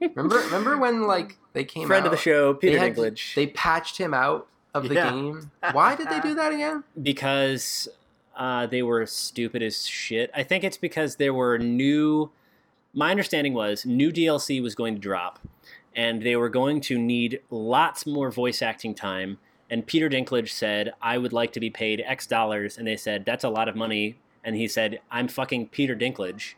Remember 0.00 0.36
remember 0.38 0.76
when 0.76 1.06
like 1.06 1.36
they 1.52 1.62
came 1.64 1.86
Friend 1.86 2.02
out 2.04 2.06
of 2.06 2.10
the 2.12 2.18
show, 2.22 2.54
Peter 2.54 2.72
they 2.72 2.78
had- 2.78 2.96
Dinklage. 2.96 3.34
They 3.34 3.46
patched 3.46 3.96
him 3.98 4.12
out 4.12 4.48
of 4.74 4.88
the 4.88 4.94
Yeah. 4.96 5.10
game. 5.10 5.50
Why 5.72 5.94
did 5.94 6.08
they 6.08 6.18
do 6.20 6.34
that 6.34 6.52
again? 6.52 6.82
because 7.02 7.88
uh, 8.36 8.66
they 8.66 8.82
were 8.82 9.06
stupid 9.06 9.62
as 9.62 9.86
shit. 9.86 10.30
I 10.34 10.42
think 10.42 10.64
it's 10.64 10.76
because 10.78 11.16
there 11.16 11.32
were 11.32 11.58
new. 11.58 12.30
My 12.94 13.10
understanding 13.10 13.54
was 13.54 13.86
new 13.86 14.12
DLC 14.12 14.62
was 14.62 14.74
going 14.74 14.94
to 14.94 15.00
drop, 15.00 15.38
and 15.96 16.22
they 16.22 16.36
were 16.36 16.50
going 16.50 16.80
to 16.82 16.98
need 16.98 17.40
lots 17.50 18.06
more 18.06 18.30
voice 18.30 18.60
acting 18.60 18.94
time. 18.94 19.38
And 19.70 19.86
Peter 19.86 20.10
Dinklage 20.10 20.50
said, 20.50 20.92
"I 21.00 21.16
would 21.16 21.32
like 21.32 21.52
to 21.52 21.60
be 21.60 21.70
paid 21.70 22.02
X 22.04 22.26
dollars," 22.26 22.76
and 22.76 22.86
they 22.86 22.98
said, 22.98 23.24
"That's 23.24 23.44
a 23.44 23.48
lot 23.48 23.68
of 23.68 23.76
money." 23.76 24.16
And 24.44 24.56
he 24.56 24.68
said, 24.68 25.00
"I'm 25.10 25.28
fucking 25.28 25.68
Peter 25.68 25.96
Dinklage," 25.96 26.54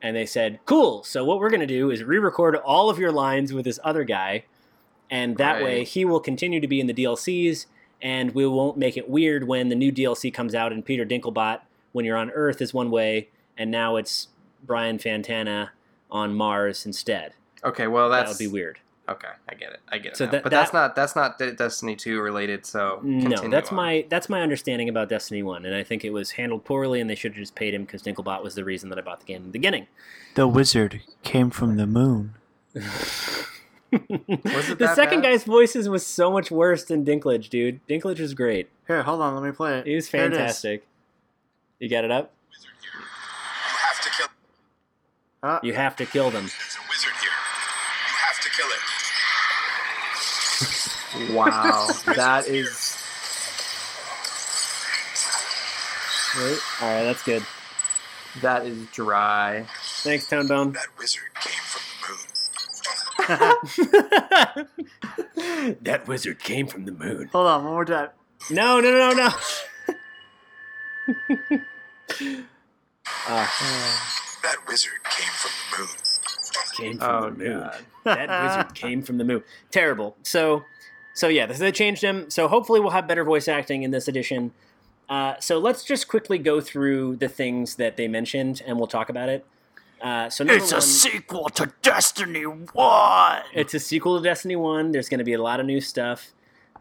and 0.00 0.16
they 0.16 0.24
said, 0.24 0.60
"Cool. 0.64 1.02
So 1.02 1.22
what 1.22 1.38
we're 1.38 1.50
gonna 1.50 1.66
do 1.66 1.90
is 1.90 2.02
re-record 2.02 2.56
all 2.56 2.88
of 2.88 2.98
your 2.98 3.12
lines 3.12 3.52
with 3.52 3.66
this 3.66 3.80
other 3.84 4.04
guy." 4.04 4.44
And 5.10 5.36
that 5.36 5.62
way, 5.62 5.84
he 5.84 6.06
will 6.06 6.20
continue 6.20 6.60
to 6.60 6.66
be 6.66 6.80
in 6.80 6.86
the 6.86 6.94
DLCs, 6.94 7.66
and 8.00 8.34
we 8.34 8.46
won't 8.46 8.78
make 8.78 8.96
it 8.96 9.10
weird 9.10 9.46
when 9.46 9.68
the 9.68 9.74
new 9.74 9.92
DLC 9.92 10.30
comes 10.30 10.54
out 10.54 10.72
and 10.72 10.82
Peter 10.82 11.04
Dinklebot, 11.04 11.60
when 11.92 12.06
you're 12.06 12.16
on 12.16 12.30
Earth, 12.30 12.62
is 12.62 12.72
one 12.72 12.90
way, 12.90 13.28
and 13.58 13.70
now 13.70 13.96
it's 13.96 14.28
Brian 14.66 14.98
Fantana 14.98 15.70
on 16.10 16.34
Mars 16.34 16.86
instead. 16.86 17.32
Okay, 17.64 17.86
well 17.86 18.08
That 18.10 18.28
would 18.28 18.38
be 18.38 18.46
weird. 18.46 18.78
Okay, 19.06 19.28
I 19.48 19.54
get 19.54 19.72
it. 19.74 19.80
I 19.90 19.98
get 19.98 20.12
it. 20.12 20.16
So 20.16 20.24
now. 20.24 20.30
that- 20.30 20.42
but 20.42 20.48
that's 20.50 20.70
that- 20.70 20.76
not 20.78 20.96
that's 20.96 21.14
not 21.14 21.38
Destiny 21.38 21.94
2 21.94 22.20
related, 22.22 22.64
so 22.64 23.00
No, 23.02 23.36
that's 23.48 23.68
on. 23.70 23.76
my 23.76 24.06
that's 24.08 24.28
my 24.30 24.40
understanding 24.40 24.88
about 24.88 25.10
Destiny 25.10 25.42
One, 25.42 25.66
and 25.66 25.74
I 25.74 25.82
think 25.82 26.04
it 26.04 26.10
was 26.10 26.32
handled 26.32 26.64
poorly, 26.64 27.00
and 27.00 27.10
they 27.10 27.14
should 27.14 27.32
have 27.32 27.38
just 27.40 27.54
paid 27.54 27.74
him 27.74 27.84
because 27.84 28.02
Dinklebot 28.02 28.42
was 28.42 28.54
the 28.54 28.64
reason 28.64 28.88
that 28.88 28.98
I 28.98 29.02
bought 29.02 29.20
the 29.20 29.26
game 29.26 29.38
in 29.42 29.44
the 29.48 29.50
beginning. 29.52 29.88
The 30.36 30.48
wizard 30.48 31.02
came 31.22 31.50
from 31.50 31.76
the 31.76 31.86
moon. 31.86 32.34
Was 32.74 32.82
it 33.92 34.08
the 34.78 34.86
that 34.86 34.96
second 34.96 35.20
bad? 35.20 35.30
guy's 35.30 35.44
voices 35.44 35.88
was 35.88 36.04
so 36.04 36.32
much 36.32 36.50
worse 36.50 36.82
than 36.84 37.04
Dinklage, 37.04 37.48
dude. 37.48 37.78
Dinklage 37.86 38.18
was 38.18 38.34
great. 38.34 38.68
Here, 38.88 39.04
hold 39.04 39.20
on, 39.20 39.34
let 39.36 39.44
me 39.44 39.52
play 39.52 39.78
it. 39.78 39.86
He 39.86 39.94
was 39.94 40.08
Here 40.08 40.24
it 40.24 40.32
is. 40.32 40.38
fantastic. 40.38 40.86
You 41.78 41.88
got 41.88 42.04
it 42.04 42.10
up? 42.10 42.32
You 42.52 43.00
have 43.86 44.00
to 44.00 44.10
kill. 44.10 44.26
Ah, 45.46 45.60
You 45.62 45.74
have 45.74 45.94
to 45.96 46.06
kill 46.06 46.30
them. 46.30 46.44
There's 46.44 46.76
a 46.76 46.84
wizard 46.88 47.12
here. 47.20 47.30
You 48.08 48.16
have 48.24 48.40
to 48.40 48.50
kill 48.50 48.66
it. 48.70 48.80
Wow, 51.34 51.86
that 52.16 52.48
is 52.48 52.96
Right? 56.36 56.58
All 56.82 56.88
right, 56.88 57.04
that's 57.04 57.22
good. 57.22 57.44
That 58.42 58.66
is 58.66 58.86
dry. 58.88 59.66
Thanks, 60.02 60.26
Tone 60.28 60.48
Bone. 60.48 60.72
That 60.72 60.88
wizard 60.98 61.22
came 61.40 61.62
from 61.62 63.28
the 63.28 63.36
moon. 64.56 65.76
that 65.82 66.08
wizard 66.08 66.40
came 66.40 66.66
from 66.66 66.84
the 66.86 66.92
moon. 66.92 67.28
Hold 67.32 67.46
on, 67.46 67.62
one 67.64 67.72
more 67.72 67.84
time. 67.84 68.08
No, 68.50 68.80
no, 68.80 68.90
no, 68.90 69.12
no. 69.12 69.28
uh, 73.28 73.46
That 74.42 74.56
wizard 74.66 75.03
came 75.16 75.32
from 75.32 75.50
the 75.70 75.78
moon. 75.78 75.88
came 76.76 76.98
from 76.98 77.08
Oh 77.24 77.30
the 77.30 77.36
moon. 77.36 77.60
god. 77.60 77.84
that 78.04 78.42
wizard 78.58 78.74
came 78.74 79.02
from 79.02 79.18
the 79.18 79.24
moon. 79.24 79.42
Terrible. 79.70 80.16
So, 80.22 80.62
so 81.14 81.28
yeah, 81.28 81.46
they 81.46 81.72
changed 81.72 82.02
him. 82.02 82.28
So 82.30 82.48
hopefully 82.48 82.80
we'll 82.80 82.90
have 82.90 83.06
better 83.08 83.24
voice 83.24 83.48
acting 83.48 83.82
in 83.82 83.90
this 83.90 84.08
edition. 84.08 84.52
Uh, 85.08 85.34
so 85.38 85.58
let's 85.58 85.84
just 85.84 86.08
quickly 86.08 86.38
go 86.38 86.60
through 86.60 87.16
the 87.16 87.28
things 87.28 87.76
that 87.76 87.96
they 87.96 88.08
mentioned, 88.08 88.62
and 88.66 88.78
we'll 88.78 88.86
talk 88.86 89.08
about 89.10 89.28
it. 89.28 89.44
Uh, 90.00 90.28
so 90.30 90.44
number 90.44 90.62
It's 90.62 90.72
a 90.72 90.80
sequel 90.80 91.48
to 91.50 91.72
Destiny 91.82 92.42
1. 92.44 93.42
it's 93.54 93.72
a 93.74 93.80
sequel 93.80 94.18
to 94.18 94.24
Destiny 94.24 94.56
One. 94.56 94.92
There's 94.92 95.08
going 95.08 95.18
to 95.18 95.24
be 95.24 95.32
a 95.34 95.42
lot 95.42 95.60
of 95.60 95.66
new 95.66 95.80
stuff. 95.80 96.32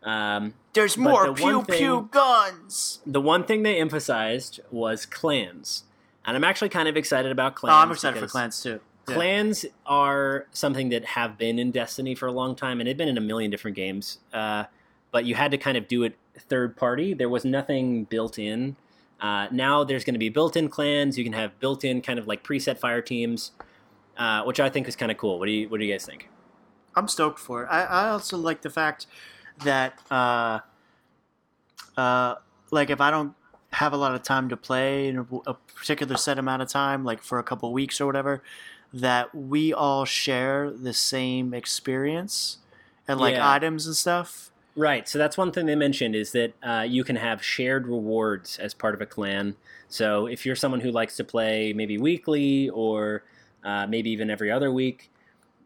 Um, 0.03 0.53
There's 0.73 0.97
more 0.97 1.27
the 1.27 1.33
pew 1.33 1.63
thing- 1.63 1.77
pew 1.77 2.09
guns. 2.11 2.99
the 3.05 3.21
one 3.21 3.43
thing 3.45 3.63
they 3.63 3.77
emphasized 3.79 4.59
was 4.71 5.05
clans, 5.05 5.83
and 6.25 6.35
I'm 6.35 6.43
actually 6.43 6.69
kind 6.69 6.87
of 6.87 6.97
excited 6.97 7.31
about 7.31 7.53
Oh, 7.53 7.55
clans. 7.55 7.83
I'm 7.83 7.91
excited 7.91 8.19
for 8.19 8.27
clans 8.27 8.61
too. 8.61 8.79
Yeah. 9.07 9.15
Clans 9.15 9.65
are 9.85 10.47
something 10.51 10.89
that 10.89 11.03
have 11.03 11.37
been 11.37 11.59
in 11.59 11.71
Destiny 11.71 12.15
for 12.15 12.27
a 12.27 12.31
long 12.31 12.55
time, 12.55 12.79
and 12.79 12.87
they've 12.87 12.95
been 12.97 13.09
in 13.09 13.17
a 13.17 13.21
million 13.21 13.51
different 13.51 13.75
games. 13.75 14.19
Uh, 14.33 14.63
but 15.11 15.25
you 15.25 15.35
had 15.35 15.51
to 15.51 15.57
kind 15.57 15.77
of 15.77 15.87
do 15.87 16.03
it 16.03 16.15
third 16.37 16.77
party. 16.77 17.13
There 17.13 17.29
was 17.29 17.43
nothing 17.43 18.05
built 18.05 18.39
in. 18.39 18.77
Uh, 19.19 19.47
now 19.51 19.83
there's 19.83 20.03
going 20.03 20.15
to 20.15 20.19
be 20.19 20.29
built-in 20.29 20.67
clans. 20.69 21.17
You 21.17 21.23
can 21.23 21.33
have 21.33 21.57
built-in 21.59 22.01
kind 22.01 22.19
of 22.19 22.27
like 22.27 22.43
preset 22.43 22.77
fire 22.77 23.01
teams, 23.01 23.51
uh, 24.17 24.43
which 24.43 24.59
I 24.59 24.69
think 24.69 24.87
is 24.87 24.95
kind 24.95 25.11
of 25.11 25.17
cool. 25.17 25.39
What 25.39 25.45
do 25.45 25.51
you 25.51 25.69
What 25.69 25.79
do 25.79 25.85
you 25.85 25.93
guys 25.93 26.05
think? 26.05 26.29
I'm 26.95 27.07
stoked 27.07 27.39
for 27.39 27.63
it. 27.63 27.67
I, 27.67 27.83
I 27.83 28.09
also 28.09 28.37
like 28.37 28.61
the 28.61 28.69
fact 28.69 29.07
that, 29.63 29.99
uh, 30.11 30.59
uh, 31.97 32.35
like, 32.71 32.89
if 32.89 32.99
I 33.01 33.11
don't 33.11 33.33
have 33.73 33.91
a 33.91 33.97
lot 33.97 34.13
of 34.13 34.23
time 34.23 34.49
to 34.49 34.57
play 34.57 35.07
in 35.07 35.27
a, 35.47 35.53
particular 35.53 36.15
set 36.15 36.37
amount 36.37 36.61
of 36.61 36.69
time, 36.69 37.03
like 37.03 37.21
for 37.21 37.39
a 37.39 37.43
couple 37.43 37.71
weeks 37.73 37.99
or 37.99 38.05
whatever, 38.05 38.41
that 38.93 39.33
we 39.33 39.73
all 39.73 40.05
share 40.05 40.69
the 40.69 40.93
same 40.93 41.53
experience 41.53 42.59
and 43.07 43.19
like 43.19 43.35
Yeah. 43.35 43.51
items 43.51 43.87
and 43.87 43.95
stuff. 43.95 44.51
Right. 44.75 45.07
So 45.07 45.19
that's 45.19 45.37
one 45.37 45.51
thing 45.51 45.65
they 45.65 45.75
mentioned 45.75 46.15
is 46.15 46.31
that 46.31 46.53
uh, 46.63 46.85
you 46.87 47.03
can 47.03 47.15
have 47.15 47.43
shared 47.43 47.87
rewards 47.87 48.57
as 48.59 48.73
part 48.73 48.95
of 48.95 49.01
a 49.01 49.05
clan. 49.05 49.55
So 49.87 50.25
if 50.27 50.45
you're 50.45 50.55
someone 50.55 50.81
who 50.81 50.91
likes 50.91 51.15
to 51.17 51.23
play 51.23 51.73
maybe 51.73 51.97
weekly 51.97 52.69
or 52.69 53.23
uh, 53.63 53.87
maybe 53.87 54.09
even 54.11 54.29
every 54.29 54.51
other 54.51 54.71
week 54.71 55.11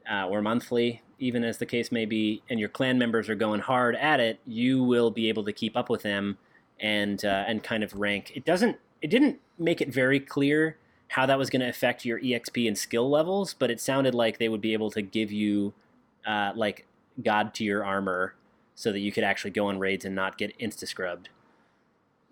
uh, 0.10 0.28
or 0.28 0.42
monthly, 0.42 1.02
even 1.20 1.44
as 1.44 1.58
the 1.58 1.66
case 1.66 1.92
may 1.92 2.06
be, 2.06 2.42
and 2.50 2.60
your 2.60 2.70
clan 2.70 2.98
members 2.98 3.30
are 3.30 3.36
going 3.36 3.62
hard 3.62 3.96
at 3.96 4.20
it, 4.20 4.40
you 4.46 4.84
will 4.84 5.10
be 5.10 5.30
able 5.30 5.44
to 5.46 5.54
keep 5.54 5.76
up 5.76 5.90
with 5.90 6.04
them 6.04 6.38
and 6.80 7.24
uh, 7.24 7.46
and 7.48 7.64
kind 7.64 7.84
of 7.84 7.94
rank. 7.94 8.32
It 8.36 8.46
doesn't. 8.46 8.78
It 9.02 9.10
didn't 9.10 9.40
make 9.60 9.82
it 9.82 9.94
very 9.94 10.20
clear 10.20 10.78
how 11.10 11.26
that 11.26 11.38
was 11.38 11.50
going 11.50 11.62
to 11.62 11.70
affect 11.70 12.04
your 12.04 12.20
exp 12.20 12.68
and 12.68 12.78
skill 12.78 13.10
levels, 13.10 13.54
but 13.54 13.72
it 13.72 13.80
sounded 13.80 14.14
like 14.14 14.40
they 14.40 14.50
would 14.50 14.62
be 14.62 14.74
able 14.74 14.92
to 14.92 15.02
give 15.02 15.32
you 15.32 15.74
uh, 16.26 16.52
like 16.56 16.86
god 17.24 17.54
tier 17.54 17.84
armor 17.84 18.36
so 18.76 18.92
that 18.92 19.00
you 19.00 19.12
could 19.12 19.24
actually 19.24 19.52
go 19.52 19.68
on 19.68 19.80
raids 19.80 20.06
and 20.06 20.14
not 20.14 20.38
get 20.38 20.58
insta 20.60 20.88
scrubbed. 20.88 21.30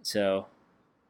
So, 0.04 0.46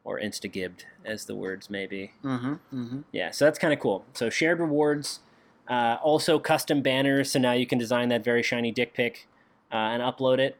or 0.06 0.18
insta 0.18 0.50
gibbed, 0.50 0.86
as 1.04 1.26
the 1.26 1.36
words 1.36 1.70
may 1.70 1.86
be. 1.86 2.14
Mm-hmm. 2.24 2.54
Mm-hmm. 2.74 3.00
Yeah, 3.12 3.32
so 3.32 3.44
that's 3.44 3.60
kind 3.60 3.74
of 3.74 3.80
cool. 3.80 4.06
So 4.14 4.30
shared 4.30 4.60
rewards, 4.62 5.20
uh, 5.68 5.98
also 6.02 6.40
custom 6.40 6.82
banners. 6.82 7.32
So 7.32 7.40
now 7.40 7.52
you 7.52 7.68
can 7.68 7.78
design 7.78 8.08
that 8.10 8.24
very 8.24 8.44
shiny 8.44 8.72
dick 8.72 8.94
pic 8.94 9.28
uh, 9.74 9.76
and 9.76 10.02
upload 10.02 10.40
it, 10.40 10.56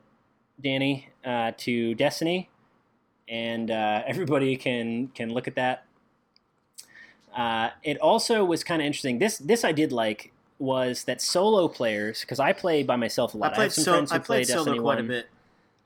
Danny, 0.62 1.10
uh, 1.24 1.54
to 1.60 1.96
Destiny, 1.96 2.50
and 3.28 3.72
uh, 3.72 4.04
everybody 4.06 4.56
can 4.58 5.08
can 5.10 5.30
look 5.34 5.48
at 5.48 5.56
that. 5.56 5.86
Uh, 7.36 7.70
it 7.84 8.00
also 8.00 8.46
was 8.46 8.64
kind 8.64 8.82
of 8.82 8.86
interesting. 8.86 9.20
This 9.20 9.38
this 9.38 9.64
I 9.64 9.72
did 9.72 9.92
like 9.92 10.32
was 10.58 11.04
that 11.04 11.22
solo 11.22 11.68
players 11.68 12.22
because 12.22 12.40
I 12.40 12.54
play 12.54 12.84
by 12.84 12.96
myself 12.96 13.34
a 13.34 13.38
lot. 13.38 13.52
I, 13.52 13.56
played 13.56 13.64
have 13.64 13.74
some 13.74 13.84
so 13.84 13.92
friends 13.92 14.12
who 14.12 14.16
I 14.16 14.20
play 14.20 14.44
solo 14.44 14.58
Destiny 14.60 14.80
quite 14.80 14.96
1. 14.96 15.06
a 15.06 15.08
bit. 15.08 15.28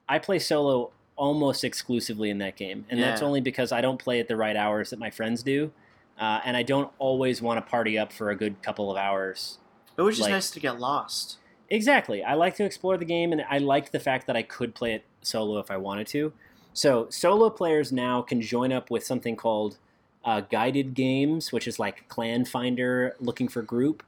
I 0.08 0.20
play 0.20 0.40
solo 0.40 0.92
almost 1.16 1.64
exclusively 1.64 2.30
in 2.30 2.38
that 2.38 2.56
game, 2.56 2.86
and 2.90 3.02
that's 3.02 3.22
only 3.22 3.42
because 3.42 3.72
I 3.72 3.82
don't 3.82 4.00
play 4.00 4.20
at 4.20 4.28
the 4.28 4.38
right 4.38 4.56
hours 4.56 4.92
that 4.92 5.00
my 5.00 5.10
friends 5.10 5.44
do, 5.44 5.72
uh, 6.20 6.40
and 6.46 6.56
I 6.56 6.64
don't 6.64 6.92
always 6.98 7.42
want 7.42 7.64
to 7.64 7.70
party 7.70 7.98
up 7.98 8.14
for 8.14 8.30
a 8.30 8.36
good 8.36 8.62
couple 8.62 8.90
of 8.90 8.98
hours. 8.98 9.58
It 9.98 10.02
was 10.02 10.16
just 10.16 10.28
like- 10.30 10.36
nice 10.36 10.50
to 10.52 10.60
get 10.60 10.80
lost. 10.80 11.38
Exactly. 11.72 12.24
I 12.24 12.34
like 12.34 12.56
to 12.56 12.64
explore 12.64 12.98
the 12.98 13.06
game, 13.06 13.32
and 13.32 13.44
I 13.48 13.60
liked 13.60 13.92
the 13.92 14.00
fact 14.00 14.28
that 14.28 14.36
I 14.36 14.42
could 14.42 14.74
play 14.74 14.94
it 14.94 15.04
solo 15.22 15.60
if 15.60 15.70
I 15.70 15.78
wanted 15.78 16.08
to. 16.08 16.34
So 16.74 17.08
solo 17.10 17.50
players 17.50 17.92
now 17.92 18.22
can 18.22 18.42
join 18.42 18.72
up 18.72 18.90
with 18.90 19.06
something 19.06 19.36
called 19.36 19.78
uh, 20.24 20.42
guided 20.42 20.94
games, 20.94 21.52
which 21.52 21.68
is 21.68 21.80
like 21.80 22.08
Clan 22.08 22.46
Finder 22.46 23.16
looking 23.20 23.48
for 23.48 23.62
group. 23.62 24.04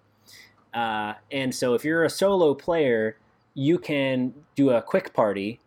Uh, 0.74 1.16
and 1.32 1.54
so 1.54 1.74
if 1.74 1.84
you're 1.84 2.04
a 2.04 2.10
solo 2.10 2.54
player, 2.54 3.18
you 3.54 3.78
can 3.78 4.34
do 4.56 4.70
a 4.70 4.82
quick 4.82 5.14
party, 5.14 5.60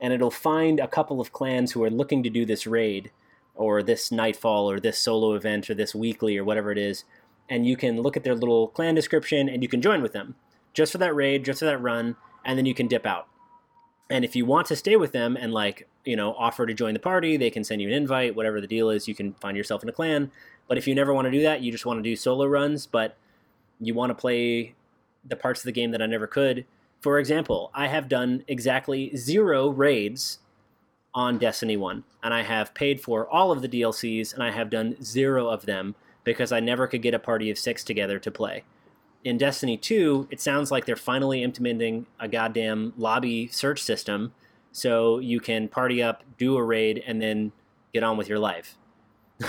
and 0.00 0.12
it'll 0.12 0.30
find 0.30 0.78
a 0.78 0.86
couple 0.86 1.20
of 1.20 1.32
clans 1.32 1.72
who 1.72 1.82
are 1.82 1.90
looking 1.90 2.22
to 2.22 2.30
do 2.30 2.44
this 2.44 2.66
raid, 2.66 3.10
or 3.54 3.82
this 3.82 4.12
nightfall, 4.12 4.70
or 4.70 4.78
this 4.78 4.98
solo 4.98 5.34
event, 5.34 5.68
or 5.68 5.74
this 5.74 5.94
weekly, 5.94 6.38
or 6.38 6.44
whatever 6.44 6.70
it 6.70 6.78
is. 6.78 7.04
And 7.48 7.66
you 7.66 7.76
can 7.76 8.00
look 8.00 8.16
at 8.16 8.24
their 8.24 8.34
little 8.34 8.68
clan 8.68 8.94
description, 8.94 9.48
and 9.48 9.62
you 9.62 9.68
can 9.68 9.82
join 9.82 10.02
with 10.02 10.12
them 10.12 10.36
just 10.72 10.92
for 10.92 10.98
that 10.98 11.14
raid, 11.14 11.44
just 11.44 11.58
for 11.58 11.66
that 11.66 11.82
run, 11.82 12.16
and 12.44 12.56
then 12.56 12.66
you 12.66 12.74
can 12.74 12.86
dip 12.86 13.04
out. 13.04 13.28
And 14.08 14.24
if 14.24 14.36
you 14.36 14.46
want 14.46 14.66
to 14.68 14.76
stay 14.76 14.96
with 14.96 15.12
them 15.12 15.36
and 15.36 15.52
like, 15.52 15.88
you 16.04 16.16
know, 16.16 16.34
offer 16.34 16.66
to 16.66 16.74
join 16.74 16.94
the 16.94 17.00
party, 17.00 17.36
they 17.36 17.50
can 17.50 17.64
send 17.64 17.80
you 17.80 17.88
an 17.88 17.94
invite, 17.94 18.34
whatever 18.34 18.60
the 18.60 18.66
deal 18.66 18.90
is, 18.90 19.08
you 19.08 19.14
can 19.14 19.34
find 19.34 19.56
yourself 19.56 19.82
in 19.82 19.88
a 19.88 19.92
clan. 19.92 20.30
But 20.68 20.78
if 20.78 20.86
you 20.86 20.94
never 20.94 21.12
want 21.12 21.26
to 21.26 21.30
do 21.30 21.42
that, 21.42 21.62
you 21.62 21.70
just 21.70 21.86
want 21.86 21.98
to 21.98 22.02
do 22.02 22.16
solo 22.16 22.46
runs, 22.46 22.86
but 22.86 23.16
you 23.80 23.94
want 23.94 24.10
to 24.10 24.14
play 24.14 24.74
the 25.24 25.36
parts 25.36 25.60
of 25.60 25.64
the 25.64 25.72
game 25.72 25.90
that 25.92 26.02
I 26.02 26.06
never 26.06 26.26
could. 26.26 26.64
For 27.00 27.18
example, 27.18 27.70
I 27.74 27.88
have 27.88 28.08
done 28.08 28.44
exactly 28.48 29.14
zero 29.16 29.68
raids 29.68 30.38
on 31.14 31.38
Destiny 31.38 31.76
1, 31.76 32.04
and 32.22 32.32
I 32.32 32.42
have 32.42 32.74
paid 32.74 33.00
for 33.00 33.28
all 33.28 33.52
of 33.52 33.60
the 33.60 33.68
DLCs, 33.68 34.32
and 34.32 34.42
I 34.42 34.50
have 34.50 34.70
done 34.70 35.02
zero 35.02 35.48
of 35.48 35.66
them 35.66 35.94
because 36.24 36.52
I 36.52 36.60
never 36.60 36.86
could 36.86 37.02
get 37.02 37.14
a 37.14 37.18
party 37.18 37.50
of 37.50 37.58
six 37.58 37.84
together 37.84 38.18
to 38.20 38.30
play 38.30 38.64
in 39.24 39.38
Destiny 39.38 39.76
2, 39.76 40.28
it 40.30 40.40
sounds 40.40 40.70
like 40.70 40.84
they're 40.84 40.96
finally 40.96 41.42
implementing 41.42 42.06
a 42.18 42.28
goddamn 42.28 42.92
lobby 42.96 43.46
search 43.48 43.82
system 43.82 44.32
so 44.72 45.18
you 45.18 45.38
can 45.38 45.68
party 45.68 46.02
up, 46.02 46.24
do 46.38 46.56
a 46.56 46.62
raid, 46.62 47.02
and 47.06 47.20
then 47.20 47.52
get 47.92 48.02
on 48.02 48.16
with 48.16 48.28
your 48.28 48.38
life. 48.38 48.76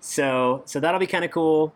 so, 0.00 0.62
so 0.66 0.80
that'll 0.80 1.00
be 1.00 1.06
kind 1.06 1.24
of 1.24 1.30
cool. 1.30 1.74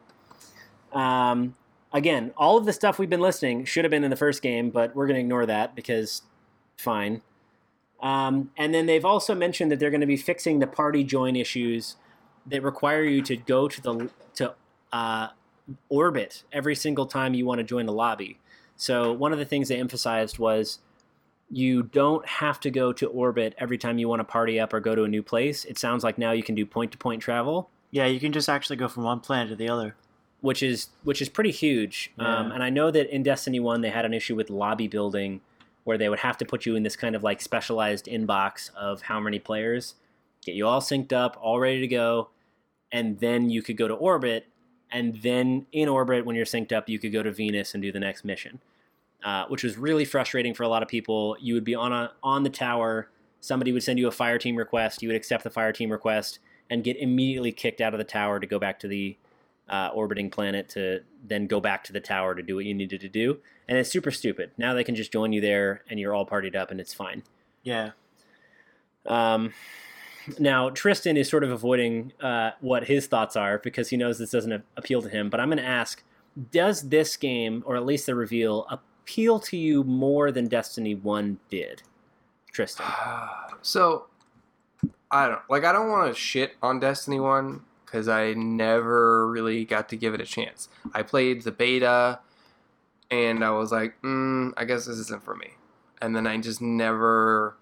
Um, 0.92 1.54
again, 1.92 2.32
all 2.36 2.56
of 2.56 2.66
the 2.66 2.72
stuff 2.72 2.98
we've 2.98 3.10
been 3.10 3.20
listing 3.20 3.64
should 3.64 3.84
have 3.84 3.90
been 3.90 4.04
in 4.04 4.10
the 4.10 4.16
first 4.16 4.42
game, 4.42 4.70
but 4.70 4.94
we're 4.94 5.06
going 5.06 5.16
to 5.16 5.20
ignore 5.20 5.46
that 5.46 5.74
because 5.74 6.22
fine. 6.76 7.22
Um, 8.00 8.50
and 8.56 8.72
then 8.72 8.86
they've 8.86 9.04
also 9.04 9.34
mentioned 9.34 9.72
that 9.72 9.80
they're 9.80 9.90
going 9.90 10.02
to 10.02 10.06
be 10.06 10.16
fixing 10.16 10.58
the 10.58 10.66
party 10.66 11.02
join 11.02 11.36
issues 11.36 11.96
that 12.46 12.62
require 12.62 13.02
you 13.02 13.22
to 13.22 13.36
go 13.36 13.68
to 13.68 13.80
the 13.82 14.10
to 14.34 14.54
uh, 14.92 15.28
orbit 15.88 16.44
every 16.52 16.74
single 16.74 17.06
time 17.06 17.34
you 17.34 17.44
want 17.44 17.58
to 17.58 17.64
join 17.64 17.86
the 17.86 17.92
lobby. 17.92 18.38
So 18.76 19.12
one 19.12 19.32
of 19.32 19.38
the 19.38 19.44
things 19.44 19.68
they 19.68 19.76
emphasized 19.76 20.38
was 20.38 20.78
you 21.50 21.82
don't 21.82 22.26
have 22.26 22.60
to 22.60 22.70
go 22.70 22.92
to 22.92 23.06
orbit 23.06 23.54
every 23.58 23.78
time 23.78 23.98
you 23.98 24.08
want 24.08 24.20
to 24.20 24.24
party 24.24 24.60
up 24.60 24.72
or 24.72 24.80
go 24.80 24.94
to 24.94 25.04
a 25.04 25.08
new 25.08 25.22
place. 25.22 25.64
It 25.64 25.78
sounds 25.78 26.04
like 26.04 26.18
now 26.18 26.32
you 26.32 26.42
can 26.42 26.54
do 26.54 26.66
point 26.66 26.92
to 26.92 26.98
point 26.98 27.22
travel, 27.22 27.70
Yeah, 27.90 28.06
you 28.06 28.20
can 28.20 28.32
just 28.32 28.48
actually 28.48 28.76
go 28.76 28.86
from 28.88 29.04
one 29.04 29.20
planet 29.20 29.48
to 29.48 29.56
the 29.56 29.68
other. 29.68 29.94
which 30.40 30.62
is 30.62 30.88
which 31.04 31.20
is 31.22 31.28
pretty 31.28 31.50
huge. 31.50 32.12
Um, 32.18 32.52
and 32.52 32.62
I 32.62 32.70
know 32.70 32.90
that 32.90 33.12
in 33.14 33.22
Destiny 33.22 33.60
One 33.60 33.80
they 33.80 33.90
had 33.90 34.04
an 34.04 34.12
issue 34.14 34.36
with 34.36 34.50
lobby 34.50 34.88
building 34.88 35.40
where 35.84 35.96
they 35.98 36.08
would 36.10 36.18
have 36.20 36.36
to 36.38 36.44
put 36.44 36.66
you 36.66 36.76
in 36.76 36.82
this 36.82 36.96
kind 36.96 37.16
of 37.16 37.22
like 37.22 37.40
specialized 37.40 38.06
inbox 38.06 38.70
of 38.74 39.02
how 39.02 39.18
many 39.18 39.38
players, 39.38 39.94
get 40.44 40.54
you 40.54 40.66
all 40.66 40.80
synced 40.82 41.12
up, 41.14 41.38
all 41.40 41.58
ready 41.58 41.80
to 41.80 41.88
go, 41.88 42.28
and 42.92 43.18
then 43.20 43.48
you 43.48 43.62
could 43.62 43.76
go 43.78 43.88
to 43.88 43.94
orbit 43.94 44.46
and 44.90 45.20
then 45.22 45.66
in 45.72 45.88
orbit 45.88 46.24
when 46.26 46.36
you're 46.36 46.46
synced 46.46 46.72
up 46.72 46.88
you 46.88 46.98
could 46.98 47.12
go 47.12 47.22
to 47.22 47.30
venus 47.32 47.74
and 47.74 47.82
do 47.82 47.90
the 47.92 48.00
next 48.00 48.24
mission 48.24 48.58
uh, 49.24 49.44
which 49.48 49.62
was 49.64 49.76
really 49.76 50.04
frustrating 50.04 50.54
for 50.54 50.62
a 50.62 50.68
lot 50.68 50.82
of 50.82 50.88
people 50.88 51.36
you 51.40 51.54
would 51.54 51.64
be 51.64 51.74
on 51.74 51.92
a 51.92 52.12
on 52.22 52.42
the 52.42 52.50
tower 52.50 53.08
somebody 53.40 53.72
would 53.72 53.82
send 53.82 53.98
you 53.98 54.08
a 54.08 54.10
fire 54.10 54.38
team 54.38 54.56
request 54.56 55.02
you 55.02 55.08
would 55.08 55.16
accept 55.16 55.44
the 55.44 55.50
fire 55.50 55.72
team 55.72 55.90
request 55.90 56.38
and 56.70 56.84
get 56.84 56.96
immediately 56.98 57.52
kicked 57.52 57.80
out 57.80 57.94
of 57.94 57.98
the 57.98 58.04
tower 58.04 58.38
to 58.40 58.46
go 58.46 58.58
back 58.58 58.78
to 58.78 58.88
the 58.88 59.16
uh, 59.68 59.90
orbiting 59.94 60.30
planet 60.30 60.68
to 60.68 61.00
then 61.26 61.46
go 61.46 61.60
back 61.60 61.84
to 61.84 61.92
the 61.92 62.00
tower 62.00 62.34
to 62.34 62.42
do 62.42 62.54
what 62.56 62.64
you 62.64 62.74
needed 62.74 63.00
to 63.00 63.08
do 63.08 63.38
and 63.68 63.76
it's 63.76 63.90
super 63.90 64.10
stupid 64.10 64.50
now 64.56 64.72
they 64.74 64.84
can 64.84 64.94
just 64.94 65.12
join 65.12 65.32
you 65.32 65.40
there 65.40 65.82
and 65.90 66.00
you're 66.00 66.14
all 66.14 66.26
partied 66.26 66.56
up 66.56 66.70
and 66.70 66.80
it's 66.80 66.94
fine 66.94 67.22
Yeah. 67.62 67.90
um, 69.06 69.52
Now, 70.38 70.68
Tristan 70.70 71.16
is 71.16 71.28
sort 71.28 71.42
of 71.42 71.50
avoiding 71.50 72.12
uh, 72.20 72.50
what 72.60 72.84
his 72.84 73.06
thoughts 73.06 73.34
are 73.36 73.58
because 73.58 73.88
he 73.88 73.96
knows 73.96 74.18
this 74.18 74.30
doesn't 74.30 74.62
appeal 74.76 75.00
to 75.00 75.08
him. 75.08 75.30
But 75.30 75.40
I'm 75.40 75.48
going 75.48 75.56
to 75.58 75.64
ask 75.64 76.02
Does 76.52 76.88
this 76.90 77.16
game, 77.16 77.62
or 77.66 77.76
at 77.76 77.86
least 77.86 78.04
the 78.04 78.14
reveal, 78.14 78.66
appeal 79.08 79.40
to 79.40 79.56
you 79.56 79.82
more 79.84 80.30
than 80.30 80.46
Destiny 80.48 80.94
1 80.94 81.38
did? 81.48 81.82
Tristan. 82.52 82.86
so 83.62 84.04
I 85.10 85.28
don't 85.28 85.40
like 85.48 85.64
I 85.64 85.72
don't 85.72 85.88
want 85.88 86.14
to 86.14 86.20
shit 86.20 86.56
on 86.62 86.78
Destiny 86.78 87.18
1 87.18 87.62
cuz 87.86 88.06
I 88.06 88.34
never 88.34 89.26
really 89.26 89.64
got 89.64 89.88
to 89.88 89.96
give 89.96 90.12
it 90.12 90.20
a 90.20 90.26
chance. 90.26 90.68
I 90.92 91.02
played 91.02 91.42
the 91.42 91.52
beta 91.52 92.20
and 93.10 93.42
I 93.42 93.50
was 93.50 93.72
like, 93.72 94.00
mm, 94.02 94.52
I 94.58 94.66
guess 94.66 94.84
this 94.84 94.98
isn't 94.98 95.24
for 95.24 95.34
me. 95.34 95.52
And 96.02 96.14
then 96.14 96.26
I 96.26 96.36
just 96.36 96.60
never 96.60 97.56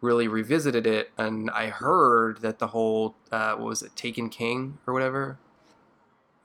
really 0.00 0.28
revisited 0.28 0.86
it 0.86 1.10
and 1.18 1.50
I 1.50 1.66
heard 1.70 2.42
that 2.42 2.60
the 2.60 2.68
whole 2.68 3.16
uh, 3.32 3.54
what 3.56 3.66
was 3.66 3.82
it 3.82 3.96
Taken 3.96 4.28
King 4.28 4.78
or 4.86 4.94
whatever? 4.94 5.38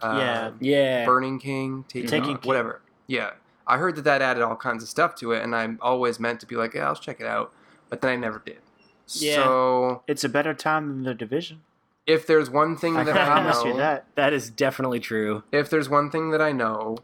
Yeah. 0.01 0.47
Um, 0.47 0.58
Yeah. 0.60 1.05
Burning 1.05 1.38
King, 1.38 1.86
Taken, 1.88 2.10
Taken 2.10 2.38
King. 2.38 2.47
whatever. 2.47 2.82
Yeah. 3.05 3.34
I 3.68 3.78
heard 3.78 3.95
that 3.97 4.03
that 4.05 4.22
added 4.22 4.41
all 4.43 4.55
kinds 4.55 4.82
of 4.82 4.89
stuff 4.89 5.13
to 5.15 5.34
it 5.34 5.43
and 5.43 5.55
I'm 5.55 5.78
always 5.82 6.20
meant 6.20 6.39
to 6.39 6.45
be 6.45 6.55
like, 6.55 6.74
yeah, 6.74 6.88
I'll 6.88 6.95
check 6.95 7.20
it 7.20 7.28
out, 7.28 7.53
but 7.89 8.01
then 8.01 8.11
I 8.11 8.15
never 8.15 8.41
did. 8.45 8.59
Yeah. 9.09 9.36
So 9.36 10.03
It's 10.07 10.24
a 10.24 10.30
better 10.30 10.53
time 10.53 10.88
than 10.89 11.03
the 11.03 11.13
division. 11.13 11.61
if 12.05 12.26
there's 12.26 12.49
one 12.49 12.78
thing 12.78 12.95
I 12.97 13.03
that 13.03 13.13
can 13.13 13.22
I 13.22 13.26
promise 13.26 13.63
know, 13.63 13.72
you 13.72 13.78
that. 13.78 14.05
That 14.15 14.32
is 14.34 14.49
definitely 14.49 14.99
true. 15.01 15.43
if 15.51 15.70
there's 15.70 15.89
one 15.89 16.09
thing 16.09 16.32
that 16.32 16.41
I 16.41 16.51
know, 16.53 16.97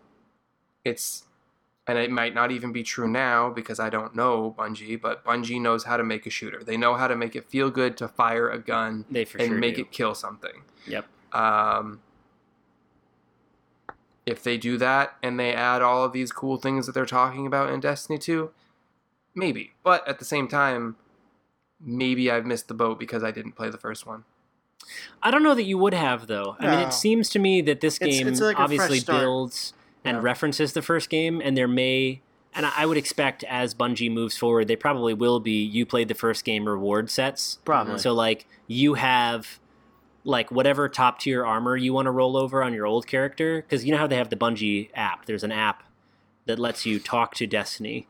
it's 0.85 1.23
and 1.85 1.97
it 1.97 2.09
might 2.09 2.33
not 2.33 2.49
even 2.51 2.71
be 2.71 2.81
true 2.83 3.09
now 3.09 3.49
because 3.49 3.77
I 3.79 3.89
don't 3.89 4.15
know 4.15 4.55
Bungie, 4.57 4.99
but 5.01 5.23
Bungie 5.25 5.59
knows 5.59 5.83
how 5.83 5.97
to 5.97 6.03
make 6.03 6.25
a 6.25 6.29
shooter. 6.29 6.63
They 6.63 6.77
know 6.77 6.95
how 6.95 7.07
to 7.09 7.15
make 7.17 7.35
it 7.35 7.49
feel 7.49 7.69
good 7.69 7.97
to 7.97 8.07
fire 8.07 8.49
a 8.49 8.57
gun 8.59 9.03
They 9.11 9.25
for 9.25 9.37
and 9.39 9.47
sure 9.49 9.57
make 9.57 9.75
do. 9.75 9.81
it 9.81 9.91
kill 9.91 10.15
something. 10.15 10.63
Yep. 10.87 11.05
Um, 11.33 11.99
if 14.25 14.43
they 14.43 14.57
do 14.57 14.77
that 14.77 15.15
and 15.21 15.39
they 15.39 15.53
add 15.53 15.81
all 15.81 16.03
of 16.05 16.13
these 16.13 16.31
cool 16.31 16.57
things 16.57 16.85
that 16.85 16.93
they're 16.93 17.05
talking 17.05 17.45
about 17.45 17.71
in 17.71 17.79
Destiny 17.79 18.17
2, 18.17 18.51
maybe. 19.35 19.73
But 19.83 20.07
at 20.07 20.19
the 20.19 20.25
same 20.25 20.47
time, 20.47 20.95
maybe 21.79 22.31
I've 22.31 22.45
missed 22.45 22.67
the 22.67 22.73
boat 22.73 22.99
because 22.99 23.23
I 23.23 23.31
didn't 23.31 23.53
play 23.53 23.69
the 23.69 23.77
first 23.77 24.05
one. 24.05 24.23
I 25.21 25.31
don't 25.31 25.43
know 25.43 25.55
that 25.55 25.63
you 25.63 25.77
would 25.77 25.93
have 25.93 26.27
though. 26.27 26.55
I 26.59 26.67
mean, 26.67 26.79
it 26.79 26.93
seems 26.93 27.29
to 27.29 27.39
me 27.39 27.61
that 27.61 27.79
this 27.81 27.97
game 27.99 28.27
it's 28.27 28.41
like 28.41 28.59
obviously 28.59 28.99
builds 28.99 29.73
and 30.03 30.17
Yeah. 30.17 30.21
references 30.23 30.73
the 30.73 30.81
first 30.81 31.09
game, 31.09 31.41
and 31.43 31.55
there 31.55 31.67
may, 31.69 32.21
and 32.53 32.65
I 32.65 32.85
would 32.85 32.97
expect 32.97 33.43
as 33.45 33.73
Bungie 33.73 34.11
moves 34.11 34.37
forward, 34.37 34.67
they 34.67 34.75
probably 34.75 35.13
will 35.13 35.39
be. 35.39 35.63
You 35.63 35.85
played 35.85 36.09
the 36.09 36.13
first 36.15 36.43
game 36.43 36.67
reward 36.67 37.09
sets, 37.09 37.59
Probably. 37.63 37.97
so 37.99 38.13
like 38.13 38.45
you 38.67 38.95
have 38.95 39.59
like 40.23 40.51
whatever 40.51 40.87
top 40.87 41.19
tier 41.19 41.45
armor 41.45 41.75
you 41.75 41.93
want 41.93 42.05
to 42.05 42.11
roll 42.11 42.37
over 42.37 42.63
on 42.63 42.73
your 42.73 42.85
old 42.85 43.07
character, 43.07 43.61
because 43.61 43.83
you 43.85 43.91
know 43.91 43.97
how 43.97 44.07
they 44.07 44.15
have 44.17 44.29
the 44.29 44.35
Bungie 44.35 44.89
app. 44.95 45.25
There's 45.25 45.43
an 45.43 45.51
app 45.51 45.83
that 46.45 46.59
lets 46.59 46.85
you 46.85 46.99
talk 46.99 47.35
to 47.35 47.47
Destiny. 47.47 48.07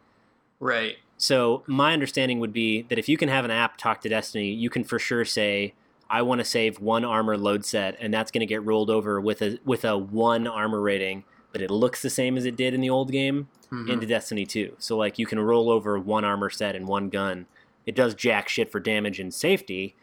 Right. 0.60 0.98
So 1.18 1.64
my 1.68 1.94
understanding 1.94 2.40
would 2.40 2.54
be 2.54 2.82
that 2.84 3.00
if 3.00 3.08
you 3.08 3.18
can 3.18 3.30
have 3.30 3.46
an 3.46 3.52
app 3.52 3.78
talk 3.78 4.02
to 4.02 4.10
Destiny, 4.10 4.52
you 4.52 4.70
can 4.70 4.84
for 4.84 5.00
sure 5.00 5.26
say, 5.26 5.74
"I 6.10 6.22
want 6.22 6.40
to 6.40 6.46
save 6.46 6.80
one 6.80 7.06
armor 7.06 7.38
load 7.38 7.66
set," 7.66 7.96
and 8.00 8.14
that's 8.14 8.32
going 8.32 8.42
to 8.42 8.46
get 8.46 8.64
rolled 8.66 8.90
over 8.90 9.20
with 9.22 9.42
a 9.42 9.60
with 9.66 9.86
a 9.86 9.98
one 9.98 10.48
armor 10.48 10.82
rating, 10.82 11.24
but 11.52 11.62
it 11.62 11.70
looks 11.72 12.02
the 12.02 12.10
same 12.10 12.38
as 12.38 12.46
it 12.46 12.56
did 12.56 12.74
in 12.74 12.82
the 12.82 12.90
old 12.90 13.12
game 13.12 13.48
Mhm. 13.72 13.90
into 13.90 14.06
Destiny 14.06 14.46
2. 14.46 14.76
So 14.80 14.98
like 14.98 15.18
you 15.18 15.26
can 15.26 15.40
roll 15.40 15.70
over 15.70 15.98
one 15.98 16.26
armor 16.26 16.50
set 16.50 16.76
and 16.76 16.88
one 16.88 17.10
gun. 17.10 17.46
It 17.86 17.96
does 17.96 18.16
jack 18.16 18.48
shit 18.50 18.72
for 18.72 18.80
damage 18.80 19.20
and 19.20 19.34
safety 19.34 19.96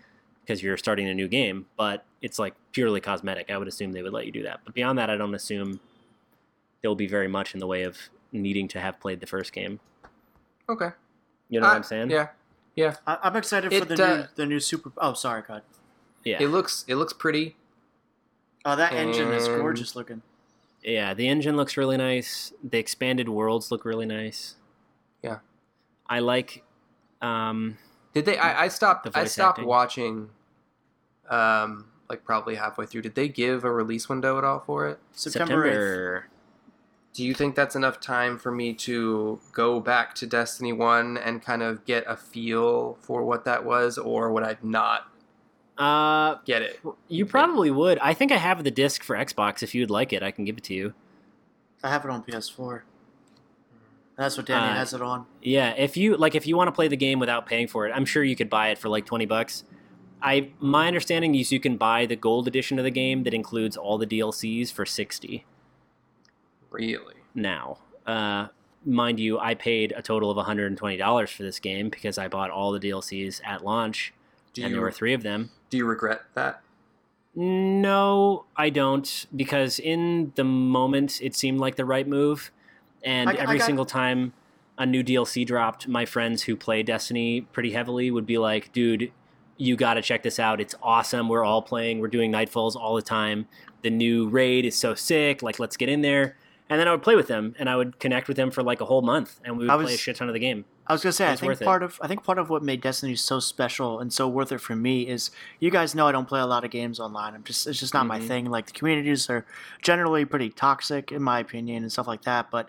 because 0.50 0.64
you're 0.64 0.76
starting 0.76 1.08
a 1.08 1.14
new 1.14 1.28
game, 1.28 1.66
but 1.76 2.04
it's 2.20 2.36
like 2.36 2.54
purely 2.72 3.00
cosmetic. 3.00 3.48
I 3.52 3.56
would 3.56 3.68
assume 3.68 3.92
they 3.92 4.02
would 4.02 4.12
let 4.12 4.26
you 4.26 4.32
do 4.32 4.42
that. 4.42 4.58
But 4.64 4.74
beyond 4.74 4.98
that, 4.98 5.08
I 5.08 5.16
don't 5.16 5.32
assume 5.32 5.78
there 6.82 6.90
will 6.90 6.96
be 6.96 7.06
very 7.06 7.28
much 7.28 7.54
in 7.54 7.60
the 7.60 7.68
way 7.68 7.84
of 7.84 7.96
needing 8.32 8.66
to 8.68 8.80
have 8.80 8.98
played 8.98 9.20
the 9.20 9.28
first 9.28 9.52
game. 9.52 9.78
Okay. 10.68 10.88
You 11.50 11.60
know 11.60 11.68
what 11.68 11.72
Uh, 11.74 11.76
I'm 11.76 11.82
saying? 11.84 12.10
Yeah. 12.10 12.28
Yeah. 12.74 12.96
I, 13.06 13.18
I'm 13.22 13.36
excited 13.36 13.72
for 13.72 13.84
the 13.84 13.94
uh, 14.04 14.16
new 14.16 14.24
the 14.34 14.46
new 14.46 14.58
super. 14.58 14.90
Oh, 14.98 15.12
sorry, 15.12 15.42
God. 15.46 15.62
Yeah. 16.24 16.38
It 16.42 16.48
looks 16.48 16.84
it 16.88 16.96
looks 16.96 17.12
pretty. 17.12 17.54
Oh, 18.64 18.74
that 18.74 18.92
engine 18.92 19.32
is 19.32 19.46
gorgeous 19.46 19.94
looking. 19.94 20.22
Yeah, 20.82 21.14
the 21.14 21.28
engine 21.28 21.56
looks 21.56 21.76
really 21.76 21.96
nice. 21.96 22.52
The 22.68 22.78
expanded 22.78 23.28
worlds 23.28 23.70
look 23.70 23.84
really 23.84 24.06
nice. 24.06 24.56
Yeah. 25.22 25.38
I 26.08 26.18
like 26.18 26.64
um 27.22 27.78
Did 28.14 28.24
they 28.24 28.36
I, 28.36 28.64
I 28.64 28.68
stopped 28.68 29.04
The 29.12 29.16
I 29.18 29.24
stopped 29.26 29.58
acting. 29.58 29.68
watching 29.68 30.30
um 31.30 31.86
like 32.08 32.24
probably 32.24 32.56
halfway 32.56 32.86
through. 32.86 33.02
Did 33.02 33.14
they 33.14 33.28
give 33.28 33.62
a 33.64 33.70
release 33.72 34.08
window 34.08 34.36
at 34.36 34.44
all 34.44 34.58
for 34.60 34.88
it? 34.88 34.98
September. 35.12 35.54
8th. 35.64 35.70
September. 35.70 36.26
Do 37.12 37.24
you 37.24 37.34
think 37.34 37.54
that's 37.56 37.74
enough 37.76 38.00
time 38.00 38.38
for 38.38 38.50
me 38.52 38.72
to 38.74 39.40
go 39.52 39.80
back 39.80 40.14
to 40.16 40.26
Destiny 40.26 40.72
1 40.72 41.16
and 41.18 41.42
kind 41.42 41.62
of 41.62 41.84
get 41.84 42.04
a 42.06 42.16
feel 42.16 42.98
for 43.00 43.24
what 43.24 43.44
that 43.44 43.64
was 43.64 43.96
or 43.98 44.32
would 44.32 44.42
I 44.44 44.56
not 44.62 45.08
Uh 45.78 46.36
get 46.44 46.62
it? 46.62 46.80
you 47.08 47.26
probably 47.26 47.70
would. 47.70 47.98
I 48.00 48.12
think 48.14 48.32
I 48.32 48.36
have 48.36 48.62
the 48.64 48.70
disc 48.70 49.02
for 49.02 49.16
Xbox 49.16 49.62
if 49.62 49.74
you'd 49.74 49.90
like 49.90 50.12
it. 50.12 50.22
I 50.22 50.30
can 50.30 50.44
give 50.44 50.56
it 50.58 50.64
to 50.64 50.74
you. 50.74 50.94
I 51.82 51.90
have 51.90 52.04
it 52.04 52.10
on 52.10 52.22
PS4. 52.24 52.82
That's 54.16 54.36
what 54.36 54.46
Danny 54.46 54.68
Uh, 54.70 54.74
has 54.74 54.92
it 54.92 55.00
on. 55.00 55.26
Yeah, 55.42 55.70
if 55.76 55.96
you 55.96 56.16
like 56.16 56.34
if 56.34 56.46
you 56.46 56.56
want 56.56 56.68
to 56.68 56.72
play 56.72 56.88
the 56.88 56.96
game 56.96 57.18
without 57.18 57.46
paying 57.46 57.66
for 57.68 57.86
it, 57.86 57.92
I'm 57.92 58.04
sure 58.04 58.22
you 58.22 58.36
could 58.36 58.50
buy 58.50 58.68
it 58.68 58.78
for 58.78 58.88
like 58.88 59.06
20 59.06 59.24
bucks. 59.26 59.64
I 60.22 60.50
my 60.60 60.86
understanding 60.86 61.34
is 61.34 61.50
you 61.52 61.60
can 61.60 61.76
buy 61.76 62.06
the 62.06 62.16
gold 62.16 62.46
edition 62.48 62.78
of 62.78 62.84
the 62.84 62.90
game 62.90 63.22
that 63.24 63.34
includes 63.34 63.76
all 63.76 63.98
the 63.98 64.06
DLCs 64.06 64.72
for 64.72 64.84
60. 64.86 65.44
Really? 66.70 67.14
now. 67.34 67.78
Uh, 68.06 68.48
mind 68.84 69.20
you, 69.20 69.38
I 69.38 69.54
paid 69.54 69.92
a 69.96 70.02
total 70.02 70.30
of 70.30 70.46
$120 70.46 71.28
for 71.28 71.42
this 71.42 71.58
game 71.60 71.88
because 71.90 72.18
I 72.18 72.28
bought 72.28 72.50
all 72.50 72.72
the 72.72 72.80
DLCs 72.80 73.40
at 73.44 73.64
launch, 73.64 74.12
Do 74.52 74.62
and 74.62 74.70
you 74.70 74.76
there 74.76 74.82
were 74.82 74.90
three 74.90 75.12
of 75.14 75.22
them. 75.22 75.50
do 75.68 75.76
you 75.76 75.84
regret 75.84 76.22
that? 76.34 76.62
No, 77.36 78.44
I 78.56 78.70
don't, 78.70 79.26
because 79.34 79.78
in 79.78 80.32
the 80.34 80.44
moment 80.44 81.20
it 81.22 81.36
seemed 81.36 81.60
like 81.60 81.76
the 81.76 81.84
right 81.84 82.06
move, 82.08 82.50
and 83.04 83.28
I- 83.30 83.34
I 83.34 83.36
every 83.36 83.58
got- 83.58 83.66
single 83.66 83.84
time 83.86 84.32
a 84.76 84.86
new 84.86 85.02
DLC 85.04 85.44
dropped, 85.44 85.86
my 85.86 86.04
friends 86.06 86.44
who 86.44 86.56
play 86.56 86.82
Destiny 86.82 87.42
pretty 87.42 87.72
heavily 87.72 88.10
would 88.10 88.26
be 88.26 88.38
like, 88.38 88.72
"Dude, 88.72 89.12
you 89.60 89.76
got 89.76 89.94
to 89.94 90.02
check 90.02 90.22
this 90.22 90.38
out. 90.38 90.60
It's 90.60 90.74
awesome. 90.82 91.28
We're 91.28 91.44
all 91.44 91.62
playing. 91.62 91.98
We're 92.00 92.08
doing 92.08 92.32
Nightfalls 92.32 92.74
all 92.76 92.94
the 92.96 93.02
time. 93.02 93.46
The 93.82 93.90
new 93.90 94.28
raid 94.28 94.64
is 94.64 94.76
so 94.76 94.94
sick. 94.94 95.42
Like, 95.42 95.58
let's 95.58 95.76
get 95.76 95.88
in 95.88 96.00
there." 96.02 96.36
And 96.68 96.78
then 96.78 96.86
I 96.86 96.92
would 96.92 97.02
play 97.02 97.16
with 97.16 97.26
them, 97.26 97.56
and 97.58 97.68
I 97.68 97.74
would 97.74 97.98
connect 97.98 98.28
with 98.28 98.36
them 98.36 98.52
for 98.52 98.62
like 98.62 98.80
a 98.80 98.84
whole 98.84 99.02
month, 99.02 99.40
and 99.44 99.58
we 99.58 99.64
would 99.64 99.70
I 99.70 99.82
play 99.82 99.94
a 99.94 99.98
shit 99.98 100.14
ton 100.16 100.28
of 100.28 100.34
the 100.34 100.38
game. 100.40 100.64
I 100.86 100.92
was 100.92 101.02
gonna 101.02 101.12
say, 101.12 101.26
I 101.28 101.34
think 101.34 101.48
worth 101.50 101.62
it. 101.62 101.64
part 101.64 101.82
of 101.82 101.98
I 102.00 102.06
think 102.06 102.22
part 102.22 102.38
of 102.38 102.48
what 102.48 102.62
made 102.62 102.80
Destiny 102.80 103.16
so 103.16 103.40
special 103.40 103.98
and 103.98 104.12
so 104.12 104.28
worth 104.28 104.52
it 104.52 104.60
for 104.60 104.76
me 104.76 105.08
is 105.08 105.30
you 105.58 105.70
guys 105.70 105.94
know 105.96 106.06
I 106.06 106.12
don't 106.12 106.28
play 106.28 106.38
a 106.40 106.46
lot 106.46 106.64
of 106.64 106.70
games 106.70 107.00
online. 107.00 107.34
I'm 107.34 107.42
just 107.42 107.66
it's 107.66 107.80
just 107.80 107.92
not 107.92 108.06
my 108.06 108.20
Mhm. 108.20 108.26
thing. 108.28 108.44
Like 108.46 108.66
the 108.66 108.72
communities 108.72 109.28
are 109.28 109.44
generally 109.82 110.24
pretty 110.24 110.48
toxic 110.50 111.10
in 111.12 111.22
my 111.22 111.40
opinion 111.40 111.82
and 111.82 111.90
stuff 111.92 112.06
like 112.06 112.22
that. 112.22 112.50
But 112.52 112.68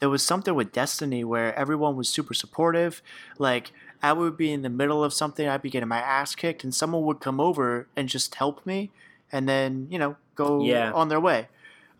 there 0.00 0.08
was 0.10 0.22
something 0.22 0.54
with 0.54 0.72
Destiny 0.72 1.24
where 1.24 1.54
everyone 1.58 1.96
was 1.96 2.08
super 2.08 2.34
supportive. 2.34 3.02
Like 3.38 3.72
I 4.04 4.12
would 4.12 4.36
be 4.36 4.52
in 4.52 4.62
the 4.62 4.68
middle 4.68 5.02
of 5.02 5.12
something, 5.12 5.48
I'd 5.48 5.62
be 5.62 5.70
getting 5.70 5.88
my 5.88 5.98
ass 6.00 6.34
kicked, 6.34 6.62
and 6.64 6.74
someone 6.74 7.02
would 7.04 7.20
come 7.20 7.40
over 7.40 7.88
and 7.96 8.08
just 8.08 8.34
help 8.34 8.64
me, 8.66 8.90
and 9.32 9.48
then 9.48 9.88
you 9.90 9.98
know 9.98 10.16
go 10.34 10.62
Yeah. 10.64 10.92
on 10.92 11.08
their 11.08 11.20
way. 11.20 11.48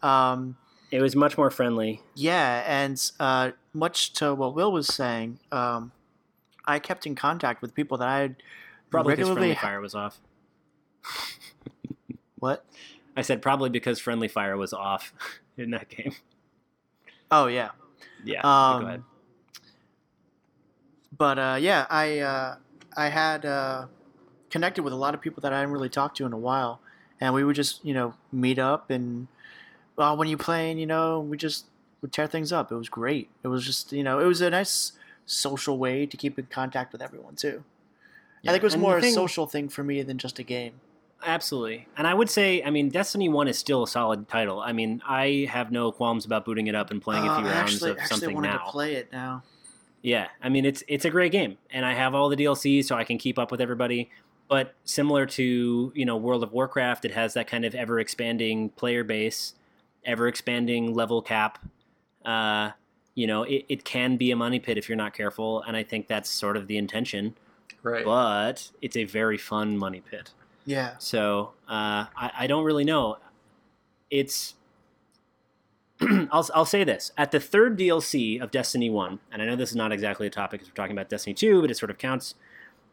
Um, 0.03 0.57
It 0.91 1.01
was 1.01 1.17
much 1.17 1.39
more 1.39 1.51
friendly. 1.51 2.03
yeah, 2.15 2.63
and 2.67 3.01
uh, 3.19 3.53
much 3.73 4.13
to 4.15 4.35
what 4.35 4.55
Will 4.55 4.71
was 4.71 4.87
saying, 4.87 5.39
um, 5.51 5.93
I 6.67 6.79
kept 6.79 7.07
in 7.07 7.15
contact 7.15 7.63
with 7.63 7.75
people 7.75 7.97
that 7.99 8.09
I 8.09 8.19
had 8.21 8.37
Probably 8.91 9.13
because 9.15 9.29
regularly. 9.31 9.55
friendly 9.55 9.69
fire 9.73 9.81
was 9.81 9.95
off. 9.95 10.21
What? 12.39 12.65
I 13.17 13.23
said 13.23 13.41
probably 13.41 13.71
because 13.71 13.99
friendly 13.99 14.29
fire 14.29 14.57
was 14.57 14.73
off 14.75 15.15
in 15.57 15.71
that 15.71 15.89
game. 15.89 16.15
Oh 17.31 17.47
yeah. 17.47 17.71
Yeah. 18.25 18.41
Um, 18.43 18.83
go 18.83 18.87
ahead. 18.89 19.03
But 21.17 21.39
uh, 21.39 21.57
yeah, 21.61 21.87
I 21.91 22.19
uh, 22.21 22.57
I 22.97 23.09
had 23.09 23.45
uh, 23.45 23.87
connected 24.51 24.83
with 24.83 24.93
a 24.93 24.97
lot 24.97 25.15
of 25.15 25.21
people 25.21 25.41
that 25.43 25.53
I 25.53 25.59
hadn't 25.61 25.73
really 25.73 25.89
talked 25.89 26.17
to 26.19 26.27
in 26.27 26.33
a 26.33 26.39
while, 26.39 26.81
and 27.21 27.35
we 27.35 27.45
would 27.45 27.57
just 27.57 27.85
you 27.85 27.95
know 27.95 28.15
meet 28.33 28.59
up 28.59 28.91
and 28.91 29.29
well, 29.97 30.17
when 30.17 30.27
you 30.29 30.37
playing, 30.37 30.79
you 30.79 30.87
know, 30.87 31.21
we 31.21 31.37
just 31.37 31.67
would 32.03 32.13
tear 32.13 32.27
things 32.27 32.53
up. 32.53 32.73
It 32.73 32.75
was 32.77 32.89
great. 32.89 33.29
It 33.43 33.49
was 33.49 33.65
just 33.65 33.93
you 33.93 34.03
know, 34.03 34.19
it 34.19 34.27
was 34.27 34.41
a 34.41 34.51
nice 34.51 34.93
social 35.27 35.79
way 35.79 36.05
to 36.07 36.17
keep 36.17 36.39
in 36.39 36.47
contact 36.47 36.93
with 36.93 37.01
everyone 37.01 37.37
too. 37.37 37.65
I 38.47 38.51
think 38.51 38.63
it 38.63 38.67
was 38.67 38.75
And 38.75 38.83
more 38.83 39.01
the 39.01 39.07
a 39.07 39.13
social 39.13 39.47
thing 39.47 39.69
for 39.71 39.83
me 39.83 40.03
than 40.03 40.19
just 40.19 40.39
a 40.39 40.43
game. 40.43 40.75
Absolutely. 41.25 41.89
And 41.97 42.07
I 42.07 42.13
would 42.13 42.29
say, 42.29 42.63
I 42.63 42.69
mean, 42.69 42.91
Destiny 42.91 43.31
1 43.31 43.49
is 43.49 43.59
still 43.59 43.83
a 43.83 43.89
solid 43.89 44.29
title. 44.29 44.61
I 44.61 44.73
mean, 44.73 45.01
I 45.09 45.49
have 45.51 45.73
no 45.73 45.91
qualms 45.91 46.27
about 46.27 46.45
booting 46.45 46.67
it 46.67 46.75
up 46.75 46.91
and 46.91 47.01
playing 47.01 47.25
a 47.25 47.33
Uh, 47.33 47.39
few 47.41 47.47
I 47.49 47.53
rounds 47.53 47.73
actually, 47.73 47.91
of 47.93 47.99
actually 48.01 48.19
something 48.21 48.35
wanted 48.35 48.49
now. 48.49 48.59
to 48.67 48.71
play 48.73 48.95
it 48.97 49.11
now. 49.11 49.43
Yeah, 50.05 50.29
I 50.43 50.51
mean, 50.51 50.67
it's 50.67 50.85
it's 50.87 51.07
a 51.07 51.11
great 51.11 51.33
game, 51.33 51.57
and 51.71 51.87
I 51.87 51.95
have 51.95 52.15
all 52.15 52.29
the 52.29 52.37
DLCs, 52.37 52.85
so 52.85 52.95
I 52.95 53.05
can 53.05 53.17
keep 53.17 53.39
up 53.39 53.51
with 53.51 53.63
everybody. 53.63 54.11
but 54.49 54.75
similar 54.85 55.25
to 55.25 55.93
you 55.95 56.05
know 56.05 56.19
World 56.19 56.43
of 56.43 56.53
Warcraft, 56.53 57.07
it 57.07 57.13
has 57.13 57.33
that 57.33 57.47
kind 57.47 57.65
of 57.65 57.75
ever 57.75 57.99
expanding 57.99 58.69
player 58.69 59.03
base, 59.03 59.55
ever 60.05 60.29
expanding 60.29 60.93
level 60.93 61.23
cap. 61.23 61.59
Uh, 62.23 62.73
you 63.15 63.27
know, 63.27 63.45
it, 63.45 63.65
it 63.71 63.85
can 63.85 64.19
be 64.19 64.31
a 64.31 64.37
money 64.37 64.61
pit 64.61 64.77
if 64.77 64.91
you're 64.91 64.97
not 64.97 65.15
careful, 65.15 65.63
and 65.63 65.75
I 65.75 65.83
think 65.83 66.07
that's 66.07 66.29
sort 66.29 66.59
of 66.59 66.67
the 66.67 66.77
intention. 66.77 67.35
Right. 67.83 68.05
But 68.05 68.71
it's 68.83 68.99
a 68.99 69.05
very 69.05 69.39
fun 69.39 69.79
money 69.79 70.03
pit. 70.03 70.33
Yeah. 70.67 70.97
So 70.99 71.53
uh, 71.67 72.13
I, 72.15 72.31
I 72.41 72.47
don't 72.47 72.65
really 72.65 72.85
know. 72.85 73.17
It's 74.11 74.55
I'll 76.33 76.49
I'll 76.55 76.65
say 76.65 76.85
this 76.85 77.13
at 77.17 77.31
the 77.31 77.41
third 77.41 77.79
DLC 77.79 78.41
of 78.41 78.51
Destiny 78.51 78.91
One, 78.91 79.21
and 79.33 79.41
I 79.41 79.47
know 79.47 79.57
this 79.57 79.71
is 79.71 79.77
not 79.77 79.93
exactly 79.93 80.27
a 80.27 80.31
topic 80.31 80.61
because 80.61 80.71
we're 80.71 80.77
talking 80.77 80.97
about 80.97 81.09
Destiny 81.09 81.35
Two, 81.35 81.61
but 81.61 81.71
it 81.71 81.77
sort 81.77 81.91
of 81.91 81.99
counts. 81.99 82.35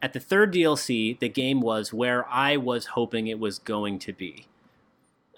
At 0.02 0.14
the 0.14 0.20
third 0.20 0.52
DLC, 0.54 1.20
the 1.20 1.30
game 1.30 1.62
was 1.62 1.94
where 1.94 2.28
I 2.28 2.58
was 2.58 2.88
hoping 2.88 3.28
it 3.28 3.40
was 3.40 3.60
going 3.60 4.00
to 4.00 4.14
be. 4.14 4.48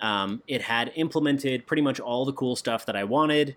Um, 0.02 0.42
it 0.48 0.64
had 0.64 0.92
implemented 0.96 1.68
pretty 1.68 1.82
much 1.82 2.00
all 2.00 2.26
the 2.26 2.34
cool 2.34 2.56
stuff 2.56 2.86
that 2.86 2.96
I 2.96 3.04
wanted. 3.04 3.56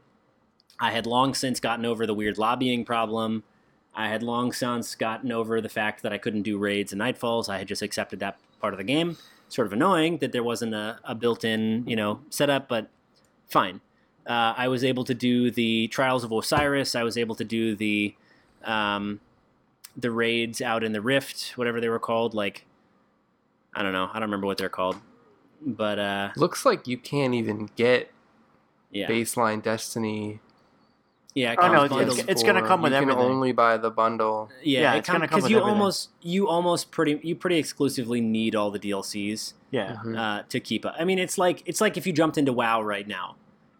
I 0.78 0.90
had 0.90 1.06
long 1.06 1.34
since 1.34 1.60
gotten 1.60 1.86
over 1.86 2.06
the 2.06 2.14
weird 2.14 2.38
lobbying 2.38 2.84
problem. 2.84 3.44
I 3.94 4.08
had 4.08 4.22
long 4.22 4.52
since 4.52 4.94
gotten 4.94 5.32
over 5.32 5.60
the 5.60 5.68
fact 5.68 6.02
that 6.02 6.12
I 6.12 6.18
couldn't 6.18 6.42
do 6.42 6.58
raids 6.58 6.92
and 6.92 7.00
nightfalls. 7.00 7.48
I 7.48 7.58
had 7.58 7.68
just 7.68 7.82
accepted 7.82 8.20
that 8.20 8.38
part 8.60 8.74
of 8.74 8.78
the 8.78 8.84
game. 8.84 9.16
Sort 9.48 9.66
of 9.66 9.72
annoying 9.72 10.18
that 10.18 10.32
there 10.32 10.42
wasn't 10.42 10.74
a, 10.74 10.98
a 11.04 11.14
built-in, 11.14 11.84
you 11.86 11.96
know, 11.96 12.20
setup, 12.30 12.68
but 12.68 12.90
fine. 13.48 13.80
Uh, 14.26 14.54
I 14.56 14.68
was 14.68 14.82
able 14.84 15.04
to 15.04 15.14
do 15.14 15.50
the 15.50 15.88
Trials 15.88 16.24
of 16.24 16.32
Osiris. 16.32 16.94
I 16.96 17.02
was 17.04 17.16
able 17.16 17.34
to 17.36 17.44
do 17.44 17.76
the 17.76 18.14
um, 18.64 19.20
the 19.96 20.10
raids 20.10 20.60
out 20.60 20.82
in 20.82 20.92
the 20.92 21.00
Rift, 21.00 21.52
whatever 21.56 21.80
they 21.80 21.88
were 21.88 21.98
called. 22.00 22.34
Like, 22.34 22.66
I 23.74 23.82
don't 23.82 23.92
know. 23.92 24.08
I 24.12 24.14
don't 24.14 24.22
remember 24.28 24.46
what 24.46 24.58
they're 24.58 24.68
called, 24.68 24.96
but 25.64 25.98
uh, 25.98 26.30
Looks 26.36 26.64
like 26.66 26.86
you 26.88 26.98
can't 26.98 27.34
even 27.34 27.70
get 27.76 28.10
yeah, 28.90 29.08
baseline 29.08 29.62
Destiny. 29.62 30.40
yeah. 31.34 31.52
it 31.52 31.58
Oh, 31.62 31.72
no, 31.72 31.88
comes 31.88 32.00
it's- 32.00 32.18
it's- 32.18 32.28
it's 32.28 32.42
gonna 32.42 32.66
come 32.66 32.82
with 32.82 32.92
you 32.92 32.96
everything. 32.98 33.16
can 33.22 33.24
only 33.30 33.52
buy 33.52 33.76
the 33.76 33.90
bundle. 33.90 34.50
yeah, 34.62 34.80
yeah, 34.80 34.94
it 34.94 34.98
it's 34.98 35.08
gonna 35.08 35.28
come 35.28 35.38
because 35.38 35.50
you 35.50 35.58
everything. 35.58 35.78
almost 35.78 36.10
you 36.22 36.48
almost 36.48 36.90
pretty 36.90 37.20
you 37.22 37.36
pretty 37.36 37.58
exclusively 37.58 38.20
need 38.20 38.54
all 38.56 38.70
the 38.72 38.78
DLCs. 38.80 39.52
Yeah. 39.70 39.96
Mhm. 40.04 40.18
uh, 40.18 40.42
to 40.48 40.58
keep 40.60 40.84
up. 40.86 40.94
I 40.98 41.04
mean, 41.04 41.18
it's 41.18 41.38
like 41.38 41.62
it's 41.66 41.80
like 41.80 41.96
if 41.96 42.06
you 42.06 42.12
jumped 42.12 42.38
into 42.38 42.52
WoW 42.52 42.82
right 42.82 43.06
now, 43.06 43.36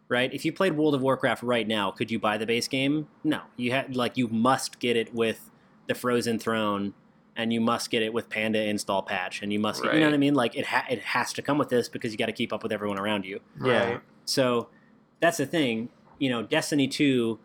right? 0.08 0.32
If 0.32 0.44
you 0.44 0.52
played 0.52 0.76
World 0.76 0.94
of 0.94 1.02
Warcraft 1.02 1.42
right 1.42 1.66
now, 1.66 1.90
could 1.90 2.10
you 2.10 2.18
buy 2.18 2.38
the 2.38 2.46
base 2.46 2.68
game? 2.68 3.08
No, 3.24 3.42
you 3.56 3.72
had 3.72 3.96
like 3.96 4.16
you 4.16 4.28
must 4.28 4.78
get 4.78 4.96
it 4.96 5.14
with 5.14 5.50
the 5.86 5.94
Frozen 5.94 6.38
Throne, 6.38 6.94
and 7.36 7.52
you 7.52 7.60
must 7.60 7.90
get 7.90 8.02
it 8.02 8.12
with 8.12 8.28
Panda 8.28 8.62
install 8.62 9.02
patch, 9.02 9.42
and 9.42 9.52
you 9.52 9.58
must, 9.58 9.84
you 9.84 10.00
know 10.00 10.06
what 10.06 10.14
I 10.14 10.18
mean? 10.18 10.34
Like 10.34 10.56
it 10.56 10.66
ha- 10.66 10.86
it 10.90 11.00
has 11.02 11.32
to 11.34 11.42
come 11.42 11.58
with 11.58 11.68
this 11.68 11.88
because 11.88 12.12
you 12.12 12.18
got 12.18 12.26
to 12.26 12.32
keep 12.32 12.52
up 12.52 12.62
with 12.62 12.72
everyone 12.72 12.98
around 12.98 13.24
you. 13.24 13.40
Yeah. 13.64 13.90
Right. 13.90 14.00
So 14.24 14.68
that's 15.20 15.38
the 15.38 15.46
thing. 15.46 15.90
You 16.18 16.30
know, 16.30 16.42
Destiny 16.42 16.88
2, 16.88 17.38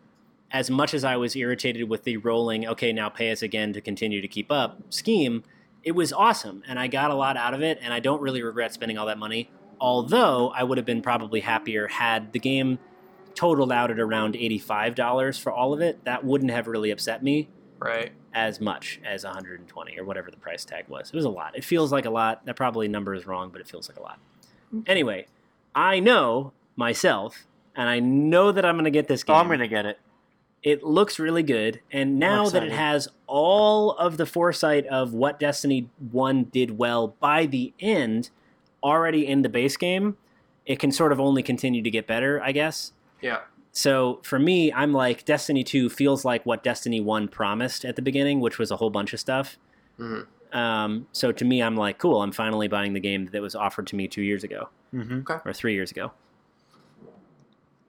as 0.50 0.70
much 0.70 0.94
as 0.94 1.04
I 1.04 1.16
was 1.16 1.36
irritated 1.36 1.88
with 1.88 2.04
the 2.04 2.16
rolling, 2.18 2.66
okay, 2.66 2.92
now 2.92 3.08
pay 3.08 3.30
us 3.30 3.42
again 3.42 3.72
to 3.74 3.80
continue 3.80 4.20
to 4.20 4.28
keep 4.28 4.50
up 4.50 4.80
scheme, 4.90 5.44
it 5.84 5.92
was 5.92 6.12
awesome. 6.12 6.62
And 6.66 6.78
I 6.78 6.86
got 6.86 7.10
a 7.10 7.14
lot 7.14 7.36
out 7.36 7.54
of 7.54 7.62
it. 7.62 7.78
And 7.82 7.92
I 7.92 8.00
don't 8.00 8.20
really 8.20 8.42
regret 8.42 8.72
spending 8.72 8.98
all 8.98 9.06
that 9.06 9.18
money. 9.18 9.50
Although 9.82 10.52
I 10.54 10.62
would 10.62 10.78
have 10.78 10.86
been 10.86 11.02
probably 11.02 11.40
happier 11.40 11.88
had 11.88 12.32
the 12.32 12.38
game 12.38 12.78
totaled 13.34 13.72
out 13.72 13.90
at 13.90 13.98
around 13.98 14.34
$85 14.34 15.40
for 15.40 15.50
all 15.52 15.72
of 15.72 15.80
it. 15.80 16.04
That 16.04 16.24
wouldn't 16.24 16.52
have 16.52 16.68
really 16.68 16.90
upset 16.92 17.22
me 17.22 17.48
Right. 17.80 18.12
as 18.32 18.60
much 18.60 19.00
as 19.04 19.24
120 19.24 19.98
or 19.98 20.04
whatever 20.04 20.30
the 20.30 20.36
price 20.36 20.64
tag 20.64 20.84
was. 20.88 21.08
It 21.08 21.16
was 21.16 21.24
a 21.24 21.30
lot. 21.30 21.56
It 21.56 21.64
feels 21.64 21.90
like 21.90 22.04
a 22.04 22.10
lot. 22.10 22.44
That 22.46 22.54
probably 22.54 22.86
number 22.86 23.12
is 23.12 23.26
wrong, 23.26 23.50
but 23.50 23.60
it 23.60 23.66
feels 23.66 23.88
like 23.88 23.98
a 23.98 24.02
lot. 24.02 24.18
Mm. 24.72 24.84
Anyway, 24.86 25.26
I 25.74 25.98
know 25.98 26.52
myself, 26.76 27.46
and 27.74 27.88
I 27.88 27.98
know 27.98 28.52
that 28.52 28.64
I'm 28.64 28.76
going 28.76 28.84
to 28.84 28.90
get 28.90 29.08
this 29.08 29.24
Oh, 29.26 29.32
game. 29.32 29.36
I'm 29.40 29.48
gonna 29.48 29.66
get 29.66 29.84
it. 29.86 29.98
It 30.62 30.84
looks 30.84 31.18
really 31.18 31.42
good, 31.42 31.80
and 31.90 32.20
now 32.20 32.48
that 32.50 32.62
it 32.62 32.70
has 32.70 33.08
all 33.26 33.92
of 33.92 34.16
the 34.16 34.26
foresight 34.26 34.86
of 34.86 35.12
what 35.12 35.40
Destiny 35.40 35.88
One 36.12 36.44
did 36.44 36.78
well 36.78 37.16
by 37.18 37.46
the 37.46 37.72
end 37.80 38.30
already 38.82 39.26
in 39.26 39.42
the 39.42 39.48
base 39.48 39.76
game, 39.76 40.16
it 40.66 40.78
can 40.78 40.90
sort 40.92 41.12
of 41.12 41.20
only 41.20 41.42
continue 41.42 41.82
to 41.82 41.90
get 41.90 42.06
better, 42.06 42.40
I 42.42 42.52
guess. 42.52 42.92
Yeah. 43.20 43.40
So 43.72 44.20
for 44.22 44.38
me, 44.38 44.72
I'm 44.72 44.92
like 44.92 45.24
Destiny 45.24 45.64
2 45.64 45.88
feels 45.88 46.24
like 46.24 46.44
what 46.44 46.62
Destiny 46.62 47.00
1 47.00 47.28
promised 47.28 47.84
at 47.84 47.96
the 47.96 48.02
beginning, 48.02 48.40
which 48.40 48.58
was 48.58 48.70
a 48.70 48.76
whole 48.76 48.90
bunch 48.90 49.12
of 49.12 49.20
stuff. 49.20 49.56
Mhm. 49.98 50.26
Um, 50.52 51.06
so 51.12 51.32
to 51.32 51.44
me, 51.46 51.62
I'm 51.62 51.76
like, 51.76 51.96
cool, 51.98 52.20
I'm 52.22 52.32
finally 52.32 52.68
buying 52.68 52.92
the 52.92 53.00
game 53.00 53.30
that 53.32 53.40
was 53.40 53.54
offered 53.54 53.86
to 53.88 53.96
me 53.96 54.06
two 54.08 54.20
years 54.22 54.44
ago 54.44 54.68
Mm-hmm. 54.94 55.48
or 55.48 55.52
three 55.54 55.72
years 55.72 55.90
ago. 55.90 56.12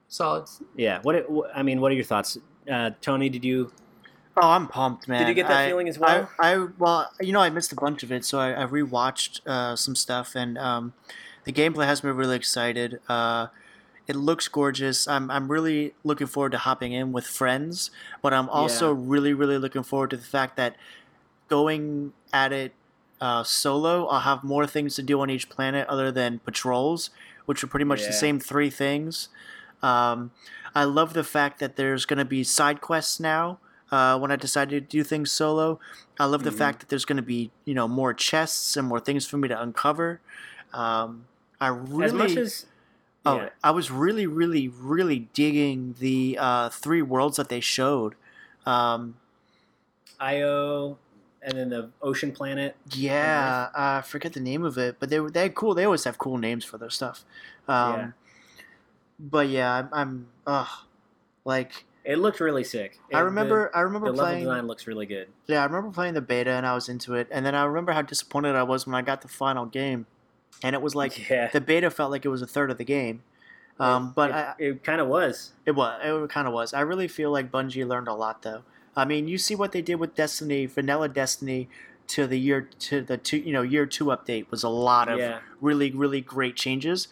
Solid. 0.08 0.48
Yeah. 0.76 1.00
What, 1.02 1.26
wh- 1.30 1.54
I 1.56 1.62
mean, 1.62 1.80
what 1.80 1.92
are 1.92 1.94
your 1.94 2.04
thoughts? 2.04 2.38
Uh, 2.70 2.90
Tony, 3.00 3.28
did 3.28 3.44
you? 3.44 3.70
Oh, 4.36 4.50
I'm 4.50 4.66
pumped, 4.66 5.06
man. 5.06 5.20
Did 5.20 5.28
you 5.28 5.34
get 5.34 5.46
that 5.48 5.58
I- 5.60 5.68
feeling 5.68 5.88
as 5.88 5.98
well? 5.98 6.28
I, 6.40 6.54
I 6.54 6.66
well, 6.78 7.10
you 7.20 7.32
know, 7.32 7.40
I 7.40 7.50
missed 7.50 7.72
a 7.72 7.76
bunch 7.76 8.02
of 8.02 8.10
it, 8.10 8.24
so 8.24 8.40
I, 8.40 8.62
I 8.62 8.66
rewatched 8.66 9.40
uh, 9.46 9.76
some 9.76 9.94
stuff, 9.94 10.34
and 10.34 10.58
um, 10.58 10.92
the 11.44 11.52
gameplay 11.52 11.86
has 11.86 12.02
me 12.02 12.10
really 12.10 12.36
excited. 12.36 13.00
Uh, 13.08 13.46
it 14.08 14.16
looks 14.16 14.48
gorgeous. 14.48 15.06
I'm 15.06 15.30
I'm 15.30 15.50
really 15.50 15.94
looking 16.02 16.26
forward 16.26 16.52
to 16.52 16.58
hopping 16.58 16.92
in 16.92 17.12
with 17.12 17.26
friends, 17.26 17.90
but 18.22 18.34
I'm 18.34 18.48
also 18.48 18.92
really 18.92 19.32
really 19.32 19.56
looking 19.58 19.82
forward 19.84 20.10
to 20.10 20.16
the 20.16 20.24
fact 20.24 20.56
that 20.56 20.76
going 21.48 22.12
at 22.32 22.52
it 22.52 22.72
uh, 23.20 23.44
solo, 23.44 24.06
I'll 24.08 24.20
have 24.20 24.42
more 24.42 24.66
things 24.66 24.96
to 24.96 25.02
do 25.02 25.20
on 25.20 25.30
each 25.30 25.48
planet 25.48 25.86
other 25.88 26.10
than 26.10 26.40
patrols, 26.40 27.10
which 27.46 27.62
are 27.62 27.66
pretty 27.68 27.84
much 27.84 28.00
Yeah. 28.00 28.08
the 28.08 28.12
same 28.14 28.40
three 28.40 28.70
things. 28.70 29.28
Um, 29.82 30.32
I 30.74 30.84
love 30.84 31.14
the 31.14 31.24
fact 31.24 31.60
that 31.60 31.76
there's 31.76 32.04
going 32.04 32.18
to 32.18 32.24
be 32.24 32.42
side 32.42 32.80
quests 32.80 33.20
now. 33.20 33.58
Uh, 33.90 34.18
when 34.18 34.30
I 34.32 34.36
decided 34.36 34.88
to 34.90 34.96
do 34.96 35.04
things 35.04 35.30
solo, 35.30 35.78
I 36.18 36.24
love 36.24 36.42
the 36.42 36.50
Mhm. 36.50 36.58
fact 36.58 36.80
that 36.80 36.88
there's 36.88 37.04
going 37.04 37.16
to 37.16 37.22
be 37.22 37.50
you 37.64 37.74
know 37.74 37.86
more 37.86 38.12
chests 38.14 38.76
and 38.76 38.88
more 38.88 39.00
things 39.00 39.26
for 39.26 39.36
me 39.36 39.48
to 39.48 39.60
uncover. 39.60 40.20
Um, 40.72 41.26
I 41.60 41.68
really 41.68 42.04
as 42.06 42.12
much 42.12 42.36
as. 42.36 42.66
Oh, 43.26 43.36
yeah. 43.36 43.48
I 43.62 43.70
was 43.70 43.90
really, 43.90 44.26
really, 44.26 44.68
really 44.68 45.30
digging 45.32 45.94
the 45.98 46.36
uh, 46.38 46.68
three 46.68 47.00
worlds 47.00 47.38
that 47.38 47.48
they 47.48 47.60
showed. 47.60 48.16
Um, 48.66 49.16
Io, 50.20 50.98
and 51.42 51.56
then 51.58 51.70
the 51.70 51.90
ocean 52.02 52.32
planet. 52.32 52.76
yeah, 52.92 53.68
uh, 53.74 53.98
I 53.98 54.00
forget 54.02 54.32
the 54.34 54.40
name 54.40 54.62
of 54.62 54.76
it, 54.76 54.96
but 55.00 55.08
they 55.08 55.20
were 55.20 55.30
they 55.30 55.42
had 55.42 55.54
cool. 55.54 55.74
They 55.74 55.84
always 55.84 56.04
have 56.04 56.18
cool 56.18 56.36
names 56.38 56.64
for 56.64 56.76
their 56.78 56.90
stuff. 56.90 57.24
Um, 57.68 57.74
Yeah. 57.90 58.10
But 59.18 59.48
yeah, 59.48 59.72
I'm, 59.92 60.26
I'm 60.46 60.66
like 61.44 61.84
It 62.04 62.18
looked 62.18 62.38
really 62.40 62.64
sick. 62.64 62.98
I 63.12 63.20
It- 63.20 63.22
remember. 63.22 63.70
I 63.74 63.80
The, 63.80 63.84
remember 63.86 64.08
the 64.08 64.12
level 64.12 64.24
playing. 64.32 64.44
design 64.44 64.66
looks 64.66 64.86
really 64.86 65.06
good. 65.06 65.28
Yeah, 65.46 65.62
I 65.62 65.64
remember 65.64 65.90
playing 65.90 66.14
the 66.14 66.20
beta 66.20 66.50
and 66.50 66.66
I 66.66 66.74
was 66.74 66.88
into 66.88 67.14
it, 67.14 67.28
and 67.30 67.44
then 67.46 67.54
I 67.54 67.64
remember 67.64 67.92
how 67.92 68.02
disappointed 68.02 68.54
I 68.56 68.62
was 68.62 68.86
when 68.86 68.94
I 68.94 69.02
got 69.02 69.22
the 69.22 69.28
final 69.28 69.64
game, 69.66 70.06
and 70.62 70.74
it 70.74 70.82
was 70.82 70.94
like 70.94 71.28
yeah. 71.30 71.48
the 71.48 71.60
beta 71.60 71.90
felt 71.90 72.10
like 72.10 72.24
it 72.24 72.28
was 72.28 72.42
a 72.42 72.46
third 72.46 72.70
of 72.70 72.78
the 72.78 72.84
game. 72.84 73.22
Um, 73.80 74.12
but 74.14 74.30
it, 74.30 74.34
I, 74.36 74.54
it 74.58 74.84
kind 74.84 75.00
of 75.00 75.08
was. 75.08 75.52
It 75.66 75.72
was. 75.72 76.00
It 76.04 76.30
kind 76.30 76.46
of 76.46 76.52
was. 76.54 76.72
I 76.74 76.80
really 76.82 77.08
feel 77.08 77.32
like 77.32 77.50
Bungie 77.50 77.86
learned 77.86 78.06
a 78.06 78.14
lot, 78.14 78.42
though. 78.42 78.62
I 78.96 79.04
mean, 79.04 79.26
you 79.26 79.36
see 79.38 79.56
what 79.56 79.72
they 79.72 79.82
did 79.82 79.96
with 79.96 80.14
Destiny, 80.14 80.66
Vanilla 80.66 81.08
Destiny, 81.08 81.68
to 82.06 82.26
the 82.28 82.38
year 82.38 82.68
to 82.80 83.00
the 83.00 83.16
two, 83.16 83.38
you 83.38 83.52
know, 83.52 83.62
year 83.62 83.86
two 83.86 84.04
update 84.06 84.48
was 84.50 84.62
a 84.62 84.68
lot 84.68 85.08
of 85.08 85.18
Yeah. 85.18 85.40
really, 85.60 85.90
really 85.90 86.20
great 86.20 86.54
changes, 86.54 87.08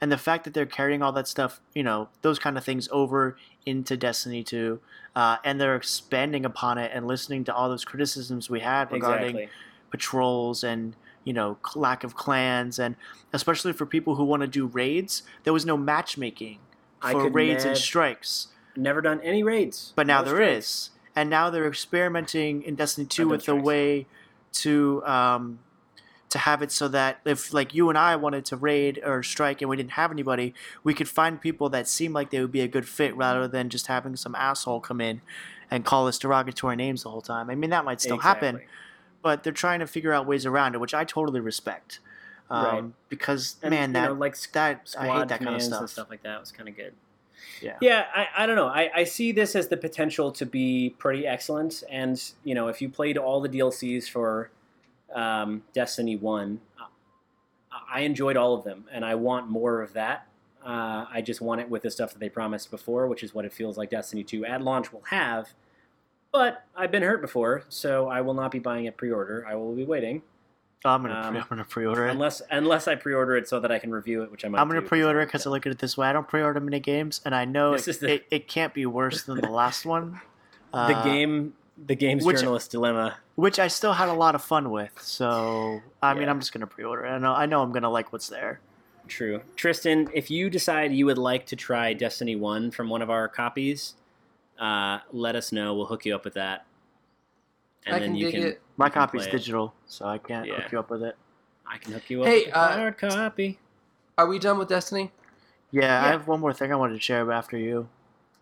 and 0.00 0.10
the 0.10 0.18
fact 0.18 0.44
that 0.44 0.54
they're 0.54 0.66
carrying 0.66 1.02
all 1.02 1.12
that 1.12 1.28
stuff, 1.28 1.60
you 1.74 1.82
know, 1.82 2.08
those 2.22 2.38
kind 2.38 2.56
of 2.56 2.64
things 2.64 2.88
over 2.90 3.36
into 3.66 3.96
Destiny 3.96 4.42
two, 4.42 4.80
uh, 5.14 5.36
and 5.44 5.60
they're 5.60 5.76
expanding 5.76 6.44
upon 6.44 6.78
it 6.78 6.90
and 6.94 7.06
listening 7.06 7.44
to 7.44 7.54
all 7.54 7.68
those 7.68 7.84
criticisms 7.84 8.48
we 8.48 8.60
had 8.60 8.90
regarding 8.92 9.36
Exactly. 9.36 9.48
patrols 9.90 10.64
and 10.64 10.94
you 11.24 11.32
know 11.34 11.58
lack 11.74 12.02
of 12.02 12.14
clans 12.14 12.78
and 12.78 12.96
especially 13.34 13.72
for 13.74 13.84
people 13.84 14.14
who 14.14 14.24
want 14.24 14.40
to 14.40 14.46
do 14.46 14.66
raids 14.66 15.22
there 15.44 15.52
was 15.52 15.66
no 15.66 15.76
matchmaking 15.76 16.58
for 17.02 17.28
raids 17.28 17.64
and 17.64 17.76
strikes 17.76 18.48
Never 18.76 19.02
done 19.02 19.20
any 19.20 19.42
raids. 19.42 19.92
but 19.96 20.06
now 20.06 20.20
No 20.22 20.28
there 20.32 20.36
strikes. 20.36 20.56
is 20.66 20.90
and 21.14 21.28
now 21.28 21.50
they're 21.50 21.66
experimenting 21.68 22.62
in 22.62 22.74
destiny 22.74 23.06
2 23.06 23.24
I've 23.24 23.30
with 23.30 23.44
the 23.44 23.56
way 23.56 24.06
to 24.52 25.04
um 25.04 25.58
to 26.30 26.38
have 26.38 26.62
it 26.62 26.70
so 26.72 26.88
that 26.88 27.20
if 27.24 27.52
like 27.52 27.74
you 27.74 27.88
and 27.88 27.98
i 27.98 28.16
wanted 28.16 28.44
to 28.44 28.56
raid 28.56 29.00
or 29.04 29.22
strike 29.22 29.60
and 29.60 29.68
we 29.68 29.76
didn't 29.76 29.92
have 29.92 30.10
anybody 30.10 30.54
we 30.84 30.94
could 30.94 31.08
find 31.08 31.40
people 31.40 31.68
that 31.68 31.86
seem 31.86 32.12
like 32.12 32.30
they 32.30 32.40
would 32.40 32.52
be 32.52 32.60
a 32.60 32.68
good 32.68 32.88
fit 32.88 33.16
rather 33.16 33.46
than 33.46 33.68
just 33.68 33.88
having 33.88 34.16
some 34.16 34.34
asshole 34.34 34.80
come 34.80 35.00
in 35.00 35.20
and 35.70 35.84
call 35.84 36.06
us 36.08 36.18
derogatory 36.18 36.76
names 36.76 37.02
the 37.02 37.10
whole 37.10 37.20
time 37.20 37.50
i 37.50 37.54
mean 37.54 37.70
that 37.70 37.84
might 37.84 38.00
still 38.00 38.18
happen 38.18 38.60
but 39.22 39.42
they're 39.42 39.52
trying 39.52 39.80
to 39.80 39.86
figure 39.86 40.12
out 40.12 40.26
ways 40.26 40.46
around 40.46 40.74
it, 40.74 40.78
which 40.80 40.94
I 40.94 41.04
totally 41.04 41.40
respect. 41.40 42.00
Um, 42.48 42.64
Right. 42.64 42.84
Because 43.08 43.56
And, 43.62 43.70
man, 43.70 43.92
that 43.92 44.08
know, 44.08 44.14
like 44.14 44.38
that 44.52 44.88
squad 44.88 45.04
I 45.04 45.18
hate 45.18 45.28
that 45.28 45.40
kind 45.40 45.54
of 45.54 45.62
stuff. 45.62 45.80
and 45.80 45.90
stuff 45.90 46.10
like 46.10 46.22
that 46.22 46.40
was 46.40 46.52
kind 46.52 46.68
of 46.68 46.76
good. 46.76 46.94
Yeah. 47.62 47.76
Yeah, 47.80 48.06
I, 48.14 48.28
I 48.38 48.46
don't 48.46 48.56
know. 48.56 48.66
I, 48.66 48.90
I 48.94 49.04
see 49.04 49.32
this 49.32 49.54
as 49.54 49.68
the 49.68 49.76
potential 49.76 50.32
to 50.32 50.46
be 50.46 50.94
pretty 50.98 51.26
excellent. 51.26 51.82
And, 51.90 52.22
you 52.44 52.54
know, 52.54 52.68
if 52.68 52.80
you 52.80 52.88
played 52.88 53.18
all 53.18 53.40
the 53.40 53.48
DLCs 53.48 54.08
for 54.08 54.50
um, 55.14 55.62
Destiny 55.72 56.16
One. 56.16 56.60
I- 57.92 58.00
enjoyed 58.00 58.36
all 58.36 58.54
of 58.54 58.64
them, 58.64 58.84
and 58.90 59.04
I 59.04 59.14
want 59.14 59.48
more 59.48 59.80
of 59.82 59.92
that. 59.92 60.26
Uh, 60.64 61.06
I 61.10 61.22
just 61.22 61.40
want 61.40 61.60
it 61.60 61.70
with 61.70 61.82
the 61.82 61.90
stuff 61.90 62.12
that 62.12 62.18
they 62.18 62.28
promised 62.28 62.70
before, 62.70 63.06
which 63.06 63.22
is 63.22 63.34
what 63.34 63.44
it 63.44 63.52
feels 63.52 63.78
like 63.78 63.90
Destiny 63.90 64.22
2 64.24 64.44
at 64.44 64.60
launch 64.62 64.92
will 64.92 65.02
have. 65.08 65.48
But 66.32 66.64
I've 66.76 66.90
been 66.90 67.02
hurt 67.02 67.20
before, 67.20 67.62
so 67.68 68.08
I 68.08 68.20
will 68.20 68.34
not 68.34 68.50
be 68.50 68.58
buying 68.58 68.84
it 68.86 68.96
pre-order. 68.96 69.46
I 69.48 69.54
will 69.54 69.74
be 69.74 69.84
waiting, 69.84 70.22
I'm 70.84 71.02
gonna 71.02 71.14
Um, 71.14 71.32
pre- 71.32 71.40
I'm 71.42 71.46
gonna 71.48 71.64
pre-order 71.64 72.06
it. 72.06 72.10
unless 72.10 72.40
unless 72.50 72.88
I 72.88 72.94
pre-order 72.94 73.36
it 73.36 73.48
so 73.48 73.60
that 73.60 73.70
I 73.70 73.78
can 73.78 73.90
review 73.92 74.22
it, 74.22 74.30
which 74.30 74.44
I 74.44 74.48
might. 74.48 74.60
I'm 74.60 74.68
gonna 74.68 74.80
do, 74.80 74.86
pre-order 74.88 75.20
it 75.20 75.26
because 75.26 75.46
I 75.46 75.50
look 75.50 75.66
at 75.66 75.72
it 75.72 75.78
this 75.78 75.96
way. 75.96 76.08
I 76.08 76.12
don't 76.12 76.26
pre-order 76.28 76.58
many 76.60 76.80
games, 76.80 77.20
and 77.24 77.34
I 77.34 77.44
know 77.44 77.74
it, 77.74 77.82
the- 77.84 78.14
it, 78.14 78.26
it 78.30 78.48
can't 78.48 78.72
be 78.74 78.86
worse 78.86 79.22
than 79.24 79.40
the 79.40 79.50
last 79.50 79.84
one. 79.86 80.20
that. 80.72 80.86
the 80.88 80.96
Uh, 80.96 81.04
game, 81.04 81.54
the 81.86 81.94
game's 81.96 82.24
which- 82.24 82.38
journalist 82.38 82.70
dilemma. 82.70 83.16
Which 83.40 83.58
I 83.58 83.68
still 83.68 83.94
had 83.94 84.08
a 84.10 84.12
lot 84.12 84.34
of 84.34 84.42
fun 84.42 84.70
with. 84.70 84.92
So 85.00 85.80
I 86.02 86.12
mean, 86.12 86.28
I'm 86.28 86.38
just 86.40 86.52
gonna 86.52 86.66
pre-order 86.66 87.06
it. 87.06 87.10
I 87.10 87.18
know 87.18 87.32
I 87.32 87.46
know 87.46 87.62
I'm 87.62 87.72
gonna 87.72 87.90
like 87.90 88.12
what's 88.12 88.28
there. 88.28 88.60
True, 89.08 89.40
Tristan. 89.56 90.08
If 90.12 90.30
you 90.30 90.50
decide 90.50 90.92
you 90.92 91.06
would 91.06 91.18
like 91.18 91.46
to 91.46 91.56
try 91.56 91.94
Destiny 91.94 92.36
One 92.36 92.70
from 92.70 92.90
one 92.90 93.00
of 93.00 93.08
our 93.08 93.28
copies, 93.28 93.94
uh, 94.58 94.98
let 95.10 95.36
us 95.36 95.52
know. 95.52 95.74
We'll 95.74 95.86
hook 95.86 96.04
you 96.04 96.14
up 96.14 96.24
with 96.24 96.34
that, 96.34 96.66
and 97.86 97.96
I 97.96 97.98
then 97.98 98.10
can 98.10 98.16
you 98.16 98.24
dig 98.26 98.34
can. 98.34 98.42
it. 98.42 98.62
My 98.76 98.86
you 98.86 98.90
can 98.92 99.00
copy's 99.00 99.22
play 99.22 99.28
it. 99.28 99.32
digital, 99.32 99.74
so 99.86 100.04
I 100.04 100.18
can't 100.18 100.46
Yeah. 100.46 100.60
hook 100.60 100.72
you 100.72 100.78
up 100.78 100.90
with 100.90 101.02
it. 101.02 101.16
I 101.66 101.78
can 101.78 101.92
hook 101.92 102.08
you 102.10 102.22
up. 102.22 102.28
Hey, 102.28 102.44
with 102.46 102.54
a 102.54 102.58
uh, 102.58 102.72
hard 102.76 102.98
copy. 102.98 103.58
Are 104.18 104.26
we 104.26 104.38
done 104.38 104.58
with 104.58 104.68
Destiny? 104.68 105.12
Yeah, 105.70 106.04
I 106.04 106.08
have 106.08 106.28
one 106.28 106.40
more 106.40 106.52
thing 106.52 106.72
I 106.72 106.76
wanted 106.76 106.94
to 106.94 107.00
share 107.00 107.30
after 107.32 107.56
you. 107.56 107.88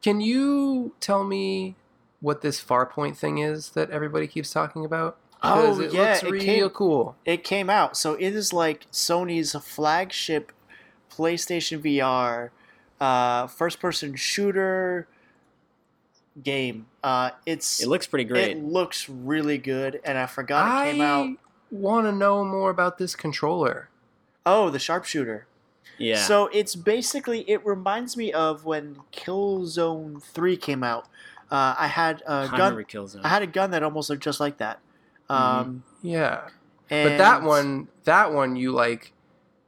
Can 0.03 0.21
you 0.21 0.95
tell 1.01 1.23
me 1.25 1.77
what 2.21 2.41
this 2.43 2.63
Farpoint 2.63 3.17
thing 3.17 3.39
is 3.39 3.71
that 3.71 3.91
everybody 3.91 4.27
keeps 4.27 4.51
talking 4.53 4.85
about? 4.85 5.17
Oh, 5.43 5.77
Because 5.77 5.79
it 5.79 5.93
yeah, 5.97 6.03
looks 6.11 6.23
it 6.25 6.31
real 6.31 6.43
came- 6.43 6.69
cool. 6.71 7.17
It 7.25 7.45
came 7.45 7.71
out, 7.71 7.97
so 7.97 8.15
it 8.15 8.35
is 8.35 8.53
like 8.53 8.91
Sony's 8.91 9.53
flagship 9.53 10.53
PlayStation 11.11 11.81
VR 11.81 12.51
uh, 13.01 13.47
first-person 13.47 14.17
shooter 14.17 15.07
game. 16.43 16.87
Uh, 17.03 17.31
it's 17.47 17.81
It 17.83 17.89
looks 17.89 18.07
pretty 18.07 18.25
great. 18.25 18.57
It 18.57 18.63
looks 18.65 19.09
really 19.09 19.59
good, 19.59 20.01
and 20.05 20.19
I 20.19 20.27
forgot 20.27 20.87
it 20.87 20.93
came 20.93 21.01
out. 21.01 21.27
I 21.27 21.37
want 21.71 22.07
to 22.07 22.13
know 22.13 22.45
more 22.45 22.71
about 22.71 22.99
this 22.99 23.15
controller. 23.15 23.89
Oh, 24.47 24.71
the 24.71 24.79
sharpshooter. 24.79 25.47
yeah. 25.99 26.23
So 26.23 26.49
it's 26.53 26.75
basically 26.75 27.49
it 27.49 27.65
reminds 27.67 28.17
me 28.17 28.33
of 28.33 28.65
when 28.65 28.97
Killzone 29.13 30.23
Three 30.23 30.57
came 30.57 30.83
out. 30.83 31.07
Uh, 31.51 31.75
I 31.79 31.87
had 31.87 32.23
a 32.27 32.31
I 32.33 32.43
gun. 32.47 32.53
remember 32.75 32.85
Killzone. 32.85 33.21
I 33.25 33.29
had 33.29 33.43
a 33.43 33.47
gun 33.47 33.71
that 33.71 33.83
almost 33.83 34.11
looked 34.11 34.23
just 34.23 34.41
like 34.41 34.59
that. 34.59 34.81
Um, 35.31 35.83
Yeah, 36.03 36.49
but 36.89 37.17
that 37.19 37.43
one, 37.43 37.89
that 38.05 38.33
one, 38.33 38.57
you 38.57 38.73
like 38.73 39.13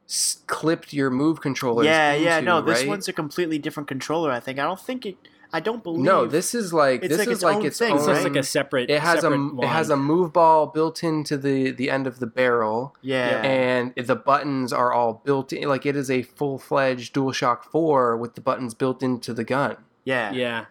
s- 0.07 0.41
clipped 0.47 0.93
your 0.93 1.09
move 1.09 1.41
controller. 1.41 1.83
Yeah, 1.83 2.13
yeah. 2.13 2.37
into, 2.39 2.45
No, 2.45 2.61
this 2.61 2.79
right? 2.79 2.87
one's 2.87 3.07
a 3.07 3.13
completely 3.13 3.57
different 3.59 3.87
controller. 3.87 4.31
I 4.31 4.39
think. 4.39 4.59
I 4.59 4.63
don't 4.63 4.79
think 4.79 5.05
it. 5.05 5.17
I 5.53 5.59
don't 5.59 5.83
believe. 5.83 6.05
No, 6.05 6.25
this 6.27 6.55
is 6.55 6.73
like 6.73 7.01
this 7.01 7.17
like 7.17 7.27
is 7.27 7.33
its 7.33 7.43
like 7.43 7.63
its 7.65 7.77
thing, 7.77 7.91
own. 7.91 7.97
This 7.97 8.07
looks 8.07 8.19
right? 8.23 8.31
like 8.31 8.39
a 8.39 8.43
separate. 8.43 8.89
it 8.89 9.01
has 9.01 9.17
a 9.17 9.21
separate 9.23 9.59
it 9.63 9.67
has 9.67 9.89
a 9.89 9.97
move 9.97 10.31
ball 10.31 10.67
built 10.67 11.03
into 11.03 11.35
the 11.37 11.71
the 11.71 11.89
end 11.89 12.07
of 12.07 12.19
the 12.19 12.25
barrel, 12.27 12.95
Yeah. 13.01 13.41
and 13.43 13.93
the 13.95 14.15
buttons 14.15 14.71
are 14.71 14.93
all 14.93 15.21
built 15.25 15.51
in. 15.51 15.67
Like 15.67 15.85
it 15.85 15.97
is 15.97 16.09
a 16.09 16.21
full 16.21 16.57
fledged 16.57 17.13
DualShock 17.13 17.65
Four 17.65 18.15
with 18.15 18.35
the 18.35 18.41
buttons 18.41 18.73
built 18.73 19.03
into 19.03 19.33
the 19.33 19.43
gun, 19.43 19.75
yeah. 20.05 20.31
Yeah. 20.31 20.65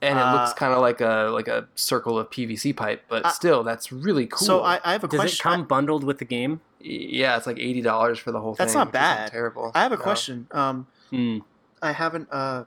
And 0.00 0.18
it 0.18 0.22
looks 0.32 0.50
Uh, 0.50 0.54
kind 0.54 0.72
of 0.72 0.80
like 0.80 1.00
a 1.00 1.30
like 1.32 1.48
a 1.48 1.66
circle 1.74 2.18
of 2.18 2.30
PVC 2.30 2.74
pipe. 2.76 3.02
But 3.08 3.24
Uh, 3.26 3.30
still, 3.30 3.62
that's 3.64 3.90
really 3.92 4.26
cool. 4.26 4.46
So 4.46 4.62
I, 4.62 4.80
I 4.84 4.92
have 4.92 5.04
a 5.04 5.08
question. 5.08 5.24
Does 5.24 5.34
it 5.34 5.42
question. 5.42 5.50
come 5.60 5.64
bundled 5.66 6.04
with 6.04 6.18
the 6.18 6.24
game? 6.24 6.60
yeah, 6.80 7.36
it's 7.36 7.46
like 7.46 7.58
eighty 7.58 7.80
dollars 7.80 8.18
for 8.18 8.30
the 8.32 8.40
whole 8.40 8.54
That's 8.54 8.72
thing. 8.72 8.78
not 8.78 8.86
which 8.88 8.94
isn't 8.94 9.02
bad. 9.02 9.30
Terrible. 9.32 9.72
I 9.74 9.82
have 9.82 9.92
a 9.92 9.96
No. 9.96 10.02
question. 10.02 10.46
Um, 10.52 10.86
Hmm. 11.10 11.38
I 11.82 11.92
haven't. 11.92 12.28
Uh, 12.30 12.64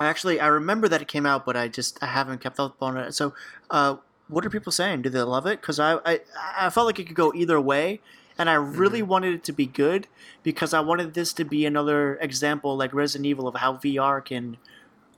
I 0.00 0.06
actually 0.06 0.40
I 0.40 0.46
remember 0.48 0.88
that 0.88 1.00
it 1.02 1.08
came 1.08 1.26
out, 1.26 1.44
but 1.46 1.56
I 1.56 1.68
just 1.68 2.02
I 2.02 2.06
haven't 2.06 2.40
kept 2.40 2.58
up 2.60 2.76
on 2.82 2.96
it. 2.96 3.12
So, 3.14 3.32
uh, 3.70 3.96
what 4.28 4.44
are 4.46 4.50
people 4.50 4.72
saying? 4.72 5.02
Do 5.02 5.10
they 5.10 5.20
love 5.22 5.46
it? 5.46 5.60
Because 5.60 5.78
I, 5.80 5.98
I 6.04 6.20
I 6.58 6.70
felt 6.70 6.86
like 6.86 6.98
it 6.98 7.06
could 7.06 7.16
go 7.16 7.32
either 7.34 7.60
way, 7.60 8.00
and 8.38 8.48
I 8.50 8.54
really 8.54 9.00
Mm-hmm. 9.00 9.08
wanted 9.08 9.34
it 9.34 9.44
to 9.44 9.52
be 9.52 9.66
good 9.66 10.06
because 10.42 10.72
I 10.74 10.80
wanted 10.80 11.14
this 11.14 11.32
to 11.34 11.44
be 11.44 11.64
another 11.66 12.16
example, 12.20 12.76
like 12.76 12.92
Resident 12.94 13.26
Evil, 13.26 13.46
of 13.48 13.56
how 13.56 13.74
VR 13.74 14.24
can 14.24 14.56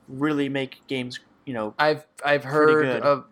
really 0.07 0.47
make 0.49 0.81
games. 0.87 1.19
You 1.47 1.53
know, 1.53 1.73
I've 1.79 2.05
I've 2.25 2.43
heard 2.43 2.85
of 3.03 3.23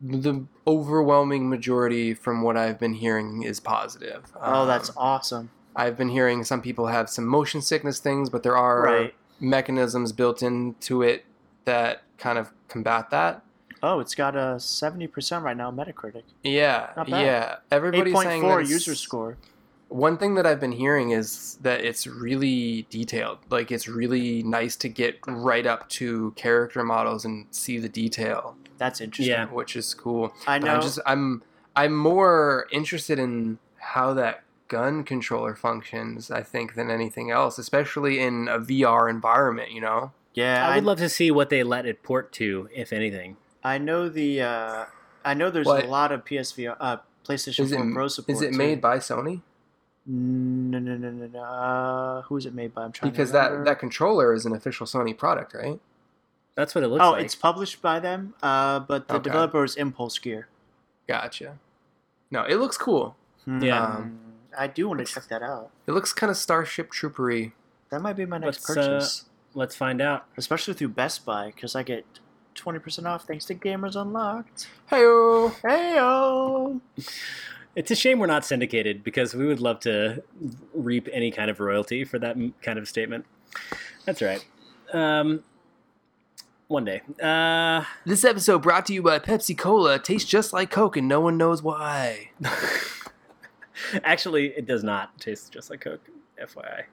the 0.00 0.44
overwhelming 0.66 1.48
majority 1.48 2.12
from 2.12 2.42
what 2.42 2.56
I've 2.56 2.80
been 2.80 2.94
hearing 2.94 3.44
is 3.44 3.60
positive. 3.60 4.24
oh, 4.42 4.66
that's 4.66 4.90
Um, 4.90 4.94
awesome. 4.98 5.50
I've 5.76 5.96
been 5.96 6.08
hearing 6.08 6.42
some 6.42 6.60
people 6.60 6.88
have 6.88 7.08
some 7.08 7.24
motion 7.26 7.62
sickness 7.62 8.00
things, 8.00 8.28
but 8.28 8.42
there 8.42 8.56
are 8.56 8.82
Right. 8.82 9.14
mechanisms 9.38 10.10
built 10.10 10.42
into 10.42 11.02
it 11.02 11.24
that 11.64 12.02
kind 12.18 12.38
of 12.38 12.52
combat 12.68 13.10
that. 13.10 13.42
Oh, 13.84 14.00
it's 14.00 14.16
got 14.16 14.34
a 14.34 14.58
seventy 14.58 15.06
percent 15.06 15.44
right 15.44 15.56
now, 15.56 15.70
Metacritic. 15.70 16.24
Yeah, 16.42 16.90
Not 16.96 17.08
bad. 17.08 17.24
yeah. 17.24 17.56
Everybody's 17.70 18.20
saying 18.20 18.42
that 18.48 18.66
user 18.66 18.96
score. 18.96 19.36
One 19.94 20.18
thing 20.18 20.34
that 20.34 20.44
I've 20.44 20.58
been 20.58 20.72
hearing 20.72 21.10
is 21.12 21.56
that 21.62 21.84
it's 21.84 22.04
really 22.06 22.84
detailed. 22.90 23.38
Like 23.48 23.70
it's 23.70 23.86
really 23.86 24.42
nice 24.42 24.74
to 24.76 24.88
get 24.88 25.18
right 25.26 25.64
up 25.66 25.88
to 26.00 26.32
character 26.36 26.82
models 26.82 27.24
and 27.24 27.46
see 27.52 27.78
the 27.78 27.88
detail, 27.88 28.56
That's 28.78 29.00
interesting. 29.00 29.30
Yeah. 29.32 29.46
which 29.46 29.76
is 29.76 29.94
cool. 29.94 30.32
I 30.48 30.58
But 30.58 30.66
know. 30.66 30.74
I'm 30.74 30.80
just 30.82 30.98
I'm 31.06 31.42
I'm 31.76 31.96
more 31.96 32.66
interested 32.72 33.18
in 33.20 33.58
how 33.78 34.14
that 34.14 34.42
gun 34.66 35.04
controller 35.04 35.54
functions, 35.54 36.28
I 36.30 36.42
think, 36.42 36.74
than 36.74 36.90
anything 36.90 37.30
else, 37.30 37.56
especially 37.58 38.18
in 38.18 38.48
a 38.48 38.58
VR 38.58 39.08
environment, 39.08 39.70
you 39.70 39.80
know? 39.80 40.10
yeah, 40.34 40.66
I 40.68 40.74
would 40.74 40.84
love 40.84 40.98
to 40.98 41.08
see 41.08 41.30
what 41.30 41.50
they 41.50 41.62
let 41.62 41.86
it 41.86 42.02
port 42.02 42.32
to, 42.32 42.68
if 42.74 42.92
anything. 42.92 43.36
I 43.62 43.78
know 43.78 44.08
the. 44.08 44.42
Uh, 44.42 44.84
I 45.24 45.34
know 45.34 45.50
there's 45.50 45.66
What? 45.68 45.84
a 45.84 45.86
lot 45.88 46.10
of 46.10 46.24
PSVR, 46.24 46.76
uh, 46.80 46.96
PlayStation 47.24 47.60
Is 47.64 47.70
it, 47.72 47.76
4 47.76 47.92
Pro 47.92 48.08
support. 48.08 48.34
is 48.36 48.42
it 48.42 48.50
too. 48.52 48.58
made 48.58 48.80
by 48.80 48.98
Sony? 48.98 49.42
No, 50.06 50.78
no, 50.78 50.96
no, 50.96 51.10
no, 51.10 51.26
no. 51.26 51.42
Uh, 51.42 52.22
who 52.22 52.36
is 52.36 52.44
it 52.46 52.54
made 52.54 52.74
by? 52.74 52.84
I'm 52.84 52.92
trying 52.92 53.10
Because 53.10 53.30
to 53.30 53.32
that, 53.34 53.64
that 53.64 53.78
controller 53.78 54.34
is 54.34 54.44
an 54.44 54.54
official 54.54 54.86
Sony 54.86 55.16
product, 55.16 55.54
right? 55.54 55.80
That's 56.56 56.74
what 56.74 56.84
it 56.84 56.88
looks 56.88 57.02
oh, 57.02 57.12
like. 57.12 57.20
Oh, 57.22 57.24
it's 57.24 57.34
published 57.34 57.80
by 57.80 58.00
them. 58.00 58.34
Uh, 58.42 58.80
but 58.80 59.08
the 59.08 59.14
Okay. 59.14 59.24
developer 59.24 59.64
is 59.64 59.76
Impulse 59.76 60.18
Gear. 60.18 60.48
Gotcha. 61.08 61.58
No, 62.30 62.44
it 62.44 62.56
looks 62.56 62.76
cool. 62.76 63.16
Yeah. 63.46 63.82
Um, 63.82 64.18
I 64.56 64.66
do 64.66 64.88
want 64.88 64.98
to 65.00 65.04
check 65.06 65.24
that 65.28 65.42
out. 65.42 65.70
It 65.86 65.92
looks 65.92 66.12
kind 66.12 66.30
of 66.30 66.36
Starship 66.36 66.92
Troopery. 66.92 67.52
That 67.90 68.00
might 68.00 68.14
be 68.14 68.24
my 68.26 68.38
next 68.38 68.68
Let's, 68.68 68.70
uh, 68.70 68.74
purchase, 68.90 69.24
Let's 69.54 69.74
find 69.74 70.00
out. 70.00 70.26
especially 70.36 70.74
through 70.74 70.88
Best 70.88 71.24
Buy, 71.24 71.46
because 71.46 71.74
I 71.74 71.82
get 71.82 72.04
twenty 72.54 72.78
percent 72.78 73.06
off 73.06 73.24
thanks 73.24 73.44
to 73.46 73.54
Gamers 73.54 73.96
Unlocked. 74.00 74.68
Hey, 74.86 74.98
Hey 75.62 75.96
oh! 75.98 76.80
It's 77.76 77.90
a 77.90 77.96
shame 77.96 78.18
we're 78.18 78.26
not 78.26 78.44
syndicated 78.44 79.02
because 79.02 79.34
we 79.34 79.46
would 79.46 79.60
love 79.60 79.80
to 79.80 80.22
reap 80.74 81.08
any 81.12 81.30
kind 81.30 81.50
of 81.50 81.58
royalty 81.60 82.04
for 82.04 82.18
that 82.20 82.36
kind 82.62 82.78
of 82.78 82.88
statement. 82.88 83.26
That's 84.04 84.22
right. 84.22 84.44
Um, 84.92 85.42
one 86.68 86.84
day. 86.84 87.02
Uh, 87.22 87.84
This 88.06 88.24
episode 88.24 88.62
brought 88.62 88.86
to 88.86 88.94
you 88.94 89.02
by 89.02 89.18
Pepsi 89.18 89.56
Cola. 89.58 89.98
Tastes 89.98 90.28
just 90.30 90.52
like 90.52 90.70
Coke, 90.70 90.96
and 90.96 91.08
no 91.08 91.20
one 91.20 91.36
knows 91.36 91.62
why. 91.62 92.30
actually, 94.04 94.48
it 94.56 94.66
does 94.66 94.82
not 94.84 95.18
taste 95.20 95.52
just 95.52 95.70
like 95.70 95.80
Coke. 95.80 96.08
FYI. 96.40 96.84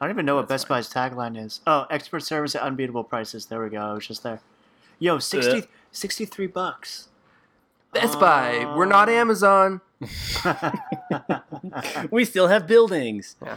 I 0.00 0.06
don't 0.06 0.10
even 0.14 0.24
know 0.26 0.36
what 0.36 0.48
That's 0.48 0.64
Best 0.64 0.68
Buy's 0.68 0.92
tagline 0.92 1.42
is. 1.42 1.60
Oh, 1.66 1.86
expert 1.90 2.20
service 2.20 2.54
at 2.54 2.62
unbeatable 2.62 3.04
prices. 3.04 3.46
There 3.46 3.62
we 3.62 3.68
go. 3.68 3.78
I 3.80 3.92
was 3.92 4.06
just 4.06 4.22
there. 4.22 4.40
Yo, 4.98 5.18
60, 5.18 5.64
63 5.92 6.46
bucks. 6.46 7.08
Best 7.92 8.18
Buy. 8.20 8.72
We're 8.76 8.86
not 8.86 9.08
Um, 9.08 9.14
Amazon. 9.14 9.80
we 12.10 12.24
still 12.24 12.48
have 12.48 12.66
buildings. 12.66 13.36
Yeah. 13.42 13.56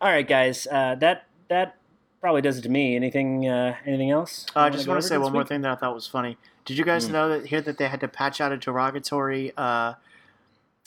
All 0.00 0.10
right, 0.10 0.26
guys. 0.26 0.66
Uh, 0.70 0.94
that 0.96 1.26
that 1.48 1.76
probably 2.20 2.42
does 2.42 2.58
it 2.58 2.62
to 2.62 2.68
me. 2.68 2.96
Anything 2.96 3.48
uh, 3.48 3.76
anything 3.86 4.10
else? 4.10 4.46
Uh, 4.56 4.60
I 4.60 4.66
you 4.68 4.72
just 4.72 4.88
want 4.88 5.00
to 5.00 5.06
say 5.06 5.16
this 5.16 5.22
one 5.22 5.32
more 5.32 5.44
thing 5.44 5.60
that 5.62 5.72
I 5.72 5.74
thought 5.76 5.94
was 5.94 6.06
funny. 6.06 6.36
Did 6.64 6.78
you 6.78 6.84
guys 6.84 7.08
Mm. 7.08 7.12
know 7.12 7.28
that 7.30 7.46
here 7.46 7.60
that 7.60 7.78
they 7.78 7.88
had 7.88 8.00
to 8.00 8.08
patch 8.08 8.40
out 8.40 8.52
a 8.52 8.56
derogatory 8.56 9.52
uh, 9.56 9.94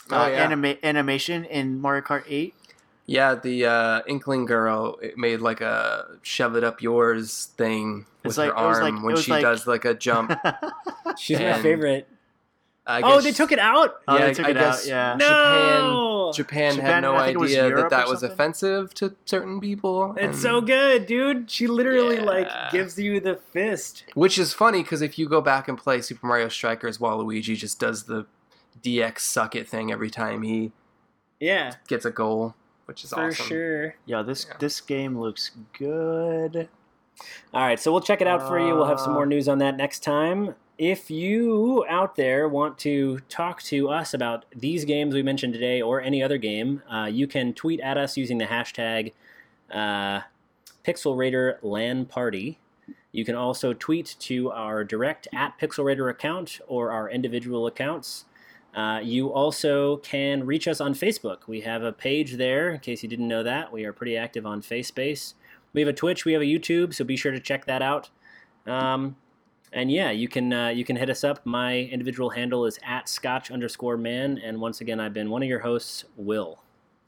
Oh, 0.10 0.24
uh, 0.24 0.28
yeah. 0.28 0.44
anima- 0.44 0.78
animation 0.84 1.44
in 1.46 1.80
Mario 1.82 2.02
Kart 2.02 2.24
8? 2.28 2.54
Yeah, 3.06 3.36
the 3.36 3.66
uh, 3.66 4.02
Inkling 4.08 4.46
girl 4.46 4.98
it 5.02 5.18
made 5.18 5.42
like 5.42 5.62
a 5.62 6.06
shove 6.24 6.56
it 6.56 6.64
up 6.64 6.82
yours 6.82 7.52
thing 7.58 8.06
with 8.24 8.32
It's 8.32 8.38
like- 8.38 8.52
her 8.54 8.64
it 8.64 8.68
was 8.68 8.78
arm 8.80 8.96
like- 8.96 9.04
when 9.04 9.12
it 9.12 9.16
was 9.18 9.24
she 9.26 9.32
like- 9.32 9.42
does 9.44 9.68
like 9.68 9.86
a 9.86 9.94
jump. 9.94 10.32
She's 11.18 11.40
my 11.40 11.62
favorite. 11.62 12.08
I 12.88 13.02
Oh, 13.02 13.16
guess 13.16 13.24
they 13.26 13.32
took 13.34 13.52
it 13.52 13.60
out. 13.60 13.96
Oh, 14.08 14.18
Yeah, 14.18 14.26
they 14.28 14.34
took 14.34 14.46
I 14.46 14.50
it 14.52 14.54
guess- 14.54 14.84
out, 14.86 14.90
yeah. 14.90 15.16
No, 15.18 16.32
Japan 16.34 16.76
Japan, 16.76 16.94
had 16.94 17.02
no 17.02 17.16
I 17.16 17.26
think 17.26 17.36
it 17.36 17.40
was 17.40 17.52
idea 17.52 17.76
that 17.76 17.90
that 17.90 18.08
was 18.08 18.24
offensive 18.24 18.94
to 18.96 19.14
certain 19.26 19.60
people. 19.60 20.14
it's 20.16 20.24
and- 20.24 20.36
so 20.36 20.62
good, 20.62 21.06
dude. 21.06 21.52
She 21.52 21.68
literally 21.68 22.20
like 22.20 22.50
gives 22.72 22.98
you 22.98 23.20
the 23.20 23.36
fist. 23.36 24.06
Which 24.14 24.38
is 24.40 24.54
funny 24.54 24.84
because 24.84 25.02
if 25.02 25.20
you 25.20 25.28
go 25.28 25.42
back 25.42 25.68
and 25.68 25.78
play 25.78 26.02
Super 26.02 26.26
Mario 26.28 26.48
Strikers, 26.48 26.98
Waluigi 26.98 27.58
just 27.58 27.80
does 27.80 28.04
the 28.04 28.26
DX 28.82 29.20
suck 29.20 29.56
it 29.56 29.68
thing 29.68 29.92
every 29.92 30.10
time 30.10 30.44
he 30.44 30.72
Yeah, 31.40 31.74
gets 31.88 32.06
a 32.06 32.12
goal, 32.12 32.56
which 32.86 33.04
is 33.04 33.10
for 33.12 33.28
awesome. 33.28 33.46
sure. 33.48 33.96
Yeah, 34.06 34.22
this 34.22 34.46
Yeah. 34.48 34.56
this 34.60 34.80
game 34.82 35.20
looks 35.20 35.52
good. 35.78 36.70
All 37.54 37.62
right, 37.62 37.80
so 37.80 37.92
we'll 37.92 38.02
check 38.02 38.22
it 38.22 38.28
out 38.28 38.48
for 38.48 38.60
you. 38.60 38.76
We'll 38.76 38.86
have 38.86 39.00
some 39.00 39.12
Uh, 39.12 39.16
more 39.16 39.26
news 39.26 39.48
on 39.50 39.58
that 39.58 39.76
next 39.76 40.04
time. 40.04 40.56
If 40.78 41.10
you 41.10 41.84
out 41.90 42.16
there 42.16 42.48
want 42.48 42.78
to 42.80 43.18
talk 43.30 43.64
to 43.64 43.90
us 43.90 44.14
about 44.14 44.46
these 44.56 44.86
games 44.86 45.16
we 45.16 45.24
mentioned 45.24 45.54
today 45.54 45.82
or 45.82 46.02
any 46.02 46.22
other 46.22 46.38
game, 46.38 46.84
uh, 46.88 47.06
you 47.06 47.26
can 47.26 47.56
tweet 47.56 47.80
at 47.80 47.98
us 47.98 48.16
using 48.16 48.38
the 48.38 48.46
hashtag 48.46 49.14
uh, 49.72 50.22
Party. 52.10 52.60
You 53.12 53.26
can 53.26 53.34
also 53.34 53.74
tweet 53.74 54.16
to 54.20 54.52
our 54.52 54.84
direct 54.84 55.28
at 55.34 55.60
Pixel 55.60 55.84
Raider 55.84 56.10
account 56.10 56.60
or 56.68 56.92
our 56.92 57.10
individual 57.10 57.66
accounts. 57.66 58.26
Uh, 58.76 59.00
you 59.04 59.34
also 59.34 59.98
can 59.98 60.46
reach 60.46 60.68
us 60.68 60.80
on 60.80 60.94
Facebook. 60.94 61.48
We 61.48 61.62
have 61.62 61.82
a 61.82 61.92
page 61.92 62.34
there, 62.34 62.70
in 62.70 62.80
case 62.82 63.02
you 63.02 63.10
didn't 63.10 63.28
know 63.28 63.42
that. 63.42 63.74
We 63.74 63.84
are 63.86 63.94
pretty 63.94 64.16
active 64.16 64.46
on 64.46 64.62
FaceSpace. 64.62 65.34
We 65.74 65.82
have 65.82 65.88
a 65.88 65.94
Twitch, 65.94 66.24
we 66.24 66.34
have 66.34 66.44
a 66.44 66.46
YouTube, 66.46 66.94
so 66.94 67.04
be 67.04 67.18
sure 67.18 67.32
to 67.32 67.40
check 67.40 67.66
that 67.66 67.82
out. 67.82 68.12
Um, 68.68 69.16
and 69.78 69.92
yeah, 69.92 70.10
you 70.10 70.28
can 70.28 70.52
uh, 70.52 70.70
you 70.70 70.84
can 70.84 70.96
hit 70.96 71.08
us 71.08 71.24
up. 71.24 71.46
My 71.46 71.78
individual 71.78 72.32
handle 72.32 72.66
is 72.66 72.80
at 72.84 73.08
Scotch 73.08 73.52
underscore 73.52 73.96
man, 73.96 74.40
and 74.44 74.60
once 74.60 74.82
again, 74.82 75.00
I've 75.00 75.14
been 75.14 75.30
one 75.30 75.44
of 75.44 75.48
your 75.48 75.60
hosts, 75.60 76.04
Will. 76.16 76.58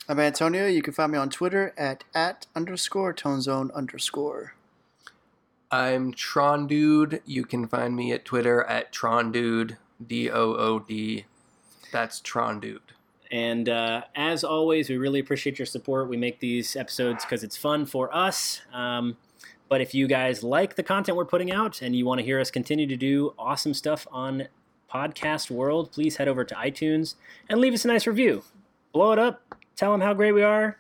I'm 0.08 0.20
Antonio. 0.20 0.68
You 0.68 0.84
can 0.84 0.94
find 0.94 1.12
me 1.12 1.18
on 1.18 1.32
Twitter 1.32 1.74
at 1.78 2.04
at 2.14 2.46
underscore 2.56 3.12
tonezone 3.12 3.74
underscore. 3.74 4.54
I'm 5.72 6.14
Tron 6.14 6.68
Dude. 6.68 7.24
You 7.26 7.44
can 7.44 7.68
find 7.68 7.96
me 7.96 8.12
at 8.12 8.24
Twitter 8.24 8.64
at 8.64 8.92
Tron 8.92 9.32
Dude. 9.32 9.78
D 10.06 10.30
O 10.30 10.54
O 10.54 10.78
D. 10.78 11.26
That's 11.92 12.20
Tron 12.20 12.60
Dude. 12.60 12.82
And 13.32 13.68
uh, 13.68 14.04
as 14.16 14.44
always, 14.44 14.90
we 14.90 14.98
really 14.98 15.20
appreciate 15.20 15.58
your 15.58 15.66
support. 15.66 16.08
We 16.08 16.18
make 16.18 16.40
these 16.40 16.76
episodes 16.76 17.26
because 17.26 17.44
it's 17.44 17.58
fun 17.58 17.88
for 17.88 18.16
us. 18.16 18.62
Um, 18.72 19.18
but 19.70 19.82
if 19.82 19.94
you 19.94 20.08
guys 20.08 20.44
like 20.44 20.76
the 20.76 20.84
content 20.84 21.16
we're 21.16 21.26
putting 21.26 21.52
out 21.52 21.82
and 21.82 21.96
you 21.96 22.06
want 22.06 22.20
to 22.20 22.26
hear 22.26 22.40
us 22.40 22.52
continue 22.52 22.88
to 22.88 22.98
do 22.98 23.34
awesome 23.38 23.74
stuff 23.74 24.08
on 24.12 24.48
Podcast 24.92 25.52
World, 25.52 25.92
please 25.92 26.18
head 26.18 26.28
over 26.28 26.44
to 26.44 26.56
iTunes 26.56 27.14
and 27.48 27.62
leave 27.62 27.74
us 27.74 27.86
a 27.86 27.88
nice 27.88 28.08
review. 28.08 28.44
Blow 28.92 29.12
it 29.12 29.20
up, 29.20 29.56
tell 29.76 29.92
them 29.92 30.02
how 30.02 30.14
great 30.14 30.32
we 30.32 30.42
are, 30.42 30.78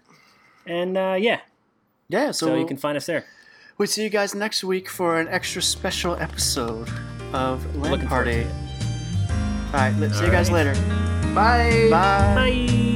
and 0.65 0.97
uh, 0.97 1.15
yeah, 1.19 1.41
Yeah, 2.09 2.31
so, 2.31 2.47
so, 2.47 2.55
you 2.55 2.65
can 2.65 2.77
find 2.77 2.97
us 2.97 3.05
there. 3.05 3.25
we'll 3.77 3.87
see 3.87 4.03
you 4.03 4.09
guys 4.09 4.33
next 4.33 4.63
week 4.63 4.89
for 4.89 5.19
an 5.19 5.27
extra 5.27 5.61
special 5.61 6.15
episode 6.15 6.89
of 7.33 7.63
Land 7.75 7.91
Looking 7.91 8.07
Party. 8.07 8.47
All 9.67 9.73
right, 9.73 9.93
let's 9.99 10.17
see 10.17 10.25
you 10.25 10.31
guys 10.31 10.49
later. 10.49 10.73
Bye. 11.35 11.87
Bye. 11.91 12.35
Bye. 12.35 12.88